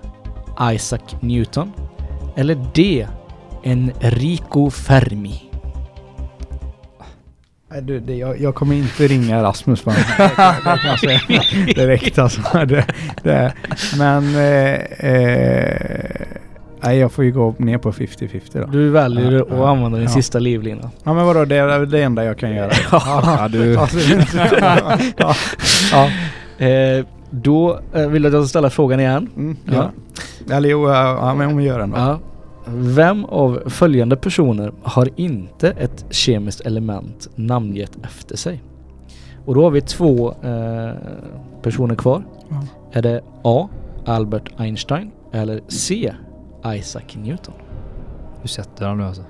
Isaac 0.72 1.00
Newton 1.20 1.72
eller 2.36 2.66
D. 2.74 3.06
Enrico 3.62 4.70
Fermi? 4.70 5.50
Nej, 7.70 7.82
du, 7.82 8.00
det, 8.00 8.14
jag, 8.14 8.40
jag 8.40 8.54
kommer 8.54 8.74
inte 8.74 9.06
ringa 9.06 9.42
Rasmus 9.42 9.80
för 9.80 9.90
det, 9.90 9.96
det 10.18 10.78
kan 10.78 10.90
jag 10.90 11.00
säga 11.00 11.20
direkt 11.74 12.18
alltså. 12.18 12.40
Det, 12.64 12.86
det, 13.22 13.54
men 13.98 14.34
eh, 14.34 14.74
eh, 15.10 16.26
nej, 16.82 16.98
jag 16.98 17.12
får 17.12 17.24
ju 17.24 17.32
gå 17.32 17.54
ner 17.58 17.78
på 17.78 17.92
50-50 17.92 18.40
då. 18.52 18.66
Du 18.66 18.90
väljer 18.90 19.32
Ja, 19.32 19.42
att 19.42 19.48
ja, 19.50 19.68
använda 19.68 19.98
din 19.98 20.06
ja. 20.06 20.14
sista 20.14 20.38
livlina. 20.38 20.90
Ja 21.04 21.14
men 21.14 21.26
vadå, 21.26 21.44
det 21.44 21.56
är 21.56 21.86
det 21.86 22.02
enda 22.02 22.24
jag 22.24 22.38
kan 22.38 22.54
göra. 22.54 22.70
Ja, 22.92 23.48
du, 23.48 23.72
ja. 25.92 26.10
Eh, 26.66 27.06
då 27.30 27.80
eh, 27.94 28.08
vill 28.08 28.22
jag 28.22 28.30
att 28.30 28.34
jag 28.34 28.44
ska 28.44 28.48
ställa 28.48 28.70
frågan 28.70 29.00
igen. 29.00 29.28
Mm, 29.36 29.56
ja. 29.64 29.90
Eller 30.50 30.68
jo, 30.68 30.88
ja, 30.88 31.34
men 31.34 31.48
om 31.48 31.56
vi 31.56 31.64
gör 31.64 31.78
den 31.78 31.90
då. 31.90 32.18
Vem 32.72 33.24
av 33.24 33.62
följande 33.66 34.16
personer 34.16 34.72
har 34.82 35.08
inte 35.16 35.70
ett 35.70 36.04
kemiskt 36.10 36.60
element 36.60 37.28
namngett 37.34 37.92
efter 38.04 38.36
sig? 38.36 38.62
Och 39.44 39.54
då 39.54 39.62
har 39.62 39.70
vi 39.70 39.80
två 39.80 40.34
eh, 40.42 40.90
personer 41.62 41.94
kvar. 41.94 42.22
Är 42.92 43.02
det 43.02 43.20
A. 43.44 43.68
Albert 44.06 44.50
Einstein 44.56 45.10
eller 45.32 45.60
C. 45.68 46.12
Isaac 46.66 47.14
Newton? 47.14 47.54
du 48.42 48.48
sätter 48.48 48.86
han 48.86 48.98
nu 48.98 49.04
alltså. 49.04 49.22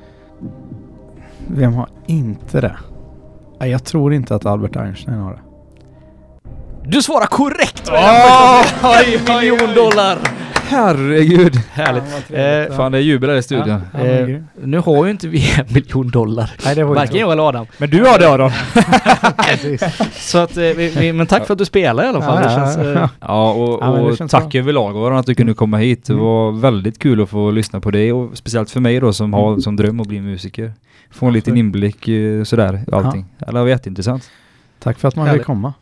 Vem 1.46 1.74
har 1.74 1.88
inte 2.06 2.60
det? 2.60 2.76
Jag 3.66 3.84
tror 3.84 4.14
inte 4.14 4.34
att 4.34 4.46
Albert 4.46 4.76
Einstein 4.76 5.18
har 5.18 5.32
det. 5.32 5.40
Du 6.84 7.02
svarar 7.02 7.26
korrekt! 7.26 7.88
Oh, 7.88 9.38
miljon 9.40 9.74
dollar! 9.74 10.18
Herregud! 10.70 11.54
Härligt. 11.72 12.70
Eh, 12.70 12.76
Fan 12.76 12.92
det 12.92 12.98
är 12.98 13.02
jubel 13.02 13.30
här 13.30 13.36
i 13.36 13.42
studion. 13.42 13.82
Ja, 13.92 14.00
Eh, 14.00 14.40
nu 14.64 14.78
har 14.78 15.04
ju 15.04 15.10
inte 15.10 15.28
vi 15.28 15.50
en 15.58 15.66
miljon 15.74 16.10
dollar. 16.10 16.50
Nej, 16.64 16.74
det 16.74 16.84
var 16.84 16.94
Varken 16.94 17.16
jag 17.20 17.32
eller 17.32 17.48
Adam. 17.48 17.66
Men 17.78 17.90
du 17.90 18.04
har 18.04 18.18
det 18.18 18.28
Adam! 18.28 18.50
Så 20.12 20.38
att, 20.38 20.56
eh, 20.56 20.62
vi, 20.62 20.92
vi, 20.98 21.12
men 21.12 21.26
tack 21.26 21.46
för 21.46 21.54
att 21.54 21.58
du 21.58 21.64
spelar 21.64 22.04
i 22.04 22.06
alla 22.06 22.20
fall. 22.22 22.42
Ja, 22.42 22.48
det 22.48 22.54
ja, 22.54 22.58
känns, 22.74 22.76
ja. 22.96 23.02
eh, 23.02 23.08
Ja 23.20 23.52
och, 23.52 23.78
Ja, 23.82 23.88
och 24.00 24.16
känns 24.16 24.30
tack 24.32 24.50
bra. 24.52 24.60
överlag 24.60 24.96
Aron 24.96 25.18
att 25.18 25.26
du 25.26 25.34
kunde 25.34 25.54
komma 25.54 25.76
hit. 25.76 26.04
Det 26.04 26.12
Mm. 26.12 26.24
var 26.24 26.52
väldigt 26.52 26.98
kul 26.98 27.22
att 27.22 27.28
få 27.30 27.50
lyssna 27.50 27.80
på 27.80 27.90
dig 27.90 28.12
och 28.12 28.38
speciellt 28.38 28.70
för 28.70 28.80
mig 28.80 29.00
då 29.00 29.12
som 29.12 29.32
har 29.34 29.58
som 29.58 29.76
dröm 29.76 30.00
att 30.00 30.06
bli 30.06 30.20
musiker. 30.20 30.72
Få 31.10 31.26
en 31.26 31.32
liten 31.32 31.56
inblick 31.56 32.08
eh, 32.08 32.44
sådär 32.44 32.80
allting. 32.92 33.24
Eller 33.38 33.52
det 33.52 33.60
var 33.60 33.68
jätteintressant. 33.68 34.30
Tack 34.78 34.98
för 34.98 35.08
att 35.08 35.16
man 35.16 35.24
vill 35.24 35.30
Härligt. 35.30 35.46
komma. 35.46 35.74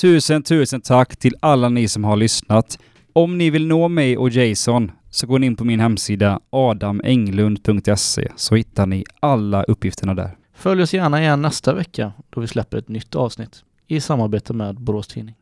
Tusen, 0.00 0.42
tusen 0.42 0.80
tack 0.80 1.16
till 1.16 1.34
alla 1.40 1.68
ni 1.68 1.88
som 1.88 2.04
har 2.04 2.16
lyssnat. 2.16 2.78
Om 3.18 3.38
ni 3.38 3.50
vill 3.50 3.66
nå 3.66 3.88
mig 3.88 4.18
och 4.18 4.30
Jason 4.30 4.90
så 5.10 5.26
går 5.26 5.38
ni 5.38 5.46
in 5.46 5.56
på 5.56 5.64
min 5.64 5.80
hemsida 5.80 6.40
adamenglund.se 6.50 8.28
så 8.36 8.54
hittar 8.54 8.86
ni 8.86 9.04
alla 9.20 9.62
uppgifterna 9.62 10.14
där. 10.14 10.36
Följ 10.54 10.82
oss 10.82 10.94
gärna 10.94 11.20
igen 11.20 11.42
nästa 11.42 11.74
vecka 11.74 12.12
då 12.30 12.40
vi 12.40 12.46
släpper 12.46 12.78
ett 12.78 12.88
nytt 12.88 13.14
avsnitt 13.14 13.64
i 13.86 14.00
samarbete 14.00 14.52
med 14.52 14.80
Borås 14.80 15.08
Tidning. 15.08 15.34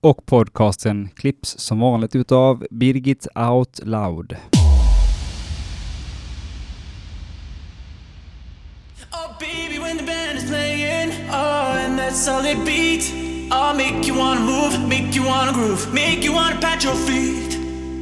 Och 0.00 0.26
podcasten 0.26 1.08
klipps 1.14 1.58
som 1.58 1.80
vanligt 1.80 2.16
utav 2.16 2.66
Birgit 2.70 3.26
Out 3.34 3.80
Loud. 3.82 4.36
Oh, 9.12 9.38
baby, 9.40 9.78
I'll 13.54 13.74
make 13.74 14.06
you 14.06 14.14
wanna 14.14 14.40
move, 14.40 14.88
make 14.88 15.14
you 15.14 15.24
wanna 15.24 15.52
groove, 15.52 15.92
make 15.92 16.24
you 16.24 16.32
wanna 16.32 16.58
pat 16.58 16.82
your 16.82 16.94
feet. 16.94 17.58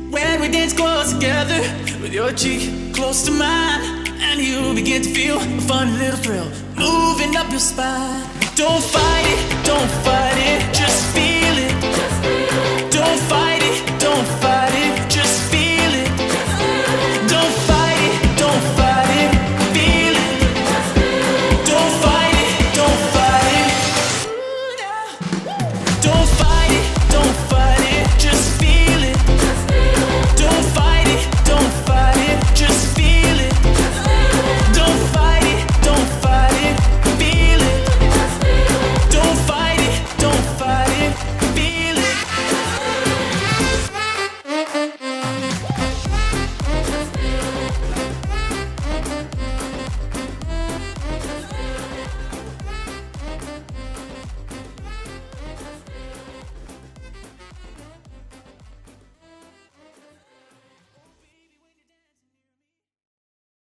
When 0.08 0.40
we 0.40 0.48
dance 0.48 0.72
close 0.72 1.12
together, 1.12 1.60
with 2.00 2.12
your 2.12 2.30
cheek 2.30 2.94
close 2.94 3.24
to 3.24 3.32
mine, 3.32 4.06
and 4.20 4.38
you 4.40 4.72
begin 4.76 5.02
to 5.02 5.10
feel 5.10 5.38
a 5.38 5.60
fun 5.62 5.98
little 5.98 6.20
thrill 6.24 6.48
moving 6.76 7.34
up 7.34 7.50
your 7.50 7.58
spine. 7.58 8.22
Don't 8.54 8.80
fight 8.80 9.26
it, 9.26 9.66
don't 9.66 9.90
fight 10.04 10.38
it, 10.38 10.72
just 10.72 11.04
feel 11.16 11.56
it. 11.66 11.74
Just 11.98 12.22
feel 12.22 12.86
it. 12.86 12.92
Don't 12.92 13.18
fight. 13.28 13.39